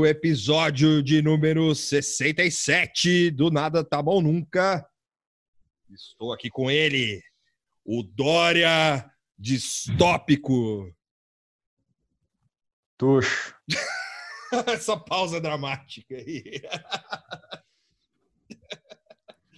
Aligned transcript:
o 0.00 0.06
episódio 0.06 1.02
de 1.02 1.22
número 1.22 1.74
67 1.74 3.30
do 3.30 3.50
Nada 3.50 3.82
Tá 3.82 4.02
Bom 4.02 4.20
Nunca. 4.20 4.86
Estou 5.90 6.34
aqui 6.34 6.50
com 6.50 6.70
ele, 6.70 7.22
o 7.82 8.02
Dória 8.02 9.10
distópico. 9.38 10.94
Tuxo. 12.98 13.54
Essa 14.66 14.98
pausa 14.98 15.40
dramática 15.40 16.14
aí. 16.14 16.60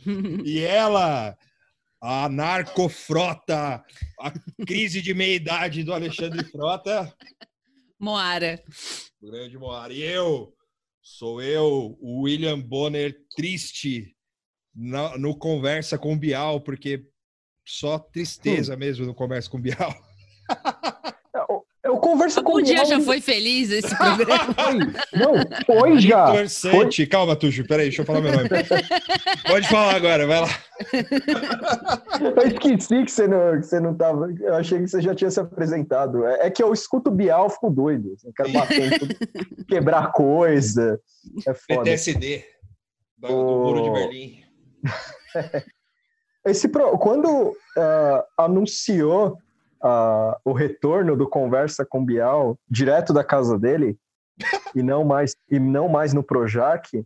e 0.45 0.61
ela, 0.61 1.37
a 2.01 2.29
narcofrota, 2.29 3.85
a 4.21 4.33
crise 4.67 5.01
de 5.01 5.15
meia-idade 5.15 5.85
do 5.85 5.93
Alexandre 5.93 6.45
Frota. 6.45 7.13
Moara. 7.99 8.63
Grande 9.21 9.57
Moara. 9.57 9.93
E 9.93 10.03
eu, 10.03 10.53
sou 11.01 11.41
eu, 11.41 11.97
o 12.01 12.23
William 12.23 12.61
Bonner, 12.61 13.17
triste 13.37 14.17
no, 14.75 15.19
no 15.19 15.39
Conversa 15.39 15.99
com 15.99 16.19
Bial, 16.19 16.61
porque 16.61 17.07
só 17.65 17.99
tristeza 17.99 18.75
hum. 18.75 18.79
mesmo 18.79 19.07
no 19.07 19.15
Conversa 19.15 19.49
com 19.49 19.61
Bial. 19.61 19.95
Algum 22.03 22.53
com 22.53 22.63
dia 22.63 22.75
Bial... 22.75 22.87
já 22.87 23.01
foi 23.01 23.21
feliz 23.21 23.71
esse 23.71 23.97
programa? 23.97 24.55
Não, 25.15 25.35
foi 25.65 26.01
já. 26.01 26.27
Foi. 26.49 27.07
Calma, 27.07 27.37
Tuxo, 27.37 27.65
peraí, 27.65 27.87
deixa 27.87 28.03
eu 28.03 28.07
falar 28.07 28.21
meu 28.21 28.33
nome. 28.33 28.49
Pode 29.47 29.69
falar 29.69 29.95
agora, 29.95 30.27
vai 30.27 30.41
lá. 30.41 30.49
Eu 32.37 32.49
esqueci 32.49 33.05
que 33.05 33.11
você 33.11 33.29
não, 33.29 33.61
que 33.61 33.67
você 33.67 33.81
não 33.81 33.95
tava. 33.95 34.33
Eu 34.41 34.55
achei 34.55 34.81
que 34.81 34.89
você 34.89 35.01
já 35.01 35.15
tinha 35.15 35.31
se 35.31 35.39
apresentado. 35.39 36.27
É, 36.27 36.47
é 36.47 36.51
que 36.51 36.63
eu 36.63 36.73
escuto 36.73 37.11
Bial, 37.11 37.49
fico 37.51 37.71
doido. 37.71 38.17
Eu 38.25 38.33
quero 38.33 38.53
bater 38.53 38.99
tudo, 38.99 39.15
quebrar 39.69 40.13
coisa. 40.13 41.01
É 41.47 41.55
foda. 41.55 41.83
PTSD 41.83 42.45
do, 43.19 43.29
do 43.29 43.35
Muro 43.35 43.83
de 43.85 43.91
Berlim. 43.91 44.43
Esse 46.45 46.69
pro... 46.69 46.99
Quando 46.99 47.51
uh, 47.51 48.23
anunciou 48.37 49.39
uh, 49.83 50.39
o 50.45 50.53
retorno 50.53 51.17
do 51.17 51.29
Conversa 51.29 51.85
com 51.85 52.05
Bial 52.05 52.59
direto 52.69 53.13
da 53.13 53.25
casa 53.25 53.59
dele 53.59 53.99
e 54.75 54.83
não 54.83 55.05
mais 55.05 55.37
e 55.51 55.59
não 55.59 55.89
mais 55.89 56.13
no 56.15 56.23
Projac. 56.23 57.05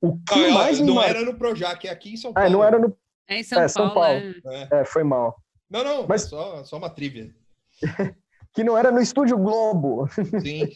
O 0.00 0.18
que 0.18 0.48
não, 0.48 0.50
mais 0.52 0.80
não 0.80 0.94
mar... 0.94 1.08
era 1.08 1.22
no 1.22 1.34
Projac, 1.34 1.86
é 1.86 1.90
aqui 1.90 2.14
em 2.14 2.16
São 2.16 2.32
Paulo. 2.32 2.48
Ah, 2.48 2.50
não 2.50 2.62
era 2.62 2.78
no 2.78 2.96
é 3.28 3.40
em 3.40 3.42
São, 3.42 3.60
é, 3.60 3.68
São 3.68 3.92
Paulo. 3.92 4.20
É. 4.46 4.80
é. 4.80 4.84
foi 4.84 5.02
mal. 5.02 5.36
Não, 5.68 5.82
não, 5.82 6.06
mas 6.06 6.22
só, 6.22 6.62
só 6.64 6.76
uma 6.76 6.90
trivia. 6.90 7.34
que 8.52 8.62
não 8.62 8.78
era 8.78 8.92
no 8.92 9.00
Estúdio 9.00 9.36
Globo. 9.36 10.06
Sim. 10.40 10.68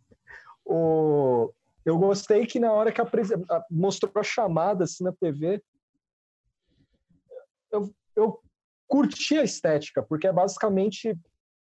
o... 0.64 1.52
Eu 1.84 1.98
gostei 1.98 2.46
que 2.46 2.58
na 2.58 2.72
hora 2.72 2.90
que 2.90 3.00
a 3.00 3.06
mostrou 3.70 4.10
a 4.16 4.22
chamada 4.22 4.84
assim 4.84 5.04
na 5.04 5.12
TV, 5.12 5.62
eu, 7.70 7.94
eu 8.16 8.40
curti 8.86 9.38
a 9.38 9.44
estética, 9.44 10.02
porque 10.02 10.26
é 10.26 10.32
basicamente 10.32 11.16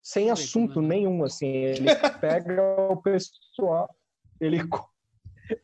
sem 0.03 0.31
assunto 0.31 0.81
nenhum, 0.81 1.25
assim. 1.25 1.49
Ele 1.49 1.95
pega 2.21 2.63
o 2.91 2.97
pessoal, 2.97 3.93
ele, 4.41 4.59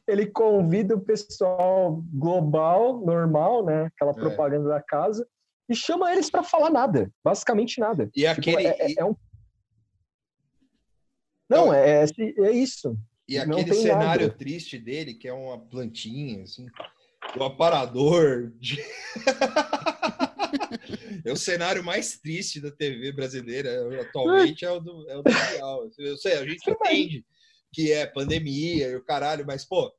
ele 0.07 0.27
convida 0.27 0.97
o 0.97 1.01
pessoal 1.01 2.03
global, 2.13 3.05
normal, 3.05 3.65
né? 3.65 3.85
Aquela 3.85 4.11
é. 4.11 4.15
propaganda 4.15 4.69
é. 4.71 4.75
da 4.75 4.83
casa, 4.83 5.27
e 5.69 5.75
chama 5.77 6.13
eles 6.13 6.29
para 6.29 6.43
falar 6.43 6.71
nada, 6.71 7.11
basicamente 7.25 7.79
nada. 7.79 8.11
E 8.15 8.21
tipo, 8.21 8.31
aquele. 8.31 8.67
É, 8.67 8.77
é, 8.79 8.95
é 8.99 9.05
um... 9.05 9.15
Não, 11.49 11.73
é, 11.73 12.05
é, 12.05 12.07
é 12.39 12.51
isso. 12.51 12.99
E 13.29 13.39
aquele 13.39 13.73
cenário 13.75 14.27
nada. 14.27 14.39
triste 14.39 14.79
dele, 14.79 15.15
que 15.15 15.29
é 15.29 15.33
uma 15.33 15.59
plantinha, 15.59 16.43
assim, 16.43 16.67
o 17.39 17.45
aparador. 17.45 18.53
De... 18.59 18.83
é 21.25 21.33
o 21.33 21.37
cenário 21.37 21.83
mais 21.85 22.19
triste 22.19 22.61
da 22.61 22.71
TV 22.71 23.13
brasileira 23.13 24.01
atualmente, 24.01 24.65
é 24.65 24.71
o 24.71 24.81
do, 24.81 25.11
é 25.11 25.17
o 25.17 25.23
do 25.23 25.31
Real. 25.31 25.91
Eu 25.99 26.17
sei, 26.17 26.35
a 26.35 26.47
gente 26.47 26.71
entende 26.71 27.25
que 27.73 27.93
é 27.93 28.07
pandemia 28.07 28.89
e 28.89 28.97
o 28.97 29.05
caralho, 29.05 29.47
mas, 29.47 29.65
pô, 29.65 29.93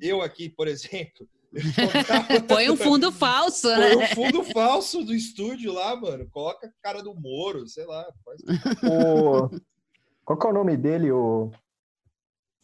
eu 0.00 0.22
aqui, 0.22 0.48
por 0.48 0.66
exemplo. 0.66 1.28
Põe 2.48 2.70
um 2.70 2.76
fundo 2.76 3.12
falso, 3.12 3.68
né? 3.68 3.94
Põe 3.94 4.04
um 4.04 4.06
fundo 4.08 4.44
falso 4.44 5.04
do 5.04 5.14
estúdio 5.14 5.72
lá, 5.72 5.94
mano. 5.96 6.28
Coloca 6.30 6.66
a 6.66 6.70
cara 6.82 7.02
do 7.02 7.14
Moro, 7.14 7.66
sei 7.66 7.84
lá. 7.84 8.06
Faz... 8.24 8.40
O... 8.84 9.50
Qual 10.24 10.38
que 10.38 10.46
é 10.46 10.50
o 10.50 10.54
nome 10.54 10.76
dele? 10.76 11.10
O... 11.10 11.50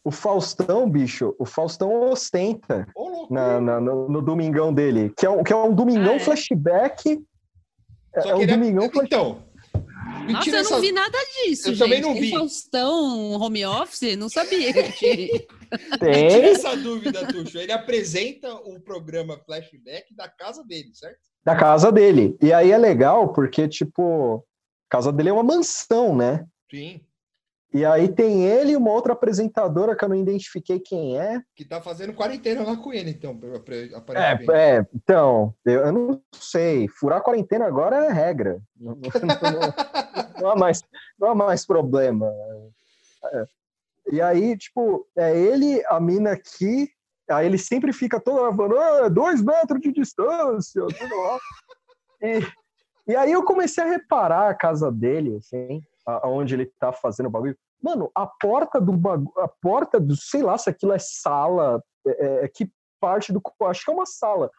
O 0.07 0.11
Faustão, 0.11 0.89
bicho, 0.89 1.35
o 1.37 1.45
Faustão 1.45 2.09
ostenta 2.09 2.87
na, 3.29 3.59
na 3.59 3.81
no, 3.81 4.07
no, 4.07 4.21
domingão 4.21 4.73
dele, 4.73 5.11
que 5.17 5.25
é 5.25 5.29
um, 5.29 5.43
que 5.43 5.51
é 5.51 5.55
um 5.57 5.75
domingão 5.75 6.13
ah, 6.13 6.15
é? 6.15 6.19
flashback 6.19 7.21
só 8.21 8.29
é 8.29 8.35
um 8.35 8.45
domingão 8.45 8.89
com... 8.89 9.03
Então, 9.03 9.43
nossa, 10.31 10.49
eu 10.49 10.63
não 10.63 10.79
vi 10.79 10.93
nada 10.93 11.17
disso, 11.17 11.67
eu 11.67 11.73
gente. 11.73 11.79
também 11.79 11.99
não 11.99 12.13
vi. 12.13 12.21
Tem 12.21 12.31
Faustão 12.31 13.33
home 13.33 13.65
office? 13.65 14.15
Não 14.15 14.29
sabia 14.29 14.71
que 14.71 14.91
tinha. 14.93 15.27
Tem. 15.99 16.29
Tira 16.29 16.47
essa 16.47 16.77
dúvida, 16.77 17.27
Tuxo. 17.27 17.57
Ele 17.57 17.73
apresenta 17.73 18.53
o 18.53 18.79
programa 18.79 19.37
Flashback 19.45 20.15
da 20.15 20.29
casa 20.29 20.63
dele, 20.63 20.91
certo? 20.93 21.19
Da 21.43 21.53
casa 21.53 21.91
dele. 21.91 22.37
E 22.41 22.53
aí 22.53 22.71
é 22.71 22.77
legal 22.77 23.33
porque, 23.33 23.67
tipo, 23.67 24.41
a 24.89 24.95
casa 24.95 25.11
dele 25.11 25.27
é 25.27 25.33
uma 25.33 25.43
mansão, 25.43 26.15
né? 26.15 26.45
Sim. 26.71 27.01
E 27.73 27.83
aí 27.83 28.07
tem 28.07 28.45
ele 28.45 28.71
e 28.71 28.77
uma 28.77 28.91
outra 28.91 29.13
apresentadora 29.13 29.95
que 29.95 30.03
eu 30.03 30.09
não 30.09 30.15
identifiquei 30.15 30.79
quem 30.79 31.19
é. 31.19 31.41
Que 31.55 31.65
tá 31.65 31.81
fazendo 31.81 32.13
quarentena 32.13 32.63
lá 32.63 32.77
com 32.77 32.93
ele, 32.93 33.11
então, 33.11 33.37
aparentemente. 33.93 34.51
É, 34.51 34.77
é 34.77 34.87
então, 34.95 35.53
eu, 35.65 35.85
eu, 35.85 35.91
não 35.91 36.21
sei. 36.33 36.87
Furar 36.87 37.19
a 37.19 37.21
quarentena 37.21 37.65
agora 37.65 38.05
é 38.05 38.11
regra. 38.11 38.61
Não, 38.79 38.95
não, 38.95 39.01
não, 39.51 40.41
não 40.41 40.49
há, 40.49 40.55
mais, 40.55 40.81
não 41.19 41.29
há 41.29 41.35
mais 41.35 41.65
problema. 41.65 42.31
É. 43.33 43.45
E 44.13 44.21
aí, 44.21 44.57
tipo, 44.57 45.05
é 45.17 45.37
ele, 45.37 45.83
a 45.87 45.99
mina 45.99 46.31
aqui, 46.31 46.89
aí 47.29 47.45
ele 47.45 47.57
sempre 47.57 47.91
fica 47.91 48.19
todo 48.19 48.55
falando, 48.55 48.79
ah, 48.79 49.09
dois 49.09 49.43
metros 49.43 49.81
de 49.81 49.91
distância, 49.91 50.85
tudo 50.97 51.15
lá. 51.15 51.39
E, 52.21 53.11
e 53.11 53.15
aí 53.15 53.33
eu 53.33 53.43
comecei 53.43 53.83
a 53.83 53.87
reparar 53.87 54.49
a 54.49 54.55
casa 54.55 54.89
dele, 54.89 55.35
assim, 55.35 55.81
aonde 56.07 56.55
ele 56.55 56.71
tá 56.79 56.93
fazendo 56.93 57.27
o 57.27 57.29
bagulho. 57.29 57.57
Mano, 57.81 58.09
a 58.15 58.25
porta 58.25 58.79
do 58.79 58.93
bagulho, 58.93 59.31
a 59.37 59.47
porta 59.47 59.99
do, 59.99 60.15
sei 60.15 60.41
lá 60.41 60.57
se 60.57 60.69
aquilo 60.69 60.93
é 60.93 60.99
sala, 60.99 61.83
é, 62.05 62.25
é, 62.25 62.45
é 62.45 62.47
que 62.47 62.71
parte 62.99 63.31
do, 63.31 63.41
acho 63.65 63.85
que 63.85 63.91
é 63.91 63.93
uma 63.93 64.05
sala, 64.05 64.49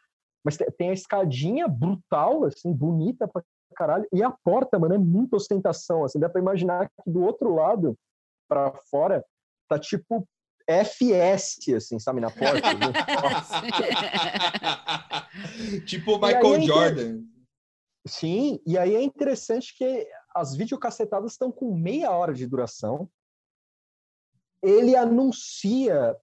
mas 0.44 0.56
tem 0.76 0.90
a 0.90 0.94
escadinha 0.94 1.66
brutal, 1.66 2.44
assim, 2.44 2.72
bonita 2.72 3.26
pra 3.26 3.42
caralho, 3.74 4.06
e 4.12 4.22
a 4.22 4.30
porta, 4.30 4.78
mano, 4.78 4.94
é 4.94 4.98
muita 4.98 5.36
ostentação, 5.36 6.04
assim, 6.04 6.18
dá 6.18 6.28
pra 6.28 6.40
imaginar 6.40 6.88
que 6.88 7.10
do 7.10 7.22
outro 7.22 7.54
lado, 7.54 7.96
para 8.48 8.72
fora, 8.90 9.24
tá 9.68 9.78
tipo 9.78 10.26
FS, 10.68 11.74
assim, 11.74 11.98
sabe, 11.98 12.20
na 12.20 12.30
porta. 12.30 12.60
tipo 15.86 16.18
Michael 16.18 16.54
é 16.54 16.60
Jordan. 16.60 17.22
Sim, 18.06 18.60
e 18.66 18.78
aí 18.78 18.94
é 18.94 19.02
interessante 19.02 19.76
que 19.76 20.06
as 20.38 20.56
videocassetadas 20.56 21.32
estão 21.32 21.50
com 21.50 21.74
meia 21.74 22.10
hora 22.10 22.32
de 22.32 22.46
duração. 22.46 23.08
Ele 24.62 24.96
anuncia 24.96 26.16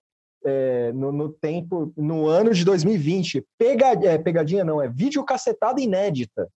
é, 0.45 0.91
no, 0.94 1.12
no, 1.12 1.29
tempo, 1.29 1.91
no 1.97 2.27
ano 2.27 2.53
de 2.53 2.63
2020, 2.63 3.45
pegad, 3.57 4.06
é, 4.06 4.17
pegadinha 4.17 4.63
não, 4.63 4.81
é 4.81 4.88
videocassetada 4.88 5.81
inédita. 5.81 6.47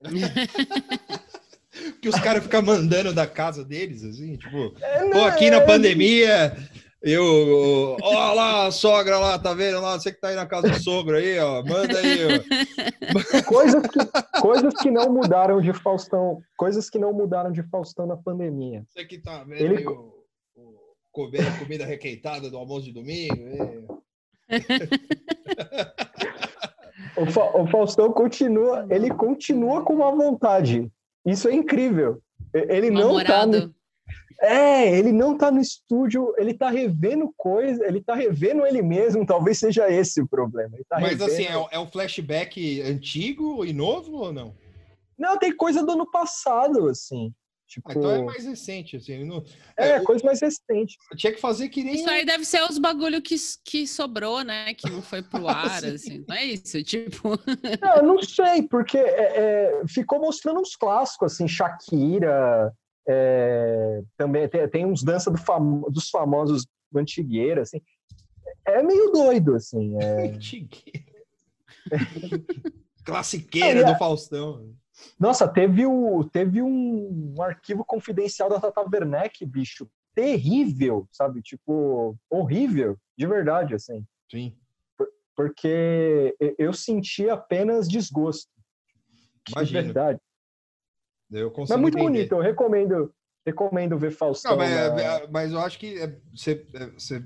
que 2.00 2.08
os 2.08 2.18
caras 2.20 2.42
ficam 2.42 2.62
mandando 2.62 3.12
da 3.12 3.26
casa 3.26 3.64
deles, 3.64 4.04
assim, 4.04 4.36
tipo, 4.36 4.74
é, 4.80 5.04
não, 5.04 5.24
aqui 5.24 5.50
na 5.50 5.56
é, 5.56 5.66
pandemia, 5.66 6.56
eu, 7.04 7.96
ó 8.00 8.32
lá, 8.32 8.66
a 8.66 8.70
sogra 8.70 9.18
lá, 9.18 9.38
tá 9.38 9.52
vendo 9.52 9.78
lá? 9.80 9.98
Você 9.98 10.10
que 10.10 10.18
tá 10.18 10.28
aí 10.28 10.36
na 10.36 10.46
casa 10.46 10.70
do 10.70 10.82
sogro 10.82 11.16
aí, 11.16 11.38
ó, 11.38 11.62
manda 11.62 11.98
aí, 11.98 12.20
ó. 12.24 12.30
Coisas 13.44 13.82
que, 13.82 13.98
coisas 14.40 14.72
que 14.74 14.90
não 14.90 15.12
mudaram 15.12 15.60
de 15.60 15.74
Faustão, 15.74 16.40
coisas 16.56 16.88
que 16.88 16.98
não 16.98 17.12
mudaram 17.12 17.52
de 17.52 17.62
Faustão 17.64 18.06
na 18.06 18.16
pandemia. 18.16 18.86
Você 18.88 19.04
que 19.04 19.18
tá 19.18 19.44
vendo 19.44 19.60
Ele... 19.60 19.76
aí 19.76 19.86
o, 19.86 20.14
o 20.56 20.80
comer, 21.12 21.58
comida 21.58 21.84
requeitada 21.84 22.50
do 22.50 22.56
almoço 22.56 22.86
de 22.86 22.92
domingo. 22.92 24.02
o, 27.18 27.26
Fa 27.26 27.54
o 27.56 27.66
Faustão 27.66 28.10
continua, 28.12 28.86
ele 28.88 29.10
continua 29.10 29.84
com 29.84 29.92
uma 29.94 30.10
vontade. 30.10 30.90
Isso 31.26 31.48
é 31.48 31.54
incrível. 31.54 32.22
Ele 32.52 32.90
não 32.90 33.22
tá. 33.22 33.46
É, 34.40 34.96
ele 34.96 35.12
não 35.12 35.36
tá 35.36 35.50
no 35.50 35.60
estúdio, 35.60 36.34
ele 36.36 36.54
tá 36.54 36.70
revendo 36.70 37.32
coisa, 37.36 37.86
ele 37.86 38.02
tá 38.02 38.14
revendo 38.14 38.66
ele 38.66 38.82
mesmo, 38.82 39.24
talvez 39.24 39.58
seja 39.58 39.90
esse 39.90 40.20
o 40.20 40.28
problema. 40.28 40.76
Tá 40.88 41.00
Mas 41.00 41.10
revendo... 41.10 41.30
assim, 41.30 41.44
é, 41.44 41.68
é, 41.72 41.78
um 41.78 41.86
flashback 41.86 42.82
antigo 42.82 43.64
e 43.64 43.72
novo 43.72 44.12
ou 44.16 44.32
não? 44.32 44.54
Não, 45.18 45.38
tem 45.38 45.56
coisa 45.56 45.84
do 45.84 45.92
ano 45.92 46.10
passado, 46.10 46.88
assim. 46.88 47.32
Tipo... 47.66 47.88
Ah, 47.88 47.92
então 47.92 48.10
é 48.10 48.22
mais 48.22 48.44
recente, 48.44 48.96
assim. 48.96 49.24
Não... 49.24 49.42
É, 49.76 49.90
é, 49.90 50.00
coisa 50.00 50.24
mais 50.24 50.40
recente. 50.40 50.96
Tinha 51.16 51.32
que 51.32 51.40
fazer 51.40 51.68
que 51.68 51.82
nem... 51.82 51.94
Isso 51.94 52.10
aí 52.10 52.24
deve 52.24 52.44
ser 52.44 52.62
os 52.62 52.78
bagulho 52.78 53.22
que, 53.22 53.36
que 53.64 53.86
sobrou, 53.86 54.42
né? 54.42 54.74
Que 54.74 54.90
não 54.90 55.00
foi 55.00 55.22
pro 55.22 55.46
ar, 55.48 55.84
assim. 55.84 56.24
Não 56.28 56.36
é 56.36 56.44
isso? 56.44 56.82
Tipo... 56.82 57.30
não, 57.80 57.96
eu 57.96 58.02
não 58.02 58.22
sei, 58.22 58.62
porque 58.62 58.98
é, 58.98 59.02
é, 59.02 59.82
ficou 59.88 60.20
mostrando 60.20 60.60
uns 60.60 60.76
clássicos, 60.76 61.32
assim, 61.32 61.48
Shakira... 61.48 62.72
É, 63.06 64.02
também 64.16 64.48
tem, 64.48 64.68
tem, 64.68 64.86
uns 64.86 65.02
dança 65.02 65.30
do 65.30 65.38
famo, 65.38 65.90
dos 65.90 66.08
famosos 66.08 66.66
Antigueira, 66.94 67.62
assim. 67.62 67.80
É 68.66 68.82
meio 68.82 69.10
doido, 69.10 69.54
assim. 69.54 69.96
É... 70.00 70.32
Classiqueira 73.04 73.80
é, 73.80 73.84
do 73.84 73.98
Faustão. 73.98 74.74
Nossa, 75.18 75.46
teve, 75.46 75.84
o, 75.84 76.24
teve 76.24 76.62
um, 76.62 77.34
um 77.36 77.42
arquivo 77.42 77.84
confidencial 77.84 78.48
da 78.48 78.60
Tata 78.60 78.80
Werneck, 78.80 79.44
bicho, 79.44 79.88
terrível, 80.14 81.06
sabe? 81.12 81.42
Tipo, 81.42 82.16
horrível, 82.30 82.96
de 83.16 83.26
verdade, 83.26 83.74
assim. 83.74 84.06
Sim. 84.30 84.56
Por, 84.96 85.08
porque 85.36 86.34
eu 86.58 86.72
senti 86.72 87.28
apenas 87.28 87.88
desgosto. 87.88 88.50
Imagina. 89.50 89.80
De 89.80 89.86
verdade. 89.86 90.20
Eu 91.30 91.52
mas 91.56 91.70
é 91.70 91.76
muito 91.76 91.98
entender. 91.98 92.12
bonito, 92.12 92.32
eu 92.32 92.40
recomendo, 92.40 93.14
recomendo 93.44 93.98
ver 93.98 94.10
Faustão. 94.10 94.52
Não, 94.52 94.58
mas, 94.58 94.70
na... 94.70 95.02
É, 95.02 95.26
mas, 95.28 95.52
eu 95.52 95.60
acho 95.60 95.78
que 95.78 95.98
é, 95.98 96.16
você, 96.34 96.66
você, 96.96 97.24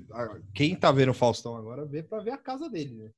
quem 0.53 0.75
tá 0.75 0.91
vendo 0.91 1.09
o 1.09 1.13
Faustão 1.13 1.55
agora 1.55 1.85
vê 1.85 2.01
para 2.01 2.23
ver 2.23 2.31
a 2.31 2.37
casa 2.37 2.69
dele, 2.69 2.95
né? 2.95 3.09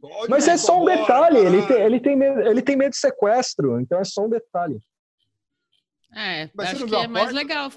Pode 0.00 0.30
Mas 0.30 0.46
é 0.46 0.56
só 0.56 0.80
um 0.80 0.84
detalhe, 0.84 1.38
ele 1.38 1.66
tem, 1.66 1.80
ele, 1.80 2.00
tem 2.00 2.16
medo, 2.16 2.40
ele 2.40 2.62
tem 2.62 2.76
medo 2.76 2.90
de 2.90 2.98
sequestro, 2.98 3.80
então 3.80 3.98
é 3.98 4.04
só 4.04 4.24
um 4.24 4.28
detalhe. 4.28 4.78
É, 6.14 6.48
Mas 6.54 6.70
acho 6.70 6.86
que 6.86 6.94
é 6.94 7.08
mais 7.08 7.32
legal. 7.32 7.70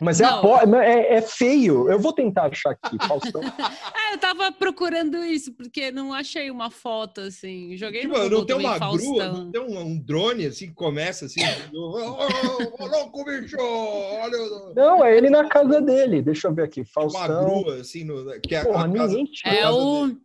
Mas 0.00 0.20
é, 0.20 0.24
a 0.24 0.40
é, 0.82 1.14
é, 1.16 1.22
feio. 1.22 1.90
Eu 1.90 1.98
vou 1.98 2.12
tentar 2.12 2.46
achar 2.46 2.70
aqui, 2.70 2.96
Faustão. 3.06 3.42
é, 4.10 4.14
eu 4.14 4.18
tava 4.18 4.50
procurando 4.52 5.22
isso, 5.24 5.52
porque 5.52 5.90
não 5.90 6.12
achei 6.12 6.50
uma 6.50 6.70
foto 6.70 7.20
assim. 7.20 7.76
Joguei 7.76 8.02
tipo, 8.02 8.16
no 8.16 8.28
não 8.28 8.46
tem 8.46 8.56
uma 8.56 8.78
Faustão. 8.78 9.14
grua, 9.14 9.28
não 9.28 9.50
tem 9.50 9.60
um, 9.60 9.78
um, 9.78 9.98
drone 9.98 10.46
assim 10.46 10.68
que 10.68 10.74
começa 10.74 11.26
assim. 11.26 11.40
Ô, 11.74 12.86
louco, 12.86 13.24
bicho! 13.24 13.56
Olha. 13.58 14.74
Não, 14.74 15.04
é 15.04 15.16
ele 15.16 15.30
na 15.30 15.48
casa 15.48 15.80
dele. 15.80 16.22
Deixa 16.22 16.48
eu 16.48 16.54
ver 16.54 16.64
aqui. 16.64 16.84
Faustão. 16.84 17.20
Uma 17.20 17.28
grua, 17.28 17.76
assim, 17.76 18.04
no, 18.04 18.40
que 18.40 18.54
é 18.54 18.64
Porra, 18.64 18.86
a 18.86 18.92
casa, 18.92 19.18
é 19.44 19.68
o. 19.68 20.06
Dele. 20.06 20.18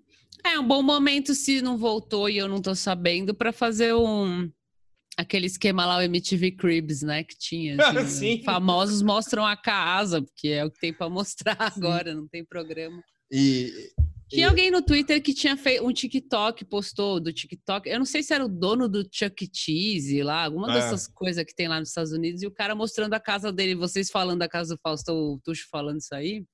É 0.46 0.60
um 0.60 0.68
bom 0.68 0.84
momento 0.84 1.34
se 1.34 1.60
não 1.62 1.76
voltou 1.76 2.30
e 2.30 2.38
eu 2.38 2.48
não 2.48 2.62
tô 2.62 2.76
sabendo 2.76 3.34
para 3.34 3.52
fazer 3.52 3.96
um 3.96 4.50
aquele 5.18 5.48
esquema 5.48 5.86
lá 5.86 5.98
o 5.98 6.02
MTV 6.02 6.52
Cribs, 6.52 7.02
né, 7.02 7.24
que 7.24 7.38
tinha. 7.38 7.78
Assim, 8.00 8.42
famosos 8.44 9.02
mostram 9.02 9.46
a 9.46 9.56
casa, 9.56 10.22
porque 10.22 10.50
é 10.50 10.66
o 10.66 10.72
que 10.72 10.80
tem 10.80 10.94
para 10.94 11.10
mostrar 11.10 11.58
agora, 11.60 12.14
não 12.14 12.28
tem 12.28 12.44
programa. 12.44 13.02
E 13.32 13.72
tinha 14.30 14.48
e... 14.48 14.50
alguém 14.50 14.72
no 14.72 14.82
Twitter 14.82 15.22
que 15.22 15.34
tinha 15.34 15.56
feito 15.56 15.86
um 15.86 15.94
TikTok, 15.94 16.66
postou 16.66 17.20
do 17.20 17.32
TikTok. 17.32 17.88
Eu 17.88 18.00
não 18.00 18.06
sei 18.06 18.24
se 18.24 18.34
era 18.34 18.46
o 18.46 18.50
dono 18.50 18.90
do 18.90 19.08
Chuck 19.12 19.46
E. 19.46 19.50
Cheese 19.52 20.24
lá, 20.24 20.46
alguma 20.46 20.72
é. 20.72 20.74
dessas 20.74 21.08
coisas 21.08 21.44
que 21.44 21.56
tem 21.56 21.68
lá 21.68 21.80
nos 21.80 21.90
Estados 21.90 22.12
Unidos, 22.12 22.42
e 22.42 22.48
o 22.48 22.52
cara 22.52 22.76
mostrando 22.76 23.14
a 23.14 23.20
casa 23.20 23.52
dele. 23.52 23.76
Vocês 23.76 24.10
falando 24.10 24.40
da 24.40 24.50
casa 24.50 24.76
do 24.76 24.82
Fausto, 24.82 25.12
o 25.12 25.40
Tuxo 25.44 25.68
falando 25.70 26.00
isso 26.00 26.14
aí 26.14 26.46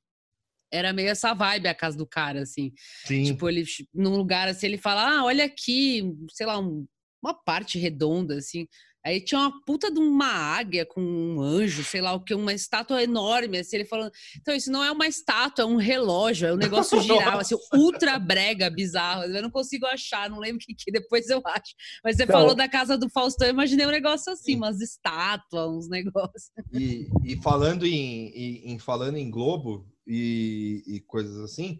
era 0.73 0.93
meio 0.93 1.09
essa 1.09 1.33
vibe 1.33 1.67
a 1.67 1.75
casa 1.75 1.97
do 1.97 2.07
cara, 2.07 2.41
assim. 2.41 2.71
Sim. 3.05 3.23
Tipo, 3.23 3.49
ele, 3.49 3.65
num 3.93 4.15
lugar 4.15 4.47
assim, 4.47 4.67
ele 4.67 4.77
fala, 4.77 5.17
ah, 5.17 5.25
olha 5.25 5.43
aqui, 5.43 6.01
sei 6.31 6.45
lá, 6.45 6.57
um, 6.57 6.87
uma 7.21 7.33
parte 7.33 7.77
redonda, 7.77 8.35
assim. 8.37 8.67
Aí 9.03 9.19
tinha 9.19 9.41
uma 9.41 9.65
puta 9.65 9.91
de 9.91 9.99
uma 9.99 10.27
águia 10.27 10.85
com 10.85 11.01
um 11.01 11.41
anjo, 11.41 11.83
sei 11.83 12.01
lá 12.01 12.13
o 12.13 12.23
que, 12.23 12.35
uma 12.35 12.53
estátua 12.53 13.01
enorme, 13.01 13.57
assim, 13.57 13.77
ele 13.77 13.85
falando. 13.85 14.11
Então, 14.39 14.53
isso 14.53 14.71
não 14.71 14.83
é 14.83 14.91
uma 14.91 15.07
estátua, 15.07 15.63
é 15.63 15.65
um 15.65 15.75
relógio, 15.75 16.47
é 16.47 16.53
um 16.53 16.57
negócio 16.57 17.01
giral, 17.01 17.39
assim, 17.39 17.55
ultra 17.73 18.19
brega, 18.19 18.69
bizarro. 18.69 19.23
Eu 19.23 19.41
não 19.41 19.49
consigo 19.49 19.87
achar, 19.87 20.29
não 20.29 20.37
lembro 20.37 20.57
o 20.57 20.59
que, 20.59 20.75
que 20.75 20.91
depois 20.91 21.29
eu 21.29 21.41
acho. 21.45 21.73
Mas 22.03 22.15
você 22.15 22.23
então, 22.23 22.39
falou 22.39 22.53
da 22.53 22.69
casa 22.69 22.95
do 22.95 23.09
Faustão, 23.09 23.47
eu 23.47 23.53
imaginei 23.53 23.87
um 23.87 23.91
negócio 23.91 24.31
assim, 24.31 24.55
umas 24.55 24.79
estátuas, 24.79 25.67
uns 25.67 25.89
negócios. 25.89 26.51
E, 26.71 27.09
e 27.23 27.41
falando 27.41 27.87
em, 27.87 28.27
em, 28.29 28.71
em, 28.73 28.79
falando 28.79 29.17
em 29.17 29.31
Globo, 29.31 29.91
e, 30.05 30.83
e 30.85 30.99
coisas 31.01 31.37
assim, 31.37 31.79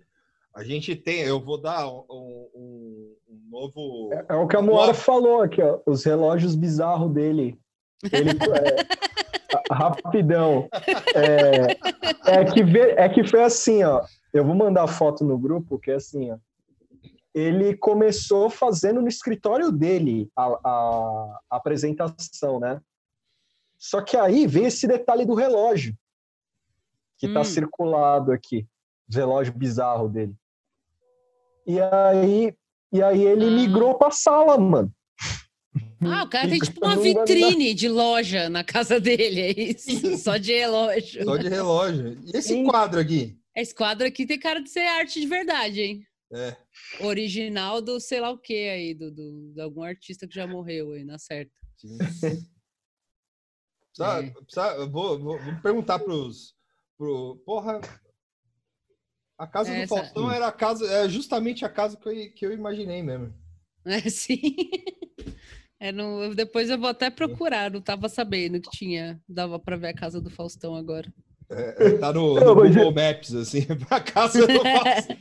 a 0.53 0.63
gente 0.63 0.95
tem, 0.95 1.21
eu 1.21 1.39
vou 1.39 1.59
dar 1.59 1.87
um, 1.87 2.05
um, 2.09 3.15
um 3.27 3.41
novo. 3.49 4.13
É, 4.13 4.25
é, 4.29 4.35
o 4.35 4.47
que 4.47 4.55
a 4.55 4.61
Moara 4.61 4.93
falou 4.93 5.41
aqui, 5.41 5.61
ó, 5.61 5.79
os 5.85 6.03
relógios 6.03 6.55
bizarros 6.55 7.11
dele. 7.11 7.57
Ele, 8.11 8.31
é, 9.71 9.73
rapidão. 9.73 10.67
É, 11.15 12.39
é, 12.39 12.45
que 12.45 12.63
vê, 12.63 12.91
é 12.91 13.07
que 13.07 13.23
foi 13.23 13.43
assim, 13.43 13.83
ó. 13.83 14.03
Eu 14.33 14.45
vou 14.45 14.55
mandar 14.55 14.83
a 14.83 14.87
foto 14.87 15.23
no 15.23 15.37
grupo, 15.37 15.79
que 15.79 15.91
é 15.91 15.95
assim, 15.95 16.31
ó. 16.31 16.37
Ele 17.33 17.77
começou 17.77 18.49
fazendo 18.49 19.01
no 19.01 19.07
escritório 19.07 19.71
dele 19.71 20.29
a, 20.35 20.45
a, 20.45 21.39
a 21.49 21.55
apresentação, 21.55 22.59
né? 22.59 22.81
Só 23.77 24.01
que 24.01 24.17
aí 24.17 24.45
veio 24.45 24.67
esse 24.67 24.85
detalhe 24.85 25.25
do 25.25 25.33
relógio 25.33 25.95
que 27.17 27.27
está 27.27 27.39
hum. 27.39 27.45
circulado 27.45 28.31
aqui, 28.33 28.67
o 29.09 29.15
relógio 29.15 29.53
bizarro 29.53 30.09
dele. 30.09 30.35
E 31.65 31.79
aí, 31.79 32.53
e 32.91 33.01
aí 33.01 33.23
ele 33.23 33.45
ah. 33.45 33.51
migrou 33.51 33.95
para 33.95 34.09
a 34.09 34.11
sala, 34.11 34.57
mano. 34.57 34.93
Ah, 36.03 36.23
o 36.23 36.29
cara 36.29 36.49
tem 36.49 36.59
tipo 36.59 36.83
uma 36.83 36.95
vitrine 36.95 37.73
de 37.73 37.87
loja 37.87 38.49
na 38.49 38.63
casa 38.63 38.99
dele, 38.99 39.41
é 39.41 39.51
isso? 39.51 40.17
Só 40.17 40.37
de 40.37 40.51
relógio. 40.51 41.23
Só 41.23 41.37
de 41.37 41.47
relógio. 41.47 42.19
E 42.25 42.35
esse 42.35 42.49
Sim. 42.49 42.65
quadro 42.65 42.99
aqui? 42.99 43.37
Esse 43.55 43.75
quadro 43.75 44.07
aqui 44.07 44.25
tem 44.25 44.39
cara 44.39 44.61
de 44.61 44.69
ser 44.69 44.81
arte 44.81 45.19
de 45.19 45.27
verdade, 45.27 45.81
hein? 45.81 46.03
É. 46.33 46.55
Original 47.01 47.81
do 47.81 47.99
sei 47.99 48.19
lá 48.19 48.31
o 48.31 48.37
que 48.37 48.69
aí, 48.69 48.93
do, 48.93 49.11
do, 49.11 49.53
de 49.53 49.61
algum 49.61 49.83
artista 49.83 50.27
que 50.27 50.33
já 50.33 50.47
morreu 50.47 50.93
aí, 50.93 51.03
na 51.03 51.19
certa. 51.19 51.51
Sim. 51.77 51.97
precisa, 53.93 54.23
é. 54.23 54.31
precisa, 54.31 54.85
vou, 54.87 55.19
vou, 55.19 55.39
vou 55.39 55.61
perguntar 55.61 55.99
pros, 55.99 56.55
pro. 56.97 57.41
Porra. 57.45 57.81
A 59.41 59.47
casa 59.47 59.73
Essa... 59.73 59.95
do 59.95 59.99
Faustão 59.99 60.31
era 60.31 60.47
a 60.47 60.51
casa, 60.51 60.85
é 60.85 61.09
justamente 61.09 61.65
a 61.65 61.69
casa 61.69 61.97
que 61.97 62.07
eu, 62.07 62.31
que 62.31 62.45
eu 62.45 62.53
imaginei 62.53 63.01
mesmo. 63.01 63.33
É, 63.83 63.97
sim. 64.07 64.39
É 65.79 65.91
no, 65.91 66.35
depois 66.35 66.69
eu 66.69 66.77
vou 66.77 66.89
até 66.89 67.09
procurar, 67.09 67.71
não 67.71 67.79
estava 67.79 68.07
sabendo 68.07 68.61
que 68.61 68.69
tinha, 68.69 69.19
dava 69.27 69.57
para 69.57 69.77
ver 69.77 69.87
a 69.87 69.93
casa 69.95 70.21
do 70.21 70.29
Faustão 70.29 70.75
agora. 70.75 71.11
É, 71.49 71.87
é 71.87 71.97
tá 71.97 72.13
no, 72.13 72.35
no 72.35 72.53
Google 72.53 72.93
Maps, 72.93 73.33
assim, 73.33 73.65
a 73.89 73.99
casa 73.99 74.45
do 74.45 74.53
Faustão. 74.61 75.17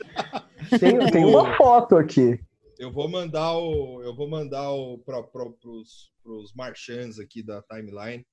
Tem, 0.79 1.11
tem 1.11 1.25
uma 1.25 1.57
foto 1.57 1.97
aqui. 1.97 2.39
Eu 2.77 2.91
vou 2.91 3.09
mandar 3.09 3.57
o, 3.57 4.03
eu 4.03 4.15
vou 4.15 4.29
mandar 4.29 4.71
o 4.71 4.99
para 4.99 5.23
pros, 5.23 6.11
pros 6.23 6.53
marchands 6.53 7.19
aqui 7.19 7.41
da 7.41 7.63
timeline 7.63 8.23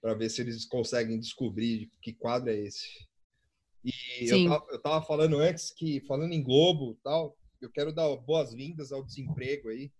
para 0.00 0.14
ver 0.14 0.30
se 0.30 0.40
eles 0.40 0.64
conseguem 0.64 1.20
descobrir 1.20 1.90
que 2.00 2.14
quadro 2.14 2.50
é 2.50 2.56
esse. 2.56 3.07
E 4.20 4.28
eu 4.28 4.48
tava, 4.48 4.66
eu 4.70 4.82
tava, 4.82 5.04
falando 5.04 5.38
antes 5.38 5.70
que, 5.70 6.00
falando 6.02 6.32
em 6.32 6.42
Globo 6.42 6.98
tal, 7.02 7.36
eu 7.60 7.70
quero 7.70 7.92
dar 7.92 8.14
boas-vindas 8.16 8.92
ao 8.92 9.02
desemprego 9.02 9.68
aí, 9.70 9.90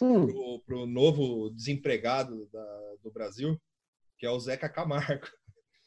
hum. 0.00 0.26
pro, 0.26 0.62
pro 0.66 0.86
novo 0.86 1.50
desempregado 1.50 2.48
da, 2.52 2.94
do 3.02 3.10
Brasil, 3.10 3.60
que 4.18 4.26
é 4.26 4.30
o 4.30 4.40
Zeca 4.40 4.68
Camargo. 4.68 5.26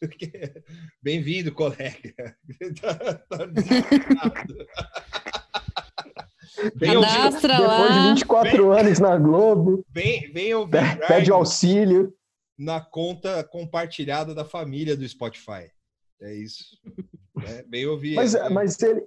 Bem-vindo, 1.02 1.54
colega. 1.54 2.38
tá, 2.82 2.96
tá 3.16 3.48
Bem 6.76 6.94
Cadastra 6.94 7.54
ouvir, 7.54 7.68
Depois 7.68 7.94
de 7.94 8.10
24 8.10 8.70
bem, 8.70 8.80
anos 8.80 9.00
na 9.00 9.18
Globo. 9.18 9.86
Bem, 9.90 10.32
bem 10.32 10.54
ouvir. 10.54 11.00
Pede 11.08 11.32
auxílio 11.32 12.14
na 12.58 12.80
conta 12.80 13.44
compartilhada 13.44 14.34
da 14.36 14.46
família 14.46 14.96
do 14.96 15.08
Spotify. 15.08 15.70
É 16.22 16.34
isso. 16.34 16.64
É, 17.48 17.64
bem 17.64 17.86
ouvir. 17.86 18.16
Mas, 18.16 18.36
é, 18.36 18.50
mas 18.50 18.82
ele. 18.82 19.04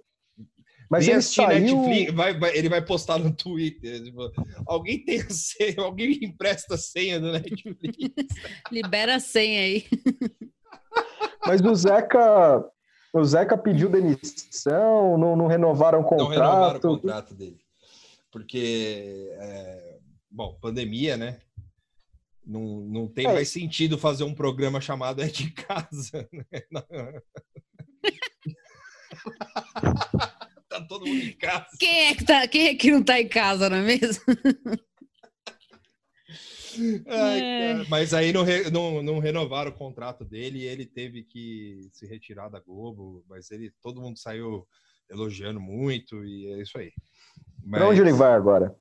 Mas 0.88 1.08
ele 1.08 1.20
saiu... 1.20 1.82
Netflix, 1.82 2.14
vai, 2.14 2.38
vai, 2.38 2.56
ele 2.56 2.68
vai 2.68 2.84
postar 2.84 3.18
no 3.18 3.34
Twitter. 3.34 4.04
Tipo, 4.04 4.30
alguém 4.66 5.04
tem 5.04 5.20
a 5.20 5.30
senha, 5.30 5.74
alguém 5.82 6.18
empresta 6.22 6.74
a 6.74 6.78
senha 6.78 7.18
do 7.18 7.32
Netflix. 7.32 7.96
Libera 8.70 9.16
a 9.16 9.20
senha 9.20 9.60
aí. 9.60 9.84
Mas 11.44 11.60
o 11.60 11.74
Zeca, 11.74 12.64
o 13.12 13.24
Zeca 13.24 13.58
pediu 13.58 13.88
demissão, 13.88 15.18
não, 15.18 15.34
não 15.34 15.46
renovaram 15.46 16.00
o 16.00 16.04
contrato. 16.04 16.28
Não 16.28 16.30
renovaram 16.30 16.78
o 16.78 16.80
contrato 16.80 17.34
dele. 17.34 17.58
Porque, 18.30 19.28
é, 19.38 19.98
bom, 20.30 20.56
pandemia, 20.60 21.16
né? 21.16 21.40
Não, 22.44 22.80
não 22.80 23.08
tem 23.08 23.26
É. 23.26 23.32
mais 23.32 23.48
sentido 23.48 23.98
fazer 23.98 24.22
um 24.22 24.34
programa 24.34 24.80
chamado 24.80 25.20
É 25.20 25.26
de 25.26 25.50
Casa. 25.50 26.28
né? 26.32 26.62
tá 30.68 30.80
todo 30.88 31.06
mundo 31.06 31.22
em 31.22 31.36
casa. 31.36 31.66
Quem 31.78 32.06
é 32.08 32.14
que 32.14 32.24
tá, 32.24 32.46
quem 32.48 32.68
é 32.68 32.74
que 32.74 32.90
não 32.90 33.02
tá 33.02 33.20
em 33.20 33.28
casa, 33.28 33.68
não 33.70 33.76
é 33.78 33.82
mesmo? 33.82 34.22
Ai, 37.08 37.40
É. 37.40 37.72
cara, 37.74 37.86
Mas 37.88 38.12
aí 38.12 38.32
não, 38.32 38.42
re- 38.42 38.70
não, 38.70 39.02
não 39.02 39.18
renovaram 39.18 39.70
o 39.70 39.74
contrato 39.74 40.24
dele 40.24 40.58
e 40.60 40.64
ele 40.66 40.84
teve 40.84 41.22
que 41.22 41.88
se 41.92 42.06
retirar 42.06 42.48
da 42.48 42.60
Globo. 42.60 43.24
Mas 43.28 43.50
ele, 43.50 43.72
todo 43.80 44.00
mundo 44.00 44.18
saiu 44.18 44.66
elogiando 45.08 45.60
muito 45.60 46.24
e 46.24 46.46
é 46.52 46.62
isso 46.62 46.76
aí. 46.78 46.92
Mas 47.64 47.80
Pra 47.80 47.88
onde 47.88 48.00
ele 48.00 48.12
vai 48.12 48.32
agora? 48.32 48.76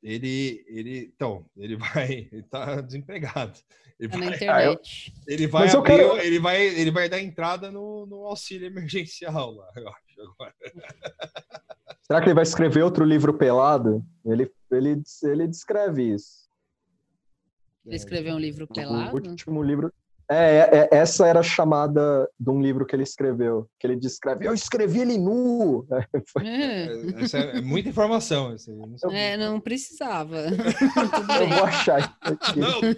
Ele, 0.00 0.64
ele, 0.68 1.12
então, 1.12 1.44
ele 1.56 1.76
vai, 1.76 2.28
ele 2.32 2.42
tá 2.44 2.80
desempregado. 2.80 3.58
Ele 3.98 4.08
Tá 4.08 4.18
na 4.18 4.26
vai, 4.26 4.34
internet. 4.36 5.12
ele 5.26 5.46
vai 5.48 5.62
Mas 5.64 5.74
eu 5.74 5.80
abrir, 5.80 5.96
quero- 5.96 6.18
ele 6.20 6.38
vai, 6.38 6.62
ele 6.66 6.90
vai 6.90 7.08
dar 7.08 7.20
entrada 7.20 7.70
no, 7.70 8.06
no 8.06 8.24
auxílio 8.26 8.66
emergencial 8.66 9.50
lá, 9.52 9.66
eu 9.76 9.88
acho, 9.88 10.22
agora. 10.22 10.54
Será 12.06 12.20
que 12.20 12.26
ele 12.28 12.34
vai 12.34 12.42
escrever 12.44 12.82
outro 12.82 13.04
livro 13.04 13.34
pelado? 13.36 14.02
Ele, 14.24 14.50
ele, 14.70 15.02
ele 15.24 15.46
descreve 15.48 16.14
isso. 16.14 16.48
Ele 17.84 17.96
escreveu 17.96 18.34
um 18.34 18.38
livro 18.38 18.64
O 18.64 18.72
pelado. 18.72 19.14
último 19.16 19.62
livro. 19.62 19.92
É, 20.30 20.36
é, 20.36 20.68
é, 20.72 20.88
essa 20.98 21.26
era 21.26 21.40
a 21.40 21.42
chamada 21.42 22.28
de 22.38 22.50
um 22.50 22.60
livro 22.60 22.84
que 22.84 22.94
ele 22.94 23.02
escreveu. 23.02 23.66
Que 23.80 23.86
ele 23.86 23.96
descreve. 23.96 24.46
Eu 24.46 24.52
escrevi 24.52 25.00
ele 25.00 25.16
nu. 25.16 25.86
É, 26.44 26.86
É, 26.86 27.24
Essa 27.24 27.38
é, 27.38 27.58
é 27.58 27.60
muita 27.60 27.88
informação. 27.88 28.54
Eu 28.66 28.76
não, 28.76 28.98
sei. 28.98 29.10
é, 29.16 29.36
não 29.36 29.60
precisava. 29.60 30.36
Eu 31.40 31.48
vou 31.48 31.64
achar 31.64 32.00
isso 32.00 32.10
aqui. 32.22 32.60
não, 32.60 32.80
não. 32.80 32.88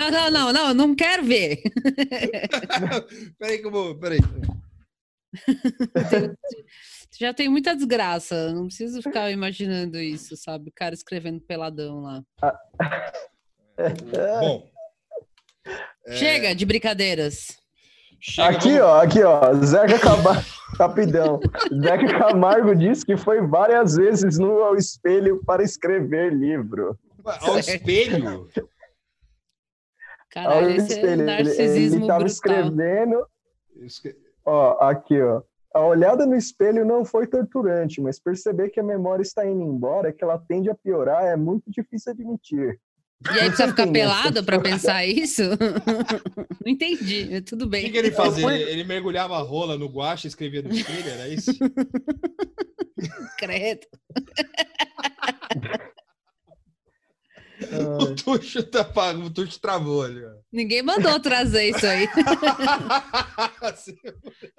Não, 0.00 0.10
não, 0.10 0.30
não, 0.30 0.52
não, 0.52 0.74
não 0.74 0.94
quero 0.94 1.24
ver. 1.24 1.60
peraí 3.38 3.58
que 3.58 3.66
eu 3.66 3.70
vou, 3.70 3.98
peraí. 3.98 4.20
Já 7.18 7.34
tem 7.34 7.48
muita 7.48 7.74
desgraça. 7.74 8.52
Não 8.52 8.66
preciso 8.66 9.02
ficar 9.02 9.30
imaginando 9.30 9.98
isso, 9.98 10.36
sabe? 10.36 10.70
O 10.70 10.72
cara 10.74 10.94
escrevendo 10.94 11.40
peladão 11.40 12.02
lá. 12.02 12.24
Bom. 14.40 14.71
É, 16.06 16.12
Chega 16.16 16.54
de 16.54 16.64
brincadeiras. 16.66 17.58
chega, 18.20 18.48
Aqui, 18.48 18.68
vamos- 18.78 18.82
ó, 18.82 19.00
aqui, 19.02 19.22
ó. 19.22 19.54
Zeca 19.64 19.98
Camargo. 20.00 20.62
Rapidão. 20.78 21.40
Zeca 21.84 22.18
Camargo 22.18 22.74
disse 22.74 23.04
que 23.04 23.16
foi 23.16 23.46
várias 23.46 23.94
vezes 23.96 24.38
no 24.38 24.74
espelho 24.74 25.42
para 25.44 25.62
escrever 25.62 26.32
livro. 26.32 26.98
Ao 27.42 27.58
espelho. 27.58 28.48
Caralho, 30.30 30.64
Ao 30.66 30.70
esse 30.70 30.92
é 30.94 30.96
espelho. 30.96 31.12
Ele, 31.12 31.22
narcisismo 31.24 31.98
ele 31.98 32.06
tava 32.06 32.24
brutal. 32.24 32.26
escrevendo. 32.26 33.26
Esque- 33.82 34.16
Ó, 34.44 34.78
aqui, 34.84 35.20
ó. 35.20 35.42
A 35.74 35.80
olhada 35.86 36.26
no 36.26 36.34
espelho 36.36 36.84
não 36.84 37.04
foi 37.04 37.26
torturante, 37.26 38.00
mas 38.00 38.18
perceber 38.18 38.68
que 38.70 38.80
a 38.80 38.82
memória 38.82 39.22
está 39.22 39.46
indo 39.46 39.62
embora, 39.62 40.12
que 40.12 40.22
ela 40.22 40.38
tende 40.38 40.68
a 40.68 40.74
piorar, 40.74 41.24
é 41.24 41.36
muito 41.36 41.70
difícil 41.70 42.12
admitir. 42.12 42.78
E 43.26 43.38
aí 43.38 43.46
precisa 43.48 43.68
ficar 43.68 43.86
pelado 43.86 44.42
pra 44.44 44.58
pensar 44.60 45.04
isso? 45.06 45.42
Não 46.64 46.72
entendi, 46.72 47.40
tudo 47.42 47.62
O 47.62 47.64
que, 47.66 47.70
bem. 47.70 47.90
que 47.92 47.96
ele 47.98 48.10
fazia? 48.10 48.46
Ele, 48.52 48.70
ele 48.70 48.84
mergulhava 48.84 49.36
a 49.36 49.42
rola 49.42 49.76
no 49.78 49.86
guache 49.86 50.26
e 50.26 50.28
escrevia 50.28 50.62
no 50.62 50.72
espelho, 50.72 51.08
era 51.08 51.28
isso? 51.28 51.52
Credo. 53.38 53.86
O 58.00 58.12
Tuxo, 58.16 58.60
tá, 58.64 58.84
o 59.24 59.30
Tuxo 59.30 59.60
travou 59.60 60.02
ali. 60.02 60.20
ó. 60.24 60.30
Ninguém 60.52 60.82
mandou 60.82 61.20
trazer 61.20 61.70
isso 61.70 61.86
aí. 61.86 62.08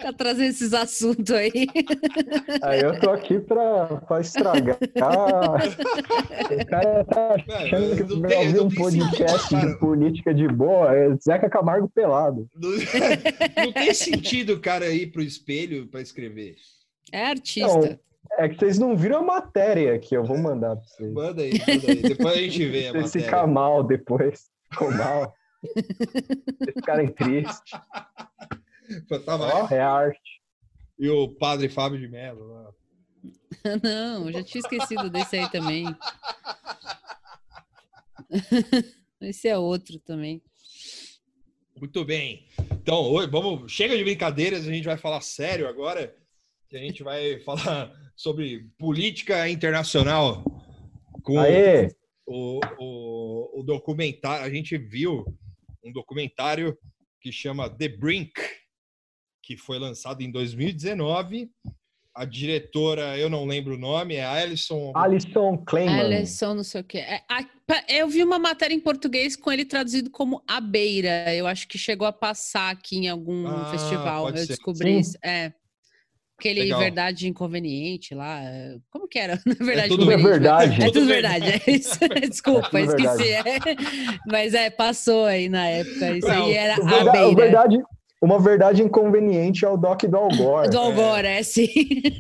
Tá 0.04 0.12
trazendo 0.12 0.50
esses 0.50 0.74
assuntos 0.74 1.34
aí. 1.34 1.50
Aí 2.62 2.82
eu 2.82 3.00
tô 3.00 3.10
aqui 3.12 3.40
pra, 3.40 3.86
pra 4.02 4.20
estragar. 4.20 4.78
O 4.78 6.66
cara 6.66 7.06
tá 7.06 7.36
achando 7.56 7.96
que 7.96 8.04
não 8.14 8.20
vai 8.22 8.30
tem- 8.32 8.40
ouvir 8.40 8.58
não 8.58 8.66
um 8.66 8.70
podcast 8.70 9.48
sentido, 9.48 9.72
de 9.72 9.80
política 9.80 10.34
de 10.34 10.48
boa, 10.50 10.94
é 10.94 11.16
Zeca 11.16 11.50
Camargo 11.50 11.90
pelado. 11.90 12.48
Não, 12.56 12.70
não 13.66 13.72
tem 13.72 13.94
sentido 13.94 14.54
o 14.54 14.60
cara 14.60 14.90
ir 14.90 15.08
pro 15.12 15.22
espelho 15.22 15.88
para 15.88 16.02
escrever. 16.02 16.56
É 17.12 17.28
artista. 17.28 17.98
É 18.38 18.50
que 18.50 18.56
vocês 18.56 18.78
não 18.78 18.98
viram 18.98 19.20
a 19.20 19.24
matéria 19.24 19.98
que 20.00 20.18
eu 20.18 20.24
vou 20.26 20.38
mandar 20.38 20.76
pra 20.76 20.86
vocês. 20.86 21.14
Manda 21.14 21.42
aí, 21.44 21.54
manda 21.54 21.92
aí. 21.92 22.02
Depois 22.02 22.34
a 22.34 22.42
gente 22.42 22.66
vê 22.68 22.88
a 22.88 22.94
matéria. 22.94 23.08
ficar 23.10 23.48
mal 23.48 23.84
depois. 23.84 24.50
Ficou 24.72 24.92
mal. 24.92 25.34
Vocês 25.64 26.74
ficarem 26.76 27.08
tristes. 27.08 27.72
Tava 29.26 29.46
Ó, 29.46 29.68
é 29.70 29.80
arte. 29.80 30.42
E 31.00 31.10
o 31.10 31.30
padre 31.36 31.70
Fábio 31.70 32.00
de 32.00 32.08
Mello. 32.08 32.46
lá. 32.46 32.74
Não, 33.84 34.32
já 34.32 34.44
tinha 34.44 34.62
esquecido 34.62 35.10
desse 35.10 35.38
aí 35.38 35.50
também. 35.50 35.86
Esse 39.22 39.48
é 39.48 39.58
outro 39.58 40.00
também. 40.00 40.42
Muito 41.80 42.04
bem. 42.06 42.48
Então, 42.72 43.02
oi, 43.12 43.28
vamos. 43.28 43.72
Chega 43.72 43.98
de 43.98 44.04
brincadeiras, 44.04 44.68
a 44.68 44.72
gente 44.72 44.86
vai 44.86 44.98
falar 44.98 45.22
sério 45.22 45.68
agora. 45.68 46.16
Que 46.70 46.78
a 46.78 46.80
gente 46.80 47.04
vai 47.04 47.40
falar 47.42 47.92
sobre 48.16 48.70
política 48.78 49.48
internacional 49.50 50.44
com 51.24 51.40
Aê! 51.40 51.90
o, 52.26 52.60
o, 52.80 53.60
o 53.60 53.64
documentário. 53.64 54.46
A 54.46 54.50
gente 54.50 54.78
viu 54.78 55.26
um 55.84 55.92
documentário 55.92 56.78
que 57.22 57.32
chama 57.32 57.70
The 57.70 57.88
Brink, 57.88 58.34
que 59.44 59.58
foi 59.58 59.78
lançado 59.78 60.22
em 60.22 60.32
2019. 60.32 61.50
A 62.16 62.26
diretora, 62.26 63.18
eu 63.18 63.28
não 63.28 63.44
lembro 63.44 63.74
o 63.74 63.78
nome, 63.78 64.14
é 64.16 64.24
Alison. 64.24 64.92
Alisson 64.96 65.58
Kleiman. 65.66 66.00
Alisson, 66.00 66.54
não 66.54 66.64
sei 66.64 66.82
o 66.82 66.84
quê. 66.84 67.00
É, 67.00 67.22
a- 67.28 67.44
eu 67.90 68.08
vi 68.08 68.24
uma 68.24 68.38
matéria 68.38 68.74
em 68.76 68.80
português 68.80 69.36
com 69.36 69.52
ele 69.52 69.66
traduzido 69.66 70.12
como 70.12 70.42
A 70.48 70.62
Beira. 70.62 71.34
Eu 71.36 71.48
acho 71.48 71.68
que 71.68 71.76
chegou 71.78 72.08
a 72.08 72.14
passar 72.14 72.70
aqui 72.72 72.98
em 72.98 73.10
algum 73.10 73.48
Ah, 73.48 73.66
festival. 73.72 74.26
pode 74.26 74.38
Eu 74.38 74.46
ser. 74.46 74.54
descobri 74.54 74.94
Sim. 74.94 75.00
isso. 75.00 75.18
É. 75.26 75.52
Aquele 76.40 76.62
Legal. 76.64 76.80
Verdade 76.82 77.28
Inconveniente 77.28 78.14
lá. 78.14 78.42
é, 78.44 78.76
Como 78.92 79.08
que 79.08 79.18
era? 79.18 79.40
Na 79.46 79.66
verdade, 79.66 79.88
tudo 79.90 80.00
Tudo 80.02 80.12
é 80.12 80.18
verdade. 80.18 80.82
É 80.84 80.86
tudo 80.92 81.06
verdade, 81.06 81.46
é 81.66 81.72
isso. 81.72 81.98
Desculpa, 82.30 82.70
É 82.80 82.86
tudo 82.86 83.00
esqueci. 83.00 83.30
é. 83.32 83.44
Mas 84.28 84.54
é, 84.54 84.70
passou 84.70 85.26
aí 85.26 85.50
na 85.50 85.68
época. 85.68 86.18
Isso 86.18 86.28
Não, 86.28 86.46
aí 86.46 86.54
era 86.54 86.76
a 86.76 87.12
beira. 87.12 87.36
verdade, 87.36 87.78
uma 88.24 88.40
verdade 88.40 88.82
inconveniente 88.82 89.66
é 89.66 89.70
o 89.70 89.76
Doc 89.76 90.04
do 90.04 90.16
Algor. 90.16 90.70
Do 90.70 90.78
Algor, 90.80 91.26
é 91.26 91.44
sim. 91.44 91.68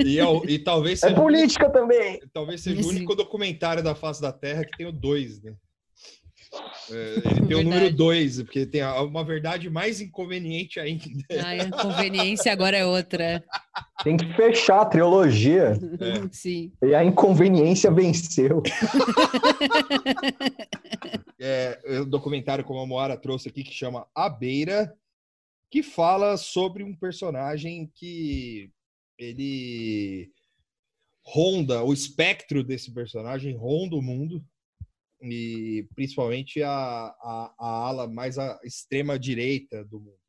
E, 0.03 0.19
é 0.19 0.25
o- 0.27 0.43
e 0.45 0.59
talvez 0.59 1.01
É 1.01 1.07
seja, 1.07 1.19
política 1.21 1.69
também. 1.69 2.19
talvez 2.33 2.61
seja 2.61 2.81
o 2.81 2.83
Sim. 2.83 2.89
único 2.89 3.15
documentário 3.15 3.81
da 3.81 3.95
face 3.95 4.21
da 4.21 4.31
Terra 4.33 4.65
que 4.65 4.77
tem 4.77 4.85
o 4.85 4.91
dois, 4.91 5.41
né? 5.41 5.53
É, 6.91 7.13
ele 7.15 7.21
tem 7.21 7.31
o 7.31 7.47
Verdade. 7.47 7.63
número 7.63 7.95
dois, 7.95 8.43
porque 8.43 8.65
tem 8.65 8.83
uma 8.83 9.23
verdade 9.23 9.69
mais 9.71 9.99
inconveniente 10.01 10.79
ainda. 10.79 11.03
Ai, 11.43 11.61
a 11.61 11.71
conveniência 11.71 12.51
agora 12.51 12.77
é 12.77 12.85
outra. 12.85 13.43
Tem 14.03 14.15
que 14.17 14.31
fechar 14.35 14.81
a 14.81 14.85
trilogia. 14.85 15.79
É. 15.99 16.27
Sim. 16.31 16.71
E 16.83 16.93
a 16.93 17.03
inconveniência 17.03 17.89
venceu. 17.89 18.61
é, 21.39 21.79
é 21.85 22.01
um 22.01 22.09
documentário, 22.09 22.63
como 22.63 22.79
a 22.81 22.85
Moara 22.85 23.17
trouxe 23.17 23.49
aqui, 23.49 23.63
que 23.63 23.73
chama 23.73 24.05
A 24.15 24.29
Beira, 24.29 24.93
que 25.73 25.81
fala 25.81 26.37
sobre 26.37 26.83
um 26.83 26.95
personagem 26.95 27.91
que 27.95 28.71
ele 29.17 30.31
ronda, 31.25 31.83
o 31.83 31.91
espectro 31.91 32.63
desse 32.63 32.93
personagem 32.93 33.57
ronda 33.57 33.95
o 33.95 34.01
mundo, 34.01 34.45
e 35.19 35.87
principalmente 35.95 36.61
a, 36.61 36.69
a, 36.69 37.55
a 37.57 37.67
ala 37.87 38.07
mais 38.07 38.37
à 38.37 38.59
extrema 38.63 39.17
direita 39.17 39.83
do 39.85 39.99
mundo, 39.99 40.19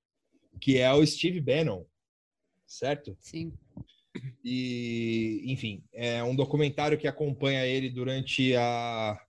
que 0.62 0.78
é 0.78 0.90
o 0.94 1.06
Steve 1.06 1.42
Bannon, 1.42 1.84
certo? 2.66 3.14
Sim. 3.20 3.52
E, 4.42 5.42
enfim, 5.44 5.84
é 5.92 6.24
um 6.24 6.34
documentário 6.34 6.96
que 6.96 7.06
acompanha 7.06 7.66
ele 7.66 7.90
durante 7.90 8.56
a, 8.56 9.20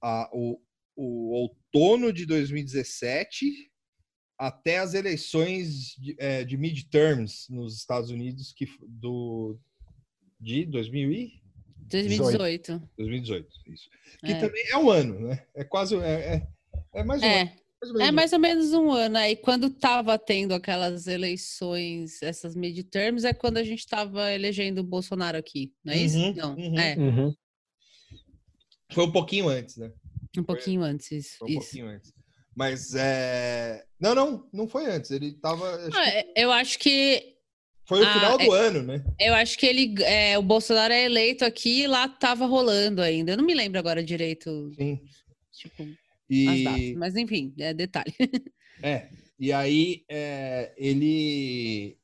a- 0.00 0.30
o, 0.32 0.62
o 0.94 1.32
outono 1.32 2.12
de 2.12 2.24
2017 2.26 3.72
até 4.38 4.78
as 4.78 4.94
eleições 4.94 5.94
de, 5.98 6.14
é, 6.18 6.44
de 6.44 6.56
midterms 6.56 7.46
nos 7.50 7.76
Estados 7.76 8.10
Unidos 8.10 8.52
que, 8.52 8.66
do, 8.86 9.58
de 10.40 10.64
2000 10.66 11.12
e 11.12 11.42
2018. 11.88 12.82
2018. 12.96 13.48
Isso. 13.68 13.88
Que 14.24 14.32
É. 14.32 14.40
também 14.40 14.64
é 14.70 14.76
um 14.76 14.90
ano, 14.90 15.20
né? 15.20 15.46
É 15.54 15.64
quase. 15.64 15.94
É, 15.96 16.34
é, 16.34 16.48
é 16.94 17.04
mais 17.04 17.22
um 17.22 17.26
ano. 17.26 17.34
É, 17.34 17.52
mais 17.80 17.92
ou 17.92 17.94
menos 17.94 18.02
é 18.02 18.10
um 18.10 18.14
mais 18.14 18.32
ou 18.32 18.38
menos 18.38 18.72
um 18.72 18.90
ano. 18.90 19.18
Aí 19.18 19.36
quando 19.36 19.70
tava 19.70 20.18
tendo 20.18 20.52
aquelas 20.52 21.06
eleições, 21.06 22.22
essas 22.22 22.56
midterms, 22.56 23.24
é 23.24 23.32
quando 23.32 23.58
a 23.58 23.64
gente 23.64 23.86
tava 23.86 24.32
elegendo 24.32 24.80
o 24.80 24.84
Bolsonaro 24.84 25.38
aqui, 25.38 25.72
não 25.84 25.92
é 25.92 25.98
isso? 25.98 26.18
Uhum, 26.18 26.34
Não, 26.34 26.54
uhum. 26.56 26.78
é. 26.78 26.96
Uhum. 26.96 27.34
Foi 28.92 29.04
um 29.04 29.12
pouquinho 29.12 29.48
antes, 29.48 29.76
né? 29.76 29.92
Um 30.36 30.42
pouquinho 30.44 30.80
foi, 30.80 30.90
antes, 30.90 31.36
foi 31.36 31.48
um 31.48 31.50
isso. 31.50 31.60
pouquinho 31.60 31.86
antes. 31.88 32.12
Mas 32.56 32.94
é. 32.94 33.84
Não, 34.00 34.14
não, 34.14 34.48
não 34.50 34.66
foi 34.66 34.86
antes. 34.86 35.10
Ele 35.10 35.32
tava. 35.32 35.74
Acho 35.86 35.98
ah, 35.98 36.10
que... 36.10 36.32
Eu 36.34 36.50
acho 36.50 36.78
que. 36.78 37.36
Foi 37.84 38.00
o 38.00 38.06
ah, 38.06 38.12
final 38.14 38.38
do 38.38 38.56
é... 38.56 38.58
ano, 38.58 38.82
né? 38.82 39.04
Eu 39.20 39.34
acho 39.34 39.58
que 39.58 39.66
ele. 39.66 40.02
É, 40.02 40.38
o 40.38 40.42
Bolsonaro 40.42 40.92
é 40.92 41.04
eleito 41.04 41.44
aqui 41.44 41.82
e 41.82 41.86
lá 41.86 42.08
tava 42.08 42.46
rolando 42.46 43.02
ainda. 43.02 43.32
Eu 43.32 43.36
não 43.36 43.44
me 43.44 43.54
lembro 43.54 43.78
agora 43.78 44.02
direito. 44.02 44.72
Sim. 44.74 44.98
Tipo, 45.52 45.86
e... 46.30 46.64
datas, 46.64 46.92
mas 46.96 47.16
enfim, 47.16 47.54
é 47.58 47.74
detalhe. 47.74 48.14
É. 48.82 49.08
E 49.40 49.54
aí 49.54 50.04
é, 50.06 50.74
ele. 50.76 51.96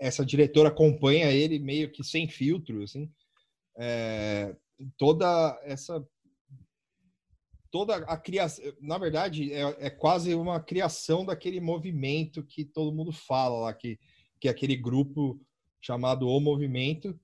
Essa 0.00 0.24
diretora 0.24 0.68
acompanha 0.68 1.32
ele 1.32 1.58
meio 1.58 1.90
que 1.90 2.04
sem 2.04 2.28
filtro, 2.28 2.84
assim. 2.84 3.10
É, 3.76 4.54
toda 4.96 5.60
essa 5.64 6.00
toda 7.70 7.96
a 7.96 8.16
criação, 8.16 8.64
na 8.80 8.98
verdade, 8.98 9.52
é, 9.52 9.86
é, 9.86 9.90
quase 9.90 10.34
uma 10.34 10.60
criação 10.60 11.24
daquele 11.24 11.60
movimento 11.60 12.42
que 12.42 12.64
todo 12.64 12.94
mundo 12.94 13.12
fala 13.12 13.58
lá, 13.60 13.74
que, 13.74 13.98
que 14.40 14.48
é 14.48 14.50
aquele 14.50 14.76
grupo 14.76 15.40
chamado 15.80 16.28
O 16.28 16.40
Movimento, 16.40 17.18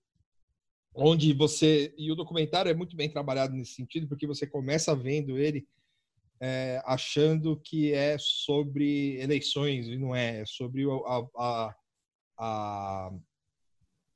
onde 0.95 1.33
você. 1.33 1.95
E 1.99 2.11
o 2.11 2.15
documentário 2.15 2.71
é 2.71 2.75
muito 2.75 2.97
bem 2.97 3.11
trabalhado 3.11 3.55
nesse 3.55 3.75
sentido, 3.75 4.07
porque 4.07 4.27
você 4.27 4.47
começa 4.47 4.95
vendo 4.95 5.39
ele 5.39 5.67
é, 6.41 6.83
achando 6.85 7.61
que 7.61 7.93
é 7.93 8.17
sobre 8.19 9.21
eleições, 9.21 9.87
e 9.87 9.97
não 9.97 10.15
é, 10.15 10.41
é 10.41 10.47
sobre 10.47 10.85
a, 10.85 11.29
a, 11.37 11.75
a, 12.39 13.13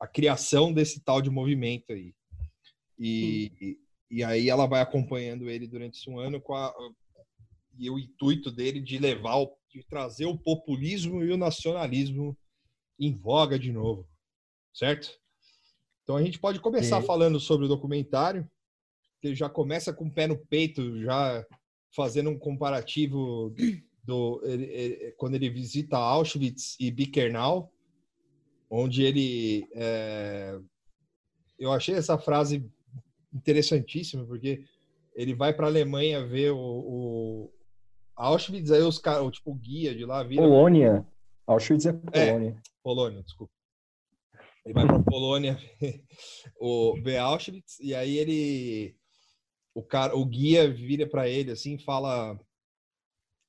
a 0.01 0.07
criação 0.07 0.73
desse 0.73 1.01
tal 1.01 1.23
de 1.23 1.31
movimento 1.31 1.93
aí. 1.93 2.15
E, 2.99 3.79
e 4.11 4.25
aí 4.25 4.49
ela 4.49 4.67
vai 4.67 4.81
acompanhando 4.81 5.49
ele 5.49 5.67
durante 5.67 5.99
esse 5.99 6.09
um 6.09 6.19
ano 6.19 6.41
com 6.41 6.55
a, 6.55 6.75
e 7.79 7.91
o 7.91 7.99
intuito 7.99 8.51
dele 8.51 8.81
de 8.81 8.99
levar, 8.99 9.37
o, 9.37 9.57
de 9.71 9.83
trazer 9.85 10.27
o 10.27 10.39
populismo 10.39 11.23
e 11.23 11.31
o 11.31 11.37
nacionalismo 11.37 12.37
em 12.99 13.13
voga 13.15 13.59
de 13.59 13.73
novo, 13.73 14.09
certo? 14.75 15.11
Então 16.03 16.17
a 16.17 16.23
gente 16.23 16.39
pode 16.39 16.59
começar 16.61 16.99
é. 16.99 17.03
falando 17.03 17.39
sobre 17.39 17.67
o 17.67 17.69
documentário, 17.69 18.51
que 19.21 19.35
já 19.35 19.49
começa 19.49 19.93
com 19.93 20.07
o 20.07 20.13
pé 20.13 20.27
no 20.27 20.39
peito, 20.47 21.01
já 21.03 21.45
fazendo 21.95 22.31
um 22.31 22.39
comparativo 22.39 23.55
do 24.03 24.41
ele, 24.45 24.65
ele, 24.65 25.13
quando 25.13 25.35
ele 25.35 25.51
visita 25.51 25.99
Auschwitz 25.99 26.77
e 26.81 26.91
Birkenau, 26.91 27.71
onde 28.71 29.03
ele 29.03 29.69
é, 29.75 30.59
eu 31.59 31.73
achei 31.73 31.95
essa 31.95 32.19
frase 32.19 32.67
interessantíssimo, 33.33 34.27
porque 34.27 34.65
ele 35.15 35.35
vai 35.35 35.53
para 35.53 35.67
a 35.67 35.71
Alemanha 35.71 36.27
ver 36.27 36.53
o, 36.53 36.59
o, 36.59 37.53
Auschwitz, 38.17 38.71
aí 38.71 38.83
os 38.83 38.99
caras, 38.99 39.31
tipo, 39.33 39.53
o 39.53 39.55
guia 39.55 39.95
de 39.95 40.05
lá 40.05 40.23
vira. 40.23 40.43
Polônia. 40.43 41.07
Auschwitz 41.47 41.87
é, 41.87 41.91
é 42.13 42.27
Polônia. 42.27 42.51
É, 42.51 42.63
Polônia, 42.83 43.23
desculpa. 43.23 43.53
Ele 44.65 44.75
vai 44.75 44.87
para 44.87 45.03
Polônia 45.03 45.55
ver, 45.81 46.05
o, 46.61 47.01
ver 47.03 47.19
Auschwitz, 47.19 47.79
e 47.81 47.95
aí 47.95 48.19
ele. 48.19 48.97
O, 49.75 49.83
cara, 49.83 50.17
o 50.17 50.25
guia 50.25 50.69
vira 50.69 51.07
para 51.09 51.29
ele 51.29 51.53
assim 51.53 51.77
e 51.77 51.85
fala: 51.85 52.39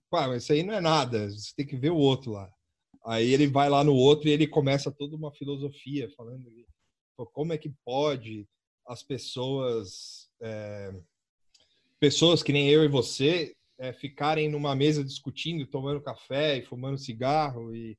Pá, 0.10 0.28
mas 0.28 0.44
isso 0.44 0.54
aí 0.54 0.64
não 0.64 0.74
é 0.74 0.82
nada, 0.82 1.30
você 1.30 1.54
tem 1.56 1.66
que 1.66 1.78
ver 1.78 1.92
o 1.92 1.98
outro 1.98 2.32
lá. 2.32 2.52
Aí 3.06 3.32
ele 3.34 3.48
vai 3.48 3.70
lá 3.70 3.84
no 3.84 3.96
outro 3.96 4.28
e 4.28 4.32
ele 4.32 4.48
começa 4.48 4.92
toda 4.92 5.16
uma 5.16 5.32
filosofia 5.32 6.10
falando 6.16 6.46
como 7.34 7.52
é 7.54 7.58
que 7.58 7.74
pode 7.84 8.48
as 8.90 9.04
pessoas, 9.04 10.28
é, 10.42 10.92
pessoas 12.00 12.42
que 12.42 12.52
nem 12.52 12.68
eu 12.70 12.84
e 12.84 12.88
você, 12.88 13.56
é, 13.78 13.94
ficarem 13.94 14.50
numa 14.50 14.76
mesa 14.76 15.04
discutindo, 15.04 15.68
tomando 15.68 16.02
café 16.02 16.58
e 16.58 16.64
fumando 16.64 16.98
cigarro 16.98 17.74
e, 17.74 17.96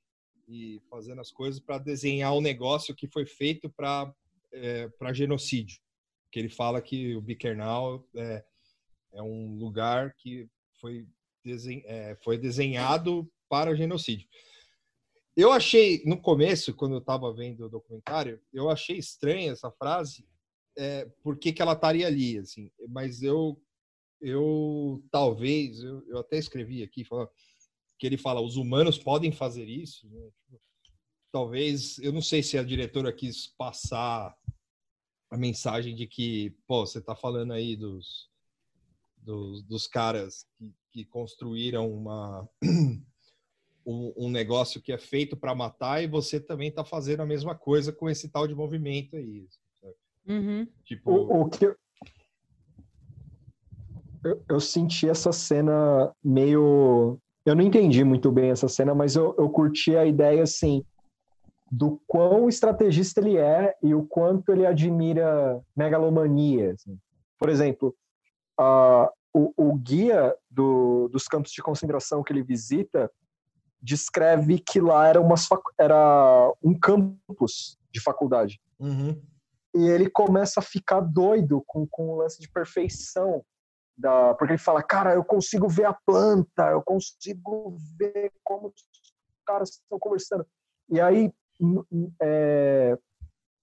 e 0.49 0.83
fazendo 0.91 1.21
as 1.21 1.31
coisas 1.31 1.61
para 1.61 1.79
desenhar 1.79 2.35
um 2.35 2.41
negócio 2.41 2.95
que 2.95 3.07
foi 3.07 3.25
feito 3.25 3.71
para 3.71 4.13
é, 4.53 4.89
para 4.99 5.13
genocídio. 5.13 5.81
Que 6.33 6.41
ele 6.41 6.49
fala 6.49 6.83
que 6.83 7.15
o 7.15 7.21
Bikernal 7.21 8.05
é, 8.17 8.45
é 9.13 9.23
um 9.23 9.57
lugar 9.57 10.13
que 10.17 10.49
foi, 10.81 11.07
desen, 11.45 11.85
é, 11.87 12.17
foi 12.17 12.37
desenhado 12.37 13.31
para 13.49 13.77
genocídio. 13.77 14.29
Eu 15.37 15.53
achei, 15.53 16.03
no 16.05 16.21
começo, 16.21 16.75
quando 16.75 16.97
eu 16.97 16.99
estava 16.99 17.33
vendo 17.33 17.67
o 17.67 17.69
documentário, 17.69 18.41
eu 18.53 18.69
achei 18.69 18.97
estranha 18.99 19.53
essa 19.53 19.71
frase, 19.71 20.27
é, 20.77 21.07
por 21.23 21.39
que, 21.39 21.53
que 21.53 21.63
ela 21.63 21.73
estaria 21.73 22.07
ali, 22.07 22.39
assim. 22.39 22.71
Mas 22.89 23.23
eu, 23.23 23.61
eu 24.21 25.03
talvez, 25.11 25.81
eu, 25.81 26.07
eu 26.09 26.19
até 26.19 26.39
escrevi 26.39 26.83
aqui, 26.83 27.05
que 27.99 28.07
ele 28.07 28.17
fala, 28.17 28.41
os 28.41 28.57
humanos 28.57 28.99
podem 28.99 29.31
fazer 29.31 29.69
isso, 29.69 30.09
né? 30.09 30.31
tipo, 30.47 30.61
talvez, 31.31 31.99
eu 31.99 32.13
não 32.13 32.23
sei 32.23 32.43
se 32.43 32.59
a 32.59 32.63
diretora 32.63 33.13
quis 33.13 33.47
passar 33.47 34.35
a 35.31 35.37
mensagem 35.37 35.95
de 35.95 36.07
que, 36.07 36.57
pô, 36.67 36.85
você 36.85 36.99
está 36.99 37.15
falando 37.15 37.53
aí 37.53 37.77
dos, 37.77 38.29
dos, 39.19 39.63
dos 39.63 39.87
caras 39.87 40.47
que, 40.59 40.75
que, 40.91 41.05
construíram 41.05 41.93
uma, 41.93 42.49
um, 43.87 44.13
um, 44.17 44.31
negócio 44.31 44.83
que 44.83 44.93
é 44.93 44.99
feito 44.99 45.37
para 45.37 45.55
matar 45.55 46.03
e 46.03 46.09
você 46.09 46.41
também 46.41 46.69
está 46.69 46.85
fazendo 46.85 47.21
a 47.21 47.27
mesma 47.27 47.55
coisa 47.55 47.93
com 47.93 48.11
esse 48.11 48.29
tal 48.29 48.49
de 48.49 48.55
movimento 48.55 49.17
aí. 49.17 49.47
Uhum. 50.27 50.67
Tipo... 50.85 51.11
O, 51.11 51.43
o 51.43 51.49
que 51.49 51.67
eu... 51.67 51.77
eu... 54.25 54.43
eu, 54.49 54.61
senti 54.61 55.09
essa 55.09 55.33
cena 55.33 56.13
meio. 56.23 57.19
Eu 57.45 57.55
não 57.55 57.63
entendi 57.63 58.05
muito 58.05 58.31
bem 58.31 58.51
essa 58.51 58.69
cena, 58.69 58.95
mas 58.95 59.17
eu, 59.17 59.35
eu 59.39 59.49
curti 59.49 59.97
a 59.97 60.05
ideia 60.05 60.43
assim 60.43 60.85
do 61.71 62.01
quão 62.07 62.49
estrategista 62.49 63.21
ele 63.21 63.37
é 63.37 63.77
e 63.81 63.95
o 63.95 64.05
quanto 64.05 64.51
ele 64.51 64.67
admira 64.67 65.61
megalomania. 65.77 66.73
Assim. 66.73 66.99
Por 67.39 67.49
exemplo, 67.49 67.95
uh, 68.61 69.09
o, 69.33 69.53
o, 69.57 69.77
guia 69.77 70.35
do, 70.51 71.09
dos 71.09 71.29
campos 71.29 71.53
de 71.53 71.63
concentração 71.63 72.25
que 72.25 72.33
ele 72.33 72.43
visita 72.43 73.11
descreve 73.81 74.59
que 74.59 74.81
lá 74.81 75.07
era, 75.07 75.21
umas, 75.21 75.49
era 75.79 76.53
um 76.63 76.77
campus 76.77 77.79
de 77.93 78.01
faculdade. 78.01 78.61
Uhum 78.79 79.17
e 79.75 79.89
ele 79.89 80.11
começa 80.11 80.61
a 80.61 80.63
ficar 80.63 81.01
doido 81.01 81.63
com, 81.67 81.87
com 81.87 82.11
o 82.11 82.17
lance 82.17 82.41
de 82.41 82.51
perfeição. 82.51 83.45
Da, 83.97 84.35
porque 84.35 84.53
ele 84.53 84.59
fala, 84.59 84.83
cara, 84.83 85.15
eu 85.15 85.25
consigo 85.25 85.69
ver 85.69 85.85
a 85.85 85.93
planta, 85.93 86.71
eu 86.71 86.83
consigo 86.83 87.77
ver 87.99 88.33
como 88.43 88.69
os 88.69 89.15
caras 89.47 89.71
estão 89.71 89.99
conversando. 89.99 90.47
E 90.89 91.01
aí, 91.01 91.33
é, 92.21 92.99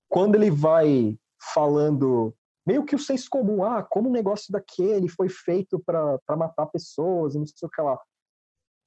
quando 0.08 0.36
ele 0.36 0.52
vai 0.52 1.17
falando 1.54 2.34
meio 2.65 2.86
que 2.86 2.96
o 2.96 3.00
senso 3.00 3.30
comum, 3.30 3.63
ah, 3.63 3.82
como 3.82 4.10
um 4.10 4.12
negócio 4.12 4.52
daquele 4.52 5.08
foi 5.08 5.30
feito 5.30 5.80
para 5.80 6.20
matar 6.38 6.67
pessoas, 6.67 7.34
não 7.34 7.46
sei 7.48 7.65
o 7.65 7.70
que 7.70 7.82
lá 7.82 7.98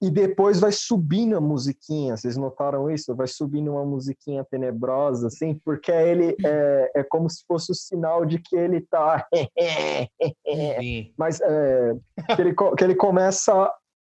e 0.02 0.10
depois 0.10 0.58
vai 0.58 0.72
subindo 0.72 1.36
a 1.36 1.40
musiquinha. 1.40 2.16
Vocês 2.16 2.36
notaram 2.36 2.90
isso? 2.90 3.14
Vai 3.14 3.26
subindo 3.26 3.72
uma 3.72 3.84
musiquinha 3.84 4.42
tenebrosa, 4.44 5.26
assim, 5.26 5.54
porque 5.62 5.92
ele 5.92 6.34
é, 6.42 6.92
é 6.96 7.02
como 7.04 7.28
se 7.28 7.44
fosse 7.46 7.70
o 7.70 7.74
sinal 7.74 8.24
de 8.24 8.38
que 8.38 8.56
ele 8.56 8.80
tá. 8.80 9.26
Mas 11.18 11.40
é, 11.42 11.94
que, 12.34 12.40
ele, 12.40 12.54
que 12.54 12.84
ele 12.84 12.94
começa 12.94 13.52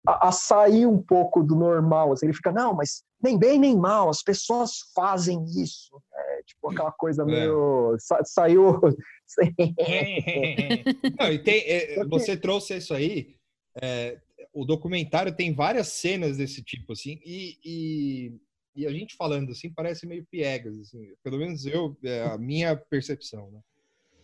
a, 0.06 0.28
a, 0.28 0.32
sair 0.32 0.86
um 0.86 1.02
pouco 1.02 1.42
do 1.42 1.56
normal. 1.56 2.12
Assim, 2.12 2.26
ele 2.26 2.34
fica, 2.34 2.52
não, 2.52 2.74
mas 2.74 3.02
nem 3.20 3.36
bem 3.36 3.58
nem 3.58 3.76
mal, 3.76 4.08
as 4.08 4.22
pessoas 4.22 4.78
fazem 4.94 5.44
isso. 5.44 6.00
É, 6.14 6.42
tipo 6.44 6.70
aquela 6.70 6.92
coisa 6.92 7.22
é. 7.22 7.26
meio. 7.26 7.96
Sa, 7.98 8.22
saiu. 8.24 8.80
não, 11.18 11.32
e 11.32 11.38
tem, 11.40 11.60
é, 11.66 12.04
você 12.06 12.36
trouxe 12.36 12.76
isso 12.76 12.94
aí. 12.94 13.36
É, 13.80 14.18
o 14.52 14.64
documentário 14.64 15.34
tem 15.34 15.52
várias 15.52 15.88
cenas 15.88 16.36
desse 16.36 16.62
tipo, 16.62 16.92
assim, 16.92 17.20
e, 17.24 17.58
e, 17.64 18.32
e, 18.74 18.86
a 18.86 18.92
gente 18.92 19.16
falando 19.16 19.52
assim 19.52 19.72
parece 19.72 20.06
meio 20.06 20.26
piegas, 20.30 20.78
assim, 20.78 21.12
pelo 21.22 21.38
menos 21.38 21.66
eu, 21.66 21.96
é 22.02 22.22
a 22.22 22.38
minha 22.38 22.76
percepção, 22.76 23.50
né? 23.50 23.60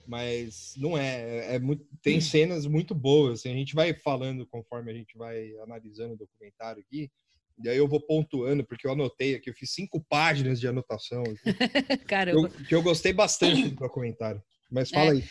Mas 0.06 0.74
não 0.76 0.98
é, 0.98 1.22
é, 1.22 1.54
é 1.54 1.58
muito, 1.58 1.87
tem 2.02 2.20
cenas 2.20 2.66
muito 2.66 2.94
boas, 2.94 3.40
assim, 3.40 3.50
a 3.50 3.56
gente 3.56 3.74
vai 3.74 3.94
falando 3.94 4.46
conforme 4.46 4.90
a 4.90 4.94
gente 4.94 5.16
vai 5.16 5.50
analisando 5.62 6.14
o 6.14 6.18
documentário 6.18 6.82
aqui, 6.82 7.10
e 7.62 7.68
aí 7.68 7.76
eu 7.76 7.87
vou 7.87 8.00
pontuando, 8.00 8.64
porque 8.64 8.87
eu 8.87 8.92
anotei 8.92 9.34
aqui, 9.34 9.48
eu 9.48 9.54
fiz 9.54 9.70
cinco 9.70 10.04
páginas 10.08 10.58
de 10.58 10.66
anotação. 10.66 11.22
Assim, 11.22 11.37
Caramba. 12.06 12.48
Eu, 12.48 12.66
que 12.66 12.74
eu 12.74 12.82
gostei 12.82 13.12
bastante 13.12 13.68
do 13.68 13.76
documentário. 13.76 14.42
Mas 14.70 14.90
fala 14.90 15.10
é. 15.10 15.12
aí. 15.12 15.24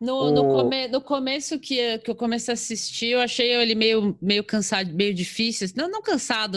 No, 0.00 0.30
no, 0.30 0.44
come, 0.44 0.86
no, 0.86 1.00
começo 1.00 1.58
que, 1.58 1.98
que 1.98 2.10
eu 2.10 2.14
comecei 2.14 2.52
a 2.52 2.54
assistir, 2.54 3.08
eu 3.08 3.20
achei 3.20 3.52
ele 3.52 3.74
meio, 3.74 4.16
meio 4.22 4.44
cansado, 4.44 4.94
meio 4.94 5.12
difícil. 5.12 5.66
Não, 5.76 5.90
não 5.90 6.00
cansado, 6.00 6.56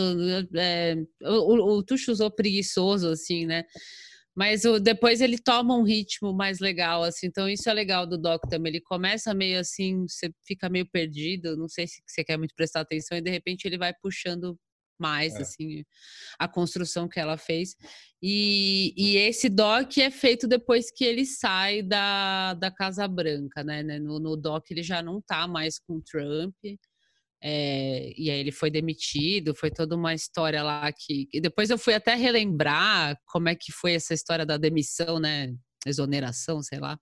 é, 0.55 0.95
o, 1.23 1.77
o 1.77 1.83
Tuxo 1.83 2.11
usou 2.11 2.29
preguiçoso, 2.29 3.09
assim, 3.09 3.47
né? 3.47 3.63
Mas 4.35 4.63
o, 4.63 4.79
depois 4.79 5.21
ele 5.21 5.39
toma 5.39 5.75
um 5.75 5.83
ritmo 5.83 6.31
mais 6.33 6.59
legal, 6.59 7.03
assim. 7.03 7.27
Então, 7.27 7.49
isso 7.49 7.67
é 7.67 7.73
legal 7.73 8.05
do 8.05 8.17
Doc 8.17 8.43
também. 8.47 8.73
Ele 8.73 8.81
começa 8.81 9.33
meio 9.33 9.59
assim, 9.59 10.05
você 10.07 10.31
fica 10.45 10.69
meio 10.69 10.87
perdido, 10.87 11.57
não 11.57 11.67
sei 11.67 11.87
se 11.87 12.01
você 12.05 12.23
quer 12.23 12.37
muito 12.37 12.55
prestar 12.55 12.81
atenção, 12.81 13.17
e 13.17 13.21
de 13.21 13.31
repente 13.31 13.65
ele 13.65 13.77
vai 13.77 13.93
puxando 14.01 14.57
mais, 15.01 15.35
é. 15.35 15.41
assim, 15.41 15.83
a 16.39 16.47
construção 16.47 17.07
que 17.07 17.19
ela 17.19 17.37
fez. 17.37 17.75
E, 18.21 18.93
e, 18.95 19.17
esse 19.17 19.49
doc 19.49 19.97
é 19.97 20.11
feito 20.11 20.47
depois 20.47 20.91
que 20.91 21.03
ele 21.03 21.25
sai 21.25 21.81
da, 21.81 22.53
da 22.53 22.69
Casa 22.69 23.07
Branca, 23.07 23.63
né? 23.63 23.81
né 23.81 23.99
no, 23.99 24.19
no 24.19 24.37
doc 24.37 24.69
ele 24.69 24.83
já 24.83 25.01
não 25.01 25.19
tá 25.21 25.47
mais 25.47 25.79
com 25.79 25.99
Trump. 25.99 26.55
É, 27.43 28.13
e 28.15 28.29
aí 28.29 28.39
ele 28.39 28.51
foi 28.51 28.69
demitido, 28.69 29.55
foi 29.55 29.71
toda 29.71 29.95
uma 29.95 30.13
história 30.13 30.61
lá 30.61 30.91
que. 30.91 31.27
E 31.33 31.41
depois 31.41 31.71
eu 31.71 31.77
fui 31.77 31.95
até 31.95 32.13
relembrar 32.13 33.17
como 33.25 33.49
é 33.49 33.55
que 33.55 33.71
foi 33.71 33.93
essa 33.93 34.13
história 34.13 34.45
da 34.45 34.57
demissão, 34.57 35.19
né? 35.19 35.51
Exoneração, 35.85 36.61
sei 36.61 36.79
lá. 36.79 36.99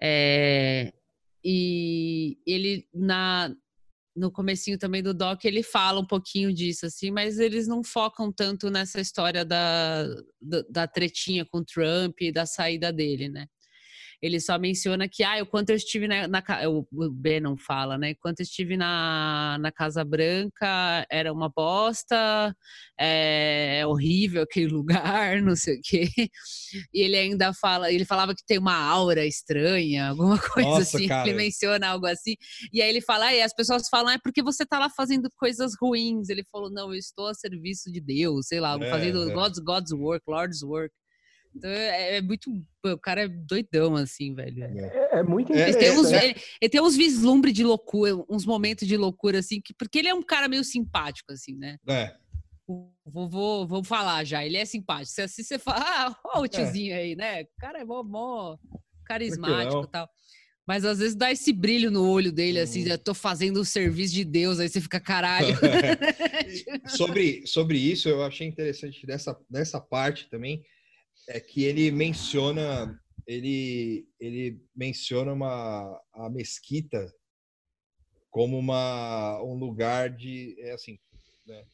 É, 0.00 0.90
e 1.44 2.38
ele, 2.46 2.88
na, 2.92 3.54
no 4.16 4.30
comecinho 4.30 4.78
também 4.78 5.02
do 5.02 5.12
doc 5.12 5.44
ele 5.44 5.62
fala 5.62 6.00
um 6.00 6.06
pouquinho 6.06 6.52
disso 6.52 6.86
assim, 6.86 7.10
mas 7.10 7.38
eles 7.38 7.68
não 7.68 7.84
focam 7.84 8.32
tanto 8.32 8.70
nessa 8.70 9.00
história 9.00 9.44
da, 9.44 10.04
da, 10.40 10.62
da 10.70 10.86
tretinha 10.86 11.44
com 11.44 11.62
Trump 11.62 12.20
e 12.20 12.32
da 12.32 12.46
saída 12.46 12.92
dele, 12.92 13.28
né? 13.28 13.46
Ele 14.22 14.40
só 14.40 14.58
menciona 14.58 15.08
que, 15.08 15.22
ah, 15.22 15.42
o 15.42 15.46
quanto 15.46 15.70
eu 15.70 15.76
estive 15.76 16.08
na, 16.08 16.26
na 16.26 16.42
o 16.68 16.86
Bannon 17.10 17.56
fala, 17.56 17.98
né? 17.98 18.14
Quanto 18.14 18.40
eu 18.40 18.44
estive 18.44 18.76
na, 18.76 19.58
na 19.60 19.70
Casa 19.70 20.04
Branca 20.04 21.06
era 21.10 21.32
uma 21.32 21.48
bosta, 21.48 22.54
é, 22.98 23.80
é 23.80 23.86
horrível 23.86 24.42
aquele 24.42 24.68
lugar, 24.72 25.40
não 25.42 25.56
sei 25.56 25.76
o 25.76 25.80
quê. 25.82 26.08
E 26.92 27.02
ele 27.02 27.16
ainda 27.16 27.52
fala, 27.52 27.92
ele 27.92 28.04
falava 28.04 28.34
que 28.34 28.44
tem 28.46 28.58
uma 28.58 28.76
aura 28.76 29.24
estranha, 29.26 30.08
alguma 30.08 30.38
coisa 30.52 30.68
Nossa, 30.68 30.96
assim. 30.96 31.08
Cara. 31.08 31.28
Ele 31.28 31.36
menciona 31.36 31.88
algo 31.88 32.06
assim. 32.06 32.34
E 32.72 32.80
aí 32.82 32.88
ele 32.88 33.00
fala, 33.00 33.26
ah, 33.26 33.34
e 33.34 33.42
as 33.42 33.54
pessoas 33.54 33.88
falam, 33.88 34.12
é 34.12 34.18
porque 34.18 34.42
você 34.42 34.64
tá 34.64 34.78
lá 34.78 34.88
fazendo 34.90 35.30
coisas 35.36 35.72
ruins. 35.80 36.28
Ele 36.28 36.44
falou, 36.50 36.70
não, 36.70 36.92
eu 36.92 36.98
estou 36.98 37.28
a 37.28 37.34
serviço 37.34 37.90
de 37.92 38.00
Deus, 38.00 38.46
sei 38.46 38.60
lá, 38.60 38.76
é, 38.80 38.90
fazendo 38.90 39.30
é. 39.30 39.32
God's, 39.32 39.58
God's 39.58 39.92
work, 39.92 40.24
Lord's 40.28 40.62
work. 40.62 40.94
Então 41.56 41.70
é, 41.70 42.16
é, 42.16 42.22
muito. 42.22 42.50
O 42.84 42.98
cara 42.98 43.22
é 43.22 43.28
doidão, 43.28 43.96
assim, 43.96 44.34
velho. 44.34 44.62
É, 44.62 45.18
é 45.18 45.22
muito 45.22 45.52
interessante. 45.52 45.84
Ele 45.84 45.90
tem, 45.90 45.98
uns, 45.98 46.12
ele, 46.12 46.36
ele 46.60 46.68
tem 46.68 46.80
uns 46.80 46.96
vislumbres 46.96 47.54
de 47.54 47.64
loucura, 47.64 48.14
uns 48.28 48.44
momentos 48.44 48.86
de 48.86 48.96
loucura, 48.96 49.38
assim, 49.38 49.60
que, 49.60 49.74
porque 49.74 49.98
ele 49.98 50.08
é 50.08 50.14
um 50.14 50.22
cara 50.22 50.48
meio 50.48 50.62
simpático, 50.64 51.32
assim, 51.32 51.56
né? 51.56 51.78
É. 51.88 52.14
Vou, 52.68 53.28
vou, 53.28 53.66
vou 53.66 53.84
falar 53.84 54.24
já, 54.24 54.44
ele 54.44 54.56
é 54.56 54.64
simpático. 54.64 55.12
Se 55.12 55.22
assim 55.22 55.42
você 55.42 55.58
fala, 55.58 55.80
ah, 55.80 56.16
ó, 56.24 56.40
o 56.40 56.44
é. 56.44 56.48
tiozinho 56.48 56.92
é. 56.92 56.98
aí, 56.98 57.16
né? 57.16 57.42
O 57.42 57.60
cara 57.60 57.80
é 57.80 57.84
mó, 57.84 58.02
mó 58.02 58.56
carismático 59.04 59.84
e 59.84 59.90
tal. 59.90 60.08
Mas 60.66 60.84
às 60.84 60.98
vezes 60.98 61.14
dá 61.14 61.30
esse 61.30 61.52
brilho 61.52 61.92
no 61.92 62.10
olho 62.10 62.32
dele, 62.32 62.58
assim, 62.58 62.84
hum. 62.84 62.88
eu 62.88 62.98
tô 62.98 63.14
fazendo 63.14 63.60
o 63.60 63.64
serviço 63.64 64.12
de 64.12 64.24
Deus, 64.24 64.58
aí 64.58 64.68
você 64.68 64.80
fica 64.80 64.98
caralho. 64.98 65.56
sobre, 66.88 67.46
sobre 67.46 67.78
isso, 67.78 68.08
eu 68.08 68.22
achei 68.24 68.48
interessante 68.48 69.06
dessa, 69.06 69.38
dessa 69.48 69.80
parte 69.80 70.28
também, 70.28 70.62
é 71.28 71.40
que 71.40 71.64
ele 71.64 71.90
menciona 71.90 73.00
ele 73.26 74.08
ele 74.20 74.60
menciona 74.74 75.32
uma 75.32 76.00
a 76.12 76.30
mesquita 76.30 77.12
como 78.30 78.58
uma 78.58 79.42
um 79.42 79.54
lugar 79.54 80.10
de 80.10 80.56
é 80.60 80.72
assim 80.72 80.98
né? 81.46 81.64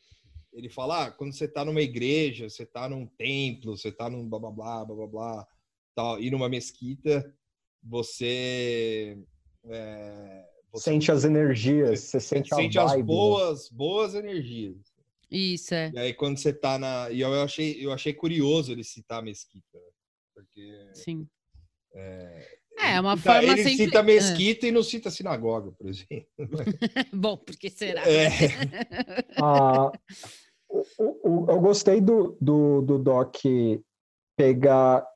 ele 0.52 0.68
fala 0.68 1.06
ah, 1.06 1.10
quando 1.10 1.34
você 1.34 1.44
está 1.44 1.64
numa 1.64 1.80
igreja 1.80 2.48
você 2.48 2.62
está 2.62 2.88
num 2.88 3.06
templo 3.06 3.76
você 3.76 3.88
está 3.88 4.08
num 4.08 4.28
blá 4.28 4.38
blá 4.38 4.50
blá 4.50 4.84
blá 4.84 4.96
blá 4.96 5.06
blá 5.06 5.48
tal 5.94 6.20
e 6.20 6.30
numa 6.30 6.48
mesquita 6.48 7.34
você, 7.82 9.18
é, 9.64 10.44
você 10.70 10.90
sente 10.90 11.10
as 11.10 11.24
energias 11.24 12.00
você, 12.00 12.20
você 12.20 12.20
sente, 12.20 12.54
sente 12.54 12.78
as 12.78 12.96
né? 12.96 13.02
boas 13.02 13.68
boas 13.68 14.14
energias 14.14 14.91
isso, 15.36 15.74
é. 15.74 15.90
E 15.94 15.98
aí, 15.98 16.14
quando 16.14 16.38
você 16.38 16.52
tá 16.52 16.78
na. 16.78 17.10
E 17.10 17.20
eu 17.20 17.42
achei, 17.42 17.84
eu 17.84 17.92
achei 17.92 18.12
curioso 18.12 18.72
ele 18.72 18.84
citar 18.84 19.20
a 19.20 19.22
mesquita. 19.22 19.78
Né? 19.78 19.90
Porque. 20.34 20.90
Sim. 20.94 21.26
É, 21.94 22.46
é, 22.78 23.00
uma 23.00 23.12
ele 23.12 23.20
forma 23.20 23.42
Ele 23.42 23.62
sempre... 23.62 23.84
cita 23.84 24.00
ah. 24.00 24.02
mesquita 24.02 24.66
e 24.66 24.72
não 24.72 24.82
cita 24.82 25.10
sinagoga, 25.10 25.72
por 25.72 25.88
exemplo. 25.88 26.26
Bom, 27.12 27.36
porque 27.36 27.70
será? 27.70 28.02
É. 28.08 28.28
ah, 29.42 29.92
eu 30.70 31.60
gostei 31.60 32.00
do, 32.00 32.36
do, 32.40 32.82
do 32.82 32.98
Doc 32.98 33.36
pegar 34.36 35.06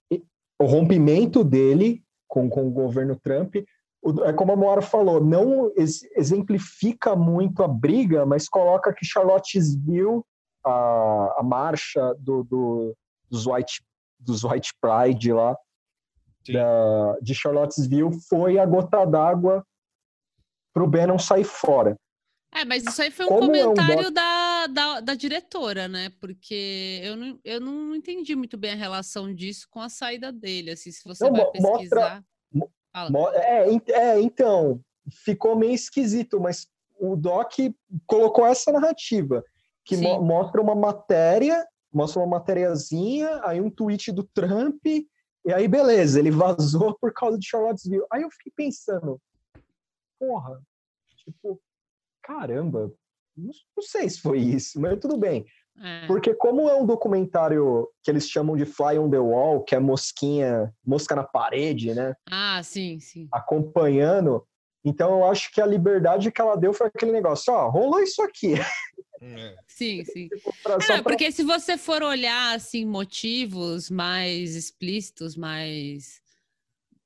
o 0.61 0.64
rompimento 0.64 1.42
dele 1.42 2.02
com, 2.29 2.48
com 2.48 2.66
o 2.66 2.70
governo 2.70 3.18
Trump 3.18 3.57
é 4.24 4.32
como 4.32 4.52
a 4.52 4.56
Moara 4.56 4.82
falou, 4.82 5.20
não 5.20 5.72
exemplifica 6.16 7.16
muito 7.16 7.62
a 7.62 7.68
briga, 7.68 8.24
mas 8.24 8.48
coloca 8.48 8.92
que 8.92 9.04
Charlottesville, 9.04 10.22
a, 10.64 11.36
a 11.38 11.42
marcha 11.42 12.14
do, 12.18 12.44
do, 12.44 12.96
dos, 13.30 13.46
white, 13.46 13.82
dos 14.18 14.44
White 14.44 14.72
Pride 14.80 15.32
lá, 15.32 15.56
da, 16.52 17.18
de 17.20 17.34
Charlottesville, 17.34 18.20
foi 18.28 18.58
a 18.58 18.66
gota 18.66 19.04
d'água 19.04 19.64
para 20.72 20.84
o 20.84 20.86
Bannon 20.86 21.18
sair 21.18 21.44
fora. 21.44 21.96
É, 22.54 22.64
mas 22.64 22.84
isso 22.84 23.02
aí 23.02 23.10
foi 23.10 23.26
um 23.26 23.28
como 23.28 23.40
comentário 23.46 24.04
é 24.04 24.08
um 24.08 24.12
da, 24.12 24.66
da, 24.66 25.00
da, 25.00 25.14
diretora, 25.14 25.88
né? 25.88 26.10
Porque 26.20 27.00
eu 27.02 27.16
não, 27.16 27.40
eu 27.44 27.60
não 27.60 27.94
entendi 27.94 28.34
muito 28.34 28.56
bem 28.56 28.72
a 28.72 28.76
relação 28.76 29.34
disso 29.34 29.66
com 29.68 29.80
a 29.80 29.88
saída 29.88 30.32
dele. 30.32 30.70
Assim, 30.70 30.90
se 30.90 31.04
você 31.04 31.24
não, 31.24 31.32
vai 31.32 31.50
pesquisar. 31.50 31.70
Mostra, 31.70 32.24
é, 33.35 33.68
é, 33.92 34.20
então, 34.20 34.80
ficou 35.24 35.56
meio 35.56 35.72
esquisito, 35.72 36.40
mas 36.40 36.66
o 36.98 37.14
Doc 37.14 37.52
colocou 38.06 38.46
essa 38.46 38.72
narrativa, 38.72 39.44
que 39.85 39.96
mo 39.96 40.22
mostra 40.22 40.61
uma 40.61 40.74
matéria, 40.74 41.66
mostra 41.92 42.20
uma 42.20 42.38
matériazinha, 42.38 43.40
aí 43.44 43.61
um 43.61 43.70
tweet 43.70 44.11
do 44.12 44.24
Trump, 44.24 44.85
e 44.87 45.52
aí 45.52 45.68
beleza, 45.68 46.18
ele 46.18 46.30
vazou 46.30 46.96
por 46.98 47.12
causa 47.12 47.38
de 47.38 47.46
Charlottesville. 47.46 48.06
Aí 48.11 48.22
eu 48.22 48.30
fiquei 48.30 48.52
pensando, 48.56 49.20
porra, 50.18 50.61
tipo, 51.16 51.61
caramba, 52.22 52.92
não, 53.37 53.50
não 53.76 53.82
sei 53.82 54.09
se 54.09 54.20
foi 54.20 54.38
isso, 54.38 54.80
mas 54.80 54.98
tudo 54.98 55.16
bem. 55.16 55.44
É. 55.82 56.06
Porque 56.06 56.34
como 56.34 56.68
é 56.68 56.74
um 56.74 56.86
documentário 56.86 57.88
que 58.02 58.10
eles 58.10 58.28
chamam 58.28 58.56
de 58.56 58.64
Fly 58.64 58.98
on 58.98 59.10
the 59.10 59.18
Wall, 59.18 59.62
que 59.62 59.74
é 59.74 59.78
mosquinha, 59.78 60.72
mosca 60.84 61.14
na 61.14 61.24
parede, 61.24 61.94
né? 61.94 62.14
Ah, 62.30 62.62
sim, 62.62 62.98
sim. 63.00 63.28
Acompanhando. 63.30 64.46
Então 64.84 65.18
eu 65.18 65.26
acho 65.26 65.52
que 65.52 65.60
a 65.60 65.66
liberdade 65.66 66.30
que 66.30 66.40
ela 66.40 66.56
deu 66.56 66.72
foi 66.72 66.86
aquele 66.86 67.12
negócio, 67.12 67.52
ó, 67.52 67.68
rolou 67.68 68.00
isso 68.00 68.22
aqui. 68.22 68.54
É. 68.54 68.56
Sim, 69.66 70.04
sim. 70.04 70.28
Pra, 70.62 70.76
é, 70.94 71.02
porque 71.02 71.32
se 71.32 71.42
você 71.42 71.78
for 71.78 72.02
olhar 72.02 72.54
assim 72.54 72.84
motivos 72.84 73.90
mais 73.90 74.54
explícitos, 74.54 75.34
mais 75.36 76.20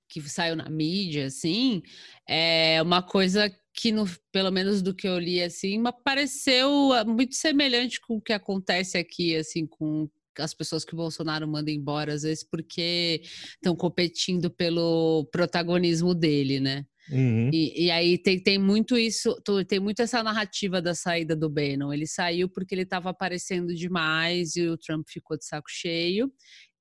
que 0.09 0.21
saiu 0.29 0.57
na 0.57 0.69
mídia, 0.69 1.27
assim, 1.27 1.83
é 2.29 2.83
uma 2.83 3.01
coisa 3.01 3.49
que, 3.73 3.93
no, 3.93 4.05
pelo 4.33 4.51
menos 4.51 4.83
do 4.83 4.95
que 4.95 5.07
eu 5.07 5.19
li, 5.19 5.43
assim, 5.43 5.83
pareceu 6.05 6.93
ah, 6.93 7.05
muito 7.05 7.35
semelhante 7.35 8.01
com 8.01 8.17
o 8.17 8.21
que 8.21 8.33
acontece 8.33 8.99
aqui, 8.99 9.37
assim, 9.37 9.67
com 9.67 10.09
as 10.39 10.55
pessoas 10.55 10.85
que 10.85 10.95
o 10.95 10.97
Bolsonaro 10.97 11.47
manda 11.47 11.71
embora, 11.71 12.15
às 12.15 12.23
vezes 12.23 12.45
porque 12.45 13.23
estão 13.55 13.77
competindo 13.77 14.51
pelo 14.51 15.29
protagonismo 15.33 16.15
dele, 16.15 16.61
né? 16.61 16.87
Uhum. 17.11 17.51
E, 17.53 17.87
e, 17.87 17.91
aí 17.91 18.17
tem, 18.17 18.41
tem 18.41 18.59
muito 18.59 18.97
isso, 18.97 19.35
tem 19.67 19.81
muito 19.81 20.01
essa 20.01 20.23
narrativa 20.23 20.81
da 20.81 20.95
saída 20.95 21.35
do 21.35 21.51
Bannon. 21.51 21.93
Ele 21.93 22.07
saiu 22.07 22.49
porque 22.49 22.75
ele 22.75 22.83
estava 22.83 23.11
aparecendo 23.11 23.75
demais 23.75 24.55
e 24.55 24.69
o 24.69 24.79
Trump 24.79 25.07
ficou 25.09 25.37
de 25.37 25.45
saco 25.45 25.69
cheio. 25.69 26.33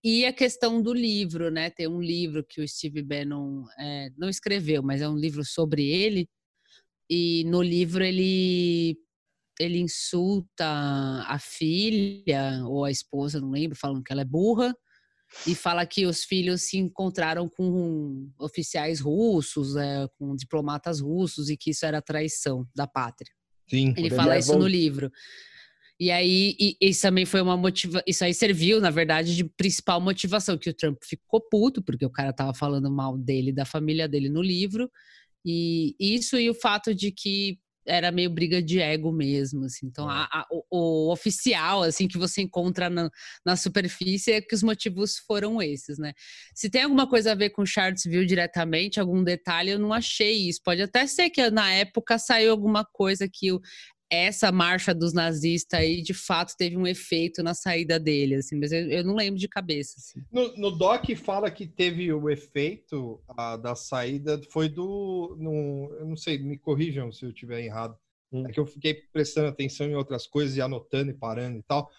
E 0.04 0.26
a 0.26 0.32
questão 0.32 0.82
do 0.82 0.94
livro, 0.94 1.50
né? 1.50 1.70
Tem 1.70 1.88
um 1.88 2.02
livro 2.02 2.44
que 2.44 2.62
o 2.62 2.68
Steve 2.68 3.02
Bannon 3.02 3.66
é, 3.78 4.10
não 4.18 4.30
escreveu, 4.30 4.84
mas 4.84 5.02
é 5.02 5.10
um 5.10 5.18
livro 5.18 5.44
sobre 5.44 5.86
ele, 5.86 6.30
e 7.10 7.44
no 7.46 7.62
livro 7.62 8.04
ele 8.04 8.98
ele 9.60 9.80
insulta 9.80 10.66
a 11.28 11.38
filha 11.38 12.64
ou 12.66 12.86
a 12.86 12.92
esposa, 12.92 13.42
não 13.42 13.52
lembro, 13.52 13.78
falando 13.78 14.02
que 14.02 14.12
ela 14.14 14.22
é 14.22 14.26
burra 14.26 14.74
e 15.46 15.54
fala 15.54 15.86
que 15.86 16.06
os 16.06 16.24
filhos 16.24 16.62
se 16.64 16.78
encontraram 16.78 17.48
com 17.50 18.30
oficiais 18.40 19.02
russos, 19.02 19.76
é, 19.76 20.08
com 20.18 20.36
diplomatas 20.36 21.02
russos 21.02 21.50
e 21.50 21.58
que 21.58 21.72
isso 21.72 21.86
era 21.86 22.02
traição 22.02 22.66
da 22.74 22.88
pátria. 22.88 23.32
Sim, 23.70 23.94
ele 23.98 24.10
fala 24.10 24.38
isso 24.38 24.58
no 24.58 24.66
livro. 24.66 25.12
E 26.00 26.10
aí, 26.12 26.56
e, 26.58 26.78
isso 26.82 27.02
também 27.02 27.26
foi 27.26 27.42
uma 27.42 27.58
motiva, 27.58 28.02
isso 28.08 28.24
aí 28.24 28.34
serviu, 28.34 28.80
na 28.80 28.90
verdade, 28.90 29.36
de 29.36 29.44
principal 29.44 30.00
motivação 30.00 30.58
que 30.58 30.70
o 30.70 30.74
Trump 30.74 30.98
ficou 31.04 31.42
puto 31.42 31.84
porque 31.84 32.06
o 32.06 32.10
cara 32.10 32.32
tava 32.32 32.54
falando 32.54 32.90
mal 32.90 33.18
dele, 33.18 33.52
da 33.52 33.66
família 33.66 34.08
dele 34.08 34.30
no 34.30 34.42
livro, 34.42 34.90
e 35.46 35.96
isso 36.00 36.38
e 36.38 36.50
o 36.50 36.54
fato 36.54 36.94
de 36.94 37.12
que 37.12 37.58
era 37.88 38.12
meio 38.12 38.30
briga 38.30 38.62
de 38.62 38.80
ego 38.80 39.12
mesmo, 39.12 39.66
assim. 39.66 39.88
Então, 39.88 40.10
É. 40.10 40.14
a- 40.14 40.30
a- 40.42 40.48
o, 40.52 40.64
o 41.10 41.12
oficial, 41.12 41.82
assim, 41.82 42.08
que 42.08 42.18
você 42.20 42.42
encontra 42.42 42.90
na, 42.90 43.10
na 43.44 43.56
superfície 43.56 44.32
é 44.34 44.42
que 44.42 44.54
os 44.54 44.62
motivos 44.62 45.18
foram 45.26 45.60
esses, 45.62 45.98
né? 45.98 46.14
Se 46.54 46.70
tem 46.70 46.84
alguma 46.84 47.10
coisa 47.10 47.32
a 47.32 47.36
ver 47.36 47.50
com 47.50 47.66
Charlottesville 47.66 48.26
diretamente, 48.28 49.00
algum 49.00 49.24
detalhe, 49.24 49.72
eu 49.72 49.80
não 49.80 49.92
achei 49.92 50.48
isso. 50.50 50.60
Pode 50.64 50.82
até 50.84 51.08
ser 51.08 51.30
que 51.32 51.50
na 51.50 51.72
época 51.74 52.20
saiu 52.20 52.52
alguma 52.52 52.86
coisa 52.86 53.28
que 53.32 53.52
o- 53.52 53.60
essa 54.10 54.52
marcha 54.52 54.94
dos 54.94 55.14
nazistas 55.14 55.80
aí, 55.80 56.02
de 56.02 56.14
fato, 56.14 56.56
teve 56.58 56.76
um 56.76 56.88
efeito 56.88 57.44
na 57.44 57.54
saída 57.54 58.00
dele, 58.00 58.36
assim, 58.36 58.58
mas 58.60 58.72
eu, 58.72 58.90
eu 58.90 59.04
não 59.04 59.16
lembro 59.16 59.40
de 59.40 59.48
cabeça, 59.48 59.96
assim. 59.98 60.24
No, 60.32 60.56
no 60.58 60.72
doc 60.72 61.06
fala 61.16 61.52
que 61.52 61.68
teve 61.68 62.12
o 62.12 62.30
efeito 62.30 63.22
ah, 63.38 63.56
da 63.56 63.76
saída, 63.76 64.42
foi 64.52 64.68
do. 64.68 65.36
No, 65.40 65.96
eu 66.00 66.06
não 66.06 66.16
sei, 66.16 66.40
me 66.40 66.58
corrijam 66.58 67.12
se 67.12 67.24
eu 67.24 67.30
estiver 67.30 67.64
errado. 67.64 67.96
Hum. 68.32 68.48
É 68.48 68.52
que 68.52 68.60
eu 68.60 68.66
fiquei 68.66 68.94
prestando 68.94 69.48
atenção 69.48 69.88
em 69.88 69.96
outras 69.96 70.26
coisas 70.26 70.56
e 70.56 70.62
anotando 70.62 71.12
e 71.12 71.14
parando 71.14 71.58
e 71.60 71.64
tal. 71.64 71.90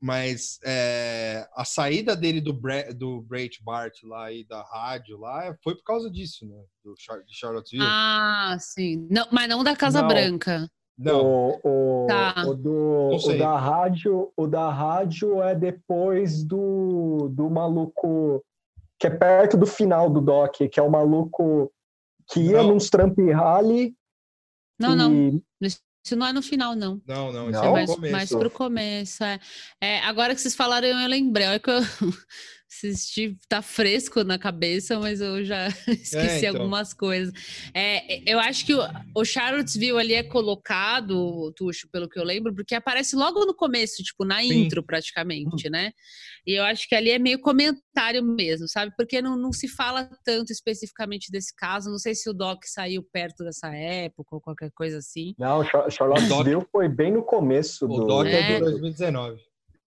Mas 0.00 0.60
é, 0.64 1.48
a 1.54 1.64
saída 1.64 2.14
dele 2.14 2.40
do, 2.40 2.52
Bre 2.52 2.94
do 2.94 3.20
Breitbart 3.22 3.94
lá 4.04 4.30
e 4.30 4.44
da 4.44 4.62
rádio 4.62 5.18
lá 5.18 5.56
foi 5.62 5.74
por 5.74 5.82
causa 5.82 6.08
disso, 6.08 6.46
né? 6.46 6.62
Do 6.84 6.94
Char 6.96 7.24
de 7.24 7.34
Charlottesville. 7.34 7.84
Ah, 7.84 8.56
sim. 8.60 9.08
Não, 9.10 9.26
mas 9.32 9.48
não 9.48 9.64
da 9.64 9.74
Casa 9.74 10.00
Não. 10.00 10.08
Branca. 10.08 10.70
Não, 10.98 11.24
O, 11.24 11.60
o, 12.02 12.06
Tá. 12.08 12.34
o 12.46 12.54
do, 12.54 13.10
Não 13.10 13.16
o 13.16 13.38
da 13.38 13.56
rádio, 13.58 14.32
o 14.36 14.46
da 14.48 14.68
rádio 14.70 15.40
é 15.42 15.54
depois 15.54 16.42
do, 16.42 17.28
do 17.30 17.48
maluco 17.48 18.44
que 18.98 19.06
é 19.06 19.10
perto 19.10 19.56
do 19.56 19.64
final 19.66 20.10
do 20.10 20.20
doc, 20.20 20.56
que 20.56 20.80
é 20.80 20.82
o 20.82 20.90
maluco 20.90 21.72
que 22.30 22.40
ia 22.40 22.62
Não. 22.62 22.74
nos 22.74 22.90
Trump 22.90 23.16
Rally. 23.32 23.94
Não, 24.78 24.92
e- 24.92 24.96
não. 24.96 25.42
Isso 25.60 26.16
não 26.16 26.26
é 26.26 26.32
no 26.32 26.42
final, 26.42 26.74
não. 26.74 27.00
não, 27.06 27.30
não. 27.32 27.50
Não? 27.50 27.50
Isso 27.50 27.60
É 27.62 27.66
é 27.66 27.70
mais, 27.72 27.96
mais 28.12 28.28
pro 28.30 28.50
começo. 28.50 29.22
É. 29.22 29.38
É, 29.80 30.00
agora 30.00 30.34
que 30.34 30.40
vocês 30.40 30.54
falaram, 30.56 30.88
eu 30.88 31.08
lembrei. 31.08 31.46
Olha 31.46 31.60
que 31.60 31.70
eu 31.70 31.80
assisti, 32.70 33.36
tá 33.48 33.62
fresco 33.62 34.22
na 34.22 34.38
cabeça, 34.38 34.98
mas 35.00 35.20
eu 35.20 35.42
já 35.44 35.68
esqueci 35.88 36.46
então. 36.46 36.60
algumas 36.60 36.92
coisas. 36.92 37.32
É, 37.74 38.30
eu 38.30 38.38
acho 38.38 38.64
que 38.66 38.74
o, 38.74 38.80
o 39.14 39.24
Charlottesville 39.24 39.98
ali 39.98 40.14
é 40.14 40.22
colocado, 40.22 41.52
Tuxo, 41.56 41.88
pelo 41.90 42.08
que 42.08 42.18
eu 42.18 42.24
lembro, 42.24 42.54
porque 42.54 42.74
aparece 42.74 43.16
logo 43.16 43.44
no 43.46 43.54
começo, 43.54 44.02
tipo, 44.02 44.24
na 44.24 44.42
Sim. 44.42 44.64
intro, 44.64 44.82
praticamente, 44.82 45.70
né? 45.70 45.92
E 46.46 46.52
eu 46.58 46.64
acho 46.64 46.88
que 46.88 46.94
ali 46.94 47.10
é 47.10 47.18
meio 47.18 47.40
comentário 47.40 48.22
mesmo, 48.22 48.68
sabe? 48.68 48.92
Porque 48.96 49.20
não, 49.20 49.36
não 49.36 49.52
se 49.52 49.66
fala 49.68 50.08
tanto 50.24 50.52
especificamente 50.52 51.30
desse 51.30 51.54
caso. 51.54 51.90
Não 51.90 51.98
sei 51.98 52.14
se 52.14 52.28
o 52.28 52.32
Doc 52.32 52.64
saiu 52.64 53.02
perto 53.02 53.44
dessa 53.44 53.74
época 53.74 54.34
ou 54.36 54.40
qualquer 54.40 54.70
coisa 54.72 54.98
assim. 54.98 55.34
Não, 55.38 55.64
Char- 55.64 55.90
Charlottesville 55.90 56.64
foi 56.70 56.88
bem 56.88 57.12
no 57.12 57.22
começo 57.22 57.86
O 57.86 58.00
do. 58.00 58.06
doc 58.06 58.26
é 58.26 58.40
É. 58.40 58.54
de 58.54 58.60
2019. 58.60 59.40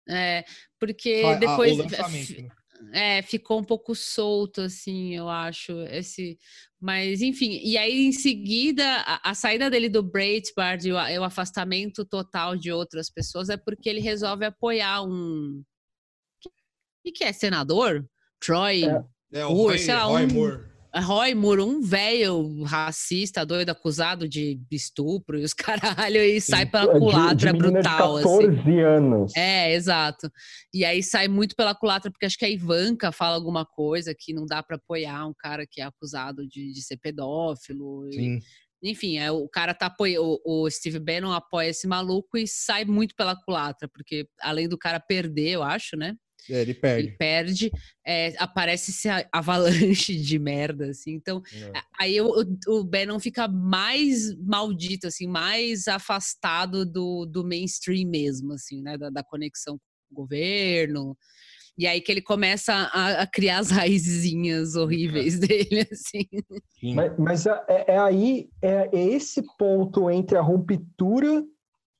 É, 0.09 0.43
porque 0.79 1.21
Ah, 1.23 1.29
ah, 1.31 1.35
depois 1.35 1.73
o 1.79 1.83
lançamento, 1.83 2.41
né? 2.41 2.49
É, 2.93 3.21
ficou 3.21 3.59
um 3.59 3.63
pouco 3.63 3.93
solto, 3.95 4.61
assim, 4.61 5.15
eu 5.15 5.27
acho, 5.29 5.71
esse... 5.91 6.37
Mas, 6.81 7.21
enfim, 7.21 7.59
e 7.61 7.77
aí, 7.77 8.05
em 8.05 8.11
seguida, 8.13 8.83
a, 9.05 9.31
a 9.31 9.33
saída 9.33 9.69
dele 9.69 9.89
do 9.89 10.01
Breitbart 10.01 10.83
e 10.85 10.91
o, 10.93 10.97
a- 10.97 11.09
o 11.19 11.23
afastamento 11.25 12.05
total 12.05 12.55
de 12.55 12.71
outras 12.71 13.09
pessoas 13.09 13.49
é 13.49 13.57
porque 13.57 13.89
ele 13.89 13.99
resolve 13.99 14.45
apoiar 14.45 15.03
um... 15.03 15.61
O 17.05 17.11
que 17.11 17.23
é? 17.23 17.33
Senador? 17.33 18.07
Troy... 18.39 18.85
É. 18.85 19.03
É 19.31 19.43
Moore, 19.43 19.53
Roy, 19.53 19.77
sei 19.77 19.93
lá, 19.93 20.03
Roy 20.05 20.23
um- 20.25 20.33
Moore. 20.33 20.68
Roy 20.95 21.35
Moore, 21.35 21.61
um 21.61 21.81
velho 21.81 22.63
racista, 22.63 23.45
doido, 23.45 23.69
acusado 23.69 24.27
de 24.27 24.59
estupro 24.71 25.37
e 25.39 25.43
os 25.43 25.53
caralho, 26.13 26.17
e 26.17 26.41
sai 26.41 26.65
pela 26.65 26.91
de- 26.93 26.99
culatra 26.99 27.53
de 27.53 27.59
menina 27.59 27.81
brutal, 27.81 28.13
de 28.19 28.25
assim. 28.25 28.55
14 28.55 28.79
anos. 28.81 29.31
É, 29.35 29.73
exato. 29.73 30.29
E 30.73 30.83
aí 30.83 31.03
sai 31.03 31.27
muito 31.27 31.55
pela 31.55 31.75
culatra, 31.75 32.09
porque 32.11 32.25
acho 32.25 32.37
que 32.37 32.45
a 32.45 32.49
Ivanka 32.49 33.11
fala 33.11 33.35
alguma 33.35 33.65
coisa 33.65 34.15
que 34.17 34.33
não 34.33 34.45
dá 34.45 34.63
pra 34.63 34.77
apoiar 34.77 35.27
um 35.27 35.33
cara 35.37 35.65
que 35.69 35.79
é 35.79 35.83
acusado 35.83 36.47
de, 36.47 36.71
de 36.73 36.81
ser 36.81 36.97
pedófilo. 36.97 38.07
e- 38.09 38.13
Sim. 38.13 38.39
enfim, 38.83 39.17
é, 39.19 39.31
o 39.31 39.47
cara 39.47 39.73
tá 39.73 39.85
apoiando. 39.87 40.39
O 40.43 40.69
Steve 40.71 40.97
Bannon 40.99 41.31
apoia 41.31 41.67
esse 41.69 41.85
maluco 41.87 42.37
e 42.37 42.47
sai 42.47 42.83
muito 42.85 43.13
pela 43.15 43.35
culatra, 43.35 43.87
porque 43.87 44.27
além 44.41 44.67
do 44.67 44.77
cara 44.77 44.99
perder, 44.99 45.49
eu 45.51 45.63
acho, 45.63 45.95
né? 45.95 46.15
É, 46.49 46.53
ele 46.61 46.71
Ele 46.71 46.73
perde. 46.73 47.15
perde, 47.17 47.71
é, 48.05 48.33
aparece 48.37 48.91
esse 48.91 49.07
a- 49.09 49.27
avalanche 49.31 50.15
de 50.15 50.39
merda, 50.39 50.89
assim. 50.89 51.11
Então, 51.13 51.41
É. 51.53 51.81
Aí 51.99 52.21
o, 52.21 52.31
o 52.67 52.83
Bannon 52.83 53.19
fica 53.19 53.47
mais 53.47 54.35
maldito, 54.37 55.07
assim, 55.07 55.27
mais 55.27 55.87
afastado 55.87 56.85
do, 56.85 57.25
do 57.25 57.43
mainstream 57.43 58.09
mesmo, 58.09 58.53
assim, 58.53 58.81
né? 58.81 58.97
Da, 58.97 59.09
da 59.09 59.23
conexão 59.23 59.77
com 59.77 60.13
o 60.13 60.15
governo. 60.23 61.17
E 61.77 61.87
aí 61.87 62.01
que 62.01 62.11
ele 62.11 62.21
começa 62.21 62.73
a, 62.73 63.21
a 63.21 63.27
criar 63.27 63.59
as 63.59 63.69
raizinhas 63.71 64.75
horríveis 64.75 65.39
dele, 65.39 65.87
assim. 65.91 66.25
Sim. 66.79 66.93
Mas, 66.95 67.17
mas 67.17 67.45
é, 67.45 67.85
é 67.87 67.97
aí, 67.97 68.49
é, 68.61 68.89
é 68.91 69.03
esse 69.13 69.41
ponto 69.57 70.09
entre 70.09 70.37
a 70.37 70.41
ruptura, 70.41 71.43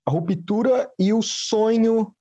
a 0.06 0.12
ruptura 0.12 0.91
e 0.99 1.13
o 1.13 1.21
sonho 1.21 2.13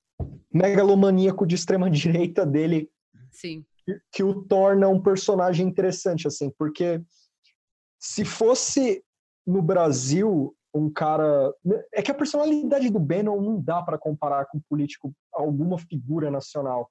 megalomaníaco 0.53 1.45
de 1.45 1.55
extrema 1.55 1.89
direita 1.91 2.45
dele 2.45 2.89
Sim. 3.31 3.65
que- 3.85 4.01
que 4.11 4.23
o 4.23 4.43
torna 4.43 4.87
um 4.87 5.01
personagem 5.01 5.67
interessante, 5.67 6.27
assim, 6.27 6.51
porque 6.57 7.01
se 7.99 8.23
fosse 8.23 9.03
no 9.45 9.61
Brasil 9.61 10.55
um 10.73 10.89
cara. 10.89 11.51
É 11.93 12.01
que 12.01 12.11
a 12.11 12.15
personalidade 12.15 12.89
do 12.89 12.99
Bannon 12.99 13.41
não 13.41 13.59
dá 13.59 13.81
para 13.81 13.97
comparar 13.97 14.45
com 14.45 14.59
político, 14.69 15.11
alguma 15.33 15.77
figura 15.79 16.29
nacional. 16.29 16.89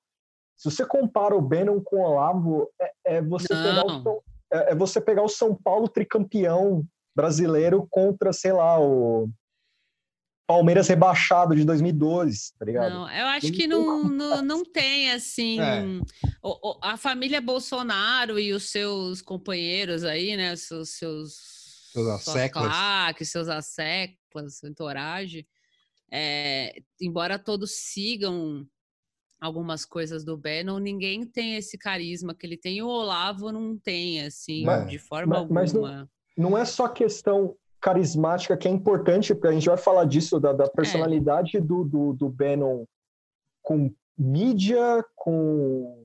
Se 0.56 0.68
você 0.70 0.84
compara 0.84 1.36
o 1.36 1.40
Bannon 1.40 1.80
com 1.80 1.96
o 1.96 2.00
Olavo, 2.00 2.68
é, 2.80 2.92
é 3.04 3.22
você 3.22 3.48
pegar 3.48 3.86
o 3.86 4.22
é, 4.52 4.72
é 4.72 4.74
você 4.74 5.00
pegar 5.00 5.22
o 5.22 5.28
São 5.28 5.54
Paulo 5.54 5.88
tricampeão 5.88 6.84
brasileiro 7.14 7.86
contra, 7.88 8.32
sei 8.32 8.52
lá, 8.52 8.80
o 8.80 9.28
Palmeiras 10.48 10.88
rebaixado 10.88 11.54
de 11.54 11.62
2012, 11.62 12.54
tá 12.58 12.64
ligado? 12.64 12.90
Não, 12.90 13.02
eu 13.10 13.26
acho 13.26 13.52
que 13.52 13.66
não, 13.66 14.02
não, 14.04 14.40
não 14.42 14.64
tem, 14.64 15.10
assim. 15.12 15.60
É. 15.60 15.82
o- 16.42 16.70
o- 16.70 16.78
a 16.82 16.96
família 16.96 17.38
Bolsonaro 17.38 18.38
e 18.40 18.54
os 18.54 18.70
seus 18.70 19.20
companheiros 19.20 20.04
aí, 20.04 20.38
né? 20.38 20.54
Os 20.54 20.62
seus. 20.62 20.88
seus 20.90 21.58
Seus 21.92 22.06
suas 22.22 22.28
asseclas. 22.36 22.66
claques, 22.66 23.28
seus 23.30 23.48
asseclas, 23.48 24.58
sua 24.58 24.70
entourage. 24.70 25.46
É, 26.10 26.74
embora 27.00 27.38
todos 27.38 27.72
sigam 27.72 28.66
algumas 29.40 29.84
coisas 29.84 30.24
do 30.24 30.36
Bannon, 30.36 30.78
ninguém 30.78 31.26
tem 31.26 31.56
esse 31.56 31.76
carisma 31.76 32.34
que 32.34 32.46
ele 32.46 32.56
tem. 32.56 32.76
E 32.78 32.82
o 32.82 32.88
Olavo 32.88 33.52
não 33.52 33.76
tem, 33.76 34.22
assim, 34.24 34.64
Mas- 34.64 34.88
de 34.88 34.98
forma 34.98 35.40
mas- 35.40 35.50
mas 35.50 35.72
não- 35.74 35.84
alguma. 35.86 36.10
não 36.36 36.56
é 36.58 36.64
só 36.64 36.88
questão 36.88 37.54
carismática 37.80 38.56
que 38.56 38.68
é 38.68 38.70
importante, 38.70 39.34
porque 39.34 39.48
a 39.48 39.52
gente 39.52 39.68
vai 39.68 39.76
falar 39.76 40.04
disso, 40.04 40.40
da, 40.40 40.52
da 40.52 40.68
personalidade 40.68 41.60
do, 41.60 41.84
do, 41.84 42.12
do 42.12 42.28
Bannon 42.28 42.84
com 43.62 43.92
mídia, 44.16 45.04
com, 45.14 46.04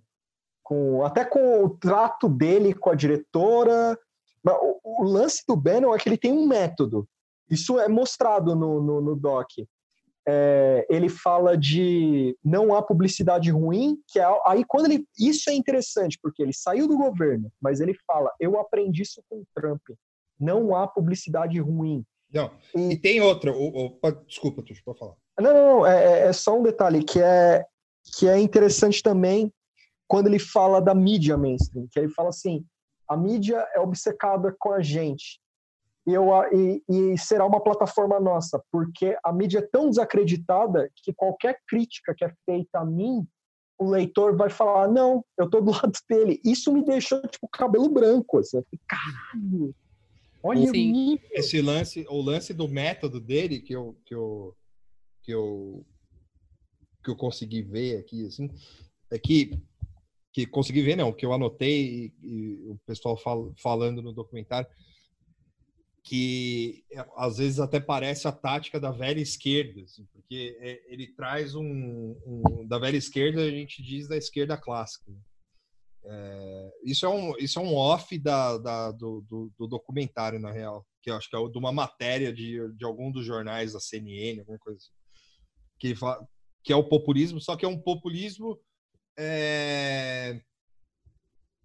com 0.62 1.04
até 1.04 1.26
com 1.26 1.64
o 1.64 1.70
trato 1.70 2.30
dele 2.30 2.74
com 2.74 2.90
a 2.90 2.96
diretora. 2.96 3.98
O, 4.46 5.02
o 5.02 5.04
lance 5.04 5.44
do 5.48 5.56
Bannon 5.56 5.96
é 5.96 5.98
que 5.98 6.10
ele 6.10 6.18
tem 6.18 6.32
um 6.32 6.46
método. 6.46 7.08
Isso 7.50 7.80
é 7.80 7.88
mostrado 7.88 8.56
no, 8.56 8.82
no, 8.82 9.02
no 9.02 9.16
doc. 9.16 9.50
É, 10.26 10.86
ele 10.90 11.10
fala 11.10 11.58
de 11.58 12.38
não 12.44 12.74
há 12.74 12.82
publicidade 12.82 13.52
ruim, 13.52 13.98
que 14.08 14.20
é, 14.20 14.26
aí 14.46 14.64
quando 14.66 14.86
ele 14.86 15.06
isso 15.20 15.50
é 15.50 15.54
interessante 15.54 16.18
porque 16.22 16.42
ele 16.42 16.54
saiu 16.54 16.88
do 16.88 16.98
governo, 16.98 17.52
mas 17.62 17.82
ele 17.82 17.94
fala 18.08 18.32
eu 18.40 18.58
aprendi 18.58 19.02
isso 19.02 19.22
com 19.30 19.40
o 19.40 19.48
Trump, 19.54 19.82
não 20.44 20.76
há 20.76 20.88
publicidade 20.88 21.60
ruim. 21.60 22.04
Não. 22.32 22.52
E 22.76 22.98
tem 22.98 23.22
outra. 23.22 23.52
O, 23.52 23.88
o- 23.88 24.00
desculpa, 24.28 24.62
Tuxo, 24.64 24.82
pode 24.84 25.00
falar. 25.00 25.14
Não, 25.40 25.54
não, 25.54 25.86
é, 25.86 26.04
é- 26.04 26.28
é 26.28 26.34
só 26.34 26.58
um 26.58 26.64
detalhe 26.64 27.04
que 27.04 27.20
é 27.22 27.66
que 28.18 28.28
é 28.28 28.38
interessante 28.38 29.02
também 29.02 29.52
quando 30.08 30.28
ele 30.28 30.38
fala 30.40 30.82
da 30.82 30.94
mídia 30.94 31.38
mainstream, 31.38 31.88
que 31.90 31.98
ele 31.98 32.10
fala 32.10 32.30
assim, 32.30 32.66
a 33.08 33.16
mídia 33.16 33.66
é 33.74 33.80
obcecada 33.80 34.54
com 34.60 34.74
a 34.74 34.82
gente 34.82 35.40
e, 36.06 36.14
eu, 36.14 36.30
e, 36.52 36.84
e 36.90 37.18
será 37.18 37.46
uma 37.46 37.64
plataforma 37.64 38.20
nossa, 38.20 38.62
porque 38.72 39.18
a 39.24 39.32
mídia 39.32 39.60
é 39.60 39.62
tão 39.62 39.90
desacreditada 39.90 40.92
que 40.98 41.14
qualquer 41.14 41.58
crítica 41.68 42.14
que 42.14 42.26
é 42.26 42.34
feita 42.46 42.80
a 42.80 42.86
mim, 42.86 43.26
o 43.80 43.90
leitor 43.90 44.36
vai 44.36 44.50
falar, 44.50 44.88
não, 44.90 45.24
eu 45.38 45.50
tô 45.50 45.62
do 45.62 45.72
lado 45.92 45.94
dele. 46.10 46.42
Isso 46.44 46.74
me 46.74 46.84
deixou, 46.84 47.22
tipo, 47.28 47.48
cabelo 47.48 47.90
branco, 47.90 48.40
assim, 48.40 48.62
caralho, 48.88 49.74
olha 50.44 50.62
Sim. 50.62 50.90
o 50.90 50.92
nível. 50.92 51.30
Esse 51.32 51.62
lance, 51.62 52.06
o 52.10 52.22
lance 52.22 52.54
do 52.54 52.68
método 52.68 53.20
dele 53.20 53.60
que 53.60 53.74
eu 53.74 53.98
que 54.06 54.14
eu 54.14 54.56
que 55.24 55.34
eu 55.34 55.86
que 57.04 57.10
eu 57.10 57.16
consegui 57.16 57.62
ver 57.62 57.98
aqui 57.98 58.26
assim, 58.26 58.50
é 59.12 59.18
que 59.18 59.52
que 60.32 60.46
consegui 60.48 60.82
ver 60.82 60.96
não, 60.96 61.14
que 61.14 61.26
eu 61.26 61.32
anotei 61.32 62.14
e, 62.22 62.28
e 62.28 62.70
o 62.70 62.78
pessoal 62.86 63.16
fal, 63.16 63.54
falando 63.58 64.02
no 64.02 64.12
documentário 64.12 64.68
que 66.04 66.84
é, 66.92 67.06
às 67.16 67.38
vezes 67.38 67.60
até 67.60 67.80
parece 67.80 68.28
a 68.28 68.32
tática 68.32 68.78
da 68.80 68.92
velha 68.92 69.22
esquerda, 69.22 69.82
assim, 69.82 70.06
porque 70.12 70.58
é, 70.60 70.84
ele 70.92 71.08
traz 71.08 71.56
um, 71.56 71.64
um, 72.26 72.68
da 72.68 72.78
velha 72.78 72.98
esquerda 72.98 73.42
a 73.42 73.50
gente 73.50 73.82
diz 73.82 74.08
da 74.08 74.18
esquerda 74.18 74.58
clássica. 74.58 75.10
Né? 75.10 75.18
É, 76.06 76.74
isso 76.84 77.06
é 77.06 77.10
um 77.10 77.34
isso 77.38 77.58
é 77.60 77.62
um 77.62 77.76
off 77.76 78.18
da, 78.20 78.58
da 78.58 78.92
do, 78.92 79.22
do, 79.22 79.54
do, 79.58 79.68
documentário 79.68 80.38
na 80.38 80.52
real, 80.52 80.86
que 81.02 81.10
eu 81.10 81.16
acho 81.16 81.30
que 81.30 81.36
é 81.36 81.48
de 81.48 81.58
uma 81.58 81.72
matéria 81.72 82.34
de, 82.34 82.60
de 82.76 82.84
algum 82.84 83.10
dos 83.10 83.26
jornais 83.26 83.72
da 83.72 83.80
CNN, 83.80 84.39
alguma 84.39 84.60
coisa 84.60 84.78
assim, 84.80 84.92
que 85.80 85.94
que 86.62 86.74
é 86.74 86.76
o 86.76 86.84
populismo, 86.84 87.39
só 87.39 87.56
que 87.56 87.63
é 87.63 87.68
um 87.70 87.80
populismo 87.80 88.60
é, 89.18 90.42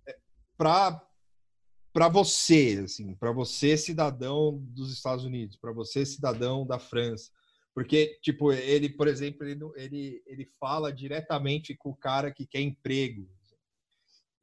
é 0.06 0.16
para 0.56 2.08
você, 2.08 2.82
assim, 2.84 3.16
para 3.16 3.32
você 3.32 3.76
cidadão 3.76 4.58
dos 4.68 4.92
Estados 4.92 5.24
Unidos, 5.24 5.56
para 5.56 5.72
você 5.72 6.06
cidadão 6.06 6.64
da 6.64 6.78
França, 6.78 7.28
porque 7.74 8.16
tipo 8.22 8.52
ele, 8.52 8.88
por 8.88 9.08
exemplo, 9.08 9.44
ele, 9.44 9.58
ele 9.74 10.22
ele 10.26 10.46
fala 10.60 10.92
diretamente 10.92 11.74
com 11.74 11.90
o 11.90 11.96
cara 11.96 12.32
que 12.32 12.46
quer 12.46 12.60
emprego 12.60 13.28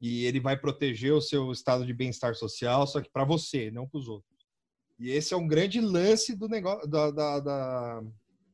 e 0.01 0.25
ele 0.25 0.39
vai 0.39 0.57
proteger 0.57 1.13
o 1.13 1.21
seu 1.21 1.51
estado 1.51 1.85
de 1.85 1.93
bem-estar 1.93 2.35
social, 2.35 2.85
só 2.85 3.01
que 3.01 3.09
para 3.09 3.23
você, 3.23 3.71
não 3.71 3.87
para 3.87 3.99
os 3.99 4.07
outros. 4.07 4.35
E 4.99 5.09
esse 5.09 5.33
é 5.33 5.37
um 5.37 5.47
grande 5.47 5.81
lance 5.81 6.35
do 6.35 6.47
negócio 6.47 6.87
da, 6.87 7.11
da, 7.11 7.39
da, 7.39 8.03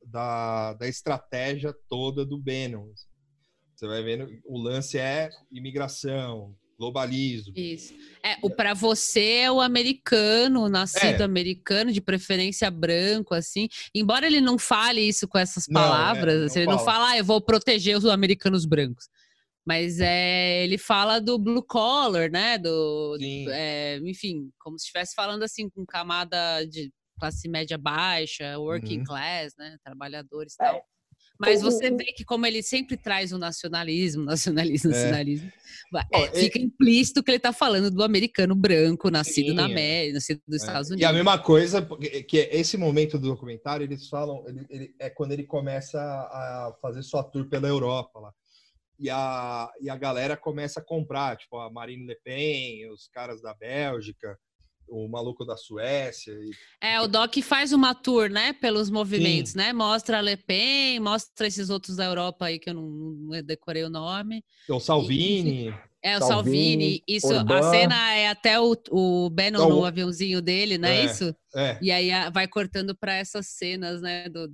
da, 0.05 0.73
da 0.73 0.87
estratégia 0.87 1.75
toda 1.87 2.25
do 2.25 2.37
Bannon. 2.37 2.91
Você 3.75 3.87
vai 3.87 4.03
vendo, 4.03 4.27
o 4.45 4.59
lance 4.59 4.97
é 4.97 5.29
imigração, 5.51 6.55
globalismo. 6.81 7.53
Isso. 7.55 7.93
É, 8.23 8.37
o 8.41 8.49
para 8.49 8.73
você 8.73 9.41
é 9.41 9.51
o 9.51 9.61
americano, 9.61 10.67
nascido 10.67 11.21
é. 11.21 11.23
americano, 11.23 11.91
de 11.91 12.01
preferência 12.01 12.71
branco, 12.71 13.35
assim. 13.35 13.67
Embora 13.93 14.25
ele 14.25 14.41
não 14.41 14.57
fale 14.57 15.01
isso 15.01 15.27
com 15.27 15.37
essas 15.37 15.67
palavras, 15.67 16.55
não, 16.55 16.61
é, 16.61 16.65
não 16.65 16.65
ele 16.65 16.65
fala. 16.65 16.77
não 16.77 16.85
fala, 16.85 17.09
ah, 17.09 17.17
eu 17.17 17.25
vou 17.25 17.39
proteger 17.39 17.95
os 17.95 18.05
americanos 18.05 18.65
brancos. 18.65 19.07
Mas 19.65 19.99
é, 19.99 20.63
ele 20.63 20.77
fala 20.77 21.19
do 21.19 21.37
blue 21.37 21.63
collar, 21.63 22.31
né? 22.31 22.57
Do, 22.57 23.17
é, 23.49 23.97
enfim, 24.03 24.49
como 24.59 24.77
se 24.77 24.85
estivesse 24.85 25.13
falando 25.13 25.43
assim 25.43 25.69
com 25.69 25.85
camada 25.85 26.65
de 26.65 26.91
classe 27.19 27.47
média 27.47 27.77
baixa, 27.77 28.57
working 28.57 28.99
uhum. 28.99 29.03
class, 29.03 29.53
né? 29.57 29.77
Trabalhadores 29.83 30.53
e 30.59 30.63
é. 30.63 30.67
tal. 30.67 30.83
Mas 31.39 31.61
você 31.61 31.89
vê 31.89 32.05
que 32.05 32.23
como 32.23 32.45
ele 32.45 32.61
sempre 32.61 32.95
traz 32.95 33.31
o 33.31 33.37
nacionalismo, 33.37 34.23
nacionalismo, 34.25 34.91
é. 34.91 34.95
nacionalismo, 34.95 35.51
é, 36.13 36.27
fica 36.39 36.59
implícito 36.59 37.23
que 37.23 37.31
ele 37.31 37.37
está 37.37 37.51
falando 37.51 37.89
do 37.89 38.03
americano 38.03 38.53
branco, 38.53 39.09
nascido 39.09 39.49
Sim, 39.49 39.55
na 39.55 39.63
é. 39.63 39.65
América, 39.65 40.13
nascido 40.13 40.41
nos 40.47 40.61
é. 40.61 40.65
Estados 40.65 40.89
Unidos. 40.89 41.01
E 41.01 41.05
a 41.05 41.13
mesma 41.13 41.39
coisa, 41.39 41.87
que 42.27 42.37
esse 42.51 42.77
momento 42.77 43.17
do 43.17 43.29
documentário, 43.29 43.83
eles 43.83 44.07
falam, 44.07 44.43
ele, 44.47 44.65
ele, 44.69 44.95
é 44.99 45.09
quando 45.09 45.31
ele 45.31 45.43
começa 45.43 45.99
a 45.99 46.75
fazer 46.79 47.01
sua 47.01 47.23
tour 47.23 47.47
pela 47.49 47.67
Europa 47.67 48.19
lá. 48.19 48.33
E 49.01 49.09
a, 49.09 49.67
e 49.81 49.89
a 49.89 49.95
galera 49.97 50.37
começa 50.37 50.79
a 50.79 50.83
comprar, 50.83 51.35
tipo 51.35 51.57
a 51.57 51.71
Marine 51.71 52.05
Le 52.05 52.15
Pen, 52.23 52.87
os 52.91 53.07
caras 53.07 53.41
da 53.41 53.51
Bélgica, 53.51 54.37
o 54.87 55.07
maluco 55.07 55.43
da 55.43 55.57
Suécia. 55.57 56.33
E... 56.33 56.51
É, 56.79 57.01
o 57.01 57.07
Doc 57.07 57.35
faz 57.41 57.73
uma 57.73 57.95
tour, 57.95 58.29
né, 58.29 58.53
pelos 58.53 58.91
movimentos, 58.91 59.53
Sim. 59.53 59.57
né? 59.57 59.73
Mostra 59.73 60.19
a 60.19 60.21
Le 60.21 60.37
Pen, 60.37 60.99
mostra 60.99 61.47
esses 61.47 61.71
outros 61.71 61.95
da 61.95 62.05
Europa 62.05 62.45
aí 62.45 62.59
que 62.59 62.69
eu 62.69 62.75
não, 62.75 62.83
não 62.83 63.41
decorei 63.41 63.83
o 63.83 63.89
nome. 63.89 64.43
O 64.69 64.79
Salvini. 64.79 65.69
E, 65.69 65.73
é, 66.03 66.17
o 66.17 66.21
Salvini. 66.21 67.01
Isso, 67.07 67.33
a 67.33 67.63
cena 67.71 68.15
é 68.15 68.27
até 68.27 68.59
o, 68.59 68.75
o 68.91 69.29
Bannon 69.31 69.67
no 69.67 69.85
aviãozinho 69.85 70.43
dele, 70.43 70.77
não 70.77 70.89
é, 70.89 70.97
é 70.97 71.05
isso? 71.05 71.35
É. 71.55 71.77
E 71.81 71.91
aí 71.91 72.11
vai 72.31 72.47
cortando 72.47 72.95
para 72.95 73.15
essas 73.15 73.47
cenas, 73.47 73.99
né, 73.99 74.29
do, 74.29 74.47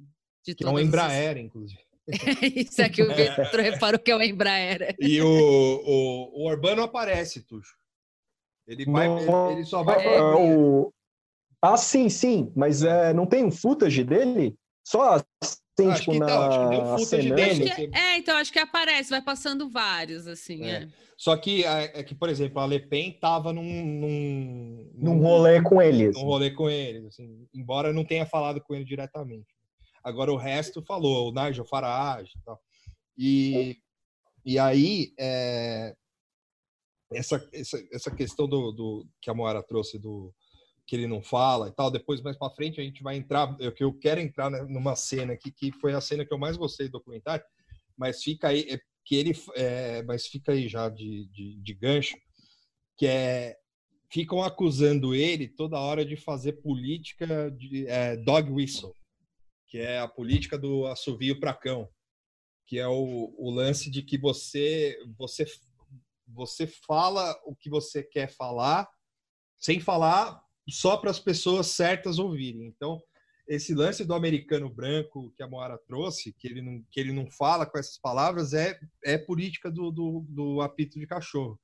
de 0.45 0.55
que 0.55 0.63
é 0.63 0.69
um 0.69 0.79
Embraer, 0.79 1.37
inclusive. 1.37 1.86
isso 2.55 2.81
é 2.81 2.89
que 2.89 3.03
o 3.03 3.13
Vitor 3.13 3.59
reparou 3.59 3.99
que 3.99 4.11
é 4.11 4.15
o 4.15 4.21
Embraer. 4.21 4.95
E 4.99 5.21
o, 5.21 5.27
o, 5.27 6.41
o 6.41 6.49
Urbano 6.49 6.83
aparece, 6.83 7.41
Tuxo. 7.41 7.75
Ele, 8.67 8.85
vai, 8.85 9.07
ele, 9.07 9.31
ele 9.53 9.65
só 9.65 9.83
vai. 9.83 10.05
É, 10.05 10.21
o... 10.21 10.91
Ah, 11.61 11.77
sim, 11.77 12.09
sim, 12.09 12.51
mas 12.55 12.83
é, 12.83 13.13
não 13.13 13.25
tem 13.25 13.45
um 13.45 13.51
footage 13.51 14.03
dele? 14.03 14.55
Só 14.85 15.21
tem, 15.75 15.89
acho 15.89 16.01
tipo, 16.01 16.13
que, 16.13 16.19
na... 16.19 16.25
Então, 16.25 16.43
acho 16.43 16.59
que 16.59 16.69
tem 16.69 16.81
um 16.81 16.97
footage 16.97 17.33
dele. 17.33 17.69
Que, 17.71 17.97
é, 17.97 18.17
então 18.17 18.37
acho 18.37 18.53
que 18.53 18.59
aparece, 18.59 19.09
vai 19.09 19.21
passando 19.21 19.69
vários, 19.69 20.27
assim. 20.27 20.63
É. 20.63 20.83
É. 20.83 20.87
Só 21.17 21.35
que, 21.35 21.65
é, 21.65 21.99
é, 21.99 22.03
que, 22.03 22.13
por 22.13 22.29
exemplo, 22.29 22.59
a 22.61 22.67
Le 22.67 22.79
Pen 22.79 23.17
tava 23.19 23.51
num, 23.51 23.63
num, 23.63 24.91
num 24.95 25.19
rolê 25.19 25.61
com 25.61 25.81
ele. 25.81 26.11
Num 26.11 26.23
rolê 26.23 26.51
com 26.51 26.69
ele, 26.69 27.07
assim, 27.07 27.47
embora 27.53 27.91
não 27.91 28.05
tenha 28.05 28.25
falado 28.25 28.61
com 28.61 28.75
ele 28.75 28.85
diretamente. 28.85 29.56
Agora 30.07 30.31
o 30.31 30.37
resto 30.37 30.81
falou, 30.81 31.29
o 31.29 31.33
Nigel 31.33 31.65
Farage 31.65 32.31
e 32.37 32.41
tal. 32.43 32.61
E, 33.17 33.77
e 34.45 34.57
aí, 34.57 35.13
é, 35.19 35.93
essa, 37.11 37.45
essa, 37.53 37.87
essa 37.91 38.11
questão 38.11 38.47
do, 38.47 38.71
do 38.71 39.07
que 39.21 39.29
a 39.29 39.33
Moara 39.33 39.61
trouxe 39.61 39.99
do 39.99 40.33
que 40.85 40.95
ele 40.95 41.07
não 41.07 41.21
fala 41.21 41.67
e 41.67 41.71
tal. 41.73 41.91
Depois, 41.91 42.21
mais 42.21 42.37
para 42.37 42.53
frente, 42.53 42.79
a 42.79 42.83
gente 42.83 43.03
vai 43.03 43.17
entrar. 43.17 43.53
Eu, 43.59 43.73
eu 43.77 43.93
quero 43.93 44.21
entrar 44.21 44.49
né, 44.49 44.61
numa 44.69 44.95
cena 44.95 45.33
aqui 45.33 45.51
que 45.51 45.73
foi 45.73 45.93
a 45.93 45.99
cena 45.99 46.25
que 46.25 46.33
eu 46.33 46.37
mais 46.37 46.55
gostei 46.55 46.87
do 46.87 46.93
documentário, 46.93 47.43
mas 47.97 48.23
fica 48.23 48.47
aí 48.47 48.65
é, 48.69 48.79
que 49.03 49.15
ele, 49.15 49.37
é, 49.55 50.03
mas 50.03 50.25
fica 50.25 50.53
aí 50.53 50.69
já 50.69 50.87
de, 50.87 51.27
de, 51.27 51.59
de, 51.61 51.73
gancho, 51.73 52.15
que 52.97 53.05
é 53.05 53.57
ficam 54.09 54.41
acusando 54.41 55.13
ele 55.13 55.49
toda 55.49 55.77
hora 55.77 56.05
de 56.05 56.15
fazer 56.15 56.53
política 56.61 57.51
de 57.51 57.85
é, 57.87 58.15
dog 58.15 58.49
whistle, 58.49 58.95
que 59.67 59.79
é 59.79 59.99
a 59.99 60.07
política 60.07 60.57
do 60.57 60.87
assovio 60.87 61.39
para 61.39 61.53
cão, 61.53 61.89
que 62.65 62.79
é 62.79 62.87
o, 62.87 63.33
o 63.37 63.49
lance 63.51 63.89
de 63.89 64.01
que 64.01 64.17
você 64.17 64.97
você 65.17 65.45
você 66.27 66.67
fala 66.67 67.39
o 67.45 67.55
que 67.55 67.69
você 67.69 68.03
quer 68.03 68.29
falar, 68.29 68.87
sem 69.57 69.79
falar 69.79 70.41
só 70.69 70.97
para 70.97 71.09
as 71.09 71.19
pessoas 71.19 71.67
certas 71.67 72.19
ouvirem. 72.19 72.65
Então, 72.65 73.01
esse 73.47 73.73
lance 73.73 74.03
do 74.03 74.13
americano 74.13 74.69
branco 74.69 75.31
que 75.35 75.41
a 75.41 75.47
Moara 75.47 75.77
trouxe, 75.77 76.33
que 76.33 76.47
ele 76.47 76.61
não, 76.61 76.83
que 76.91 76.99
ele 76.99 77.13
não 77.13 77.31
fala 77.31 77.65
com 77.65 77.77
essas 77.77 77.97
palavras, 77.97 78.53
é, 78.53 78.77
é 79.05 79.17
política 79.17 79.71
do, 79.71 79.89
do, 79.89 80.25
do 80.27 80.61
apito 80.61 80.99
de 80.99 81.07
cachorro. 81.07 81.57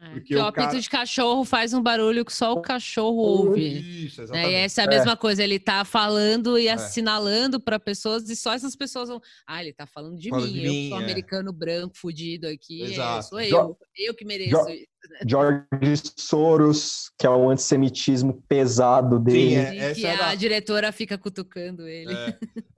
É, 0.00 0.10
porque 0.10 0.36
o, 0.36 0.38
o 0.38 0.42
apito 0.42 0.68
cara... 0.68 0.80
de 0.80 0.88
cachorro 0.88 1.44
faz 1.44 1.74
um 1.74 1.82
barulho 1.82 2.24
que 2.24 2.32
só 2.32 2.52
o 2.52 2.62
cachorro 2.62 3.16
ouve. 3.16 4.06
Isso, 4.06 4.22
exatamente. 4.22 4.48
É, 4.48 4.52
e 4.52 4.54
essa 4.64 4.82
é 4.82 4.84
a 4.84 4.88
mesma 4.88 5.12
é. 5.12 5.16
coisa, 5.16 5.42
ele 5.42 5.58
tá 5.58 5.84
falando 5.84 6.56
e 6.56 6.68
é. 6.68 6.72
assinalando 6.72 7.60
para 7.60 7.80
pessoas 7.80 8.28
e 8.30 8.36
só 8.36 8.52
essas 8.52 8.76
pessoas 8.76 9.08
vão. 9.08 9.20
Ah, 9.44 9.60
ele 9.60 9.72
tá 9.72 9.86
falando 9.86 10.16
de 10.16 10.30
Fala 10.30 10.46
mim, 10.46 10.52
de 10.52 10.64
eu 10.64 10.72
mim, 10.72 10.88
sou 10.90 11.00
é. 11.00 11.02
americano 11.02 11.52
branco, 11.52 11.96
fudido 11.96 12.46
aqui, 12.46 12.94
é, 12.94 13.22
sou 13.22 13.40
eu, 13.40 13.48
jo 13.50 13.76
eu 13.96 14.14
que 14.14 14.24
mereço 14.24 14.50
jo 14.50 14.68
isso. 14.68 14.86
George 15.26 16.02
Soros, 16.16 17.10
que 17.18 17.26
é 17.26 17.30
o 17.30 17.50
antissemitismo 17.50 18.42
pesado 18.48 19.18
dele. 19.18 19.66
Sim, 19.66 19.78
é, 19.78 19.94
que 19.94 20.06
a 20.06 20.34
diretora 20.34 20.92
fica 20.92 21.18
cutucando 21.18 21.88
ele. 21.88 22.14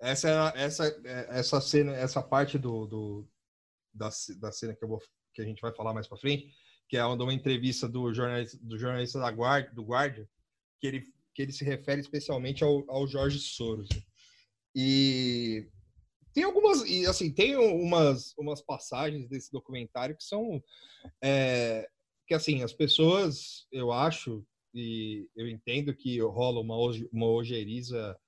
essa, 0.00 0.52
essa, 0.56 1.00
essa 1.28 1.60
cena, 1.60 1.92
essa 1.96 2.22
parte 2.22 2.58
do, 2.58 2.86
do 2.86 3.28
da, 3.92 4.08
da 4.38 4.52
cena 4.52 4.74
que, 4.74 4.84
eu 4.84 4.88
vou, 4.88 5.02
que 5.34 5.42
a 5.42 5.44
gente 5.44 5.60
vai 5.60 5.74
falar 5.74 5.92
mais 5.92 6.08
para 6.08 6.16
frente 6.16 6.46
que 6.90 6.96
é 6.96 7.04
uma 7.04 7.32
entrevista 7.32 7.88
do 7.88 8.12
jornalista, 8.12 8.58
do 8.60 8.76
jornalista 8.76 9.20
da 9.20 9.28
Guardia, 9.28 9.72
do 9.72 9.84
Guardia, 9.84 10.28
que 10.80 10.88
ele, 10.88 11.04
que 11.32 11.40
ele 11.40 11.52
se 11.52 11.64
refere 11.64 12.00
especialmente 12.00 12.64
ao, 12.64 12.84
ao 12.90 13.06
Jorge 13.06 13.38
Soros. 13.38 13.88
E 14.74 15.68
tem 16.34 16.42
algumas, 16.42 16.82
e 16.82 17.06
assim, 17.06 17.32
tem 17.32 17.54
umas, 17.54 18.34
umas 18.36 18.60
passagens 18.60 19.28
desse 19.28 19.52
documentário 19.52 20.16
que 20.16 20.24
são, 20.24 20.60
é, 21.22 21.88
que 22.26 22.34
assim, 22.34 22.64
as 22.64 22.72
pessoas, 22.72 23.68
eu 23.70 23.92
acho, 23.92 24.44
e 24.74 25.28
eu 25.36 25.48
entendo 25.48 25.94
que 25.94 26.20
rola 26.20 26.60
uma, 26.60 26.74
uma 27.12 27.26
ojeriza 27.28 28.18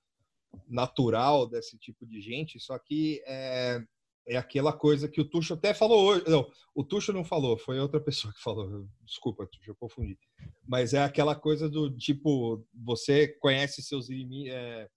natural 0.69 1.49
desse 1.49 1.77
tipo 1.77 2.05
de 2.05 2.21
gente, 2.21 2.61
só 2.61 2.79
que 2.79 3.21
é, 3.27 3.83
é 4.27 4.37
aquela 4.37 4.71
coisa 4.71 5.07
que 5.07 5.19
o 5.19 5.25
Tuxo 5.25 5.53
até 5.53 5.73
falou 5.73 6.03
hoje. 6.05 6.23
Não, 6.27 6.49
o 6.73 6.83
Tuxo 6.83 7.11
não 7.11 7.23
falou, 7.23 7.57
foi 7.57 7.79
outra 7.79 7.99
pessoa 7.99 8.33
que 8.33 8.41
falou. 8.41 8.87
Desculpa, 9.03 9.47
Tuxo, 9.47 9.69
eu 9.69 9.75
confundi. 9.75 10.17
Mas 10.65 10.93
é 10.93 11.03
aquela 11.03 11.35
coisa 11.35 11.69
do 11.69 11.95
tipo, 11.95 12.65
você 12.73 13.27
conhece 13.39 13.81
seus 13.81 14.09
inimigos, 14.09 14.53
é, 14.53 14.89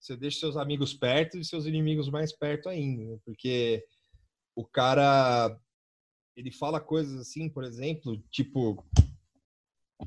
você 0.00 0.16
deixa 0.16 0.40
seus 0.40 0.56
amigos 0.56 0.94
perto 0.94 1.38
e 1.38 1.44
seus 1.44 1.66
inimigos 1.66 2.08
mais 2.08 2.32
perto 2.32 2.68
ainda, 2.68 3.04
né? 3.04 3.18
porque 3.24 3.84
o 4.54 4.64
cara 4.64 5.58
ele 6.36 6.52
fala 6.52 6.80
coisas 6.80 7.18
assim, 7.18 7.48
por 7.48 7.64
exemplo, 7.64 8.22
tipo 8.30 8.84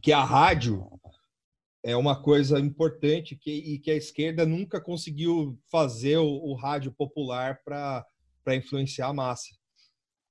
que 0.01 0.12
a 0.12 0.24
rádio 0.24 0.88
é 1.84 1.95
uma 1.95 2.22
coisa 2.22 2.60
importante 2.60 3.36
que, 3.36 3.51
e 3.51 3.80
que 3.80 3.89
a 3.89 3.95
esquerda 3.95 4.45
nunca 4.45 4.80
conseguiu 4.80 5.57
fazer 5.72 6.18
o, 6.18 6.28
o 6.28 6.53
rádio 6.53 6.91
popular 6.91 7.62
para 7.64 8.05
para 8.50 8.56
influenciar 8.56 9.08
a 9.10 9.14
massa. 9.14 9.56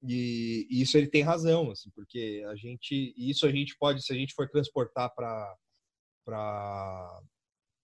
E, 0.03 0.67
e, 0.69 0.83
isso 0.83 0.99
ele 0.99 1.09
tem 1.09 1.23
razão, 1.23 1.71
assim, 1.71 1.91
porque 1.95 2.45
a 2.49 2.57
gente, 2.57 3.15
isso 3.17 3.47
a 3.47 3.51
gente 3.51 3.77
pode, 3.79 4.03
se 4.03 4.13
a 4.13 4.17
gente 4.17 4.35
for 4.35 4.49
transportar 4.49 5.13
para 5.15 5.57
para 6.25 7.21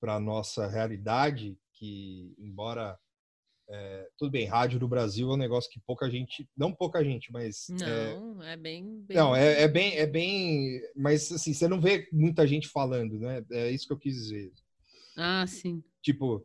para 0.00 0.20
nossa 0.20 0.66
realidade, 0.66 1.56
que 1.72 2.34
embora 2.38 2.98
é, 3.70 4.08
tudo 4.18 4.30
bem, 4.30 4.46
rádio 4.46 4.78
no 4.78 4.86
Brasil 4.86 5.30
é 5.30 5.32
um 5.32 5.38
negócio 5.38 5.70
que 5.70 5.80
pouca 5.86 6.10
gente, 6.10 6.46
não 6.54 6.74
pouca 6.74 7.02
gente, 7.02 7.32
mas 7.32 7.66
não, 7.70 8.42
é, 8.42 8.52
é 8.52 8.56
bem, 8.56 9.00
bem, 9.00 9.16
não 9.16 9.34
é, 9.34 9.62
é, 9.62 9.68
bem, 9.68 9.96
é 9.96 10.06
bem, 10.06 10.80
mas 10.94 11.32
assim 11.32 11.54
você 11.54 11.66
não 11.66 11.80
vê 11.80 12.06
muita 12.12 12.46
gente 12.46 12.68
falando, 12.68 13.18
né? 13.18 13.42
É 13.52 13.70
isso 13.70 13.86
que 13.86 13.92
eu 13.94 13.98
quis 13.98 14.14
dizer. 14.14 14.52
Ah, 15.16 15.46
sim. 15.46 15.82
Tipo, 16.02 16.44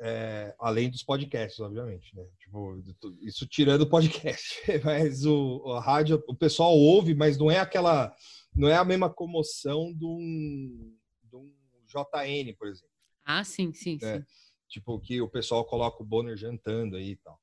é, 0.00 0.54
além 0.58 0.90
dos 0.90 1.02
podcasts, 1.02 1.60
obviamente, 1.60 2.14
né? 2.16 2.24
Tipo, 2.38 2.82
isso 3.20 3.46
tirando 3.46 3.82
o 3.82 3.90
podcast, 3.90 4.60
mas 4.84 5.24
o 5.26 5.72
a 5.72 5.80
rádio, 5.80 6.22
o 6.26 6.34
pessoal 6.34 6.76
ouve, 6.76 7.14
mas 7.14 7.36
não 7.36 7.50
é 7.50 7.58
aquela, 7.58 8.14
não 8.54 8.68
é 8.68 8.76
a 8.76 8.84
mesma 8.84 9.10
comoção 9.10 9.92
de 9.92 10.04
um, 10.04 10.96
de 11.24 11.36
um 11.36 11.52
JN, 11.86 12.54
por 12.58 12.68
exemplo. 12.68 12.90
Ah, 13.24 13.44
sim, 13.44 13.72
sim, 13.72 13.98
né? 14.00 14.18
sim 14.18 14.24
tipo 14.70 14.98
que 15.00 15.20
o 15.20 15.28
pessoal 15.28 15.64
coloca 15.64 16.02
o 16.02 16.06
Bonner 16.06 16.36
jantando 16.36 16.96
aí 16.96 17.10
e 17.10 17.16
tal. 17.16 17.38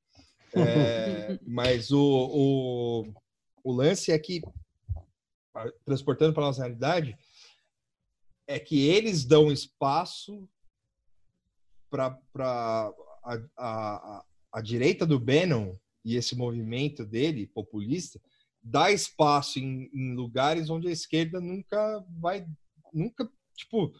É, 0.54 1.38
mas 1.46 1.92
o, 1.92 2.00
o, 2.00 3.14
o 3.62 3.72
lance 3.72 4.10
é 4.10 4.18
que, 4.18 4.40
transportando 5.84 6.32
para 6.32 6.42
a 6.42 6.46
nossa 6.46 6.62
realidade, 6.62 7.16
é 8.46 8.58
que 8.58 8.88
eles 8.88 9.26
dão 9.26 9.52
espaço 9.52 10.48
para 11.90 12.18
a, 12.36 13.38
a, 13.56 14.24
a, 14.52 14.60
direita 14.60 15.06
do 15.06 15.18
Bannon 15.18 15.74
e 16.04 16.16
esse 16.16 16.36
movimento 16.36 17.04
dele, 17.04 17.46
populista, 17.46 18.20
dá 18.62 18.90
espaço 18.90 19.58
em, 19.58 19.90
em 19.92 20.14
lugares 20.14 20.70
onde 20.70 20.88
a 20.88 20.92
esquerda 20.92 21.40
nunca 21.40 22.04
vai, 22.20 22.46
nunca, 22.92 23.30
tipo, 23.56 23.92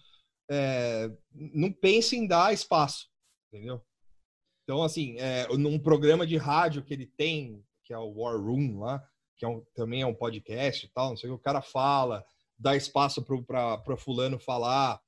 é, 0.50 1.10
não 1.32 1.72
pensa 1.72 2.16
em 2.16 2.26
dar 2.26 2.52
espaço 2.52 3.08
entendeu? 3.52 3.82
Então, 4.62 4.82
assim, 4.82 5.16
é, 5.18 5.48
num 5.56 5.78
programa 5.78 6.26
de 6.26 6.36
rádio 6.36 6.84
que 6.84 6.92
ele 6.92 7.06
tem, 7.16 7.64
que 7.84 7.92
é 7.92 7.98
o 7.98 8.12
War 8.20 8.38
Room 8.38 8.80
lá, 8.80 9.02
que 9.36 9.44
é 9.44 9.48
um, 9.48 9.64
também 9.74 10.02
é 10.02 10.06
um 10.06 10.14
podcast 10.14 10.84
e 10.84 10.90
tal, 10.90 11.10
não 11.10 11.16
sei 11.16 11.30
o 11.30 11.34
que, 11.34 11.40
o 11.40 11.42
cara 11.42 11.62
fala, 11.62 12.24
dá 12.58 12.76
espaço 12.76 13.24
para 13.24 13.96
fulano 13.96 14.38
falar, 14.38 15.00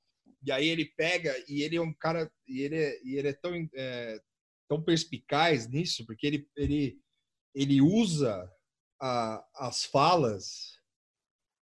e 0.43 0.51
aí 0.51 0.69
ele 0.69 0.85
pega, 0.85 1.35
e 1.49 1.63
ele 1.63 1.77
é 1.77 1.81
um 1.81 1.93
cara, 1.93 2.31
e 2.49 2.61
ele 2.61 2.77
é, 2.77 3.01
e 3.05 3.17
ele 3.17 3.29
é 3.29 3.33
tão, 3.33 3.53
é, 3.75 4.21
tão 4.69 4.83
perspicaz 4.83 5.69
nisso, 5.69 6.05
porque 6.07 6.27
ele, 6.27 6.49
ele, 6.57 6.99
ele 7.55 7.81
usa 7.81 8.51
a, 9.01 9.45
as 9.55 9.85
falas 9.85 10.79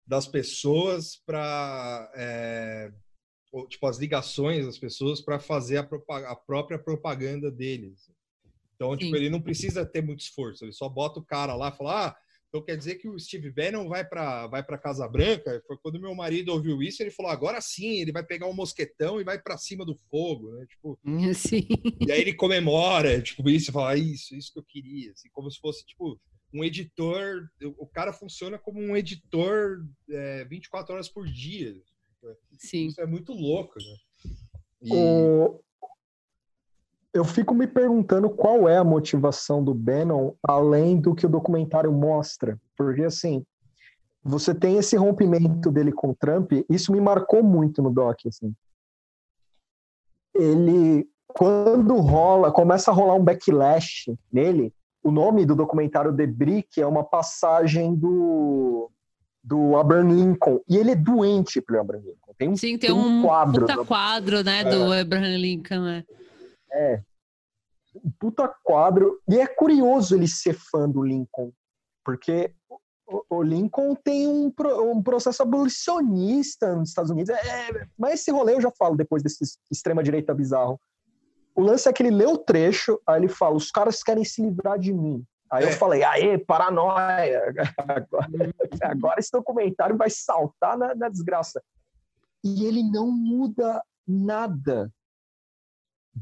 das 0.06 0.28
pessoas 0.28 1.18
para 1.26 2.12
é, 2.16 2.92
tipo, 3.68 3.88
as 3.88 3.98
ligações 3.98 4.66
das 4.66 4.78
pessoas 4.78 5.22
para 5.22 5.40
fazer 5.40 5.78
a, 5.78 5.88
a, 6.32 6.36
própria 6.36 6.78
propaganda 6.78 7.52
deles. 7.52 8.10
Então, 8.76 8.96
tipo, 8.96 9.16
ele 9.16 9.30
não 9.30 9.42
precisa 9.42 9.86
ter 9.86 10.04
muito 10.04 10.22
esforço, 10.22 10.64
ele 10.64 10.72
só 10.72 10.88
bota 10.88 11.20
o 11.20 11.26
cara 11.26 11.56
lá 11.56 11.70
e 11.70 11.78
fala, 11.78 12.08
ah, 12.08 12.18
então 12.50 12.64
quer 12.64 12.78
dizer 12.78 12.96
que 12.96 13.10
o 13.10 13.20
Steve 13.20 13.52
Bannon 13.52 13.88
vai 13.90 14.08
para 14.08 14.48
vai 14.48 14.64
para 14.64 14.78
Casa 14.78 15.08
Branca? 15.08 15.62
Foi 15.68 15.78
quando 15.78 16.00
meu 16.00 16.16
marido 16.16 16.52
ouviu 16.52 16.82
isso, 16.82 17.04
ele 17.04 17.12
falou: 17.12 17.32
agora 17.32 17.60
sim, 17.60 18.00
ele 18.00 18.12
vai 18.12 18.24
pegar 18.24 18.48
um 18.48 18.54
mosquetão 18.54 19.20
e 19.20 19.24
vai 19.24 19.40
para 19.42 19.58
cima 19.58 19.86
do 19.86 19.96
fogo, 20.10 20.52
né? 20.54 20.66
Tipo, 20.66 21.00
sim. 21.36 21.68
E 22.06 22.12
aí 22.12 22.22
ele 22.22 22.34
comemora, 22.34 23.22
tipo, 23.22 23.50
isso, 23.50 23.72
fala: 23.72 23.92
ah, 23.92 23.98
isso, 23.98 24.36
isso 24.36 24.52
que 24.54 24.60
eu 24.60 24.64
queria, 24.64 25.12
assim, 25.12 25.30
como 25.32 25.52
se 25.52 25.60
fosse 25.60 25.86
tipo 25.86 26.20
um 26.54 26.64
editor. 26.64 27.48
O 27.78 27.86
cara 27.86 28.14
funciona 28.14 28.58
como 28.58 28.80
um 28.80 28.96
editor 28.96 29.86
é, 30.10 30.46
24 30.46 30.94
horas 30.94 31.10
por 31.10 31.28
dia. 31.28 31.76
Sim. 32.58 32.88
Isso 32.88 33.02
é 33.02 33.06
muito 33.06 33.34
louco, 33.34 33.78
né? 33.78 33.96
E... 34.82 34.94
O... 34.94 35.62
Eu 37.14 37.24
fico 37.24 37.54
me 37.54 37.66
perguntando 37.66 38.30
qual 38.30 38.68
é 38.68 38.78
a 38.78 38.84
motivação 38.84 39.64
do 39.64 39.74
Bannon, 39.74 40.34
além 40.44 41.00
do 41.00 41.16
que 41.16 41.26
o 41.26 41.30
documentário 41.30 41.92
mostra. 41.92 42.60
Porque, 42.76 43.04
assim, 43.04 43.44
você 44.24 44.54
tem 44.54 44.78
esse 44.78 44.96
rompimento 44.96 45.72
dele 45.72 45.92
com 45.92 46.10
o 46.10 46.16
Trump, 46.16 46.52
isso 46.70 46.92
me 46.92 47.00
marcou 47.00 47.42
muito 47.42 47.82
no 47.82 47.90
doc, 47.90 48.20
assim. 48.28 48.54
Ele, 50.36 51.08
quando 51.28 51.96
rola, 51.96 52.52
começa 52.52 52.92
a 52.92 52.94
rolar 52.94 53.16
um 53.16 53.24
backlash 53.24 54.14
nele, 54.32 54.74
o 55.02 55.12
nome 55.12 55.46
do 55.46 55.56
documentário 55.56 56.16
The 56.16 56.28
Brick 56.28 56.82
é 56.82 56.86
uma 56.86 57.04
passagem 57.04 57.96
do 57.96 58.92
do 59.48 59.78
Abraham 59.78 60.10
Lincoln. 60.10 60.60
E 60.68 60.76
ele 60.76 60.92
é 60.92 60.96
doente 60.96 61.62
pelo 61.62 61.80
Abraham 61.80 62.02
Lincoln. 62.02 62.34
Tem 62.38 62.50
um, 62.50 62.58
Sim, 62.58 62.78
tem, 62.78 62.90
tem 62.90 62.92
um, 62.92 63.20
um, 63.20 63.22
quadro. 63.22 63.66
Puta 63.66 63.86
quadro, 63.86 64.44
né, 64.44 64.60
é. 64.60 64.64
do 64.66 64.92
Abraham 64.92 65.38
Lincoln. 65.38 65.80
Né? 65.80 66.04
É. 66.72 67.02
Um 67.96 68.12
puta 68.20 68.48
quadro. 68.64 69.20
E 69.28 69.40
é 69.40 69.48
curioso 69.48 70.16
ele 70.16 70.28
ser 70.28 70.54
fã 70.54 70.90
do 70.90 71.04
Lincoln, 71.04 71.52
porque 72.04 72.54
o, 73.30 73.42
Lincoln 73.42 73.96
tem 73.96 74.28
um, 74.28 74.54
um 74.92 75.02
processo 75.02 75.42
abolicionista 75.42 76.76
nos 76.76 76.90
Estados 76.90 77.10
Unidos. 77.10 77.30
É, 77.30 77.88
mas 77.98 78.16
esse 78.16 78.32
rolê 78.32 78.56
eu 78.56 78.62
já 78.62 78.72
falo 78.72 78.96
depois 78.96 79.24
desse 79.24 79.44
extrema-direita 79.72 80.34
bizarro. 80.34 80.80
O 81.56 81.62
lance 81.62 81.88
é 81.90 81.94
que 81.94 82.04
ele 82.04 82.16
lê 82.16 82.26
o 82.26 82.38
trecho, 82.38 83.00
aí 83.08 83.20
ele 83.20 83.30
fala: 83.30 83.56
os 83.56 83.72
caras 83.72 84.04
querem 84.04 84.24
se 84.24 84.42
livrar 84.42 84.78
de 84.78 84.94
mim. 84.94 85.26
Aí 85.50 85.64
é. 85.64 85.68
eu 85.70 85.72
falei, 85.74 86.04
aê, 86.04 86.38
paranoia! 86.38 87.54
Agora, 87.78 88.28
agora, 88.84 89.20
esse 89.20 89.32
documentário 89.32 89.96
vai 89.96 90.10
saltar 90.10 90.78
na, 90.78 90.94
na 90.94 91.10
desgraça. 91.10 91.64
E 92.44 92.66
ele 92.66 92.84
não 92.84 93.10
muda 93.10 93.82
nada 94.06 94.92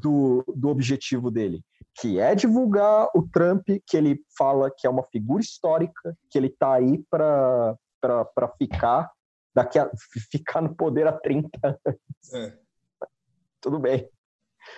do, 0.01 0.43
do 0.55 0.69
objetivo 0.69 1.31
dele, 1.31 1.63
que 1.99 2.19
é 2.19 2.35
divulgar 2.35 3.07
o 3.15 3.23
Trump, 3.23 3.67
que 3.85 3.97
ele 3.97 4.21
fala 4.37 4.71
que 4.75 4.85
é 4.85 4.89
uma 4.89 5.03
figura 5.03 5.41
histórica, 5.41 6.15
que 6.29 6.37
ele 6.37 6.47
está 6.47 6.73
aí 6.73 7.03
para 7.09 7.77
ficar, 8.57 9.11
daqui 9.53 9.79
a, 9.79 9.89
ficar 10.31 10.61
no 10.61 10.75
poder 10.75 11.07
há 11.07 11.13
30 11.13 11.49
anos. 11.63 12.33
É. 12.33 12.57
Tudo 13.61 13.79
bem. 13.79 14.09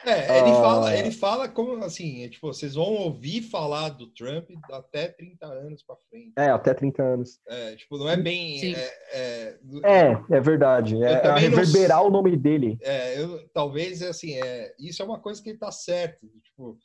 É, 0.05 0.39
ele, 0.39 0.51
ah. 0.51 0.61
fala, 0.61 0.97
ele 0.97 1.11
fala 1.11 1.49
como 1.49 1.83
assim, 1.83 2.23
é, 2.23 2.29
tipo, 2.29 2.47
vocês 2.47 2.75
vão 2.75 2.85
ouvir 2.85 3.41
falar 3.41 3.89
do 3.89 4.07
Trump 4.07 4.49
até 4.71 5.07
30 5.09 5.45
anos 5.45 5.83
para 5.83 5.95
frente. 6.09 6.33
É, 6.37 6.49
até 6.49 6.73
30 6.73 7.03
anos. 7.03 7.39
É, 7.47 7.75
tipo, 7.75 7.97
não 7.97 8.09
é 8.09 8.15
bem. 8.17 8.73
É, 8.73 8.79
é, 9.11 9.59
é, 9.83 10.23
é, 10.29 10.41
verdade. 10.41 11.01
É, 11.03 11.13
é 11.13 11.37
reverberar 11.37 11.99
não, 11.99 12.07
o 12.07 12.11
nome 12.11 12.35
dele. 12.37 12.77
É, 12.81 13.19
eu, 13.21 13.47
talvez 13.49 14.01
assim, 14.01 14.35
é, 14.35 14.73
isso 14.79 15.01
é 15.01 15.05
uma 15.05 15.19
coisa 15.19 15.41
que 15.41 15.49
ele 15.49 15.57
tá 15.57 15.71
certo. 15.71 16.27
Tipo, 16.43 16.77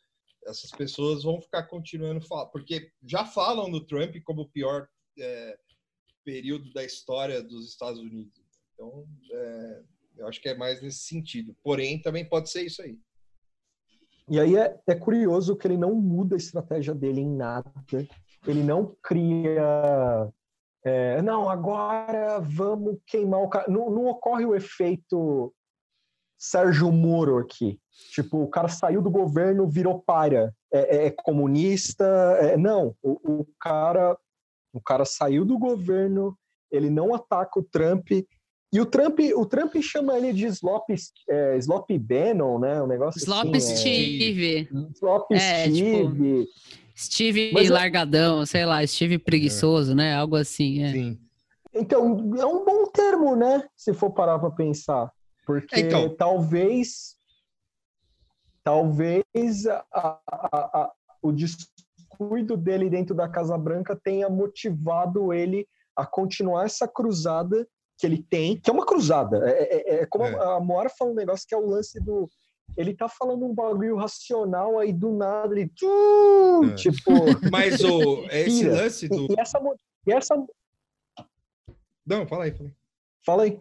essas 0.47 0.71
pessoas 0.71 1.23
vão 1.23 1.41
ficar 1.41 1.65
continuando 1.65 2.27
falar, 2.27 2.47
porque 2.47 2.91
já 3.07 3.25
falam 3.25 3.71
do 3.71 3.85
Trump 3.85 4.17
como 4.25 4.43
o 4.43 4.49
pior 4.49 4.89
é, 5.19 5.57
período 6.25 6.73
da 6.73 6.85
história 6.85 7.43
dos 7.43 7.69
Estados 7.69 8.01
Unidos. 8.01 8.41
Então, 8.75 9.07
é, 9.33 9.83
eu 10.17 10.29
acho 10.29 10.41
que 10.41 10.49
é 10.49 10.57
mais 10.57 10.81
nesse 10.83 11.01
sentido. 11.01 11.57
Porém, 11.63 12.01
também 12.01 12.29
pode 12.29 12.51
ser 12.51 12.63
isso 12.63 12.83
aí. 12.83 12.99
E 14.29 14.39
aí 14.39 14.57
é, 14.57 14.79
é 14.87 14.95
curioso 14.95 15.57
que 15.57 15.67
ele 15.67 15.77
não 15.77 15.95
muda 15.95 16.37
a 16.37 16.39
estratégia 16.39 16.95
dele 16.95 17.21
em 17.21 17.29
nada. 17.29 17.71
Ele 18.47 18.63
não 18.63 18.97
cria. 19.03 20.33
É, 20.85 21.23
não, 21.23 21.49
agora 21.49 22.41
vamos 22.41 22.99
queimar 23.07 23.41
o 23.41 23.49
cara. 23.49 23.71
Não, 23.71 23.91
não 23.91 24.07
ocorre 24.07 24.45
o 24.45 24.55
efeito 24.55 25.53
Sérgio 26.39 26.91
Moro 26.91 27.39
aqui. 27.39 27.79
Tipo, 28.11 28.43
o 28.43 28.49
cara 28.49 28.69
saiu 28.69 29.01
do 29.01 29.11
governo, 29.11 29.69
virou 29.69 30.01
para. 30.01 30.53
É, 30.73 30.97
é, 30.97 31.07
é 31.07 31.11
comunista. 31.11 32.05
É, 32.41 32.57
não, 32.57 32.97
o, 33.03 33.41
o, 33.41 33.47
cara, 33.61 34.19
o 34.73 34.81
cara 34.81 35.05
saiu 35.05 35.45
do 35.45 35.59
governo, 35.59 36.37
ele 36.71 36.91
não 36.91 37.15
ataca 37.15 37.61
o 37.61 37.63
Trump, 37.63 38.09
e 38.73 38.81
o 38.81 38.87
Trump, 38.87 39.19
o 39.37 39.45
Trump 39.45 39.77
chama 39.83 40.17
ele 40.17 40.33
de 40.33 40.47
Slop, 40.47 40.89
é, 41.29 41.59
Slop 41.59 41.91
Bannon, 41.99 42.59
né? 42.59 42.83
Um 42.83 42.87
negócio 42.87 43.19
Slop 43.19 43.55
assim, 43.55 43.77
Steve. 43.77 44.57
É, 44.57 44.93
Slop 44.95 45.31
é, 45.31 45.65
Steve. 45.69 46.47
Tipo, 46.47 46.47
Steve 46.97 47.53
Mas, 47.53 47.69
é 47.69 47.73
largadão, 47.73 48.47
sei 48.47 48.65
lá, 48.65 48.87
Steve 48.87 49.19
preguiçoso, 49.19 49.93
é. 49.93 49.95
né? 49.95 50.15
Algo 50.15 50.37
assim. 50.37 50.83
É. 50.83 50.93
Sim. 50.93 51.19
Então, 51.75 52.35
é 52.39 52.47
um 52.47 52.65
bom 52.65 52.87
termo, 52.87 53.37
né? 53.37 53.67
Se 53.77 53.93
for 53.93 54.11
parar 54.11 54.39
para 54.39 54.51
pensar. 54.51 55.13
Porque 55.45 55.81
então. 55.81 56.09
talvez 56.15 57.17
talvez 58.65 59.67
a, 59.67 59.85
a, 59.93 60.19
a, 60.31 60.93
o 61.21 61.33
descuido 61.33 62.57
dele 62.57 62.89
dentro 62.89 63.15
da 63.15 63.29
Casa 63.29 63.59
Branca 63.59 63.99
tenha 64.03 64.31
motivado 64.31 65.33
ele 65.33 65.67
a 65.97 66.07
continuar 66.07 66.65
essa 66.65 66.87
cruzada 66.87 67.67
que 68.03 68.07
ele 68.07 68.21
tem, 68.21 68.59
que 68.59 68.69
é 68.69 68.73
uma 68.73 68.85
cruzada. 68.85 69.49
É, 69.49 69.63
é, 69.63 69.95
é, 69.95 70.03
é 70.03 70.07
como 70.07 70.25
é. 70.25 70.35
a 70.35 70.59
Moara 70.59 70.91
fala 70.91 71.13
um 71.13 71.15
negócio 71.15 71.47
que 71.47 71.55
é 71.55 71.57
o 71.57 71.69
lance 71.69 72.01
do. 72.01 72.29
Ele 72.77 72.93
tá 72.95 73.09
falando 73.09 73.45
um 73.45 73.55
bagulho 73.55 73.95
racional, 73.95 74.77
aí 74.77 74.93
do 74.93 75.13
nada 75.13 75.55
ele. 75.55 75.69
Tchum, 75.69 76.65
é. 76.65 76.75
Tipo. 76.75 77.13
Mas 77.53 77.81
o, 77.85 78.27
esse 78.33 78.69
lance 78.69 79.09
do. 79.09 79.27
E, 79.31 79.37
e, 79.37 79.41
essa, 79.41 79.61
e 80.05 80.13
essa. 80.13 80.47
Não, 82.05 82.27
fala 82.27 82.45
aí, 82.45 82.51
fala 82.51 82.65
aí. 82.65 82.75
Fala 83.25 83.43
aí. 83.45 83.61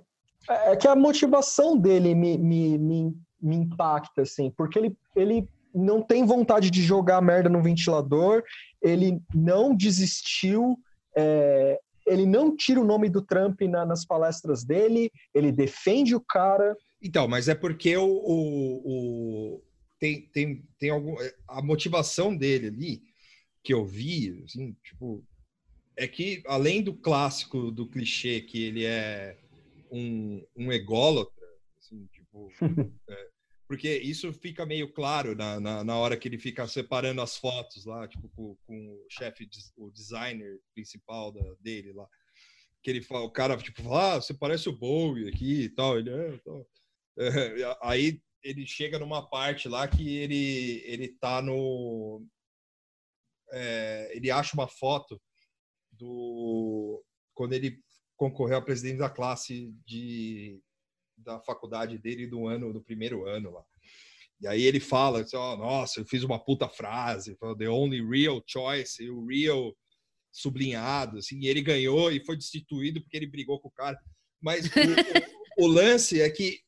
É, 0.50 0.72
é 0.72 0.76
que 0.76 0.88
a 0.88 0.96
motivação 0.96 1.78
dele 1.78 2.16
me, 2.16 2.36
me, 2.40 2.80
me, 2.80 3.16
me 3.40 3.56
impacta, 3.58 4.24
assim, 4.24 4.50
porque 4.50 4.80
ele, 4.80 4.98
ele 5.16 5.48
não 5.72 6.02
tem 6.02 6.26
vontade 6.26 6.72
de 6.72 6.82
jogar 6.82 7.22
merda 7.22 7.48
no 7.48 7.62
ventilador, 7.62 8.44
ele 8.82 9.22
não 9.36 9.76
desistiu, 9.76 10.80
é, 11.16 11.80
ele 12.12 12.26
não 12.26 12.56
tira 12.56 12.80
o 12.80 12.86
nome 12.86 13.10
do 13.10 13.22
Trump 13.22 13.62
na, 13.62 13.86
nas 13.86 14.06
palestras 14.06 14.64
dele, 14.64 15.10
ele 15.34 15.52
defende 15.52 16.14
o 16.14 16.20
cara. 16.20 16.76
Então, 17.02 17.28
mas 17.28 17.48
é 17.48 17.56
porque 17.56 17.96
o, 17.96 18.06
o, 18.06 18.82
o, 18.84 19.64
tem, 19.98 20.28
tem, 20.34 20.64
tem 20.78 20.90
algum, 20.90 21.16
a 21.48 21.62
motivação 21.62 22.36
dele 22.36 22.68
ali, 22.68 23.02
que 23.64 23.74
eu 23.74 23.86
vi, 23.86 24.44
assim, 24.46 24.76
tipo, 24.84 25.24
é 25.96 26.08
que 26.08 26.44
além 26.46 26.84
do 26.84 26.94
clássico, 26.94 27.72
do 27.72 27.88
clichê, 27.88 28.42
que 28.42 28.62
ele 28.62 28.86
é 28.86 29.38
um, 29.92 30.44
um 30.56 30.72
ególatra, 30.72 31.48
assim, 31.80 32.08
tipo, 32.12 32.52
é, 33.08 33.30
porque 33.72 34.00
isso 34.00 34.34
fica 34.34 34.66
meio 34.66 34.92
claro 34.92 35.34
na, 35.34 35.58
na, 35.58 35.82
na, 35.82 35.98
hora 35.98 36.18
que 36.18 36.28
ele 36.28 36.38
fica 36.38 36.68
separando 36.68 37.22
as 37.22 37.38
fotos 37.38 37.86
lá, 37.86 38.06
tipo, 38.06 38.28
com, 38.36 38.54
com 38.66 38.76
o 38.76 39.08
chefe, 39.10 39.50
o 39.78 39.90
designer 39.90 40.60
principal 40.74 41.32
da, 41.32 41.42
dele 41.58 41.94
lá. 41.94 42.06
Que 42.84 42.90
ele 42.90 43.02
fala, 43.02 43.24
o 43.24 43.32
cara, 43.32 43.56
tipo, 43.56 43.82
fala, 43.82 44.16
ah, 44.16 44.22
você 44.22 44.34
parece 44.34 44.68
o 44.68 44.78
Bowie 44.78 45.30
aqui 45.30 45.62
e 45.62 45.70
tal. 45.70 45.98
Ele 45.98 46.10
é, 46.10 46.38
tal. 46.44 46.68
É, 47.18 47.78
aí 47.82 48.22
ele 48.44 48.68
chega 48.68 49.00
numa 49.00 49.26
parte 49.26 49.70
lá 49.70 49.88
que 49.88 50.18
ele, 50.18 50.84
ele 50.86 51.08
tá 51.08 51.42
no. 51.42 52.28
É, 53.54 54.12
ele 54.14 54.30
acha 54.30 54.54
uma 54.54 54.68
foto 54.68 55.18
do. 55.94 57.02
Quando 57.34 57.54
ele 57.54 57.80
concorreu 58.18 58.58
a 58.58 58.62
presidente 58.62 58.98
da 58.98 59.10
classe 59.10 59.74
de 59.86 60.62
da 61.24 61.40
faculdade 61.42 61.98
dele 61.98 62.28
do 62.28 62.48
ano, 62.48 62.74
do 62.74 62.82
primeiro 62.82 63.28
ano 63.28 63.52
lá. 63.52 63.64
E 64.42 64.48
aí 64.48 64.64
ele 64.64 64.80
fala, 64.80 65.22
assim, 65.22 65.38
oh, 65.38 65.56
nossa, 65.56 66.00
eu 66.00 66.06
fiz 66.06 66.24
uma 66.24 66.44
puta 66.44 66.68
frase, 66.68 67.38
the 67.60 67.70
only 67.70 68.02
real 68.02 68.42
choice, 68.48 69.08
o 69.08 69.26
real 69.28 69.76
sublinhado, 70.32 71.20
assim, 71.20 71.40
e 71.40 71.48
ele 71.48 71.62
ganhou 71.62 72.12
e 72.12 72.26
foi 72.26 72.36
destituído 72.36 73.02
porque 73.02 73.18
ele 73.18 73.28
brigou 73.28 73.60
com 73.60 73.68
o 73.68 73.72
cara. 73.72 74.00
Mas 74.42 74.66
o, 75.58 75.66
o, 75.66 75.68
lance 75.68 76.20
é 76.20 76.30
que, 76.30 76.60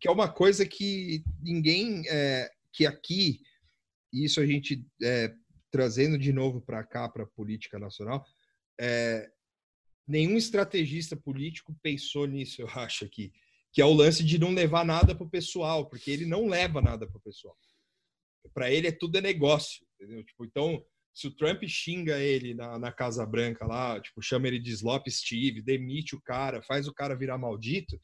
que 0.00 0.08
é 0.08 0.10
uma 0.10 0.32
coisa 0.32 0.64
que 0.64 1.22
ninguém, 1.42 2.04
é, 2.08 2.48
que 2.72 2.86
aqui, 2.86 3.40
isso 4.10 4.40
a 4.40 4.46
gente 4.46 4.82
é, 5.02 5.34
trazendo 5.70 6.16
de 6.16 6.32
novo 6.32 6.62
para 6.62 6.82
cá, 6.84 7.06
para 7.06 7.24
a 7.24 7.28
política 7.28 7.78
nacional, 7.78 8.24
é, 8.80 9.28
nenhum 10.06 10.38
estrategista 10.38 11.14
político 11.14 11.76
pensou 11.82 12.26
nisso, 12.26 12.62
eu 12.62 12.68
acho 12.68 13.04
aqui 13.04 13.30
que 13.72 13.82
é 13.82 13.84
o 13.84 13.92
lance 13.92 14.24
de 14.24 14.38
não 14.38 14.52
levar 14.52 14.84
nada 14.84 15.14
para 15.14 15.26
o 15.26 15.30
pessoal, 15.30 15.88
porque 15.88 16.10
ele 16.10 16.26
não 16.26 16.46
leva 16.46 16.80
nada 16.80 17.06
para 17.06 17.16
o 17.16 17.20
pessoal. 17.20 17.56
Para 18.54 18.70
ele 18.70 18.88
é 18.88 18.92
tudo 18.92 19.18
é 19.18 19.20
negócio, 19.20 19.86
entendeu? 19.94 20.24
Tipo, 20.24 20.44
então, 20.44 20.82
se 21.12 21.26
o 21.26 21.34
Trump 21.34 21.62
xinga 21.66 22.18
ele 22.18 22.54
na, 22.54 22.78
na 22.78 22.92
Casa 22.92 23.26
Branca 23.26 23.66
lá, 23.66 24.00
tipo, 24.00 24.22
chama 24.22 24.48
ele 24.48 24.58
de 24.58 24.70
Slop 24.70 25.10
Steve, 25.10 25.62
demite 25.62 26.14
o 26.14 26.20
cara, 26.20 26.62
faz 26.62 26.88
o 26.88 26.94
cara 26.94 27.16
virar 27.16 27.38
maldito, 27.38 27.98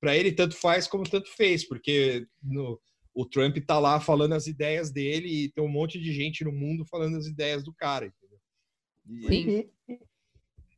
para 0.00 0.16
ele 0.16 0.32
tanto 0.32 0.56
faz 0.56 0.86
como 0.86 1.08
tanto 1.08 1.28
fez, 1.30 1.66
porque 1.66 2.26
no, 2.42 2.80
o 3.14 3.24
Trump 3.24 3.56
tá 3.66 3.78
lá 3.78 3.98
falando 3.98 4.34
as 4.34 4.46
ideias 4.46 4.90
dele 4.90 5.28
e 5.28 5.48
tem 5.50 5.64
um 5.64 5.68
monte 5.68 5.98
de 5.98 6.12
gente 6.12 6.44
no 6.44 6.52
mundo 6.52 6.84
falando 6.84 7.16
as 7.16 7.26
ideias 7.26 7.64
do 7.64 7.72
cara, 7.72 8.06
entendeu? 8.06 8.38
E, 9.08 9.70
e, 9.88 10.00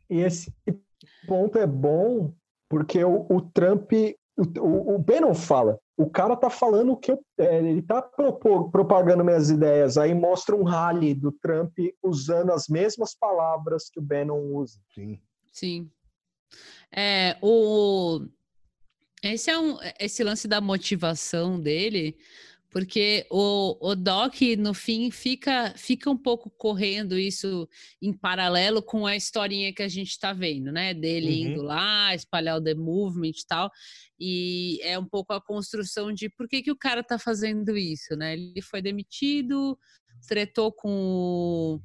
e 0.08 0.20
esse 0.20 0.54
ponto 1.26 1.58
é 1.58 1.66
bom 1.66 2.32
porque 2.68 3.02
o, 3.02 3.26
o 3.30 3.40
Trump 3.40 3.90
o, 4.38 4.94
o 4.94 4.98
Bannon 4.98 5.34
fala, 5.34 5.78
o 5.96 6.08
cara 6.08 6.36
tá 6.36 6.48
falando 6.48 6.92
o 6.92 6.96
que 6.96 7.10
eu, 7.10 7.20
é, 7.38 7.58
ele 7.58 7.82
tá 7.82 8.00
propagando 8.00 9.24
minhas 9.24 9.50
ideias, 9.50 9.98
aí 9.98 10.14
mostra 10.14 10.54
um 10.54 10.62
rally 10.62 11.12
do 11.12 11.32
Trump 11.32 11.76
usando 12.02 12.52
as 12.52 12.68
mesmas 12.68 13.14
palavras 13.14 13.90
que 13.90 13.98
o 13.98 14.02
Bannon 14.02 14.54
usa. 14.54 14.78
Sim. 14.94 15.20
Sim. 15.52 15.90
É, 16.94 17.36
o 17.42 18.24
esse 19.22 19.50
é 19.50 19.58
um 19.58 19.76
esse 19.98 20.22
lance 20.22 20.46
da 20.46 20.60
motivação 20.60 21.60
dele 21.60 22.16
porque 22.70 23.26
o, 23.30 23.78
o 23.80 23.94
Doc, 23.94 24.34
no 24.58 24.74
fim, 24.74 25.10
fica, 25.10 25.72
fica 25.76 26.10
um 26.10 26.16
pouco 26.16 26.50
correndo 26.50 27.18
isso 27.18 27.66
em 28.00 28.12
paralelo 28.12 28.82
com 28.82 29.06
a 29.06 29.16
historinha 29.16 29.72
que 29.72 29.82
a 29.82 29.88
gente 29.88 30.10
está 30.10 30.34
vendo, 30.34 30.70
né? 30.70 30.92
Dele 30.92 31.28
uhum. 31.28 31.50
indo 31.52 31.62
lá, 31.62 32.14
espalhar 32.14 32.58
o 32.58 32.62
The 32.62 32.74
Movement 32.74 33.30
e 33.30 33.46
tal. 33.46 33.70
E 34.20 34.80
é 34.82 34.98
um 34.98 35.04
pouco 35.04 35.32
a 35.32 35.40
construção 35.40 36.12
de 36.12 36.28
por 36.28 36.46
que, 36.46 36.62
que 36.62 36.70
o 36.70 36.76
cara 36.76 37.00
está 37.00 37.18
fazendo 37.18 37.76
isso, 37.76 38.14
né? 38.16 38.34
Ele 38.34 38.60
foi 38.60 38.82
demitido, 38.82 39.78
tretou 40.26 40.70
com 40.70 41.80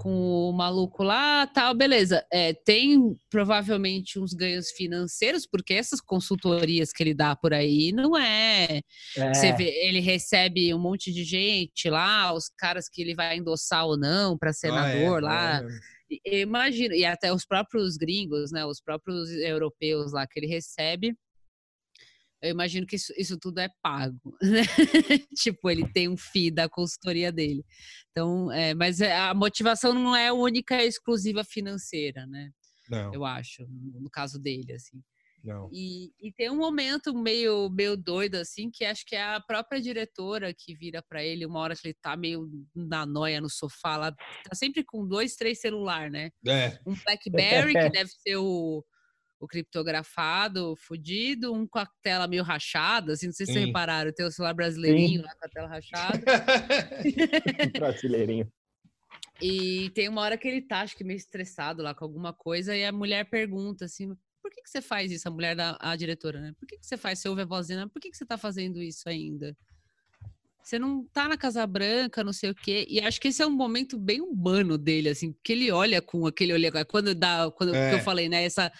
com 0.00 0.48
o 0.48 0.50
maluco 0.50 1.02
lá, 1.02 1.46
tal, 1.46 1.74
beleza. 1.74 2.24
É, 2.32 2.54
tem 2.54 3.14
provavelmente 3.28 4.18
uns 4.18 4.32
ganhos 4.32 4.70
financeiros, 4.70 5.46
porque 5.46 5.74
essas 5.74 6.00
consultorias 6.00 6.90
que 6.90 7.02
ele 7.02 7.12
dá 7.12 7.36
por 7.36 7.52
aí 7.52 7.92
não 7.92 8.16
é. 8.16 8.80
é. 9.14 9.34
Você 9.34 9.52
vê, 9.52 9.68
ele 9.86 10.00
recebe 10.00 10.72
um 10.72 10.78
monte 10.78 11.12
de 11.12 11.22
gente 11.22 11.90
lá, 11.90 12.32
os 12.32 12.48
caras 12.48 12.88
que 12.88 13.02
ele 13.02 13.14
vai 13.14 13.36
endossar 13.36 13.84
ou 13.84 13.98
não 13.98 14.38
para 14.38 14.54
senador 14.54 15.22
ah, 15.22 15.60
é, 15.60 15.60
lá. 15.60 15.62
É. 16.24 16.40
Imagina, 16.40 16.96
e 16.96 17.04
até 17.04 17.30
os 17.30 17.44
próprios 17.44 17.98
gringos, 17.98 18.50
né? 18.50 18.64
Os 18.64 18.80
próprios 18.80 19.30
europeus 19.30 20.12
lá 20.12 20.26
que 20.26 20.40
ele 20.40 20.46
recebe 20.46 21.14
eu 22.42 22.50
imagino 22.50 22.86
que 22.86 22.96
isso, 22.96 23.12
isso 23.16 23.38
tudo 23.38 23.58
é 23.58 23.68
pago, 23.82 24.36
né? 24.42 24.62
tipo, 25.36 25.68
ele 25.68 25.86
tem 25.92 26.08
um 26.08 26.16
FII 26.16 26.50
da 26.50 26.68
consultoria 26.68 27.30
dele. 27.30 27.64
Então, 28.10 28.50
é, 28.50 28.74
mas 28.74 29.00
é, 29.00 29.16
a 29.16 29.34
motivação 29.34 29.92
não 29.92 30.16
é 30.16 30.32
única 30.32 30.82
e 30.82 30.88
exclusiva 30.88 31.44
financeira, 31.44 32.26
né? 32.26 32.50
Não. 32.88 33.14
Eu 33.14 33.24
acho, 33.24 33.66
no 33.68 34.10
caso 34.10 34.38
dele, 34.38 34.72
assim. 34.72 35.00
Não. 35.42 35.70
E, 35.72 36.12
e 36.20 36.32
tem 36.32 36.50
um 36.50 36.56
momento 36.56 37.14
meio, 37.14 37.70
meio 37.70 37.96
doido, 37.96 38.36
assim, 38.36 38.70
que 38.70 38.84
acho 38.84 39.06
que 39.06 39.16
é 39.16 39.22
a 39.22 39.40
própria 39.40 39.80
diretora 39.80 40.52
que 40.52 40.74
vira 40.74 41.02
para 41.02 41.24
ele, 41.24 41.46
uma 41.46 41.60
hora 41.60 41.74
que 41.74 41.88
ele 41.88 41.96
tá 42.00 42.16
meio 42.16 42.50
na 42.74 43.06
noia 43.06 43.40
no 43.40 43.48
sofá, 43.48 43.96
lá, 43.96 44.12
tá 44.12 44.54
sempre 44.54 44.84
com 44.84 45.06
dois, 45.06 45.36
três 45.36 45.60
celular, 45.60 46.10
né? 46.10 46.30
É. 46.46 46.78
Um 46.86 46.94
Blackberry, 46.94 47.72
que 47.72 47.90
deve 47.90 48.10
ser 48.10 48.36
o 48.36 48.84
o 49.40 49.48
criptografado, 49.48 50.76
fudido, 50.76 51.52
um 51.52 51.66
com 51.66 51.78
a 51.78 51.88
tela 52.02 52.28
meio 52.28 52.42
rachada, 52.42 53.14
assim, 53.14 53.26
não 53.26 53.32
sei 53.32 53.46
se 53.46 53.52
vocês 53.54 53.66
repararam, 53.66 54.12
tem 54.12 54.26
o 54.26 54.30
celular 54.30 54.52
brasileirinho 54.52 55.22
Sim. 55.22 55.26
lá 55.26 55.34
com 55.34 55.46
a 55.46 55.48
tela 55.48 55.68
rachada. 55.68 56.20
Brasileirinho. 57.80 58.52
E 59.40 59.88
tem 59.94 60.08
uma 60.08 60.20
hora 60.20 60.36
que 60.36 60.46
ele 60.46 60.60
tá, 60.60 60.82
acho 60.82 60.94
que 60.94 61.02
meio 61.02 61.16
estressado 61.16 61.82
lá 61.82 61.94
com 61.94 62.04
alguma 62.04 62.34
coisa, 62.34 62.76
e 62.76 62.84
a 62.84 62.92
mulher 62.92 63.24
pergunta 63.30 63.86
assim: 63.86 64.14
por 64.42 64.50
que, 64.50 64.60
que 64.62 64.68
você 64.68 64.82
faz 64.82 65.10
isso? 65.10 65.26
A 65.26 65.30
mulher 65.30 65.56
da 65.56 65.78
a 65.80 65.96
diretora, 65.96 66.38
né? 66.38 66.52
Por 66.58 66.68
que, 66.68 66.76
que 66.76 66.86
você 66.86 66.98
faz? 66.98 67.18
Você 67.18 67.28
ouve 67.28 67.40
a 67.40 67.46
vozinha, 67.46 67.88
por 67.88 67.98
que, 67.98 68.10
que 68.10 68.16
você 68.18 68.26
tá 68.26 68.36
fazendo 68.36 68.82
isso 68.82 69.08
ainda? 69.08 69.56
Você 70.62 70.78
não 70.78 71.04
tá 71.06 71.26
na 71.26 71.38
Casa 71.38 71.66
Branca, 71.66 72.22
não 72.22 72.34
sei 72.34 72.50
o 72.50 72.54
quê. 72.54 72.86
E 72.88 73.00
acho 73.00 73.18
que 73.18 73.28
esse 73.28 73.42
é 73.42 73.46
um 73.46 73.50
momento 73.50 73.98
bem 73.98 74.20
humano 74.20 74.76
dele, 74.76 75.08
assim, 75.08 75.32
porque 75.32 75.52
ele 75.52 75.70
olha 75.70 76.02
com 76.02 76.26
aquele 76.26 76.52
olhar. 76.52 76.84
Quando 76.84 77.14
dá. 77.14 77.50
Quando 77.50 77.74
é. 77.74 77.94
eu 77.94 78.00
falei, 78.00 78.28
né? 78.28 78.44
Essa 78.44 78.70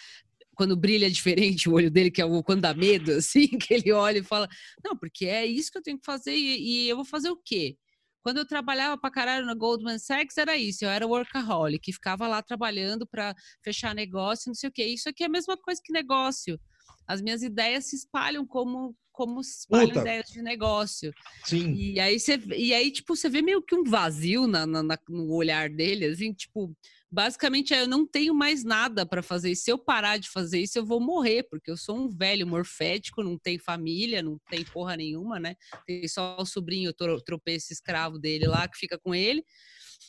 quando 0.60 0.76
brilha 0.76 1.10
diferente 1.10 1.70
o 1.70 1.72
olho 1.72 1.90
dele, 1.90 2.10
que 2.10 2.20
é 2.20 2.24
o 2.24 2.42
quando 2.42 2.60
dá 2.60 2.74
medo, 2.74 3.12
assim, 3.16 3.48
que 3.48 3.72
ele 3.72 3.92
olha 3.92 4.18
e 4.18 4.22
fala: 4.22 4.46
Não, 4.84 4.94
porque 4.94 5.24
é 5.24 5.46
isso 5.46 5.72
que 5.72 5.78
eu 5.78 5.82
tenho 5.82 5.98
que 5.98 6.04
fazer 6.04 6.34
e, 6.34 6.84
e 6.84 6.88
eu 6.90 6.96
vou 6.96 7.04
fazer 7.06 7.30
o 7.30 7.40
quê? 7.42 7.78
Quando 8.22 8.36
eu 8.36 8.44
trabalhava 8.46 9.00
para 9.00 9.10
caralho 9.10 9.46
na 9.46 9.54
Goldman 9.54 9.98
Sachs, 9.98 10.36
era 10.36 10.58
isso, 10.58 10.84
eu 10.84 10.90
era 10.90 11.06
workaholic, 11.06 11.90
ficava 11.90 12.28
lá 12.28 12.42
trabalhando 12.42 13.06
para 13.06 13.34
fechar 13.64 13.94
negócio, 13.94 14.48
não 14.48 14.54
sei 14.54 14.68
o 14.68 14.72
quê. 14.72 14.84
Isso 14.84 15.08
aqui 15.08 15.22
é 15.22 15.26
a 15.26 15.30
mesma 15.30 15.56
coisa 15.56 15.80
que 15.82 15.94
negócio. 15.94 16.60
As 17.06 17.22
minhas 17.22 17.42
ideias 17.42 17.86
se 17.86 17.96
espalham 17.96 18.46
como 18.46 18.94
como 19.10 19.42
se 19.42 19.60
espalham 19.60 19.88
Puta. 19.88 20.00
ideias 20.00 20.26
de 20.26 20.42
negócio. 20.42 21.10
Sim. 21.44 21.72
E 21.72 21.98
aí 21.98 22.20
você 22.20 22.38
e 22.54 22.74
aí 22.74 22.90
tipo 22.90 23.16
você 23.16 23.30
vê 23.30 23.40
meio 23.40 23.62
que 23.62 23.74
um 23.74 23.82
vazio 23.84 24.46
na, 24.46 24.66
na, 24.66 24.98
no 25.08 25.32
olhar 25.32 25.70
dele, 25.70 26.04
assim, 26.04 26.34
tipo, 26.34 26.76
basicamente 27.10 27.74
é, 27.74 27.82
eu 27.82 27.88
não 27.88 28.06
tenho 28.06 28.34
mais 28.34 28.62
nada 28.62 29.04
para 29.04 29.22
fazer. 29.22 29.54
Se 29.54 29.70
eu 29.70 29.78
parar 29.78 30.18
de 30.18 30.28
fazer 30.28 30.60
isso, 30.60 30.78
eu 30.78 30.86
vou 30.86 31.00
morrer, 31.00 31.44
porque 31.50 31.70
eu 31.70 31.76
sou 31.76 31.96
um 31.96 32.08
velho 32.08 32.46
morfético, 32.46 33.22
não 33.22 33.36
tem 33.38 33.58
família, 33.58 34.22
não 34.22 34.38
tem 34.48 34.64
porra 34.64 34.96
nenhuma, 34.96 35.40
né? 35.40 35.56
Tem 35.86 36.06
só 36.06 36.36
o 36.38 36.46
sobrinho, 36.46 36.90
o 36.90 37.20
tropeço 37.22 37.72
escravo 37.72 38.18
dele 38.18 38.46
lá 38.46 38.68
que 38.68 38.78
fica 38.78 38.98
com 38.98 39.14
ele. 39.14 39.44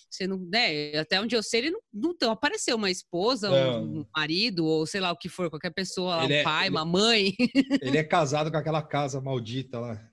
Você 0.10 0.28
não, 0.28 0.38
né, 0.38 0.98
até 0.98 1.22
onde 1.22 1.36
eu 1.36 1.42
sei, 1.42 1.62
ele 1.62 1.72
não, 1.72 1.80
não, 1.94 2.16
não 2.22 2.32
apareceu 2.32 2.76
uma 2.76 2.92
esposa, 2.92 3.50
um, 3.50 4.00
um, 4.00 4.06
marido, 4.14 4.66
ou 4.66 4.86
sei 4.86 5.00
lá 5.00 5.10
o 5.10 5.18
que 5.18 5.30
for, 5.30 5.50
qualquer 5.50 5.72
pessoa, 5.72 6.18
lá, 6.18 6.26
um 6.26 6.32
é, 6.32 6.44
pai, 6.44 6.68
ele, 6.68 6.76
uma 6.76 6.86
mãe. 6.86 7.34
Ele 7.82 7.98
é 7.98 8.04
casado 8.04 8.52
com 8.52 8.58
aquela 8.58 8.82
casa 8.82 9.22
maldita 9.22 9.80
lá. 9.80 10.12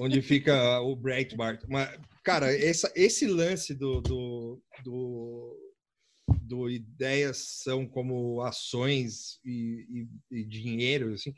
onde 0.00 0.20
fica 0.20 0.80
o 0.80 0.96
Breitbart. 0.96 1.62
Mas, 1.68 1.96
cara, 2.22 2.54
essa, 2.54 2.92
esse 2.94 3.26
lance 3.26 3.74
do, 3.74 4.00
do, 4.00 4.62
do 4.84 5.58
do 6.52 6.68
ideias 6.68 7.38
são 7.62 7.86
como 7.86 8.42
ações 8.42 9.40
e, 9.44 10.06
e, 10.30 10.40
e 10.40 10.44
dinheiro, 10.44 11.14
assim, 11.14 11.34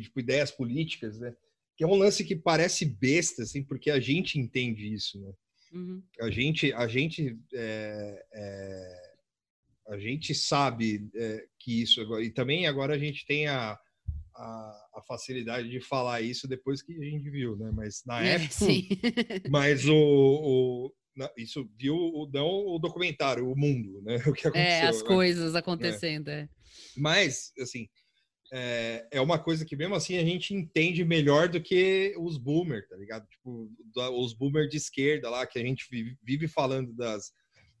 tipo, 0.00 0.20
ideias 0.20 0.50
políticas, 0.50 1.18
né? 1.18 1.34
Que 1.76 1.84
é 1.84 1.86
um 1.86 1.96
lance 1.96 2.24
que 2.24 2.36
parece 2.36 2.84
besta, 2.84 3.42
assim, 3.42 3.62
porque 3.62 3.90
a 3.90 3.98
gente 3.98 4.38
entende 4.38 4.92
isso, 4.92 5.20
né? 5.20 5.32
Uhum. 5.72 6.02
A 6.20 6.30
gente, 6.30 6.72
a 6.72 6.86
gente, 6.86 7.36
é, 7.52 8.26
é, 8.32 9.14
a 9.88 9.98
gente 9.98 10.34
sabe 10.34 11.10
é, 11.14 11.46
que 11.58 11.82
isso 11.82 12.00
e 12.20 12.30
também 12.30 12.66
agora 12.66 12.94
a 12.94 12.98
gente 12.98 13.26
tem 13.26 13.48
a, 13.48 13.78
a, 14.36 14.88
a, 14.96 15.02
facilidade 15.06 15.68
de 15.68 15.80
falar 15.80 16.20
isso 16.20 16.48
depois 16.48 16.82
que 16.82 16.92
a 16.92 17.04
gente 17.04 17.30
viu, 17.30 17.56
né? 17.56 17.70
Mas 17.72 18.02
na 18.04 18.24
é, 18.24 18.34
época, 18.34 18.52
sim. 18.52 18.88
mas 19.50 19.86
o, 19.86 19.94
o 19.94 20.92
isso 21.36 21.68
viu 21.78 21.94
o, 21.94 22.28
não 22.32 22.66
o 22.66 22.78
documentário, 22.78 23.50
o 23.50 23.56
mundo, 23.56 24.02
né? 24.02 24.16
O 24.26 24.32
que 24.32 24.48
aconteceu. 24.48 24.54
É, 24.54 24.86
as 24.88 25.00
né? 25.00 25.06
coisas 25.06 25.54
acontecendo, 25.54 26.28
é. 26.28 26.48
Mas, 26.96 27.52
assim, 27.60 27.88
é, 28.52 29.06
é 29.12 29.20
uma 29.20 29.38
coisa 29.38 29.64
que 29.64 29.76
mesmo 29.76 29.94
assim 29.94 30.18
a 30.18 30.24
gente 30.24 30.54
entende 30.54 31.04
melhor 31.04 31.48
do 31.48 31.60
que 31.60 32.14
os 32.18 32.36
boomer, 32.36 32.86
tá 32.88 32.96
ligado? 32.96 33.26
Tipo, 33.28 33.70
os 34.12 34.32
boomer 34.32 34.68
de 34.68 34.76
esquerda 34.76 35.30
lá, 35.30 35.46
que 35.46 35.58
a 35.58 35.62
gente 35.62 35.86
vive, 35.90 36.16
vive 36.22 36.48
falando 36.48 36.92
das, 36.92 37.32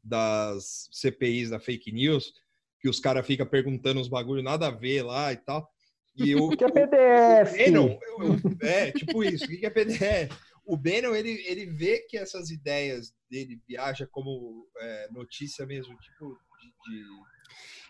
das 0.02 0.88
CPIs 0.92 1.50
da 1.50 1.58
fake 1.58 1.92
news, 1.92 2.32
que 2.80 2.88
os 2.88 3.00
caras 3.00 3.26
ficam 3.26 3.46
perguntando 3.46 4.00
uns 4.00 4.08
bagulho 4.08 4.42
nada 4.42 4.68
a 4.68 4.70
ver 4.70 5.02
lá 5.02 5.32
e 5.32 5.36
tal. 5.36 5.68
E 6.16 6.34
o 6.36 6.50
que 6.50 6.64
é 6.64 6.70
PDF? 6.70 7.54
É, 7.54 7.68
eu, 7.68 7.98
eu, 8.18 8.68
é, 8.68 8.92
tipo 8.92 9.24
isso, 9.24 9.44
o 9.44 9.48
que 9.48 9.66
é 9.66 9.70
PDF? 9.70 10.32
O 10.64 10.76
Bannon, 10.76 11.14
ele, 11.14 11.42
ele 11.46 11.66
vê 11.66 12.00
que 12.08 12.16
essas 12.16 12.50
ideias 12.50 13.12
dele 13.30 13.60
viaja 13.68 14.06
como 14.10 14.66
é, 14.78 15.08
notícia 15.10 15.66
mesmo, 15.66 15.96
tipo 15.98 16.38
de, 16.60 16.68
de 16.90 17.04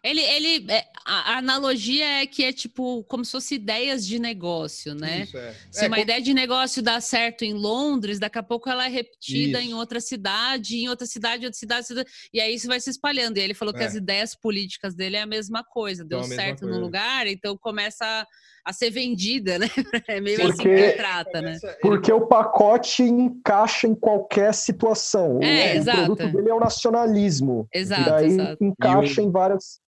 ele, 0.05 0.21
ele 0.21 0.71
é, 0.71 0.85
a, 1.07 1.39
analogia 1.39 2.21
é 2.23 2.27
que 2.27 2.45
é 2.45 2.53
tipo 2.53 3.03
como 3.05 3.25
se 3.25 3.33
fosse 3.33 3.55
ideias 3.55 4.07
de 4.07 4.19
negócio, 4.19 4.95
né? 4.95 5.23
Isso, 5.23 5.39
é. 5.39 5.55
Se 5.71 5.85
é, 5.85 5.89
uma 5.89 5.97
como... 5.97 6.03
ideia 6.03 6.21
de 6.21 6.35
negócio 6.35 6.83
dá 6.83 7.01
certo 7.01 7.43
em 7.43 7.55
Londres, 7.55 8.19
daqui 8.19 8.39
a 8.39 8.43
pouco 8.43 8.69
ela 8.69 8.85
é 8.85 8.89
repetida 8.91 9.61
isso. 9.61 9.71
em 9.71 9.73
outra 9.73 10.01
cidade, 10.01 10.77
em 10.77 10.91
outra 10.91 11.07
cidade, 11.07 11.47
outra 11.47 11.59
cidade, 11.59 11.87
cidade, 11.87 12.11
e 12.35 12.39
aí 12.39 12.55
isso 12.55 12.69
vai 12.69 12.79
se 12.81 12.91
espalhando. 12.91 13.39
E 13.39 13.41
ele 13.41 13.55
falou 13.55 13.73
que 13.73 13.83
é. 13.83 13.87
as 13.87 13.95
ideias 13.95 14.35
políticas 14.35 14.95
dele 14.95 15.17
é 15.17 15.23
a 15.23 15.27
mesma 15.27 15.65
coisa, 15.65 16.05
deu 16.05 16.19
então, 16.19 16.37
certo 16.37 16.67
no 16.67 16.79
lugar, 16.79 17.27
então 17.27 17.57
começa 17.57 18.05
a, 18.05 18.27
a 18.63 18.73
ser 18.75 18.91
vendida, 18.91 19.59
né? 19.59 19.69
É 20.07 20.21
meio 20.21 20.37
assim 20.37 20.57
porque, 20.57 20.69
assim 20.69 20.91
que 20.91 20.97
trata, 20.99 21.41
né? 21.41 21.59
Porque 21.81 22.13
o 22.13 22.27
pacote 22.27 23.03
encaixa 23.03 23.89
em 23.89 23.95
qualquer 23.95 24.53
situação. 24.53 25.41
É, 25.43 25.73
o, 25.73 25.77
exato. 25.79 25.99
o 25.99 26.17
produto 26.17 26.37
dele 26.37 26.51
é 26.51 26.55
o 26.55 26.61
nacionalismo. 26.61 27.67
Exato, 27.73 28.03
e 28.03 28.05
daí 28.05 28.27
exato. 28.27 28.65
encaixa 28.65 29.23
em 29.23 29.31
várias 29.31 29.83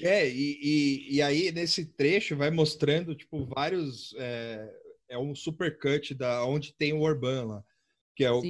é, 0.00 0.28
e, 0.28 0.58
e, 0.62 1.16
e, 1.16 1.22
aí 1.22 1.50
nesse 1.50 1.84
trecho 1.84 2.36
vai 2.36 2.50
mostrando, 2.50 3.14
tipo, 3.14 3.44
vários. 3.46 4.14
É, 4.16 4.74
é 5.10 5.18
um 5.18 5.34
supercut 5.34 6.14
da 6.14 6.44
onde 6.44 6.74
tem 6.74 6.92
o 6.92 7.00
Orban 7.00 7.46
lá, 7.46 7.64
que 8.14 8.24
é 8.24 8.30
o, 8.30 8.42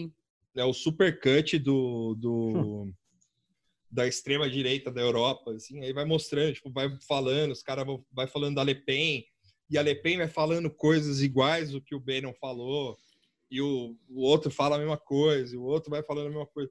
é 0.56 0.64
o 0.64 0.72
supercut 0.72 1.58
do, 1.58 2.14
do, 2.16 2.92
da 3.90 4.06
extrema 4.06 4.50
direita 4.50 4.90
da 4.90 5.00
Europa, 5.00 5.52
assim, 5.52 5.82
aí 5.82 5.92
vai 5.92 6.04
mostrando, 6.04 6.52
tipo, 6.52 6.70
vai 6.70 6.90
falando, 7.06 7.52
os 7.52 7.62
caras 7.62 7.86
vão 7.86 8.04
vai 8.12 8.26
falando 8.26 8.56
da 8.56 8.62
Le 8.62 8.74
Pen, 8.74 9.24
e 9.70 9.78
a 9.78 9.82
Le 9.82 9.94
Pen 9.94 10.18
vai 10.18 10.28
falando 10.28 10.70
coisas 10.70 11.22
iguais 11.22 11.70
do 11.70 11.80
que 11.80 11.94
o 11.94 12.00
Bannon 12.00 12.34
falou, 12.34 12.98
e 13.50 13.62
o, 13.62 13.96
o 14.08 14.20
outro 14.20 14.50
fala 14.50 14.76
a 14.76 14.78
mesma 14.78 14.98
coisa, 14.98 15.54
e 15.54 15.58
o 15.58 15.62
outro 15.62 15.90
vai 15.90 16.02
falando 16.02 16.26
a 16.26 16.30
mesma 16.30 16.46
coisa. 16.46 16.70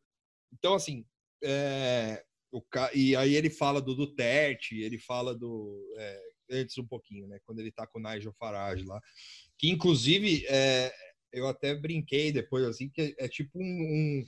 Então, 0.54 0.74
assim, 0.74 1.06
é, 1.44 2.24
o, 2.58 2.64
e 2.94 3.16
aí 3.16 3.36
ele 3.36 3.50
fala 3.50 3.82
do 3.82 3.96
Duterte, 3.96 4.80
ele 4.80 5.00
fala 5.00 5.36
do. 5.36 5.94
É, 5.98 6.22
antes 6.52 6.78
um 6.78 6.86
pouquinho, 6.86 7.28
né? 7.28 7.40
Quando 7.46 7.60
ele 7.60 7.72
tá 7.72 7.86
com 7.86 8.00
o 8.00 8.02
Nigel 8.02 8.34
Farage 8.40 8.86
lá. 8.86 9.02
Que 9.58 9.70
inclusive 9.70 10.46
é, 10.48 10.94
eu 11.32 11.48
até 11.48 11.76
brinquei 11.76 12.32
depois, 12.32 12.64
assim, 12.66 12.90
que 12.90 13.16
é, 13.18 13.28
tipo 13.28 13.60
um. 13.60 13.64
um, 13.64 14.26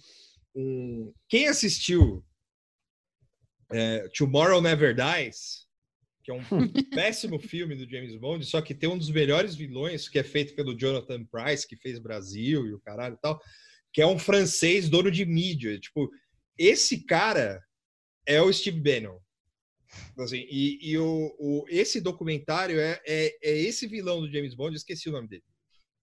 um... 0.55 1.13
Quem 1.27 1.47
assistiu 1.47 2.23
é, 3.71 4.07
Tomorrow 4.09 4.61
Never 4.61 4.95
Dies, 4.95 5.67
que 6.23 6.31
é 6.31 6.33
um 6.33 6.41
péssimo 6.93 7.39
filme 7.39 7.75
do 7.75 7.89
James 7.89 8.15
Bond, 8.15 8.45
só 8.45 8.61
que 8.61 8.75
tem 8.75 8.89
um 8.89 8.97
dos 8.97 9.09
melhores 9.09 9.55
vilões, 9.55 10.09
que 10.09 10.19
é 10.19 10.23
feito 10.23 10.55
pelo 10.55 10.77
Jonathan 10.77 11.23
Price, 11.25 11.67
que 11.67 11.77
fez 11.77 11.99
Brasil 11.99 12.67
e 12.67 12.73
o 12.73 12.79
caralho 12.79 13.15
e 13.15 13.21
tal, 13.21 13.39
que 13.93 14.01
é 14.01 14.07
um 14.07 14.19
francês 14.19 14.89
dono 14.89 15.09
de 15.09 15.25
mídia. 15.25 15.79
Tipo, 15.79 16.09
esse 16.57 17.05
cara 17.05 17.63
é 18.25 18.41
o 18.41 18.51
Steve 18.51 18.79
Bannon. 18.79 19.19
Assim, 20.17 20.45
e, 20.49 20.91
e 20.91 20.97
o, 20.97 21.35
o, 21.39 21.65
esse 21.67 21.99
documentário 21.99 22.79
é, 22.79 23.01
é, 23.05 23.37
é, 23.41 23.57
esse 23.57 23.87
vilão 23.87 24.21
do 24.21 24.31
James 24.31 24.53
Bond, 24.53 24.75
esqueci 24.75 25.09
o 25.09 25.11
nome 25.11 25.27
dele. 25.27 25.43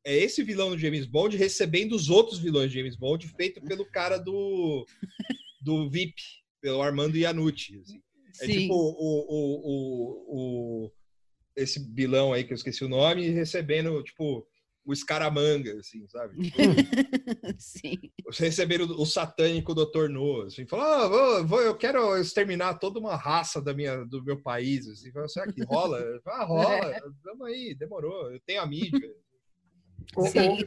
É 0.04 0.16
esse 0.16 0.42
vilão 0.42 0.70
do 0.70 0.78
James 0.78 1.06
Bond 1.06 1.36
recebendo 1.36 1.92
os 1.94 2.08
outros 2.08 2.38
vilões 2.38 2.70
de 2.70 2.78
James 2.78 2.96
Bond, 2.96 3.26
feito 3.28 3.60
pelo 3.62 3.84
cara 3.84 4.18
do, 4.18 4.86
do 5.60 5.88
VIP, 5.90 6.14
pelo 6.60 6.82
Armando 6.82 7.16
Iannucci. 7.16 7.80
Assim. 7.80 8.02
É 8.40 8.46
tipo 8.46 8.74
o, 8.74 9.26
o, 9.28 9.64
o, 9.64 10.84
o, 10.86 10.92
esse 11.56 11.80
vilão 11.92 12.32
aí 12.32 12.44
que 12.44 12.52
eu 12.52 12.56
esqueci 12.56 12.84
o 12.84 12.88
nome, 12.88 13.28
recebendo, 13.30 14.02
tipo, 14.02 14.46
o 14.86 14.92
escaramanga, 14.92 15.78
assim, 15.78 16.06
sabe? 16.06 16.36
Tipo, 16.46 16.62
Sim. 17.58 17.98
Você 18.24 18.44
receber 18.44 18.80
o, 18.80 19.00
o 19.00 19.04
satânico 19.04 19.74
Dr. 19.74 20.08
No, 20.08 20.42
assim, 20.42 20.66
falar, 20.66 21.04
ah, 21.04 21.08
vou, 21.08 21.46
vou, 21.46 21.60
eu 21.60 21.76
quero 21.76 22.16
exterminar 22.16 22.78
toda 22.78 23.00
uma 23.00 23.16
raça 23.16 23.60
da 23.60 23.74
minha, 23.74 24.04
do 24.04 24.22
meu 24.24 24.40
país, 24.40 24.88
assim, 24.88 25.10
será 25.28 25.52
que 25.52 25.64
rola? 25.64 26.00
ah, 26.26 26.44
rola, 26.46 27.02
vamos 27.24 27.48
aí, 27.48 27.74
demorou, 27.74 28.30
eu 28.30 28.40
tenho 28.46 28.62
a 28.62 28.66
mídia. 28.66 29.12
Sim. 30.30 30.58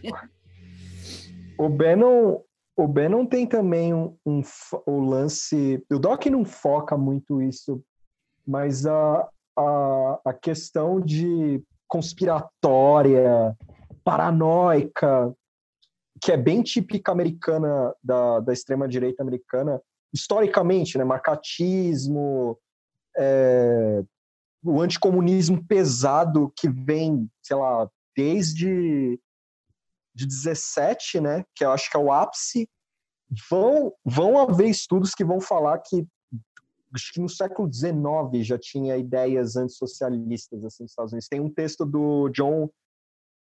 O, 1.57 1.65
o 1.65 1.70
Bannon, 1.70 2.41
o 2.76 2.88
Bannon 2.88 3.26
tem 3.26 3.47
também 3.47 3.93
um, 3.93 4.17
um, 4.26 4.41
o 4.86 4.99
lance, 4.99 5.82
o 5.89 5.97
Doc 5.97 6.26
não 6.26 6.43
foca 6.43 6.97
muito 6.97 7.41
isso, 7.41 7.82
mas 8.45 8.86
a, 8.86 9.30
a, 9.57 10.22
a 10.26 10.34
questão 10.34 10.99
de 10.99 11.63
conspiratória, 11.88 13.55
paranoica, 14.10 15.32
que 16.20 16.32
é 16.32 16.38
bem 16.38 16.64
típica 16.64 17.12
americana 17.12 17.93
da, 18.03 18.39
da 18.39 18.51
extrema-direita 18.51 19.22
americana, 19.22 19.80
historicamente, 20.12 20.97
né? 20.97 21.03
Marcatismo, 21.03 22.57
é, 23.16 24.03
o 24.64 24.82
anticomunismo 24.82 25.64
pesado 25.64 26.51
que 26.55 26.68
vem, 26.68 27.30
sei 27.43 27.55
lá, 27.55 27.88
desde 28.18 29.20
de 30.16 30.26
17, 30.26 31.22
né? 31.22 31.45
Que 31.53 31.64
eu 31.64 31.72
acho 31.72 31.88
que 31.91 31.95
é 31.95 31.99
o 31.99 32.12
ápice. 32.12 32.68
Vão, 33.47 33.93
vão 34.03 34.39
haver 34.39 34.70
estudos 34.70 35.14
que 35.14 35.24
vão 35.24 35.39
falar 35.39 35.78
que 35.78 36.03
acho 36.95 37.14
que 37.14 37.22
no 37.22 37.30
século 37.30 37.72
XIX 37.72 38.43
já 38.43 38.57
tinha 38.57 38.97
ideias 38.97 39.55
antissocialistas 39.55 40.66
assim, 40.66 40.82
nos 40.82 40.91
Estados 40.91 41.14
Unidos. 41.14 41.30
Tem 41.30 41.39
um 41.39 41.53
texto 41.53 41.86
do 41.86 42.28
John 42.30 42.68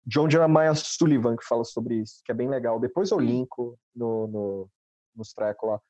John 0.08 0.30
Jeremiah 0.30 0.74
Sullivan 0.74 1.36
que 1.36 1.46
fala 1.46 1.66
sobre 1.66 1.96
isso, 1.96 2.22
que 2.24 2.32
é 2.32 2.36
bem 2.36 2.50
legal. 2.50 2.80
Depois 2.80 3.12
eu 3.12 3.20
linko 3.20 3.78
no, 3.94 4.28
no, 4.28 4.70
nos 5.14 5.34
trecos 5.34 5.70
lá. 5.70 5.82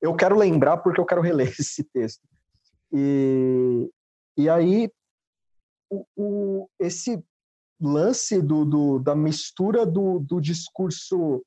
Eu 0.00 0.14
quero 0.14 0.36
lembrar 0.36 0.76
porque 0.78 1.00
eu 1.00 1.04
quero 1.04 1.20
reler 1.20 1.48
esse 1.58 1.82
texto. 1.82 2.22
E, 2.92 3.90
e 4.36 4.48
aí, 4.48 4.88
o, 5.90 6.06
o, 6.16 6.70
esse 6.78 7.20
lance 7.80 8.40
do, 8.40 8.64
do, 8.64 8.98
da 9.00 9.16
mistura 9.16 9.84
do, 9.84 10.20
do 10.20 10.40
discurso 10.40 11.44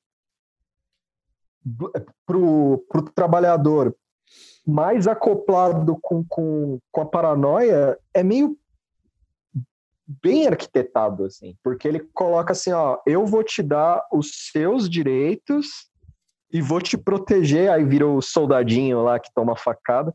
para 2.26 2.36
o 2.36 2.84
trabalhador 3.14 3.96
mais 4.66 5.06
acoplado 5.06 5.98
com, 6.00 6.24
com, 6.24 6.78
com 6.92 7.00
a 7.00 7.06
paranoia 7.06 7.98
é 8.14 8.22
meio 8.22 8.59
bem 10.22 10.48
arquitetado, 10.48 11.24
assim, 11.24 11.56
porque 11.62 11.86
ele 11.86 12.00
coloca 12.12 12.52
assim, 12.52 12.72
ó, 12.72 12.98
eu 13.06 13.24
vou 13.24 13.44
te 13.44 13.62
dar 13.62 14.04
os 14.12 14.50
seus 14.50 14.88
direitos 14.90 15.88
e 16.52 16.60
vou 16.60 16.80
te 16.80 16.98
proteger, 16.98 17.70
aí 17.70 17.84
vira 17.84 18.06
o 18.06 18.20
soldadinho 18.20 19.02
lá 19.02 19.20
que 19.20 19.32
toma 19.32 19.54
facada, 19.54 20.12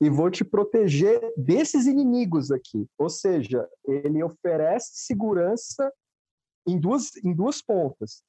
e 0.00 0.08
vou 0.08 0.30
te 0.30 0.42
proteger 0.42 1.20
desses 1.36 1.84
inimigos 1.84 2.50
aqui. 2.50 2.86
Ou 2.96 3.10
seja, 3.10 3.68
ele 3.86 4.22
oferece 4.22 4.92
segurança 4.94 5.92
em 6.66 6.78
duas, 6.78 7.14
em 7.22 7.34
duas 7.34 7.60
pontas. 7.60 8.22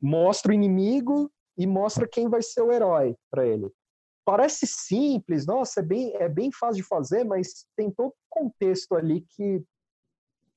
Mostra 0.00 0.52
o 0.52 0.54
inimigo 0.54 1.28
e 1.58 1.66
mostra 1.66 2.06
quem 2.06 2.28
vai 2.28 2.42
ser 2.42 2.62
o 2.62 2.70
herói 2.70 3.16
para 3.28 3.44
ele. 3.44 3.68
Parece 4.24 4.66
simples, 4.66 5.44
nossa, 5.44 5.80
é 5.80 5.82
bem, 5.82 6.14
é 6.14 6.28
bem 6.28 6.52
fácil 6.52 6.76
de 6.76 6.88
fazer, 6.88 7.24
mas 7.24 7.66
tem 7.76 7.90
todo 7.90 8.14
contexto 8.30 8.94
ali 8.94 9.26
que 9.36 9.62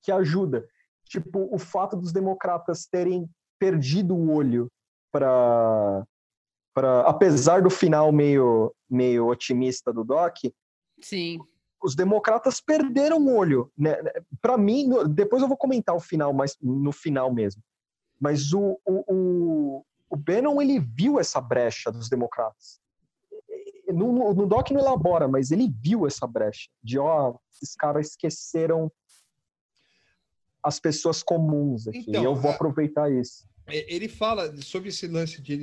que 0.08 0.12
ajuda. 0.14 0.66
Tipo, 1.03 1.53
o 1.53 1.60
fato 1.60 1.97
dos 1.97 2.14
democratas 2.14 2.86
terem 2.86 3.30
perdido 3.60 4.16
o 4.16 4.32
olho 4.32 4.72
para 5.12 6.08
para 6.74 7.01
apesar 7.01 7.64
do 7.64 7.72
final 7.72 8.12
meio, 8.12 8.72
meio 8.88 9.28
otimista 9.28 9.91
do 9.91 10.03
Doc, 10.03 10.36
Sim. 11.01 11.39
os 11.84 11.95
democratas 11.95 12.62
perderam 12.62 13.18
o 13.18 13.36
olho. 13.36 13.72
Né? 13.76 13.97
Para 14.39 14.60
mim, 14.60 14.88
depois 15.10 15.41
eu 15.41 15.47
vou 15.47 15.58
comentar 15.58 15.95
o 15.95 15.99
final, 15.99 16.32
mas 16.32 16.55
no 16.62 16.91
final 16.91 17.34
mesmo. 17.34 17.64
Mas 18.22 18.53
o, 18.53 18.80
o, 18.86 19.03
o, 19.12 19.86
o 20.08 20.16
Bannon, 20.16 20.62
ele 20.62 20.80
viu 20.80 21.20
essa 21.20 21.41
brecha 21.41 21.91
dos 21.91 22.10
democratas. 22.10 22.80
No, 23.88 24.36
no 24.36 24.45
Doc 24.45 24.70
não 24.70 24.80
elabora, 24.80 25.28
mas 25.28 25.49
ele 25.49 25.74
viu 25.82 26.05
essa 26.05 26.28
brecha 26.28 26.70
de, 26.84 26.99
ó, 26.99 27.34
esses 27.51 27.76
caras 27.76 28.10
esqueceram 28.10 28.91
as 30.64 30.80
pessoas 30.80 31.24
comuns 31.24 31.88
aqui. 31.88 32.05
Então, 32.08 32.24
eu 32.24 32.36
vou 32.36 32.51
aproveitar 32.51 33.12
isso. 33.12 33.47
É, 33.68 33.93
ele 33.93 34.08
fala 34.08 34.55
sobre 34.62 34.89
esse 34.89 35.08
lance 35.08 35.41
de, 35.41 35.62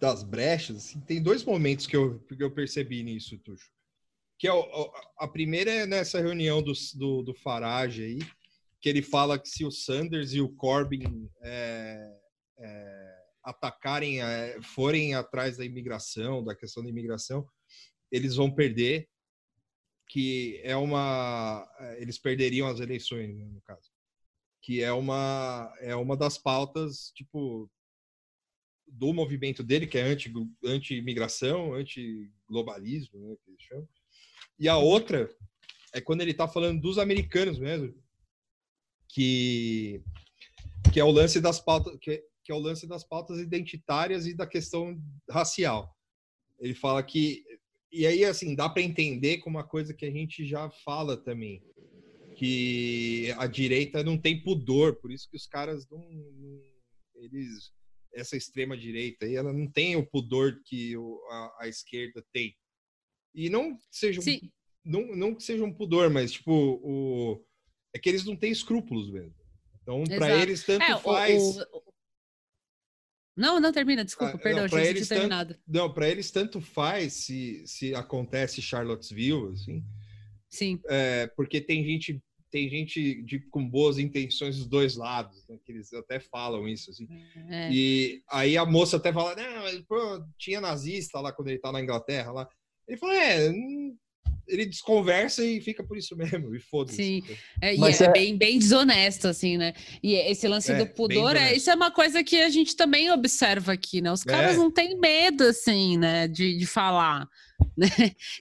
das 0.00 0.22
brechas. 0.22 0.76
Assim, 0.76 1.00
tem 1.00 1.22
dois 1.22 1.44
momentos 1.44 1.86
que 1.86 1.96
eu, 1.96 2.18
que 2.20 2.42
eu 2.42 2.50
percebi 2.50 3.02
nisso, 3.02 3.38
Tuxo. 3.38 3.70
Que 4.38 4.48
é 4.48 4.52
o, 4.52 4.92
a 5.18 5.28
primeira 5.28 5.70
é 5.70 5.86
nessa 5.86 6.20
reunião 6.20 6.60
do, 6.60 6.72
do, 6.96 7.22
do, 7.22 7.34
Farage 7.34 8.02
aí, 8.02 8.18
que 8.80 8.88
ele 8.88 9.00
fala 9.00 9.38
que 9.38 9.48
se 9.48 9.64
o 9.64 9.70
Sanders 9.70 10.32
e 10.34 10.40
o 10.40 10.48
Corbyn 10.48 11.30
é, 11.42 12.12
é, 12.58 13.14
atacarem, 13.44 14.20
é, 14.20 14.60
forem 14.60 15.14
atrás 15.14 15.56
da 15.56 15.64
imigração, 15.64 16.42
da 16.42 16.54
questão 16.54 16.82
da 16.82 16.90
imigração, 16.90 17.46
eles 18.10 18.34
vão 18.34 18.50
perder, 18.50 19.08
que 20.08 20.60
é 20.64 20.76
uma. 20.76 21.66
É, 21.78 22.02
eles 22.02 22.18
perderiam 22.18 22.66
as 22.66 22.80
eleições, 22.80 23.36
né, 23.36 23.44
no 23.46 23.60
caso 23.62 23.93
que 24.64 24.82
é 24.82 24.90
uma 24.90 25.70
é 25.78 25.94
uma 25.94 26.16
das 26.16 26.38
pautas 26.38 27.12
tipo 27.14 27.70
do 28.86 29.12
movimento 29.12 29.62
dele 29.62 29.86
que 29.86 29.98
é 29.98 30.02
anti 30.02 30.32
anti 30.64 30.94
imigração 30.94 31.74
anti 31.74 32.32
globalismo 32.48 33.20
né 33.20 33.36
que 33.44 33.50
eles 33.50 33.62
chamam. 33.62 33.88
e 34.58 34.66
a 34.66 34.78
outra 34.78 35.28
é 35.92 36.00
quando 36.00 36.22
ele 36.22 36.30
está 36.30 36.48
falando 36.48 36.80
dos 36.80 36.96
americanos 36.96 37.58
mesmo 37.58 37.94
que 39.10 40.02
que 40.90 40.98
é 40.98 41.04
o 41.04 41.10
lance 41.10 41.42
das 41.42 41.60
pautas 41.60 41.98
que, 42.00 42.24
que 42.42 42.50
é 42.50 42.54
o 42.54 42.58
lance 42.58 42.86
das 42.86 43.04
pautas 43.04 43.38
identitárias 43.38 44.26
e 44.26 44.34
da 44.34 44.46
questão 44.46 45.00
racial. 45.30 45.94
Ele 46.58 46.74
fala 46.74 47.02
que 47.02 47.44
e 47.92 48.06
aí 48.06 48.24
assim 48.24 48.54
dá 48.54 48.68
para 48.68 48.82
entender 48.82 49.38
como 49.38 49.58
uma 49.58 49.66
coisa 49.66 49.92
que 49.92 50.06
a 50.06 50.10
gente 50.10 50.46
já 50.46 50.70
fala 50.70 51.16
também 51.16 51.62
que 52.34 53.32
a 53.38 53.46
direita 53.46 54.02
não 54.02 54.18
tem 54.18 54.42
pudor, 54.42 54.96
por 54.96 55.12
isso 55.12 55.28
que 55.30 55.36
os 55.36 55.46
caras 55.46 55.88
não, 55.88 56.02
eles 57.14 57.72
essa 58.14 58.36
extrema 58.36 58.76
direita 58.76 59.26
aí, 59.26 59.34
ela 59.34 59.52
não 59.52 59.68
tem 59.70 59.96
o 59.96 60.06
pudor 60.06 60.60
que 60.64 60.96
o, 60.96 61.20
a, 61.30 61.56
a, 61.62 61.68
esquerda 61.68 62.24
tem. 62.32 62.56
E 63.34 63.50
não 63.50 63.76
seja 63.90 64.20
um, 64.20 64.50
não, 64.84 65.16
não 65.16 65.34
que 65.34 65.42
seja 65.42 65.64
um 65.64 65.74
pudor, 65.74 66.08
mas 66.10 66.32
tipo 66.32 66.80
o 66.82 67.44
é 67.94 67.98
que 67.98 68.08
eles 68.08 68.24
não 68.24 68.36
têm 68.36 68.52
escrúpulos 68.52 69.10
mesmo. 69.10 69.34
Então, 69.82 70.02
para 70.04 70.36
eles 70.36 70.64
tanto 70.64 70.82
é, 70.82 70.98
faz 70.98 71.42
o, 71.42 71.62
o... 71.72 71.94
Não, 73.36 73.60
não 73.60 73.72
termina, 73.72 74.04
desculpa, 74.04 74.34
ah, 74.36 74.38
perdão, 74.38 74.66
não, 74.70 74.78
eles 74.78 75.08
terminado. 75.08 75.58
Não, 75.66 75.92
para 75.92 76.08
eles 76.08 76.30
tanto 76.30 76.60
faz 76.60 77.14
se, 77.14 77.66
se 77.66 77.94
acontece 77.94 78.62
Charlottesville, 78.62 79.52
assim, 79.52 79.84
Sim. 80.54 80.80
É, 80.88 81.26
porque 81.36 81.60
tem 81.60 81.84
gente 81.84 82.22
tem 82.50 82.68
gente 82.68 83.20
de, 83.24 83.40
com 83.50 83.68
boas 83.68 83.98
intenções 83.98 84.56
dos 84.56 84.68
dois 84.68 84.94
lados, 84.94 85.44
né, 85.48 85.58
que 85.64 85.72
eles 85.72 85.92
até 85.92 86.20
falam 86.20 86.68
isso, 86.68 86.88
assim. 86.88 87.08
É. 87.50 87.68
E 87.72 88.22
aí 88.30 88.56
a 88.56 88.64
moça 88.64 88.96
até 88.96 89.12
fala, 89.12 89.34
não, 89.34 89.82
pô, 89.88 90.24
tinha 90.38 90.60
nazista 90.60 91.18
lá 91.20 91.32
quando 91.32 91.48
ele 91.48 91.58
tá 91.58 91.72
na 91.72 91.80
Inglaterra 91.82 92.30
lá. 92.30 92.48
Ele 92.86 92.96
falou, 92.96 93.16
é, 93.16 93.50
hum, 93.50 93.96
ele 94.46 94.66
desconversa 94.66 95.44
e 95.44 95.60
fica 95.60 95.84
por 95.84 95.96
isso 95.96 96.16
mesmo, 96.16 96.54
e 96.54 96.60
foda-se. 96.60 96.96
Sim, 96.96 97.22
é, 97.60 97.74
e 97.74 97.82
é, 97.82 98.02
é, 98.02 98.12
bem, 98.12 98.36
bem 98.36 98.58
desonesto, 98.58 99.28
assim, 99.28 99.56
né? 99.56 99.74
E 100.02 100.14
esse 100.14 100.46
lance 100.46 100.72
é, 100.72 100.78
do 100.78 100.86
pudor, 100.86 101.36
é, 101.36 101.54
isso 101.54 101.70
é 101.70 101.74
uma 101.74 101.90
coisa 101.90 102.22
que 102.22 102.40
a 102.40 102.48
gente 102.48 102.76
também 102.76 103.10
observa 103.10 103.72
aqui, 103.72 104.00
né? 104.00 104.12
Os 104.12 104.24
caras 104.24 104.54
é. 104.54 104.58
não 104.58 104.70
têm 104.70 104.98
medo, 104.98 105.44
assim, 105.44 105.96
né, 105.96 106.28
de, 106.28 106.56
de 106.56 106.66
falar. 106.66 107.28
Né? 107.76 107.88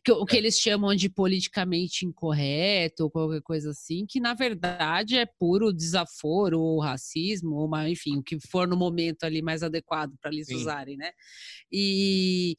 Que, 0.04 0.12
o 0.12 0.26
que 0.26 0.36
é. 0.36 0.40
eles 0.40 0.60
chamam 0.60 0.94
de 0.94 1.10
politicamente 1.10 2.06
incorreto 2.06 3.04
ou 3.04 3.10
qualquer 3.10 3.42
coisa 3.42 3.72
assim, 3.72 4.06
que 4.08 4.20
na 4.20 4.36
verdade 4.36 5.18
é 5.18 5.26
puro 5.26 5.74
desaforo 5.74 6.60
ou 6.60 6.80
racismo, 6.80 7.56
ou 7.56 7.66
uma, 7.66 7.90
enfim, 7.90 8.18
o 8.18 8.24
que 8.24 8.38
for 8.40 8.68
no 8.68 8.78
momento 8.78 9.24
ali 9.24 9.42
mais 9.42 9.64
adequado 9.64 10.14
para 10.22 10.32
eles 10.32 10.48
Sim. 10.48 10.56
usarem, 10.56 10.98
né? 10.98 11.12
E, 11.72 12.56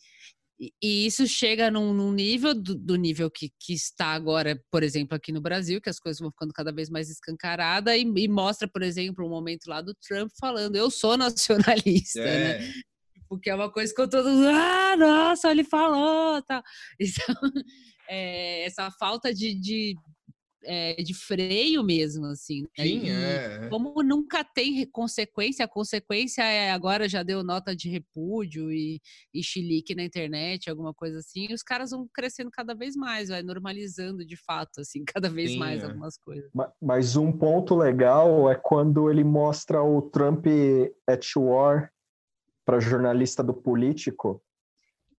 e 0.82 1.06
isso 1.06 1.26
chega 1.26 1.70
num, 1.70 1.92
num 1.92 2.12
nível 2.12 2.54
do, 2.54 2.74
do, 2.74 2.96
nível 2.96 3.30
que, 3.30 3.50
que 3.60 3.72
está 3.72 4.08
agora, 4.08 4.60
por 4.70 4.82
exemplo, 4.82 5.16
aqui 5.16 5.32
no 5.32 5.40
Brasil, 5.40 5.80
que 5.80 5.90
as 5.90 5.98
coisas 5.98 6.20
vão 6.20 6.30
ficando 6.30 6.52
cada 6.52 6.72
vez 6.72 6.88
mais 6.88 7.10
escancaradas, 7.10 7.94
e, 7.96 8.00
e 8.00 8.28
mostra, 8.28 8.68
por 8.68 8.82
exemplo, 8.82 9.26
um 9.26 9.30
momento 9.30 9.66
lá 9.66 9.80
do 9.80 9.94
Trump 9.94 10.30
falando: 10.38 10.76
eu 10.76 10.90
sou 10.90 11.16
nacionalista, 11.18 12.20
né? 12.20 12.50
é. 12.50 12.58
né? 12.58 12.72
porque 13.28 13.50
é 13.50 13.54
uma 13.54 13.70
coisa 13.70 13.92
que 13.92 14.00
eu 14.00 14.08
todo 14.08 14.30
mundo, 14.30 14.48
ah, 14.48 14.96
nossa, 14.96 15.50
ele 15.50 15.64
falou, 15.64 16.40
tá. 16.42 16.62
Então, 17.00 17.34
é, 18.08 18.64
essa 18.64 18.90
falta 18.92 19.32
de, 19.32 19.54
de, 19.54 19.94
é, 20.64 20.94
de 21.02 21.14
freio 21.14 21.82
mesmo, 21.82 22.26
assim. 22.26 22.62
Né? 22.78 22.84
Sim, 22.84 23.10
é. 23.10 23.68
Como 23.68 24.02
nunca 24.02 24.44
tem 24.44 24.86
consequência, 24.90 25.64
a 25.64 25.68
consequência 25.68 26.42
é 26.42 26.70
agora 26.70 27.08
já 27.08 27.22
deu 27.22 27.42
nota 27.42 27.74
de 27.74 27.88
repúdio 27.88 28.70
e, 28.72 29.00
e 29.32 29.42
chilique 29.42 29.94
na 29.94 30.04
internet, 30.04 30.68
alguma 30.68 30.92
coisa 30.94 31.18
assim, 31.18 31.46
e 31.50 31.54
os 31.54 31.62
caras 31.62 31.90
vão 31.90 32.08
crescendo 32.12 32.50
cada 32.50 32.74
vez 32.74 32.96
mais, 32.96 33.28
vai 33.28 33.42
normalizando 33.42 34.24
de 34.24 34.36
fato, 34.36 34.80
assim, 34.80 35.04
cada 35.14 35.28
vez 35.28 35.52
Sim, 35.52 35.58
mais 35.58 35.82
é. 35.82 35.86
algumas 35.86 36.16
coisas. 36.16 36.50
Mas 36.80 37.16
um 37.16 37.32
ponto 37.32 37.76
legal 37.76 38.50
é 38.50 38.54
quando 38.54 39.10
ele 39.10 39.24
mostra 39.24 39.82
o 39.82 40.02
Trump 40.02 40.46
at 41.08 41.26
war 41.36 41.90
para 42.64 42.80
jornalista 42.80 43.42
do 43.42 43.52
Político 43.52 44.42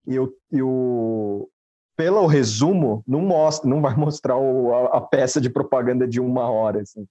e 0.06 0.18
o, 0.18 0.32
e 0.52 0.62
o 0.62 1.48
pelo 1.96 2.26
resumo 2.26 3.02
não 3.06 3.20
mostra, 3.20 3.68
não 3.68 3.80
vai 3.80 3.94
mostrar 3.96 4.36
o, 4.36 4.74
a, 4.74 4.98
a, 4.98 5.00
peça 5.00 5.40
de 5.40 5.50
propaganda 5.50 6.06
de 6.06 6.20
uma 6.20 6.50
hora, 6.50 6.82
assim. 6.82 7.06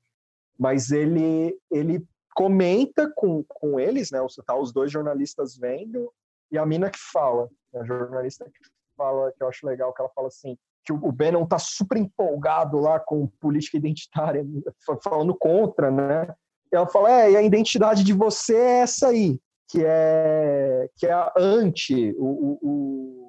mas 0.57 0.91
ele 0.91 1.57
ele 1.71 2.05
comenta 2.35 3.11
com, 3.15 3.43
com 3.47 3.79
eles, 3.79 4.11
né? 4.11 4.19
Tá 4.45 4.55
os 4.57 4.71
dois 4.71 4.91
jornalistas 4.91 5.57
vendo 5.57 6.11
e 6.51 6.57
a 6.57 6.65
mina 6.65 6.89
que 6.89 6.99
fala, 7.11 7.49
a 7.73 7.83
jornalista 7.83 8.45
que 8.45 8.69
fala 8.95 9.31
que 9.31 9.41
eu 9.41 9.47
acho 9.47 9.65
legal 9.65 9.93
que 9.93 10.01
ela 10.01 10.11
fala 10.13 10.27
assim 10.27 10.57
que 10.85 10.93
o 10.93 11.11
Bannon 11.11 11.47
tá 11.47 11.57
super 11.57 11.97
empolgado 11.97 12.77
lá 12.77 12.99
com 12.99 13.25
política 13.25 13.75
identitária, 13.75 14.45
falando 15.03 15.35
contra, 15.35 15.89
né? 15.89 16.27
E 16.71 16.75
ela 16.75 16.85
fala, 16.85 17.11
é, 17.11 17.31
e 17.31 17.37
a 17.37 17.41
identidade 17.41 18.03
de 18.03 18.13
você 18.13 18.55
é 18.55 18.79
essa 18.81 19.07
aí 19.07 19.39
que 19.67 19.83
é 19.83 20.87
que 20.95 21.07
é 21.07 21.11
a 21.11 21.33
anti 21.35 22.13
o, 22.17 22.59
o 22.61 23.24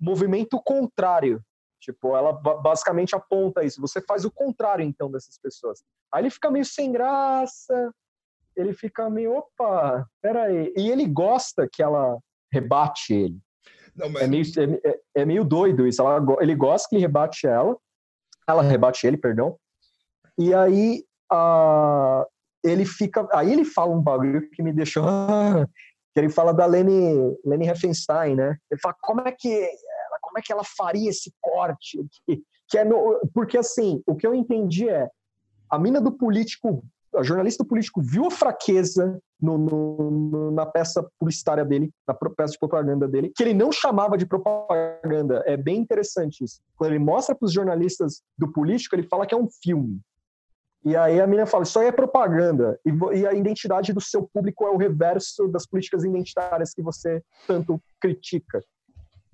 movimento 0.00 0.60
contrário. 0.62 1.40
Tipo 1.80 2.16
ela 2.16 2.32
basicamente 2.32 3.14
aponta 3.14 3.62
isso. 3.62 3.80
Você 3.80 4.00
faz 4.00 4.24
o 4.24 4.30
contrário 4.30 4.84
então 4.84 5.10
dessas 5.10 5.38
pessoas. 5.38 5.82
Aí 6.12 6.22
ele 6.22 6.30
fica 6.30 6.50
meio 6.50 6.64
sem 6.64 6.90
graça. 6.90 7.92
Ele 8.56 8.72
fica 8.72 9.10
meio 9.10 9.36
opa 9.36 10.06
peraí. 10.22 10.72
E 10.76 10.90
ele 10.90 11.06
gosta 11.06 11.68
que 11.70 11.82
ela 11.82 12.18
rebate 12.52 13.12
ele. 13.14 13.38
Não, 13.94 14.10
mas... 14.10 14.22
é, 14.22 14.26
meio, 14.26 14.80
é, 14.84 15.00
é, 15.14 15.24
meio 15.24 15.44
doido 15.44 15.86
isso. 15.86 16.02
Ela, 16.02 16.24
ele 16.40 16.54
gosta 16.54 16.88
que 16.88 16.96
ele 16.96 17.02
rebate 17.02 17.46
ela. 17.46 17.76
Ela 18.48 18.62
rebate 18.62 19.06
ele 19.06 19.16
perdão. 19.16 19.56
E 20.38 20.52
aí 20.54 21.04
a, 21.30 22.26
ele 22.64 22.84
fica. 22.84 23.26
Aí 23.32 23.52
ele 23.52 23.64
fala 23.64 23.94
um 23.94 24.02
bagulho 24.02 24.48
que 24.50 24.62
me 24.62 24.72
deixou. 24.72 25.04
Que 26.16 26.20
ele 26.20 26.30
fala 26.30 26.54
da 26.54 26.64
Leni, 26.64 27.36
Leni 27.44 27.66
Riefenstahl, 27.66 28.34
né? 28.34 28.56
Ele 28.70 28.80
fala 28.80 28.96
como 29.02 29.20
é 29.20 29.30
que 29.30 29.52
ela, 29.52 30.18
como 30.22 30.38
é 30.38 30.40
que 30.40 30.50
ela 30.50 30.64
faria 30.64 31.10
esse 31.10 31.30
corte? 31.42 32.02
Que 32.66 32.78
é 32.78 32.86
no, 32.86 33.20
porque 33.34 33.58
assim, 33.58 34.02
o 34.06 34.16
que 34.16 34.26
eu 34.26 34.34
entendi 34.34 34.88
é 34.88 35.10
a 35.70 35.78
mina 35.78 36.00
do 36.00 36.10
político, 36.10 36.82
a 37.14 37.22
jornalista 37.22 37.62
do 37.62 37.68
político 37.68 38.00
viu 38.00 38.24
a 38.24 38.30
fraqueza 38.30 39.20
no, 39.38 39.58
no, 39.58 40.50
na 40.52 40.64
peça 40.64 41.06
publicitária 41.18 41.66
dele, 41.66 41.92
na 42.08 42.14
peça 42.14 42.52
de 42.54 42.58
propaganda 42.60 43.06
dele, 43.06 43.30
que 43.36 43.42
ele 43.42 43.52
não 43.52 43.70
chamava 43.70 44.16
de 44.16 44.24
propaganda. 44.24 45.42
É 45.44 45.54
bem 45.54 45.76
interessante 45.76 46.42
isso. 46.42 46.62
Quando 46.76 46.92
ele 46.92 47.04
mostra 47.04 47.34
para 47.34 47.44
os 47.44 47.52
jornalistas 47.52 48.22
do 48.38 48.50
político, 48.50 48.94
ele 48.94 49.06
fala 49.06 49.26
que 49.26 49.34
é 49.34 49.38
um 49.38 49.48
filme. 49.62 50.00
E 50.86 50.94
aí 50.94 51.20
a 51.20 51.26
menina 51.26 51.46
fala, 51.46 51.64
isso 51.64 51.80
aí 51.80 51.88
é 51.88 51.92
propaganda. 51.92 52.78
E, 52.86 52.90
e, 53.18 53.26
a 53.26 53.34
identidade 53.34 53.92
do 53.92 54.00
seu 54.00 54.22
público 54.32 54.64
é 54.64 54.70
o 54.70 54.76
reverso 54.76 55.48
das 55.48 55.66
políticas 55.66 56.04
identitárias 56.04 56.72
que 56.72 56.80
você 56.80 57.20
tanto 57.44 57.82
critica. 58.00 58.62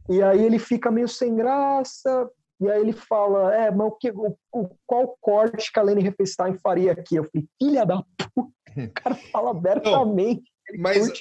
E 0.09 0.23
aí 0.23 0.43
ele 0.43 0.59
fica 0.59 0.91
meio 0.91 1.07
sem 1.07 1.37
graça, 1.37 2.31
e 2.59 2.71
aí 2.71 2.81
ele 2.81 2.95
fala, 2.95 3.55
é, 3.55 3.71
mas 3.71 3.87
o 3.87 3.91
que, 3.91 4.11
o, 4.13 4.35
o, 4.51 4.71
qual 4.87 5.15
corte 5.21 5.71
que 5.71 5.79
a 5.79 5.83
Lene 5.83 6.01
Riefenstahl 6.01 6.55
faria 6.55 6.93
aqui? 6.93 7.17
Eu 7.17 7.29
falei, 7.31 7.47
filha 7.63 7.85
da 7.85 8.03
puta, 8.35 8.51
o 8.75 8.93
cara 8.95 9.15
fala 9.15 9.51
abertamente. 9.51 10.51
mas, 10.79 11.13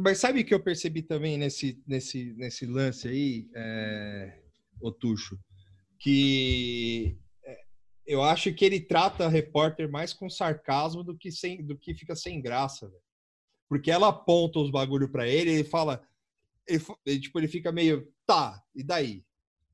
mas 0.00 0.18
sabe 0.18 0.40
o 0.40 0.44
que 0.44 0.54
eu 0.54 0.60
percebi 0.60 1.02
também 1.02 1.38
nesse, 1.38 1.80
nesse, 1.86 2.34
nesse 2.36 2.66
lance 2.66 3.06
aí, 3.06 3.48
é, 3.54 4.40
Otuxo? 4.80 5.38
Que 6.00 7.16
eu 8.08 8.22
acho 8.22 8.52
que 8.54 8.64
ele 8.64 8.80
trata 8.80 9.26
a 9.26 9.28
repórter 9.28 9.88
mais 9.88 10.14
com 10.14 10.30
sarcasmo 10.30 11.04
do 11.04 11.16
que, 11.16 11.30
sem, 11.30 11.62
do 11.62 11.76
que 11.76 11.94
fica 11.94 12.16
sem 12.16 12.40
graça, 12.40 12.88
velho. 12.88 13.02
Porque 13.68 13.90
ela 13.90 14.08
aponta 14.08 14.58
os 14.58 14.70
bagulho 14.70 15.10
para 15.10 15.28
ele 15.28 15.50
e 15.50 15.54
ele 15.56 15.64
fala. 15.64 16.00
Ele, 16.66 16.82
ele, 17.04 17.20
tipo, 17.20 17.38
ele 17.38 17.48
fica 17.48 17.70
meio, 17.70 18.10
tá, 18.26 18.62
e 18.74 18.82
daí? 18.82 19.22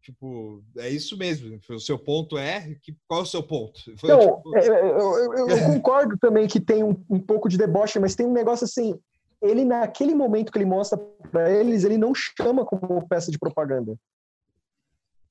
Tipo, 0.03 0.62
é 0.76 0.91
isso 0.91 1.16
mesmo. 1.16 1.59
O 1.70 1.78
seu 1.78 1.99
ponto 1.99 2.37
é. 2.37 2.74
Que, 2.82 2.95
qual 3.07 3.20
é 3.20 3.22
o 3.22 3.26
seu 3.26 3.43
ponto? 3.43 3.80
Foi, 3.97 4.11
Não, 4.11 4.18
tipo... 4.18 4.57
É, 4.57 4.66
é, 4.66 4.68
eu, 4.68 5.32
eu, 5.32 5.49
eu, 5.49 5.66
concordo 5.66 6.18
também 6.18 6.49
que 6.49 6.61
tem 6.61 6.82
um, 6.82 6.95
um 7.09 7.20
pouco 7.20 7.49
de 7.49 7.57
deboche, 7.57 8.01
mas 8.01 8.16
tem 8.16 8.26
um 8.26 8.32
negócio 8.32 8.64
assim. 8.64 8.99
Ele, 9.41 9.64
naquele 9.64 10.14
momento 10.14 10.51
que 10.51 10.59
ele 10.59 10.66
mostra 10.66 10.99
para 11.30 11.51
eles, 11.53 11.85
ele 11.85 11.99
não 11.99 12.12
chama 12.14 12.64
como 12.64 13.07
peça 13.07 13.30
de 13.30 13.39
propaganda. 13.39 13.97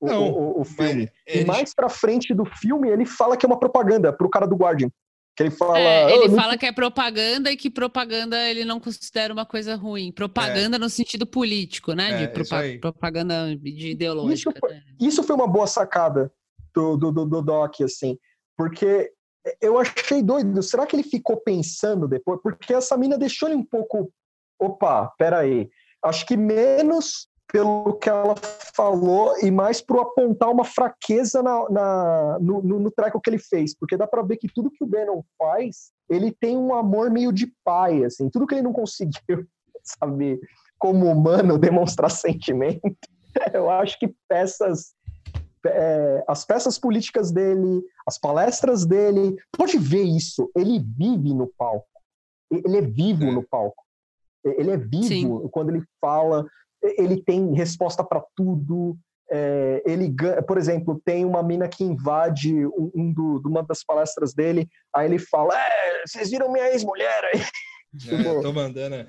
O, 0.00 0.06
não, 0.06 0.30
o, 0.30 0.60
o 0.60 0.64
filme. 0.64 1.08
Ele... 1.26 1.42
E 1.42 1.44
mais 1.44 1.74
pra 1.74 1.88
frente 1.88 2.34
do 2.34 2.44
filme, 2.44 2.88
ele 2.88 3.06
fala 3.06 3.36
que 3.36 3.46
é 3.46 3.48
uma 3.48 3.58
propaganda 3.58 4.12
pro 4.12 4.28
cara 4.28 4.46
do 4.46 4.56
Guardian. 4.56 4.90
Que 5.36 5.42
ele 5.42 5.50
fala. 5.50 5.78
É, 5.78 6.12
ele 6.12 6.32
oh, 6.32 6.36
fala 6.36 6.52
não... 6.52 6.58
que 6.58 6.66
é 6.66 6.72
propaganda 6.72 7.50
e 7.50 7.56
que 7.56 7.68
propaganda 7.68 8.38
ele 8.48 8.64
não 8.64 8.78
considera 8.78 9.32
uma 9.32 9.44
coisa 9.44 9.74
ruim. 9.74 10.12
Propaganda 10.12 10.76
é. 10.76 10.78
no 10.78 10.88
sentido 10.88 11.26
político, 11.26 11.92
né? 11.92 12.10
É, 12.10 12.26
de 12.26 12.32
propa 12.32 12.62
propaganda 12.80 13.56
de 13.56 13.90
ideológica. 13.90 14.50
Isso, 14.50 14.68
né? 14.68 14.82
isso, 15.00 15.22
foi 15.24 15.34
uma 15.34 15.48
boa 15.48 15.66
sacada 15.66 16.32
do, 16.72 16.96
do, 16.96 17.10
do, 17.10 17.24
do 17.26 17.42
Doc, 17.42 17.80
assim. 17.80 18.16
Porque 18.56 19.10
eu 19.60 19.76
achei 19.76 20.22
doido. 20.22 20.62
Será 20.62 20.86
que 20.86 20.94
ele 20.94 21.02
ficou 21.02 21.36
pensando 21.36 22.06
depois? 22.06 22.40
Porque 22.40 22.72
essa 22.72 22.96
mina 22.96 23.18
deixou 23.18 23.48
ele 23.48 23.58
um 23.58 23.64
pouco. 23.64 24.12
Opa, 24.58 25.12
peraí. 25.18 25.68
Acho 26.02 26.24
que 26.26 26.36
menos 26.36 27.26
pelo 27.48 27.94
que 27.94 28.08
ela 28.08 28.34
falou 28.74 29.34
e 29.42 29.50
mais 29.50 29.80
por 29.80 30.00
apontar 30.00 30.50
uma 30.50 30.64
fraqueza 30.64 31.42
na, 31.42 31.68
na 31.70 32.38
no, 32.40 32.62
no, 32.62 32.80
no, 32.80 32.90
treco 32.90 33.20
que 33.20 33.30
ele 33.30 33.38
fez, 33.38 33.76
porque 33.76 33.96
dá 33.96 34.06
para 34.06 34.22
ver 34.22 34.36
que 34.36 34.48
tudo 34.52 34.70
que 34.70 34.82
o 34.82 34.86
Bannon 34.86 35.22
faz, 35.38 35.92
ele 36.08 36.32
tem 36.32 36.56
um 36.56 36.74
amor 36.74 37.10
meio 37.10 37.32
de 37.32 37.52
pai, 37.64 38.04
assim, 38.04 38.28
tudo 38.28 38.46
que 38.46 38.54
ele 38.54 38.62
não 38.62 38.72
conseguiu, 38.72 39.46
sabe, 39.82 40.40
como 40.78 41.06
humano 41.06 41.58
demonstrar 41.58 42.10
sentimento, 42.10 42.80
eu 43.52 43.70
acho 43.70 43.98
que 43.98 44.14
peças 44.28 44.94
é, 45.66 46.24
as 46.28 46.44
peças 46.44 46.78
políticas 46.78 47.32
dele, 47.32 47.82
as 48.06 48.18
palestras 48.18 48.84
dele, 48.84 49.36
pode 49.56 49.78
ver 49.78 50.02
isso, 50.02 50.50
ele 50.54 50.78
vive 50.78 51.32
no 51.32 51.46
palco, 51.56 51.88
ele 52.50 52.78
é 52.78 52.82
vivo 52.82 53.24
é. 53.24 53.32
no 53.32 53.42
palco, 53.42 53.82
ele 54.44 54.70
é 54.70 54.76
vivo 54.76 55.06
Sim. 55.42 55.48
quando 55.50 55.70
ele 55.70 55.82
fala 56.00 56.46
ele 56.98 57.22
tem 57.22 57.54
resposta 57.54 58.04
para 58.04 58.22
tudo. 58.36 58.96
É, 59.30 59.82
ele, 59.86 60.14
por 60.46 60.58
exemplo, 60.58 61.00
tem 61.04 61.24
uma 61.24 61.42
mina 61.42 61.66
que 61.66 61.82
invade 61.82 62.66
um, 62.66 62.90
um 62.94 63.12
do, 63.12 63.42
uma 63.46 63.62
das 63.62 63.82
palestras 63.82 64.34
dele, 64.34 64.68
aí 64.94 65.06
ele 65.06 65.18
fala: 65.18 65.54
é, 65.56 66.02
vocês 66.06 66.30
viram 66.30 66.52
minha 66.52 66.70
ex-mulher 66.70 67.24
aí? 67.32 67.40
É, 68.10 68.40
tô 68.42 68.52
mandando. 68.52 68.96
É, 68.96 69.06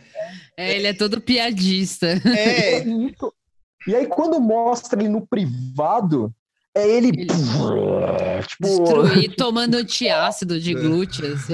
é, 0.56 0.76
ele 0.76 0.86
é 0.86 0.94
todo 0.94 1.20
piadista. 1.20 2.06
É. 2.06 2.84
e 3.88 3.96
aí, 3.96 4.06
quando 4.06 4.40
mostra 4.40 5.02
ele 5.02 5.10
no 5.10 5.26
privado, 5.26 6.32
é 6.76 6.88
ele. 6.88 7.08
ele... 7.08 7.26
Tipo... 8.48 8.68
Destruir 8.68 9.36
tomando 9.36 9.74
antiácido 9.74 10.60
de 10.60 10.76
glúteo. 10.76 11.34
Assim. 11.34 11.54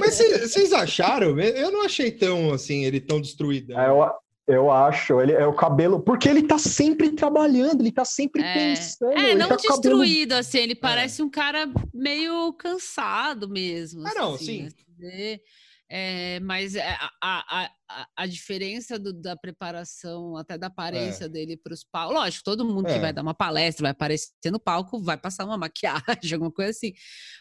Mas 0.00 0.18
vocês 0.18 0.72
acharam? 0.72 1.38
Eu 1.38 1.70
não 1.70 1.84
achei 1.84 2.10
tão 2.10 2.52
assim, 2.52 2.84
ele 2.84 3.00
tão 3.00 3.20
destruído. 3.20 3.78
É, 3.78 3.88
eu, 3.88 4.02
eu 4.46 4.70
acho, 4.70 5.20
ele 5.20 5.32
é 5.32 5.46
o 5.46 5.52
cabelo, 5.52 6.00
porque 6.00 6.28
ele 6.28 6.42
tá 6.42 6.56
sempre 6.58 7.10
trabalhando, 7.10 7.80
ele 7.80 7.90
tá 7.90 8.04
sempre 8.04 8.42
é. 8.42 8.54
pensando. 8.54 9.12
É, 9.12 9.34
não 9.34 9.48
tá 9.48 9.56
destruído, 9.56 10.30
cabelo... 10.30 10.40
assim, 10.40 10.58
ele 10.58 10.72
é. 10.72 10.76
parece 10.76 11.20
é. 11.20 11.24
um 11.24 11.30
cara 11.30 11.68
meio 11.92 12.52
cansado 12.52 13.48
mesmo. 13.48 14.06
Ah, 14.06 14.14
não, 14.14 14.34
assim, 14.34 14.68
sim. 14.70 14.76
Né? 14.98 15.40
É, 15.88 16.40
mas 16.40 16.74
é, 16.76 16.96
a, 17.20 17.62
a, 17.62 17.70
a, 17.88 18.06
a 18.16 18.26
diferença 18.26 18.98
do, 18.98 19.12
da 19.12 19.36
preparação, 19.36 20.36
até 20.36 20.58
da 20.58 20.66
aparência 20.66 21.26
é. 21.26 21.28
dele 21.28 21.56
para 21.56 21.72
os 21.72 21.84
palcos. 21.84 22.14
Lógico, 22.14 22.44
todo 22.44 22.64
mundo 22.64 22.88
é. 22.88 22.94
que 22.94 22.98
vai 22.98 23.12
dar 23.12 23.22
uma 23.22 23.34
palestra, 23.34 23.82
vai 23.82 23.92
aparecer 23.92 24.50
no 24.50 24.58
palco, 24.58 25.02
vai 25.02 25.16
passar 25.16 25.44
uma 25.44 25.56
maquiagem, 25.58 26.32
alguma 26.32 26.50
coisa 26.50 26.70
assim. 26.70 26.92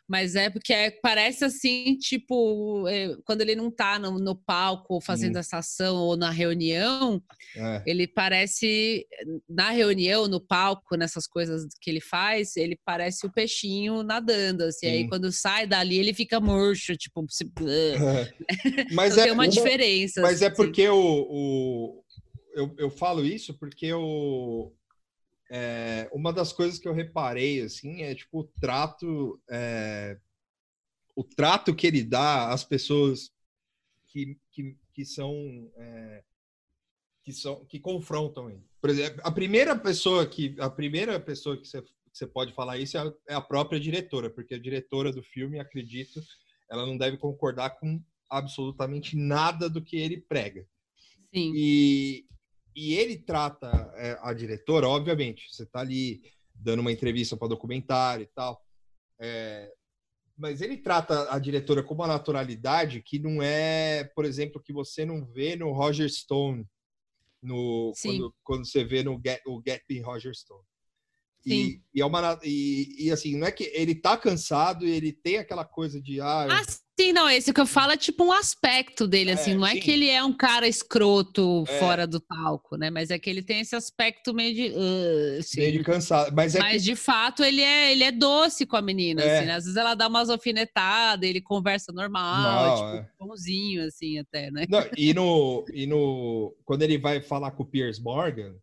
Mas 0.07 0.35
é 0.35 0.49
porque 0.49 0.73
é, 0.73 0.91
parece 0.91 1.45
assim, 1.45 1.97
tipo, 1.97 2.87
é, 2.87 3.15
quando 3.25 3.41
ele 3.41 3.55
não 3.55 3.69
está 3.69 3.97
no, 3.97 4.19
no, 4.19 4.35
palco 4.35 5.01
fazendo 5.01 5.37
essa 5.37 5.57
ação 5.57 5.95
ou 5.95 6.15
na 6.15 6.29
reunião, 6.29 7.21
é. 7.55 7.83
ele 7.85 8.07
parece, 8.07 9.05
na 9.49 9.71
reunião, 9.71 10.27
no 10.27 10.39
palco, 10.39 10.95
nessas 10.95 11.25
coisas 11.25 11.65
que 11.81 11.89
ele 11.89 12.01
faz, 12.01 12.55
ele 12.55 12.77
parece 12.85 13.25
o 13.25 13.31
peixinho 13.31 14.03
nadando. 14.03 14.65
Assim, 14.65 14.85
aí 14.85 15.09
quando 15.09 15.31
sai 15.31 15.65
dali, 15.65 15.97
ele 15.97 16.13
fica 16.13 16.39
murcho, 16.39 16.95
tipo. 16.95 17.25
Se... 17.29 17.45
mas 18.93 19.13
então, 19.13 19.23
é 19.23 19.23
tem 19.23 19.31
uma, 19.31 19.43
uma 19.43 19.47
diferença. 19.47 20.21
Mas 20.21 20.34
é 20.41 20.49
porque 20.49 20.87
o, 20.87 21.27
o 21.29 22.05
eu, 22.53 22.73
eu 22.77 22.89
falo 22.89 23.25
isso 23.25 23.53
porque 23.53 23.93
o, 23.93 24.71
é, 25.49 26.09
uma 26.13 26.31
das 26.31 26.53
coisas 26.53 26.79
que 26.79 26.87
eu 26.87 26.93
reparei 26.93 27.61
assim 27.61 28.01
é 28.01 28.15
tipo 28.15 28.39
o 28.39 28.43
trato 28.43 29.41
é, 29.49 30.17
o 31.15 31.23
trato 31.23 31.75
que 31.75 31.87
ele 31.87 32.03
dá 32.03 32.51
às 32.51 32.63
pessoas 32.63 33.31
que, 34.07 34.37
que, 34.51 34.77
que 34.93 35.05
são 35.05 35.71
é, 35.77 36.23
que 37.23 37.33
são 37.33 37.65
que 37.65 37.79
confrontam 37.79 38.49
ele. 38.49 38.63
Por 38.79 38.89
exemplo, 38.89 39.21
a 39.23 39.31
primeira 39.31 39.77
pessoa 39.77 40.25
que 40.25 40.55
a 40.59 40.69
primeira 40.69 41.19
pessoa 41.19 41.57
que 41.57 41.67
você, 41.67 41.81
que 41.81 41.91
você 42.13 42.27
pode 42.27 42.53
falar 42.53 42.77
isso 42.77 42.97
é 42.97 43.01
a, 43.01 43.13
é 43.29 43.33
a 43.33 43.41
própria 43.41 43.79
diretora, 43.79 44.29
porque 44.29 44.53
a 44.55 44.59
diretora 44.59 45.11
do 45.11 45.23
filme, 45.23 45.59
acredito, 45.59 46.21
ela 46.69 46.85
não 46.85 46.97
deve 46.97 47.17
concordar 47.17 47.71
com 47.71 48.01
absolutamente 48.29 49.15
nada 49.15 49.69
do 49.69 49.81
que 49.81 49.97
ele 49.97 50.21
prega. 50.21 50.67
Sim. 51.33 51.51
E, 51.55 52.25
e 52.75 52.93
ele 52.93 53.17
trata 53.17 53.67
é, 53.95 54.17
a 54.21 54.33
diretora, 54.33 54.87
obviamente, 54.87 55.47
você 55.51 55.63
está 55.63 55.79
ali 55.79 56.21
dando 56.53 56.79
uma 56.79 56.91
entrevista 56.91 57.35
para 57.35 57.49
documentário 57.49 58.23
e 58.23 58.27
tal, 58.27 58.61
é, 59.19 59.71
mas 60.37 60.61
ele 60.61 60.77
trata 60.77 61.33
a 61.33 61.39
diretora 61.39 61.81
com 61.81 61.93
uma 61.93 62.07
naturalidade 62.07 63.01
que 63.01 63.19
não 63.19 63.41
é, 63.41 64.03
por 64.15 64.25
exemplo, 64.25 64.61
que 64.61 64.73
você 64.73 65.05
não 65.05 65.25
vê 65.25 65.55
no 65.55 65.71
Roger 65.71 66.09
Stone, 66.09 66.65
no, 67.41 67.93
quando, 68.01 68.35
quando, 68.43 68.65
você 68.65 68.83
vê 68.83 69.03
no 69.03 69.21
Get, 69.23 69.41
o 69.45 69.61
Get 69.65 69.83
Me 69.89 70.01
Roger 70.01 70.35
Stone. 70.35 70.63
E, 71.45 71.79
e, 71.93 72.01
é 72.01 72.05
uma 72.05 72.39
e, 72.43 73.05
e, 73.05 73.11
assim, 73.11 73.37
não 73.37 73.45
é 73.45 73.51
que 73.51 73.65
ele 73.65 73.93
tá 73.93 74.17
cansado 74.17 74.85
e 74.85 74.89
ele 74.89 75.13
tem 75.13 75.37
aquela 75.37 75.63
coisa 75.63 76.01
de 76.01 76.19
ah, 76.19 76.47
ah 76.49 76.65
sim, 76.99 77.13
não, 77.13 77.29
esse 77.29 77.53
que 77.53 77.59
eu 77.59 77.65
falo 77.65 77.91
é 77.91 77.97
tipo 77.97 78.23
um 78.23 78.31
aspecto 78.31 79.07
dele, 79.07 79.31
assim, 79.31 79.51
é, 79.51 79.55
não 79.55 79.65
é 79.65 79.75
que 79.75 79.91
ele 79.91 80.09
é 80.09 80.23
um 80.23 80.33
cara 80.33 80.67
escroto 80.67 81.63
é. 81.67 81.79
fora 81.79 82.07
do 82.07 82.21
palco, 82.21 82.77
né? 82.77 82.89
Mas 82.89 83.09
é 83.09 83.19
que 83.19 83.29
ele 83.29 83.41
tem 83.41 83.59
esse 83.59 83.75
aspecto 83.75 84.33
meio 84.33 84.55
de. 84.55 84.69
Uh, 84.69 85.39
assim. 85.39 85.61
Meio 85.61 85.73
de 85.73 85.83
cansado. 85.83 86.33
Mas, 86.35 86.55
é 86.55 86.59
mas 86.59 86.83
que... 86.83 86.89
de 86.89 86.95
fato 86.95 87.43
ele 87.43 87.61
é, 87.61 87.91
ele 87.91 88.03
é 88.03 88.11
doce 88.11 88.65
com 88.65 88.77
a 88.77 88.81
menina, 88.81 89.21
é. 89.21 89.37
assim, 89.37 89.47
né? 89.47 89.53
Às 89.53 89.63
vezes 89.65 89.77
ela 89.77 89.95
dá 89.95 90.07
umas 90.07 90.29
alfinetadas, 90.29 91.29
ele 91.29 91.41
conversa 91.41 91.91
normal, 91.91 92.67
não, 92.67 92.75
tipo, 92.75 92.97
é. 92.97 93.09
bonzinho, 93.19 93.85
assim, 93.85 94.19
até, 94.19 94.49
né? 94.51 94.65
Não, 94.69 94.85
e, 94.97 95.13
no, 95.13 95.65
e 95.73 95.85
no. 95.85 96.55
Quando 96.63 96.83
ele 96.83 96.97
vai 96.97 97.21
falar 97.21 97.51
com 97.51 97.63
o 97.63 97.65
Piers 97.65 97.99
Morgan, 97.99 98.55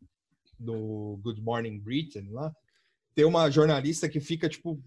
do 0.59 1.18
Good 1.22 1.41
Morning 1.41 1.78
Britain 1.78 2.28
lá 2.30 2.53
tem 3.14 3.24
uma 3.24 3.51
jornalista 3.51 4.09
que 4.09 4.20
fica, 4.20 4.49
tipo, 4.49 4.83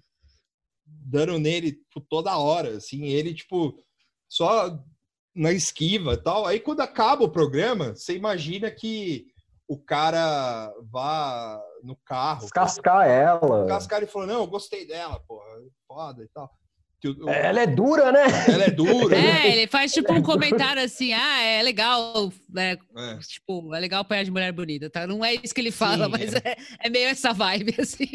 dando 0.85 1.37
nele 1.39 1.73
tipo, 1.73 2.01
toda 2.01 2.37
hora, 2.37 2.77
assim, 2.77 3.05
ele, 3.05 3.33
tipo, 3.33 3.83
só 4.27 4.77
na 5.35 5.51
esquiva 5.51 6.13
e 6.13 6.17
tal. 6.17 6.45
Aí 6.45 6.59
quando 6.59 6.81
acaba 6.81 7.23
o 7.23 7.31
programa, 7.31 7.95
você 7.95 8.15
imagina 8.15 8.71
que 8.71 9.27
o 9.67 9.77
cara 9.77 10.73
vá 10.91 11.61
no 11.83 11.95
carro. 12.05 12.41
Descascar 12.41 13.07
ela. 13.07 13.61
Descascar 13.61 14.03
e 14.03 14.07
falou: 14.07 14.27
Não, 14.27 14.41
eu 14.41 14.47
gostei 14.47 14.85
dela, 14.85 15.19
porra, 15.27 15.45
foda 15.87 16.23
e 16.23 16.27
tal. 16.29 16.49
O... 17.07 17.29
Ela 17.29 17.61
é 17.61 17.67
dura, 17.67 18.11
né? 18.11 18.25
Ela 18.47 18.65
é 18.65 18.71
dura. 18.71 19.15
É, 19.25 19.51
ele 19.51 19.67
faz 19.67 19.91
tipo 19.91 20.11
um 20.13 20.21
comentário 20.21 20.81
assim: 20.81 21.13
ah, 21.13 21.41
é 21.41 21.61
legal, 21.61 22.31
é, 22.55 22.71
é. 22.71 23.17
tipo, 23.19 23.73
é 23.73 23.79
legal 23.79 24.01
apanhar 24.01 24.23
de 24.23 24.31
mulher 24.31 24.51
bonita, 24.51 24.89
tá? 24.89 25.05
Não 25.07 25.23
é 25.23 25.35
isso 25.35 25.53
que 25.53 25.61
ele 25.61 25.71
fala, 25.71 26.05
Sim, 26.05 26.11
mas 26.11 26.33
é. 26.33 26.41
é. 26.43 26.57
É, 26.85 26.89
meio 26.89 27.07
essa 27.07 27.33
vibe, 27.33 27.75
assim. 27.79 28.09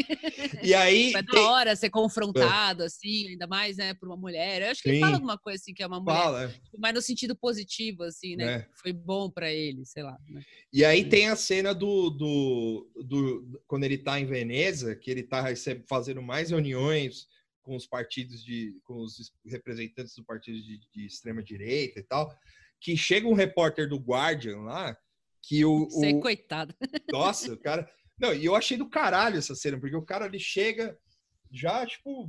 E 0.63 0.75
aí. 0.75 1.13
É 1.15 1.23
da 1.23 1.41
hora 1.41 1.77
ser 1.77 1.91
confrontado, 1.91 2.83
assim, 2.83 3.29
ainda 3.29 3.47
mais, 3.47 3.77
né, 3.77 3.95
por 3.95 4.09
uma 4.09 4.17
mulher. 4.17 4.63
Eu 4.63 4.71
acho 4.71 4.83
que 4.83 4.89
Sim. 4.89 4.97
ele 4.97 5.05
fala 5.05 5.17
alguma 5.17 5.39
coisa 5.39 5.61
assim, 5.61 5.75
que 5.75 5.83
é 5.83 5.87
uma 5.87 6.01
mulher, 6.01 6.17
fala. 6.17 6.49
Tipo, 6.49 6.79
mas 6.79 6.95
no 6.95 7.03
sentido 7.03 7.37
positivo, 7.37 8.03
assim, 8.05 8.37
né? 8.37 8.55
É. 8.55 8.67
Foi 8.75 8.93
bom 8.93 9.31
para 9.31 9.53
ele, 9.53 9.85
sei 9.85 10.03
lá. 10.03 10.17
Né? 10.29 10.43
E 10.73 10.85
aí 10.85 11.05
tem 11.05 11.29
a 11.29 11.37
cena 11.37 11.75
do, 11.75 12.11
do, 12.11 12.91
do. 13.05 13.61
Quando 13.67 13.85
ele 13.85 13.99
tá 13.99 14.19
em 14.21 14.27
Veneza, 14.27 14.95
que 14.95 15.11
ele 15.11 15.23
tá 15.23 15.45
fazendo 15.89 16.23
mais 16.23 16.51
reuniões 16.51 17.29
com 17.71 17.77
os 17.77 17.87
partidos 17.87 18.45
de, 18.45 18.81
com 18.83 18.95
os 18.95 19.33
representantes 19.47 20.17
do 20.17 20.25
partido 20.25 20.61
de, 20.61 20.81
de 20.93 21.07
extrema 21.07 21.41
direita 21.41 22.01
e 22.01 22.03
tal, 22.03 22.37
que 22.81 22.97
chega 22.97 23.29
um 23.29 23.33
repórter 23.33 23.89
do 23.89 23.97
Guardian 23.97 24.63
lá, 24.63 24.97
que 25.41 25.65
o. 25.65 25.87
O... 25.89 26.21
coitado. 26.21 26.75
Nossa, 27.13 27.53
o 27.53 27.57
cara. 27.57 27.89
Não, 28.19 28.35
e 28.35 28.45
eu 28.45 28.57
achei 28.57 28.77
do 28.77 28.91
caralho 28.91 29.39
essa 29.39 29.55
cena, 29.55 29.79
porque 29.79 29.95
o 29.95 30.05
cara 30.05 30.27
ele 30.27 30.41
chega 30.41 30.99
já, 31.49 31.87
tipo, 31.87 32.29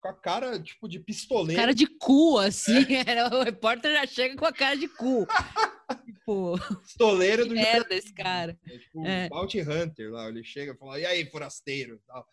com 0.00 0.08
a 0.08 0.12
cara, 0.12 0.60
tipo, 0.60 0.88
de 0.88 0.98
pistoleiro. 0.98 1.62
Cara 1.62 1.72
de 1.72 1.86
cu, 1.86 2.38
assim. 2.38 2.72
É. 3.06 3.28
O 3.32 3.44
repórter 3.44 3.92
já 3.92 4.06
chega 4.08 4.34
com 4.34 4.44
a 4.44 4.52
cara 4.52 4.76
de 4.76 4.88
cu. 4.88 5.24
tipo. 6.04 6.58
Pistoleiro 6.82 7.46
do. 7.46 7.54
Merda, 7.54 7.94
esse 7.94 8.12
cara. 8.12 8.58
É, 8.66 8.78
tipo, 8.78 9.06
é. 9.06 9.28
Bounty 9.28 9.60
Hunter 9.60 10.10
lá. 10.10 10.28
Ele 10.28 10.42
chega 10.42 10.72
e 10.72 10.76
fala: 10.76 10.98
e 10.98 11.06
aí, 11.06 11.24
forasteiro? 11.30 12.02
Tal. 12.08 12.26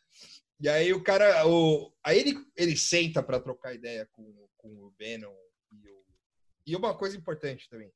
E 0.60 0.68
aí 0.68 0.94
o 0.94 1.04
cara. 1.04 1.46
O... 1.48 1.94
Aí 2.04 2.20
ele, 2.20 2.36
ele 2.56 2.76
senta 2.76 3.22
para 3.22 3.40
trocar 3.40 3.76
ideia 3.76 4.08
com, 4.12 4.48
com 4.58 4.70
o 4.70 4.94
Venom. 4.98 5.34
E, 5.72 5.90
o... 5.90 6.06
e 6.68 6.76
uma 6.76 6.98
coisa 6.98 7.16
importante 7.16 7.70
também. 7.70 7.92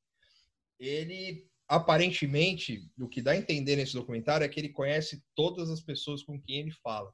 Ele 0.78 1.48
aparentemente, 1.68 2.86
o 2.98 3.08
que 3.08 3.22
dá 3.22 3.30
a 3.30 3.36
entender 3.36 3.76
nesse 3.76 3.94
documentário 3.94 4.44
é 4.44 4.48
que 4.48 4.60
ele 4.60 4.68
conhece 4.68 5.24
todas 5.34 5.70
as 5.70 5.80
pessoas 5.80 6.22
com 6.22 6.38
quem 6.38 6.60
ele 6.60 6.70
fala. 6.70 7.10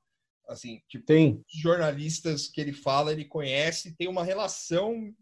Assim, 0.48 0.82
tipo, 0.88 1.04
Sim. 1.12 1.44
jornalistas 1.48 2.48
que 2.48 2.60
ele 2.60 2.72
fala, 2.72 3.12
ele 3.12 3.24
conhece, 3.24 3.94
tem 3.96 4.08
uma 4.08 4.24
relação, 4.24 5.14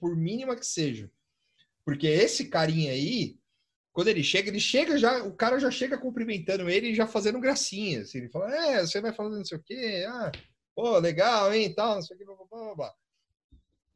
por 0.00 0.16
mínima 0.16 0.56
que 0.56 0.66
seja. 0.66 1.08
Porque 1.84 2.06
esse 2.06 2.48
carinha 2.48 2.92
aí, 2.92 3.38
quando 4.00 4.08
ele 4.08 4.22
chega, 4.22 4.48
ele 4.48 4.58
chega 4.58 4.96
já, 4.96 5.22
o 5.24 5.34
cara 5.34 5.60
já 5.60 5.70
chega 5.70 5.98
cumprimentando 5.98 6.70
ele 6.70 6.88
e 6.88 6.94
já 6.94 7.06
fazendo 7.06 7.38
gracinha. 7.38 8.00
Assim, 8.00 8.16
ele 8.16 8.30
fala, 8.30 8.50
é, 8.50 8.80
você 8.80 8.98
vai 8.98 9.12
falando 9.12 9.36
não 9.36 9.44
sei 9.44 9.58
o 9.58 9.62
quê, 9.62 10.06
ah, 10.08 10.32
pô, 10.74 10.98
legal, 10.98 11.52
hein, 11.52 11.74
tal, 11.74 11.96
não 11.96 12.02
sei 12.02 12.16
o 12.16 12.18
quê, 12.18 12.24
blá, 12.24 12.34
blá, 12.34 12.46
blá, 12.50 12.74
blá. 12.76 12.94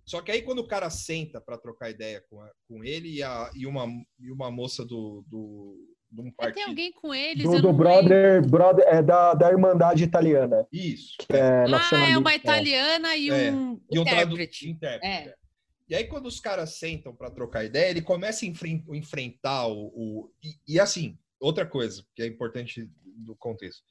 Só 0.05 0.21
que 0.21 0.31
aí 0.31 0.43
quando 0.43 0.59
o 0.59 0.67
cara 0.67 0.91
senta 0.91 1.41
para 1.41 1.57
trocar 1.57 1.89
ideia 1.89 2.23
com, 2.29 2.39
a, 2.39 2.51
com 2.69 2.85
ele 2.85 3.15
e, 3.15 3.23
a, 3.23 3.51
e, 3.55 3.67
uma, 3.67 3.87
e 4.21 4.31
uma 4.31 4.51
moça 4.51 4.85
do, 4.85 5.25
do, 5.27 5.75
de 6.13 6.21
um 6.21 6.31
partido. 6.31 6.57
Tem 6.57 6.65
alguém 6.65 6.93
com 6.93 7.15
eles? 7.15 7.43
Do, 7.43 7.63
do 7.63 7.73
brother, 7.73 8.47
brother, 8.47 8.85
é 8.87 9.03
da, 9.03 9.33
da 9.33 9.51
Irmandade 9.51 10.05
Italiana. 10.05 10.67
Isso. 10.71 11.17
Que 11.19 11.33
é 11.33 11.65
ah, 11.65 12.11
é 12.11 12.19
uma 12.19 12.35
italiana 12.35 13.17
e 13.17 13.31
é. 13.31 13.51
um 13.51 13.81
e 13.91 13.99
um 13.99 14.03
intérprete. 14.03 14.69
intérprete. 14.69 15.29
É. 15.31 15.44
E 15.89 15.95
aí, 15.95 16.05
quando 16.05 16.27
os 16.27 16.41
caras 16.41 16.79
sentam 16.79 17.15
para 17.15 17.31
trocar 17.31 17.65
ideia, 17.65 17.91
ele 17.91 18.03
começa 18.03 18.45
a 18.45 18.49
enfren 18.49 18.83
enfrentar 18.89 19.67
o. 19.67 19.93
o 19.95 20.33
e, 20.43 20.75
e, 20.75 20.81
assim, 20.81 21.19
outra 21.39 21.67
coisa 21.67 22.03
que 22.15 22.23
é 22.23 22.27
importante 22.27 22.91
do 23.05 23.37
contexto. 23.37 23.83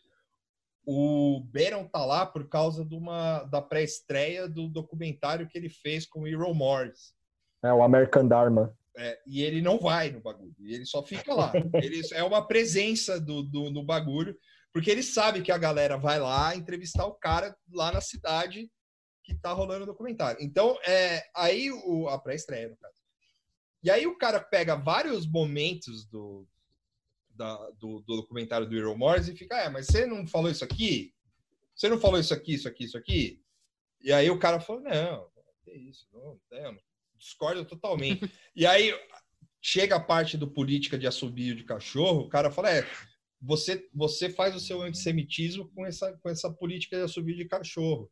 O 0.85 1.41
Beron 1.51 1.87
tá 1.87 2.03
lá 2.05 2.25
por 2.25 2.49
causa 2.49 2.83
de 2.83 2.95
uma, 2.95 3.43
da 3.43 3.61
pré-estreia 3.61 4.49
do 4.49 4.67
documentário 4.67 5.47
que 5.47 5.57
ele 5.57 5.69
fez 5.69 6.05
com 6.05 6.21
o 6.21 6.27
Hero 6.27 6.53
Morris. 6.53 7.13
É, 7.63 7.71
o 7.71 7.83
American 7.83 8.27
Dharma. 8.27 8.75
É, 8.97 9.19
e 9.25 9.41
ele 9.41 9.61
não 9.61 9.79
vai 9.79 10.11
no 10.11 10.19
bagulho, 10.19 10.53
ele 10.59 10.85
só 10.85 11.01
fica 11.03 11.33
lá. 11.33 11.51
ele 11.81 12.01
é 12.13 12.23
uma 12.23 12.45
presença 12.45 13.19
do, 13.19 13.43
do, 13.43 13.71
no 13.71 13.83
bagulho, 13.83 14.37
porque 14.73 14.91
ele 14.91 15.01
sabe 15.01 15.41
que 15.41 15.51
a 15.51 15.57
galera 15.57 15.97
vai 15.97 16.19
lá 16.19 16.55
entrevistar 16.55 17.05
o 17.05 17.15
cara 17.15 17.55
lá 17.71 17.91
na 17.91 18.01
cidade 18.01 18.69
que 19.23 19.33
tá 19.33 19.53
rolando 19.53 19.83
o 19.83 19.87
documentário. 19.87 20.41
Então, 20.41 20.77
é, 20.85 21.23
aí 21.35 21.71
o, 21.71 22.07
a 22.09 22.19
pré-estreia, 22.19 22.69
no 22.69 22.77
caso. 22.77 23.01
E 23.81 23.89
aí 23.89 24.05
o 24.05 24.17
cara 24.17 24.39
pega 24.39 24.75
vários 24.75 25.25
momentos 25.25 26.05
do, 26.05 26.47
da, 27.29 27.55
do, 27.71 28.01
do, 28.01 28.17
documentário 28.17 28.67
do 28.67 28.77
Hero 28.77 28.97
Morris 28.97 29.27
e 29.27 29.35
fica, 29.35 29.57
é, 29.57 29.69
mas 29.69 29.87
você 29.87 30.05
não 30.05 30.25
falou 30.27 30.49
isso 30.49 30.63
aqui? 30.63 31.13
Você 31.75 31.89
não 31.89 31.99
falou 31.99 32.19
isso 32.19 32.33
aqui, 32.33 32.53
isso 32.53 32.67
aqui, 32.67 32.83
isso 32.85 32.97
aqui? 32.97 33.41
E 34.01 34.11
aí 34.11 34.29
o 34.29 34.39
cara 34.39 34.59
falou, 34.59 34.81
não, 34.81 35.27
é 35.67 35.77
isso, 35.77 36.07
não, 36.13 36.39
não, 36.51 36.77
discordo 37.17 37.65
totalmente. 37.65 38.29
e 38.55 38.65
aí 38.65 38.93
chega 39.61 39.95
a 39.95 39.99
parte 39.99 40.37
do 40.37 40.49
política 40.49 40.97
de 40.97 41.07
assobio 41.07 41.55
de 41.55 41.63
cachorro, 41.63 42.21
o 42.21 42.29
cara 42.29 42.51
fala, 42.51 42.69
é, 42.69 42.87
você, 43.41 43.89
você 43.93 44.29
faz 44.29 44.55
o 44.55 44.59
seu 44.59 44.81
antissemitismo 44.81 45.69
com 45.73 45.85
essa, 45.85 46.13
com 46.17 46.29
essa 46.29 46.51
política 46.51 46.97
de 46.97 47.03
assobio 47.03 47.35
de 47.35 47.45
cachorro, 47.45 48.09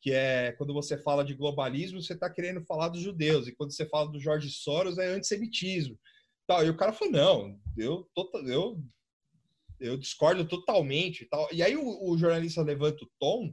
que 0.00 0.12
é 0.12 0.52
quando 0.52 0.72
você 0.72 0.96
fala 0.96 1.24
de 1.24 1.34
globalismo, 1.34 2.00
você 2.00 2.12
está 2.12 2.30
querendo 2.30 2.64
falar 2.64 2.88
dos 2.88 3.00
judeus, 3.00 3.46
e 3.46 3.54
quando 3.54 3.72
você 3.72 3.86
fala 3.86 4.10
do 4.10 4.20
Jorge 4.20 4.50
Soros, 4.50 4.98
é 4.98 5.06
antissemitismo. 5.06 5.98
Tal. 6.46 6.64
E 6.64 6.70
o 6.70 6.76
cara 6.76 6.92
falou, 6.92 7.12
não, 7.12 7.60
eu, 7.76 8.08
eu, 8.46 8.82
eu 9.80 9.96
discordo 9.96 10.46
totalmente. 10.46 11.26
Tal. 11.26 11.48
e 11.52 11.62
aí 11.62 11.76
o, 11.76 12.10
o 12.10 12.16
jornalista 12.16 12.62
levanta 12.62 13.04
o 13.04 13.10
tom 13.18 13.52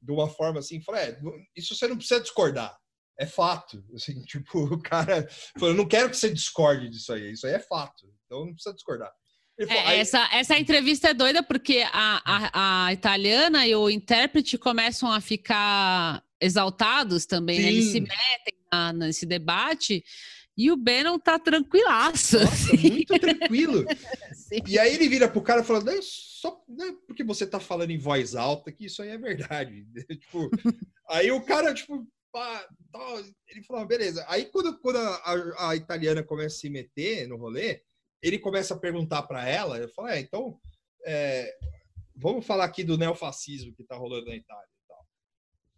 de 0.00 0.10
uma 0.10 0.28
forma 0.28 0.58
assim, 0.58 0.82
fala, 0.82 1.00
é, 1.00 1.18
isso 1.56 1.76
você 1.76 1.86
não 1.86 1.96
precisa 1.96 2.20
discordar 2.20 2.76
é 3.18 3.26
fato. 3.26 3.84
Assim, 3.94 4.20
tipo, 4.22 4.64
o 4.64 4.82
cara 4.82 5.28
falou, 5.58 5.74
não 5.74 5.86
quero 5.86 6.10
que 6.10 6.16
você 6.16 6.32
discorde 6.32 6.88
disso 6.88 7.12
aí, 7.12 7.32
isso 7.32 7.46
aí 7.46 7.54
é 7.54 7.60
fato. 7.60 8.12
Então 8.26 8.46
não 8.46 8.54
precisa 8.54 8.74
discordar. 8.74 9.12
É, 9.58 9.78
aí... 9.88 10.00
essa, 10.00 10.28
essa 10.32 10.58
entrevista 10.58 11.08
é 11.08 11.14
doida 11.14 11.42
porque 11.42 11.84
a, 11.92 12.22
a, 12.24 12.86
a, 12.86 12.92
italiana 12.92 13.66
e 13.66 13.74
o 13.74 13.90
intérprete 13.90 14.56
começam 14.56 15.12
a 15.12 15.20
ficar 15.20 16.22
exaltados 16.40 17.26
também, 17.26 17.60
né? 17.60 17.68
Eles 17.68 17.92
se 17.92 18.00
metem 18.00 18.54
na, 18.72 18.92
nesse 18.92 19.26
debate 19.26 20.02
e 20.56 20.70
o 20.70 20.76
Bannon 20.76 21.18
tá 21.18 21.38
tranquilaço. 21.38 22.38
Nossa, 22.38 22.74
assim. 22.74 22.90
muito 22.90 23.18
tranquilo. 23.18 23.84
e 24.66 24.78
aí 24.78 24.94
ele 24.94 25.08
vira 25.08 25.28
pro 25.28 25.42
cara 25.42 25.62
e 25.62 25.64
fala: 25.64 25.82
não, 25.82 26.02
só 26.02 26.62
é 26.80 26.92
porque 27.06 27.24
você 27.24 27.46
tá 27.46 27.58
falando 27.58 27.90
em 27.90 27.98
voz 27.98 28.34
alta 28.34 28.72
que 28.72 28.86
isso 28.86 29.02
aí 29.02 29.10
é 29.10 29.18
verdade. 29.18 29.86
tipo, 30.20 30.50
aí 31.08 31.30
o 31.30 31.40
cara, 31.42 31.72
tipo, 31.72 32.06
pá, 32.30 32.66
tal. 32.90 33.18
Ele 33.48 33.62
falou, 33.62 33.86
beleza. 33.86 34.24
Aí 34.28 34.46
quando, 34.46 34.78
quando 34.78 34.98
a, 34.98 35.70
a, 35.70 35.76
italiana 35.76 36.22
começa 36.22 36.56
a 36.56 36.60
se 36.60 36.70
meter 36.70 37.26
no 37.28 37.36
rolê, 37.36 37.82
ele 38.22 38.38
começa 38.38 38.74
a 38.74 38.78
perguntar 38.78 39.22
para 39.24 39.48
ela, 39.48 39.78
eu 39.78 39.88
falo, 39.88 40.08
é, 40.08 40.20
então, 40.20 40.58
é, 41.04 41.52
vamos 42.14 42.46
falar 42.46 42.64
aqui 42.64 42.84
do 42.84 42.96
neofascismo 42.96 43.74
que 43.74 43.84
tá 43.84 43.96
rolando 43.96 44.26
na 44.26 44.36
Itália. 44.36 44.68
Tal. 44.86 45.06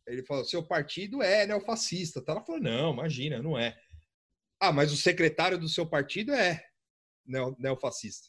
Ele 0.06 0.22
falou, 0.22 0.44
seu 0.44 0.62
partido 0.62 1.22
é 1.22 1.46
neofascista. 1.46 2.22
Ela 2.26 2.44
falou, 2.44 2.60
não, 2.60 2.92
imagina, 2.92 3.42
não 3.42 3.58
é. 3.58 3.76
Ah, 4.60 4.72
mas 4.72 4.92
o 4.92 4.96
secretário 4.96 5.58
do 5.58 5.68
seu 5.68 5.86
partido 5.86 6.32
é 6.32 6.62
neofascista. 7.58 8.28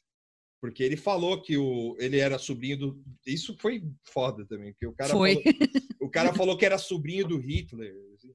Porque 0.62 0.82
ele 0.82 0.98
falou 0.98 1.42
que 1.42 1.58
o, 1.58 1.96
ele 2.00 2.18
era 2.18 2.40
sobrinho 2.40 2.78
do. 2.78 3.04
Isso 3.28 3.56
foi 3.60 3.84
foda 4.04 4.46
também, 4.48 4.72
porque 4.72 4.88
o 4.88 4.94
cara, 4.94 5.12
foi. 5.12 5.36
Falou, 5.36 5.60
o 6.02 6.10
cara 6.10 6.34
falou 6.34 6.58
que 6.58 6.66
era 6.66 6.78
sobrinho 6.78 7.28
do 7.28 7.38
Hitler. 7.38 7.94
Assim. 8.16 8.34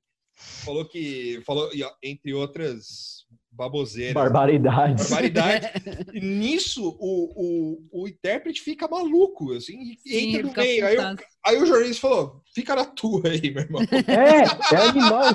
Falou 0.65 0.87
que. 0.87 1.43
Falou, 1.45 1.69
entre 2.03 2.33
outras 2.33 3.27
baboseiras. 3.51 4.15
Barbaridades. 4.15 5.09
Barbaridade. 5.09 5.67
E 6.15 6.21
nisso, 6.21 6.97
o, 6.99 7.81
o, 7.93 8.03
o 8.03 8.09
intérprete 8.09 8.61
fica 8.61 8.89
maluco, 8.89 9.53
assim, 9.53 9.97
e 10.05 10.19
entra 10.19 10.43
no 10.43 10.53
meio. 10.53 10.87
Aí, 10.87 10.99
o, 10.99 11.17
aí 11.47 11.63
o 11.63 11.67
jornalista 11.67 12.09
falou: 12.09 12.43
fica 12.55 12.75
na 12.75 12.85
tua 12.85 13.29
aí, 13.29 13.51
meu 13.53 13.63
irmão. 13.63 13.83
É, 13.83 14.75
é 14.75 14.89
animal 14.89 15.31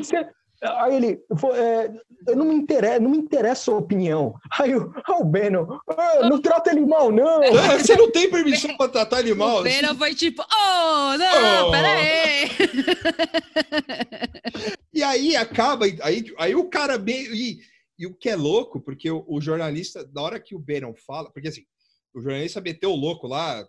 isso 0.00 0.16
aí. 0.16 0.26
Aí 0.62 0.96
ele, 0.96 1.24
é, 1.54 1.90
eu 2.28 2.36
não 2.36 2.44
me 2.44 2.54
interessa, 2.54 3.00
não 3.00 3.10
me 3.10 3.16
interessa 3.16 3.70
a 3.70 3.76
opinião. 3.76 4.34
Aí 4.58 4.74
o, 4.74 4.92
o 5.08 5.24
Beno, 5.24 5.80
ah, 5.88 6.28
não 6.28 6.40
trata 6.40 6.70
ele 6.70 6.84
mal, 6.84 7.10
não. 7.10 7.40
Ah, 7.42 7.78
você 7.78 7.96
não 7.96 8.10
tem 8.10 8.30
permissão 8.30 8.76
para 8.76 8.90
tratar 8.90 9.20
ele 9.20 9.34
mal. 9.34 9.60
O 9.60 9.62
Beno 9.62 9.88
assim. 9.88 9.98
foi 9.98 10.14
tipo, 10.14 10.42
oh, 10.42 11.16
não, 11.16 11.68
oh. 11.68 11.70
peraí. 11.70 12.50
E 14.92 15.02
aí 15.02 15.34
acaba, 15.34 15.86
aí, 16.02 16.24
aí 16.36 16.54
o 16.54 16.68
cara 16.68 16.98
bem. 16.98 17.24
E, 17.32 17.60
e 17.98 18.06
o 18.06 18.14
que 18.14 18.28
é 18.28 18.36
louco, 18.36 18.80
porque 18.80 19.10
o, 19.10 19.24
o, 19.26 19.40
jornalista, 19.40 20.08
na 20.12 20.20
hora 20.20 20.40
que 20.40 20.54
o 20.54 20.58
Bannon 20.58 20.94
fala, 20.94 21.32
porque 21.32 21.48
assim, 21.48 21.64
o 22.12 22.20
jornalista 22.20 22.60
meteu 22.60 22.90
o 22.90 22.96
louco 22.96 23.26
lá, 23.26 23.66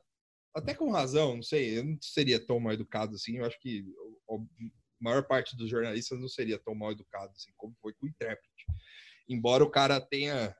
até 0.54 0.74
com 0.74 0.92
razão, 0.92 1.36
não 1.36 1.44
sei, 1.44 1.78
eu 1.78 1.86
não 1.86 1.98
seria 2.02 2.46
tão 2.46 2.60
mal 2.60 2.74
educado 2.74 3.16
assim, 3.16 3.38
eu 3.38 3.46
acho 3.46 3.58
que 3.62 3.86
maior 5.02 5.24
parte 5.24 5.56
dos 5.56 5.70
jornalistas 5.70 6.20
não 6.20 6.28
seria 6.28 6.60
tão 6.60 6.76
mal 6.76 6.91
educado 6.91 7.32
assim 7.36 7.52
como 7.58 7.76
foi 7.82 7.93
com 7.93 8.06
o 8.06 8.10
intérprete. 8.10 8.66
Embora 9.28 9.64
o 9.64 9.70
cara 9.70 9.99
tenha 9.99 10.56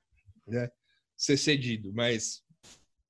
né, 0.48 0.70
ser 1.18 1.38
cedido, 1.38 1.94
mas 1.94 2.44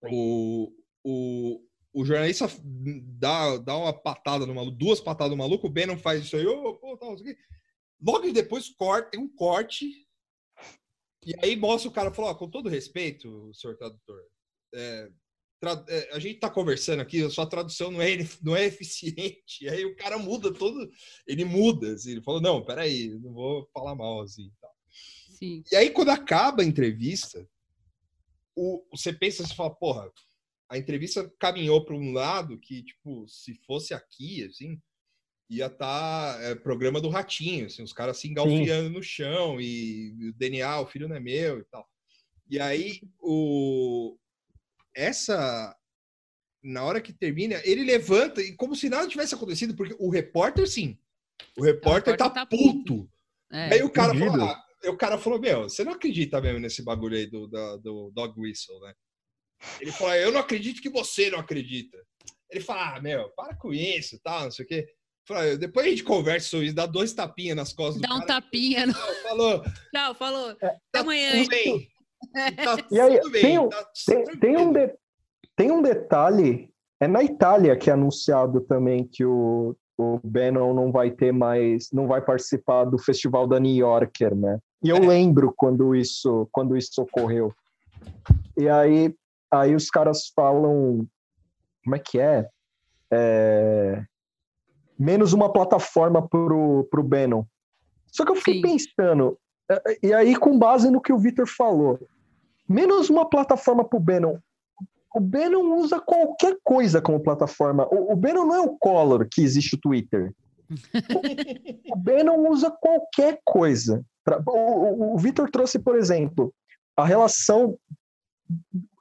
o, 0.04 0.74
o, 1.04 1.66
o 1.94 2.06
jornalista 2.06 2.48
dá, 3.18 3.58
dá 3.58 3.78
uma 3.78 3.94
patada 3.94 4.46
no 4.46 4.56
maluco, 4.56 4.78
duas 4.78 5.00
patadas 5.00 5.32
no 5.32 5.38
maluco, 5.38 5.68
o 5.68 5.70
Ben 5.70 5.86
não 5.86 5.98
faz 5.98 6.24
isso 6.24 6.36
aí, 6.36 6.46
oh, 6.46 6.76
pô, 6.76 6.98
tal, 6.98 7.16
isso 7.16 7.24
aqui. 7.24 7.38
Logo 8.02 8.32
depois 8.32 8.70
corta, 8.70 9.12
tem 9.12 9.20
um 9.20 9.30
corte, 9.30 9.86
e 11.26 11.36
aí 11.44 11.56
mostra 11.56 11.90
o 11.90 11.94
cara 11.94 12.12
falou, 12.12 12.32
oh, 12.32 12.36
com 12.36 12.50
todo 12.50 12.70
respeito, 12.70 13.54
senhor 13.54 13.78
tradutor, 13.78 14.22
é, 14.74 15.12
a 16.12 16.20
gente 16.20 16.36
está 16.36 16.50
conversando 16.50 17.02
aqui, 17.02 17.24
a 17.24 17.30
sua 17.30 17.46
tradução 17.46 17.92
não 17.92 18.02
é, 18.02 18.18
não 18.42 18.56
é 18.56 18.66
eficiente. 18.66 19.70
Aí 19.70 19.86
o 19.86 19.96
cara 19.96 20.18
muda 20.18 20.52
todo, 20.54 20.90
ele 21.28 21.46
muda, 21.46 21.94
assim, 21.94 22.12
ele 22.12 22.22
falou, 22.22 22.42
não, 22.42 22.64
peraí, 22.64 23.10
não 23.10 23.32
vou 23.32 23.70
falar 23.74 23.96
mal, 23.96 24.22
assim, 24.22 24.52
tal. 24.60 24.72
Sim. 25.30 25.64
E 25.72 25.76
aí, 25.76 25.90
quando 25.90 26.10
acaba 26.10 26.62
a 26.62 26.66
entrevista, 26.66 27.48
o, 28.56 28.84
você 28.92 29.14
pensa, 29.14 29.46
você 29.46 29.54
fala, 29.54 29.74
porra, 29.74 30.12
a 30.70 30.78
entrevista 30.78 31.32
caminhou 31.40 31.84
para 31.84 31.96
um 31.96 32.12
lado 32.12 32.60
que, 32.60 32.84
tipo, 32.84 33.28
se 33.28 33.54
fosse 33.66 33.94
aqui, 33.94 34.46
assim, 34.46 34.82
ia 35.50 35.66
estar 35.66 36.38
tá, 36.38 36.42
é, 36.44 36.56
programa 36.56 37.02
do 37.02 37.10
Ratinho, 37.10 37.66
assim, 37.66 37.84
os 37.84 37.92
caras 37.92 38.18
se 38.18 38.28
engalfiando 38.28 38.90
no 38.90 39.04
chão 39.04 39.60
e, 39.60 40.16
e, 40.18 40.30
o 40.30 40.34
DNA, 40.34 40.80
o 40.80 40.88
filho 40.88 41.10
não 41.10 41.16
é 41.16 41.20
meu 41.20 41.60
e 41.60 41.64
tal. 41.66 41.86
E 42.50 42.60
aí, 42.60 43.02
o, 43.20 44.18
essa, 44.96 45.76
na 46.64 46.84
hora 46.84 47.02
que 47.02 47.14
termina, 47.14 47.62
ele 47.64 47.84
levanta 47.84 48.42
e 48.42 48.56
como 48.56 48.76
se 48.76 48.90
nada 48.90 49.08
tivesse 49.08 49.36
acontecido, 49.36 49.76
porque 49.76 49.96
o 50.00 50.10
repórter, 50.10 50.68
sim, 50.68 50.98
o 51.58 51.64
repórter, 51.64 52.14
o 52.14 52.16
repórter 52.16 52.18
tá, 52.18 52.30
tá, 52.30 52.46
puto. 52.46 52.84
puto. 52.84 53.12
É, 53.52 53.74
aí 53.74 53.84
o 53.84 53.90
cara, 53.90 54.16
falou, 54.16 54.42
ah, 54.42 54.64
o 54.86 54.98
cara 54.98 55.18
falou, 55.18 55.40
meu, 55.40 55.64
você 55.64 55.84
não 55.84 55.94
acredita 55.94 56.40
mesmo 56.40 56.60
nesse 56.60 56.84
bagulho 56.84 57.18
aí 57.18 57.28
do, 57.28 57.48
do, 57.48 57.78
do 57.78 58.12
Dog 58.12 58.40
Whistle, 58.40 58.80
né? 58.80 58.94
Ele 59.80 59.92
falou, 59.92 60.16
eu 60.16 60.32
não 60.32 60.40
acredito 60.40 60.82
que 60.82 60.90
você 60.90 61.30
não 61.30 61.40
acredita. 61.40 61.98
Ele 62.50 62.64
fala, 62.64 62.96
ah, 62.96 63.02
meu, 63.02 63.30
para 63.32 63.56
com 63.56 63.74
isso, 63.74 64.20
tal, 64.24 64.46
não 64.46 64.52
sei 64.52 64.66
o 64.66 64.68
quê. 64.68 64.88
Falei, 65.28 65.58
depois 65.58 65.86
a 65.86 65.90
gente 65.90 66.04
conversa 66.04 66.50
sobre 66.50 66.68
isso, 66.68 66.76
dá 66.76 66.86
dois 66.86 67.14
tapinhas 67.14 67.56
nas 67.56 67.74
costas 67.74 68.02
dá 68.02 68.16
um 68.16 68.26
tapinha. 68.26 68.88
No... 68.88 68.94
Falou. 68.94 69.64
Tchau, 69.94 70.16
falou. 70.16 70.52
É, 70.52 70.66
Até 70.66 70.80
tá 70.92 71.00
amanhã. 71.02 71.32
Tudo 71.44 71.50
bem. 71.50 71.91
Tá 72.64 72.78
e 72.90 73.00
aí, 73.00 73.20
bem, 73.30 73.42
tem, 73.42 73.60
um, 73.60 73.70
tá 73.70 73.86
tem, 74.06 74.24
tem, 74.40 74.58
um 74.58 74.72
de, 74.72 74.94
tem 75.56 75.72
um 75.72 75.82
detalhe, 75.82 76.72
é 77.00 77.08
na 77.08 77.24
Itália 77.24 77.76
que 77.76 77.90
é 77.90 77.94
anunciado 77.94 78.62
também 78.62 79.04
que 79.04 79.26
o, 79.26 79.76
o 79.98 80.20
Bannon 80.24 80.74
não 80.74 80.92
vai 80.92 81.12
ter 81.12 81.32
mais, 81.32 81.90
não 81.92 82.08
vai 82.08 82.22
participar 82.22 82.86
do 82.86 82.98
festival 82.98 83.48
da 83.48 83.60
New 83.60 83.76
Yorker, 83.76 84.36
né? 84.36 84.60
E 84.84 84.90
eu 84.90 84.98
é. 84.98 85.00
lembro 85.00 85.54
quando 85.56 85.96
isso, 85.96 86.48
quando 86.52 86.76
isso 86.76 87.02
ocorreu. 87.02 87.54
E 88.58 88.68
aí, 88.68 89.14
aí 89.52 89.76
os 89.76 89.90
caras 89.90 90.32
falam, 90.36 91.06
como 91.84 91.96
é 91.96 92.00
que 92.00 92.20
é? 92.20 92.48
é 93.12 94.04
menos 94.98 95.34
uma 95.34 95.52
plataforma 95.52 96.28
pro, 96.28 96.88
pro 96.90 97.04
Bannon. 97.04 97.44
Só 98.08 98.24
que 98.24 98.32
eu 98.32 98.36
fiquei 98.36 98.56
Sim. 98.56 98.62
pensando, 98.62 99.38
é, 99.70 99.98
e 100.04 100.14
aí 100.14 100.36
com 100.36 100.58
base 100.58 100.92
no 100.92 101.02
que 101.02 101.12
o 101.12 101.18
Victor 101.18 101.48
falou, 101.48 102.00
menos 102.72 103.10
uma 103.10 103.30
plataforma 103.30 103.84
pro 103.84 104.00
Bannon. 104.00 104.38
O 105.14 105.20
Bannon 105.20 105.76
usa 105.78 106.00
qualquer 106.00 106.58
coisa 106.64 107.02
como 107.02 107.22
plataforma. 107.22 107.86
O, 107.92 108.14
o 108.14 108.16
Bannon 108.16 108.46
não 108.46 108.56
é 108.56 108.62
o 108.62 108.78
Collor 108.78 109.28
que 109.30 109.42
existe 109.42 109.76
o 109.76 109.80
Twitter. 109.80 110.34
o, 110.70 111.94
o 111.94 111.96
Bannon 111.98 112.50
usa 112.50 112.72
qualquer 112.72 113.40
coisa. 113.44 114.04
O, 114.48 114.52
o, 114.52 115.16
o 115.16 115.18
Victor 115.18 115.50
trouxe, 115.50 115.80
por 115.80 115.98
exemplo, 115.98 116.54
a 116.96 117.06
relação. 117.06 117.78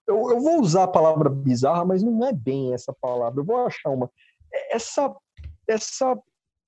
Eu, 0.07 0.31
eu 0.31 0.41
vou 0.41 0.61
usar 0.61 0.85
a 0.85 0.89
palavra 0.89 1.31
bizarra, 1.31 1.85
mas 1.85 2.03
não 2.03 2.27
é 2.27 2.33
bem 2.33 2.75
essa 2.75 2.93
palavra. 3.01 3.41
Eu 3.41 3.45
vou 3.45 3.67
achar 3.67 3.91
uma. 3.91 4.11
Essa, 4.73 5.15
essa 5.69 6.19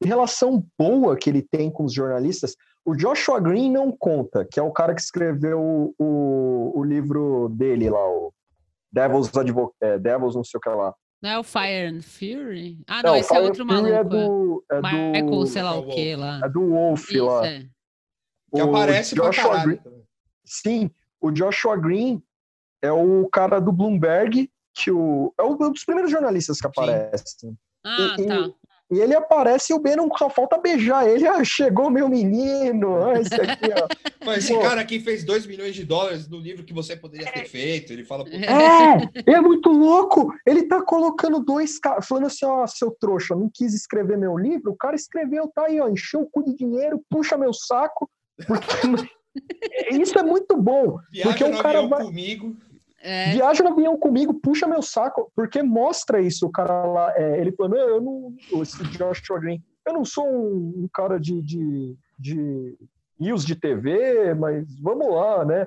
relação 0.04 0.64
boa 0.78 1.16
que 1.16 1.28
ele 1.28 1.42
tem 1.42 1.70
com 1.70 1.84
os 1.84 1.92
jornalistas. 1.92 2.54
O 2.84 2.96
Joshua 2.96 3.38
Green 3.40 3.70
não 3.70 3.92
conta, 3.92 4.44
que 4.44 4.58
é 4.58 4.62
o 4.62 4.72
cara 4.72 4.94
que 4.94 5.00
escreveu 5.00 5.60
o, 5.60 5.94
o, 5.98 6.80
o 6.80 6.84
livro 6.84 7.48
dele 7.50 7.88
lá, 7.88 8.04
o 8.04 8.32
Devil's, 8.92 9.34
Advo 9.36 9.74
é, 9.80 9.98
Devil's 9.98 10.34
não 10.34 10.44
sei 10.44 10.58
o 10.58 10.60
que 10.60 10.68
lá. 10.68 10.94
Não 11.22 11.30
é 11.30 11.38
o 11.38 11.44
Fire 11.44 11.86
and 11.86 12.02
Fury? 12.02 12.78
Ah, 12.88 13.00
não, 13.02 13.12
não 13.12 13.16
esse 13.16 13.34
é 13.34 13.40
outro 13.40 13.64
Fury 13.64 13.78
é 13.78 13.82
maluco. 13.82 13.94
É 13.94 14.04
do, 14.04 14.64
é 14.72 14.76
Michael, 14.80 15.30
do, 15.30 15.46
sei 15.46 15.62
lá 15.62 15.74
o 15.76 15.86
que 15.86 16.16
lá. 16.16 16.40
É 16.44 16.48
do 16.48 16.68
Wolf 16.68 17.10
Isso, 17.10 17.24
lá. 17.24 17.46
É. 17.46 17.66
Que 18.52 18.60
aparece 18.60 19.14
Joshua 19.14 19.64
Green, 19.64 19.80
Sim, 20.44 20.90
o 21.20 21.30
Joshua 21.30 21.76
Green 21.76 22.22
é 22.82 22.90
o 22.90 23.28
cara 23.28 23.60
do 23.60 23.72
Bloomberg, 23.72 24.50
que 24.74 24.90
o, 24.90 25.32
é 25.38 25.42
um 25.42 25.56
dos 25.56 25.84
primeiros 25.84 26.10
jornalistas 26.10 26.58
que 26.58 26.66
aparece. 26.66 27.56
Ah, 27.84 28.16
e, 28.18 28.26
tá. 28.26 28.34
E, 28.34 28.54
e 28.92 29.00
ele 29.00 29.14
aparece 29.14 29.72
e 29.72 29.74
o 29.74 29.78
Bannon 29.78 30.06
só 30.18 30.28
falta 30.28 30.58
beijar 30.58 31.08
ele. 31.08 31.26
Ah, 31.26 31.42
chegou 31.42 31.90
meu 31.90 32.10
menino. 32.10 33.02
Ah, 33.02 33.18
esse 33.18 33.34
aqui, 33.34 33.70
ó. 33.72 33.88
Mas 34.22 34.44
esse 34.44 34.52
Pô. 34.52 34.60
cara 34.60 34.82
aqui 34.82 35.00
fez 35.00 35.24
2 35.24 35.46
milhões 35.46 35.74
de 35.74 35.82
dólares 35.82 36.28
no 36.28 36.38
livro 36.38 36.62
que 36.62 36.74
você 36.74 36.94
poderia 36.94 37.32
ter 37.32 37.46
feito. 37.46 37.90
Ele 37.90 38.04
fala. 38.04 38.24
É, 38.28 39.32
é 39.32 39.40
muito 39.40 39.70
louco. 39.70 40.30
Ele 40.46 40.64
tá 40.64 40.82
colocando 40.82 41.40
dois 41.40 41.78
caras, 41.78 42.06
falando 42.06 42.26
assim: 42.26 42.44
ó, 42.44 42.66
seu 42.66 42.90
trouxa, 42.90 43.34
não 43.34 43.50
quis 43.52 43.72
escrever 43.72 44.18
meu 44.18 44.36
livro. 44.36 44.72
O 44.72 44.76
cara 44.76 44.94
escreveu, 44.94 45.50
tá 45.54 45.64
aí, 45.68 45.80
ó, 45.80 45.88
encheu 45.88 46.20
o 46.20 46.30
cu 46.30 46.44
de 46.44 46.54
dinheiro, 46.54 47.02
puxa 47.08 47.38
meu 47.38 47.54
saco. 47.54 48.10
Porque 48.46 48.66
isso 49.90 50.18
é 50.18 50.22
muito 50.22 50.54
bom. 50.54 50.98
Viaja 51.10 51.30
porque 51.30 51.44
o 51.44 51.62
cara 51.62 51.86
vai... 51.86 52.04
comigo. 52.04 52.54
É. 53.04 53.32
Viaja 53.32 53.64
no 53.64 53.70
avião 53.70 53.98
comigo, 53.98 54.32
puxa 54.34 54.66
meu 54.66 54.80
saco, 54.80 55.30
porque 55.34 55.60
mostra 55.60 56.20
isso. 56.20 56.46
O 56.46 56.52
cara 56.52 56.84
lá, 56.86 57.12
é, 57.16 57.40
ele 57.40 57.50
falando, 57.50 57.76
eu 57.76 58.00
não, 58.00 58.34
esse 58.62 58.82
Joshua 58.84 59.40
Green, 59.40 59.62
eu 59.84 59.92
não 59.92 60.04
sou 60.04 60.24
um, 60.24 60.84
um 60.84 60.88
cara 60.94 61.18
de, 61.18 61.42
de, 61.42 61.96
de 62.16 62.78
news 63.18 63.44
de 63.44 63.56
TV, 63.56 64.34
mas 64.34 64.64
vamos 64.80 65.12
lá, 65.12 65.44
né? 65.44 65.66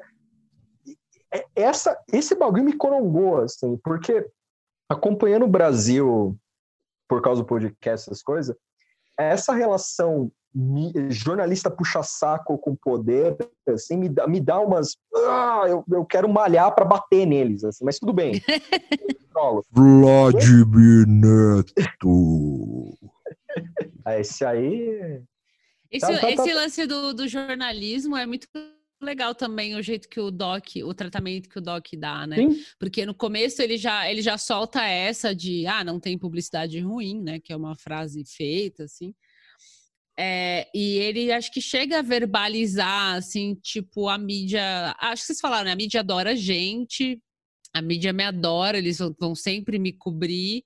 É, 1.33 1.45
essa, 1.53 2.01
esse 2.13 2.33
bagulho 2.35 2.63
me 2.63 2.77
corongou, 2.77 3.41
assim, 3.41 3.77
porque 3.83 4.25
acompanhando 4.89 5.43
o 5.43 5.49
Brasil 5.49 6.37
por 7.09 7.21
causa 7.21 7.41
do 7.41 7.47
podcast, 7.47 8.09
essas 8.09 8.23
coisas, 8.23 8.55
essa 9.17 9.53
relação 9.53 10.31
jornalista 11.09 11.69
puxa 11.69 12.01
saco 12.01 12.57
com 12.57 12.75
poder, 12.75 13.35
assim, 13.67 13.97
me 13.97 14.09
dá, 14.09 14.27
me 14.27 14.39
dá 14.39 14.59
umas. 14.59 14.95
Ah, 15.13 15.63
eu, 15.67 15.83
eu 15.91 16.05
quero 16.05 16.29
malhar 16.29 16.73
para 16.73 16.85
bater 16.85 17.25
neles, 17.25 17.63
assim, 17.63 17.83
mas 17.83 17.99
tudo 17.99 18.13
bem. 18.13 18.41
Vladimir 19.71 21.07
Neto. 21.07 22.97
Ah, 24.07 24.19
esse 24.19 24.45
aí. 24.45 25.19
Esse, 25.89 26.05
tá, 26.05 26.19
tá, 26.19 26.31
esse 26.31 26.49
tá... 26.49 26.53
lance 26.53 26.85
do, 26.85 27.11
do 27.11 27.27
jornalismo 27.27 28.15
é 28.15 28.23
muito 28.23 28.47
legal 29.01 29.33
também 29.33 29.75
o 29.75 29.81
jeito 29.81 30.07
que 30.07 30.19
o 30.19 30.29
Doc, 30.29 30.75
o 30.83 30.93
tratamento 30.93 31.49
que 31.49 31.57
o 31.57 31.61
Doc 31.61 31.87
dá, 31.97 32.27
né? 32.27 32.35
Sim. 32.35 32.63
Porque 32.77 33.05
no 33.05 33.15
começo 33.15 33.61
ele 33.61 33.77
já, 33.77 34.09
ele 34.09 34.21
já 34.21 34.37
solta 34.37 34.85
essa 34.85 35.33
de 35.33 35.65
ah, 35.65 35.83
não 35.83 35.99
tem 35.99 36.19
publicidade 36.19 36.79
ruim, 36.79 37.21
né? 37.21 37.39
Que 37.39 37.51
é 37.51 37.55
uma 37.55 37.75
frase 37.75 38.23
feita, 38.25 38.83
assim. 38.83 39.13
É, 40.17 40.67
e 40.73 40.97
ele 40.97 41.31
acho 41.31 41.51
que 41.51 41.59
chega 41.59 41.99
a 41.99 42.01
verbalizar, 42.01 43.15
assim, 43.15 43.55
tipo, 43.55 44.07
a 44.07 44.17
mídia. 44.17 44.95
Acho 44.99 45.23
que 45.23 45.27
vocês 45.27 45.39
falaram, 45.41 45.65
né? 45.65 45.71
A 45.73 45.75
mídia 45.75 45.99
adora 45.99 46.31
a 46.31 46.35
gente, 46.35 47.21
a 47.73 47.81
mídia 47.81 48.13
me 48.13 48.23
adora, 48.23 48.77
eles 48.77 48.99
vão 49.19 49.35
sempre 49.35 49.77
me 49.77 49.91
cobrir. 49.91 50.63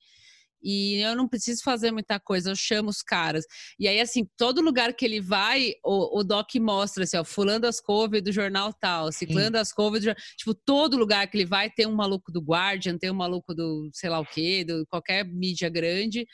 E 0.62 0.96
eu 0.98 1.16
não 1.16 1.28
preciso 1.28 1.64
fazer 1.64 1.90
muita 1.90 2.20
coisa, 2.20 2.52
eu 2.52 2.56
chamo 2.56 2.90
os 2.90 3.02
caras. 3.02 3.46
E 3.80 3.88
aí, 3.88 4.00
assim, 4.00 4.28
todo 4.38 4.62
lugar 4.62 4.94
que 4.94 5.06
ele 5.06 5.22
vai, 5.22 5.74
o, 5.84 6.20
o 6.20 6.24
Doc 6.24 6.54
mostra, 6.56 7.06
assim, 7.06 7.18
ó, 7.18 7.24
fulano 7.24 7.66
as 7.66 7.80
couve 7.80 8.20
do 8.20 8.32
jornal 8.32 8.74
tal, 8.74 9.10
ciclando 9.12 9.58
as 9.58 9.72
couve 9.72 10.00
do 10.00 10.06
jornal... 10.06 10.22
Tipo, 10.38 10.54
todo 10.54 10.98
lugar 10.98 11.28
que 11.28 11.38
ele 11.38 11.46
vai 11.46 11.70
tem 11.70 11.88
um 11.88 11.96
maluco 11.96 12.30
do 12.32 12.42
Guardian, 12.42 12.98
tem 12.98 13.10
um 13.10 13.16
maluco 13.16 13.56
do 13.56 13.90
sei 13.94 14.10
lá 14.10 14.20
o 14.20 14.26
quê, 14.26 14.66
do 14.66 14.86
qualquer 14.88 15.26
mídia 15.26 15.70
grande 15.70 16.28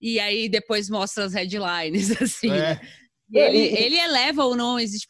e 0.00 0.18
aí 0.20 0.48
depois 0.48 0.88
mostra 0.88 1.24
as 1.24 1.32
headlines, 1.32 2.10
assim. 2.22 2.50
É. 2.50 2.80
Ele, 3.30 3.58
ele 3.58 3.98
eleva 3.98 4.42
ou 4.44 4.56
não 4.56 4.80
existe 4.80 5.06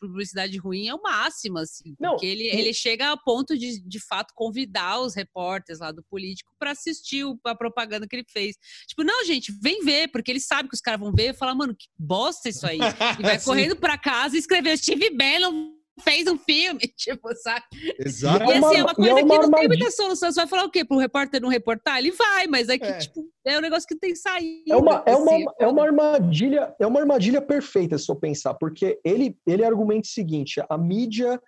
publicidade 0.00 0.56
ruim 0.56 0.88
ao 0.88 1.02
máximo, 1.02 1.58
assim, 1.58 1.96
não, 1.98 2.10
porque 2.12 2.26
ele, 2.26 2.44
ele 2.44 2.72
chega 2.72 3.10
a 3.10 3.16
ponto 3.16 3.58
de, 3.58 3.80
de 3.80 3.98
fato, 3.98 4.32
convidar 4.36 5.00
os 5.00 5.16
repórteres 5.16 5.80
lá 5.80 5.90
do 5.90 6.04
político 6.04 6.52
para 6.60 6.70
assistir 6.70 7.24
a 7.44 7.56
propaganda 7.56 8.06
que 8.06 8.14
ele 8.14 8.26
fez. 8.28 8.54
Tipo, 8.86 9.02
não, 9.02 9.24
gente, 9.24 9.52
vem 9.60 9.84
ver, 9.84 10.08
porque 10.12 10.30
ele 10.30 10.38
sabe 10.38 10.68
que 10.68 10.76
os 10.76 10.80
caras 10.80 11.00
vão 11.00 11.12
ver 11.12 11.30
e 11.30 11.36
falar, 11.36 11.56
mano, 11.56 11.74
que 11.76 11.88
bosta 11.98 12.48
isso 12.48 12.66
aí. 12.66 12.78
E 13.18 13.22
vai 13.22 13.40
correndo 13.40 13.74
para 13.74 13.98
casa 13.98 14.36
e 14.36 14.38
escrever 14.38 14.76
Steve 14.78 15.10
Bannon 15.10 15.75
fez 16.00 16.26
um 16.26 16.36
filme, 16.36 16.80
tipo, 16.96 17.34
sabe? 17.36 17.64
Exato. 17.98 18.44
E 18.44 18.52
assim, 18.52 18.76
é 18.76 18.82
uma 18.82 18.94
coisa 18.94 19.10
é 19.10 19.14
uma 19.14 19.40
que 19.40 19.46
não 19.46 19.50
tem 19.50 19.68
muita 19.68 19.90
solução. 19.90 20.30
Você 20.30 20.40
vai 20.40 20.46
falar 20.46 20.64
o 20.64 20.70
quê? 20.70 20.84
Pro 20.84 20.98
repórter 20.98 21.40
não 21.40 21.48
reportar? 21.48 21.98
Ele 21.98 22.12
vai, 22.12 22.46
mas 22.46 22.68
é 22.68 22.78
que, 22.78 22.84
é. 22.84 22.98
tipo, 22.98 23.28
é 23.44 23.58
um 23.58 23.60
negócio 23.60 23.86
que 23.86 23.96
tem 23.96 24.14
saída. 24.14 24.72
É 24.72 24.76
uma, 24.76 25.02
é, 25.06 25.16
uma, 25.16 25.34
assim, 25.34 25.44
é 25.58 25.66
uma 25.66 25.82
armadilha, 25.84 26.74
é 26.78 26.86
uma 26.86 27.00
armadilha 27.00 27.40
perfeita, 27.40 27.98
se 27.98 28.10
eu 28.10 28.16
pensar, 28.16 28.54
porque 28.54 29.00
ele, 29.04 29.36
ele 29.46 29.64
argumenta 29.64 30.06
o 30.06 30.10
seguinte: 30.10 30.62
a 30.68 30.78
mídia 30.78 31.40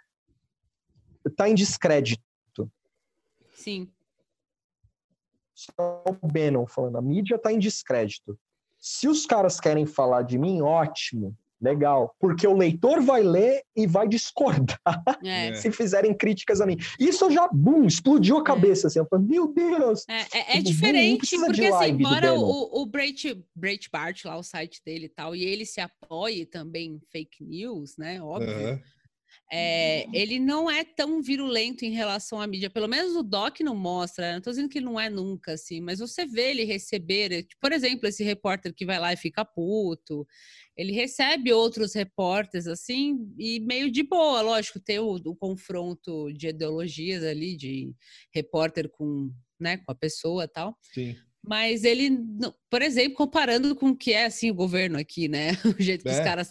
está 1.27 1.49
em 1.49 1.55
descrédito. 1.55 2.23
Sim. 3.55 3.91
Só 5.55 6.05
o 6.07 6.27
Bannon 6.27 6.67
falando, 6.67 6.97
a 6.97 7.03
mídia 7.03 7.35
está 7.35 7.53
em 7.53 7.59
descrédito. 7.59 8.39
Se 8.79 9.09
os 9.09 9.27
caras 9.27 9.59
querem 9.59 9.85
falar 9.87 10.23
de 10.23 10.39
mim, 10.39 10.63
ótimo. 10.63 11.37
Legal, 11.61 12.15
porque 12.21 12.47
o 12.47 12.57
leitor 12.57 13.03
vai 13.03 13.23
ler 13.23 13.63
e 13.75 13.85
vai 13.85 14.07
discordar 14.07 14.79
é. 15.25 15.55
se 15.57 15.73
fizerem 15.73 16.15
críticas 16.15 16.61
a 16.61 16.67
mim. 16.67 16.77
Isso 17.01 17.29
já, 17.31 17.49
bum, 17.53 17.85
explodiu 17.85 18.37
a 18.37 18.41
é. 18.41 18.45
cabeça, 18.45 18.87
é. 18.87 18.89
assim, 18.89 18.99
eu 19.01 19.07
falei, 19.07 19.27
meu 19.27 19.53
Deus! 19.53 20.05
É, 20.09 20.21
é, 20.39 20.59
é 20.59 20.63
diferente, 20.63 21.37
porque 21.37 21.67
assim, 21.67 21.91
embora 21.91 22.33
o, 22.35 22.83
o 22.83 22.87
Breit, 22.87 23.45
Breitbart, 23.57 24.25
lá 24.25 24.37
o 24.37 24.43
site 24.43 24.81
dele 24.87 25.07
e 25.07 25.09
tal, 25.09 25.35
e 25.35 25.45
ele 25.45 25.67
se 25.67 25.81
apoie 25.81 26.47
também 26.47 26.93
em 26.93 27.01
fake 27.11 27.43
news, 27.43 27.97
né, 27.97 28.23
óbvio, 28.23 28.57
uhum. 28.57 28.81
É, 29.51 30.07
ele 30.13 30.39
não 30.39 30.71
é 30.71 30.85
tão 30.85 31.23
virulento 31.23 31.83
em 31.85 31.91
relação 31.91 32.41
à 32.41 32.47
mídia. 32.47 32.69
Pelo 32.69 32.87
menos 32.87 33.17
o 33.17 33.23
Doc 33.23 33.61
não 33.61 33.75
mostra. 33.75 34.33
Não 34.33 34.39
estou 34.39 34.53
dizendo 34.53 34.69
que 34.69 34.79
ele 34.79 34.85
não 34.85 35.01
é 35.01 35.09
nunca, 35.09 35.53
assim, 35.53 35.81
mas 35.81 36.01
você 36.01 36.27
vê 36.27 36.51
ele 36.51 36.65
receber, 36.65 37.47
por 37.61 37.73
exemplo, 37.73 38.07
esse 38.07 38.23
repórter 38.23 38.75
que 38.75 38.85
vai 38.85 38.99
lá 38.99 39.13
e 39.13 39.17
fica 39.17 39.45
puto. 39.45 40.27
Ele 40.77 40.93
recebe 40.93 41.53
outros 41.53 41.95
repórteres, 41.95 42.67
assim, 42.67 43.19
e 43.39 43.59
meio 43.61 43.91
de 43.91 44.03
boa, 44.03 44.43
lógico, 44.43 44.79
ter 44.79 45.01
o, 45.01 45.15
o 45.15 45.35
confronto 45.35 46.31
de 46.33 46.49
ideologias 46.49 47.25
ali, 47.25 47.57
de 47.57 47.93
repórter 48.35 48.89
com, 48.91 49.33
né, 49.59 49.79
com 49.79 49.91
a 49.91 49.95
pessoa 49.95 50.47
tal. 50.47 50.77
Sim. 50.93 51.17
Mas 51.43 51.85
ele, 51.85 52.19
por 52.71 52.83
exemplo, 52.83 53.17
comparando 53.17 53.75
com 53.75 53.91
o 53.91 53.97
que 53.97 54.13
é 54.13 54.27
assim 54.27 54.51
o 54.51 54.55
governo 54.55 54.99
aqui, 54.99 55.29
né? 55.29 55.53
O 55.79 55.83
jeito 55.83 56.03
que 56.03 56.11
é. 56.11 56.13
os 56.13 56.21
caras 56.21 56.51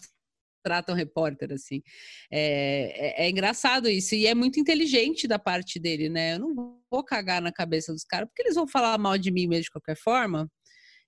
tratam 0.67 0.93
repórter, 0.93 1.53
assim. 1.53 1.81
É, 2.29 3.21
é, 3.21 3.25
é, 3.25 3.29
engraçado 3.29 3.87
isso, 3.89 4.13
e 4.15 4.27
é 4.27 4.35
muito 4.35 4.59
inteligente 4.59 5.25
da 5.25 5.39
parte 5.39 5.79
dele, 5.79 6.09
né? 6.09 6.33
Eu 6.33 6.39
não 6.39 6.77
vou 6.91 7.03
cagar 7.05 7.41
na 7.41 7.53
cabeça 7.53 7.93
dos 7.93 8.03
caras, 8.03 8.27
porque 8.27 8.41
eles 8.41 8.55
vão 8.55 8.67
falar 8.67 8.97
mal 8.97 9.17
de 9.17 9.31
mim 9.31 9.47
mesmo 9.47 9.63
de 9.63 9.71
qualquer 9.71 9.95
forma. 9.95 10.51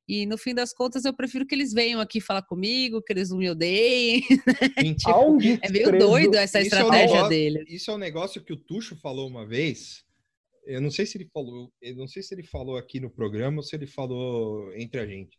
E 0.07 0.25
no 0.25 0.37
fim 0.37 0.55
das 0.55 0.73
contas, 0.73 1.03
eu 1.03 1.13
prefiro 1.13 1.45
que 1.45 1.53
eles 1.53 1.73
venham 1.73 1.99
aqui 1.99 2.21
falar 2.21 2.41
comigo, 2.41 3.01
que 3.01 3.11
eles 3.11 3.29
não 3.29 3.37
me 3.37 3.49
odeiem. 3.49 4.23
Né? 4.81 4.93
tipo, 4.95 5.61
é 5.61 5.69
meio 5.69 5.99
doido 5.99 6.35
essa 6.35 6.59
isso 6.59 6.67
estratégia 6.67 7.03
é 7.03 7.07
negócio, 7.07 7.29
dele. 7.29 7.65
Isso 7.67 7.91
é 7.91 7.93
um 7.93 7.97
negócio 7.97 8.43
que 8.43 8.53
o 8.53 8.57
Tuxo 8.57 8.95
falou 8.95 9.27
uma 9.27 9.45
vez. 9.45 10.03
Eu 10.65 10.81
não 10.81 10.89
sei 10.89 11.05
se 11.05 11.17
ele 11.17 11.29
falou, 11.33 11.71
eu 11.81 11.95
não 11.95 12.07
sei 12.07 12.23
se 12.23 12.33
ele 12.33 12.43
falou 12.43 12.77
aqui 12.77 12.99
no 12.99 13.09
programa 13.09 13.57
ou 13.57 13.63
se 13.63 13.75
ele 13.75 13.85
falou 13.85 14.73
entre 14.75 15.01
a 15.01 15.05
gente. 15.05 15.37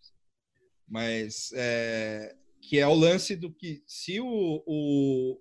Mas 0.87 1.51
é, 1.55 2.35
que 2.61 2.79
é 2.79 2.87
o 2.87 2.95
lance 2.95 3.35
do 3.35 3.53
que 3.53 3.83
se 3.87 4.21
o, 4.21 4.63
o 4.67 5.41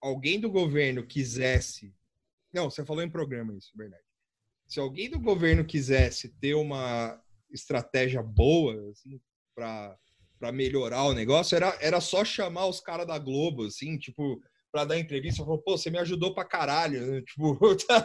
alguém 0.00 0.38
do 0.38 0.50
governo 0.50 1.06
quisesse, 1.06 1.94
não, 2.52 2.70
você 2.70 2.84
falou 2.84 3.02
em 3.02 3.10
programa 3.10 3.56
isso, 3.56 3.70
verdade. 3.76 4.02
Se 4.68 4.80
alguém 4.80 5.10
do 5.10 5.18
governo 5.18 5.64
quisesse 5.64 6.28
ter 6.40 6.54
uma 6.54 7.20
estratégia 7.50 8.22
boa 8.22 8.90
assim, 8.90 9.20
para 9.54 9.96
para 10.42 10.50
melhorar 10.50 11.04
o 11.04 11.12
negócio, 11.12 11.54
era, 11.54 11.78
era 11.80 12.00
só 12.00 12.24
chamar 12.24 12.66
os 12.66 12.80
caras 12.80 13.06
da 13.06 13.16
Globo, 13.16 13.64
assim, 13.64 13.96
tipo, 13.96 14.42
para 14.72 14.84
dar 14.84 14.98
entrevista, 14.98 15.44
falou, 15.44 15.62
pô, 15.62 15.78
você 15.78 15.88
me 15.88 15.98
ajudou 15.98 16.34
pra 16.34 16.44
caralho, 16.44 17.06
né? 17.06 17.22
tipo, 17.28 17.56
tá, 17.86 18.04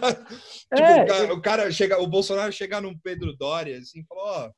é, 0.72 1.04
tipo 1.04 1.34
o, 1.34 1.42
cara, 1.42 1.72
chega, 1.72 2.00
o 2.00 2.06
Bolsonaro 2.06 2.54
chegar 2.54 2.80
num 2.80 2.96
Pedro 3.00 3.36
Doria, 3.36 3.80
assim, 3.80 4.06
falou, 4.06 4.24
ó, 4.24 4.52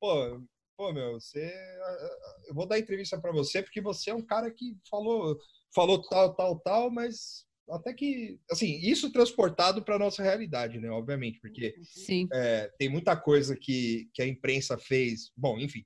pô, 0.00 0.42
pô, 0.76 0.92
meu, 0.92 1.14
você. 1.14 1.52
Eu 2.46 2.54
vou 2.54 2.66
dar 2.66 2.78
entrevista 2.78 3.20
para 3.20 3.32
você 3.32 3.62
porque 3.62 3.80
você 3.80 4.10
é 4.10 4.14
um 4.14 4.24
cara 4.24 4.50
que 4.50 4.76
falou, 4.88 5.38
falou 5.74 6.00
tal, 6.08 6.34
tal, 6.34 6.60
tal, 6.60 6.90
mas 6.90 7.46
até 7.68 7.92
que, 7.92 8.38
assim, 8.50 8.78
isso 8.78 9.10
transportado 9.10 9.82
para 9.82 9.98
nossa 9.98 10.22
realidade, 10.22 10.78
né? 10.78 10.88
Obviamente, 10.90 11.40
porque 11.40 11.74
é, 12.32 12.70
tem 12.78 12.88
muita 12.88 13.16
coisa 13.16 13.56
que, 13.56 14.08
que 14.14 14.22
a 14.22 14.26
imprensa 14.26 14.78
fez. 14.78 15.32
Bom, 15.36 15.58
enfim, 15.58 15.84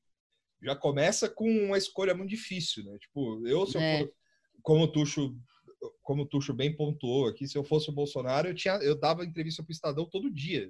já 0.62 0.76
começa 0.76 1.28
com 1.28 1.48
uma 1.48 1.78
escolha 1.78 2.14
muito 2.14 2.30
difícil, 2.30 2.84
né? 2.84 2.98
Tipo, 2.98 3.46
eu, 3.46 3.66
se 3.66 3.76
eu 3.76 3.80
é. 3.80 3.98
for, 3.98 4.12
como 4.62 4.84
o 4.84 4.92
Tuxo, 4.92 5.34
como 6.02 6.22
o 6.22 6.26
Tuxo 6.26 6.52
bem 6.52 6.76
pontuou 6.76 7.28
aqui, 7.28 7.48
se 7.48 7.56
eu 7.56 7.64
fosse 7.64 7.88
o 7.88 7.94
Bolsonaro, 7.94 8.48
eu, 8.48 8.54
tinha, 8.54 8.74
eu 8.82 8.98
dava 8.98 9.24
entrevista 9.24 9.62
para 9.62 9.70
o 9.70 9.72
Estadão 9.72 10.04
todo 10.04 10.30
dia. 10.30 10.68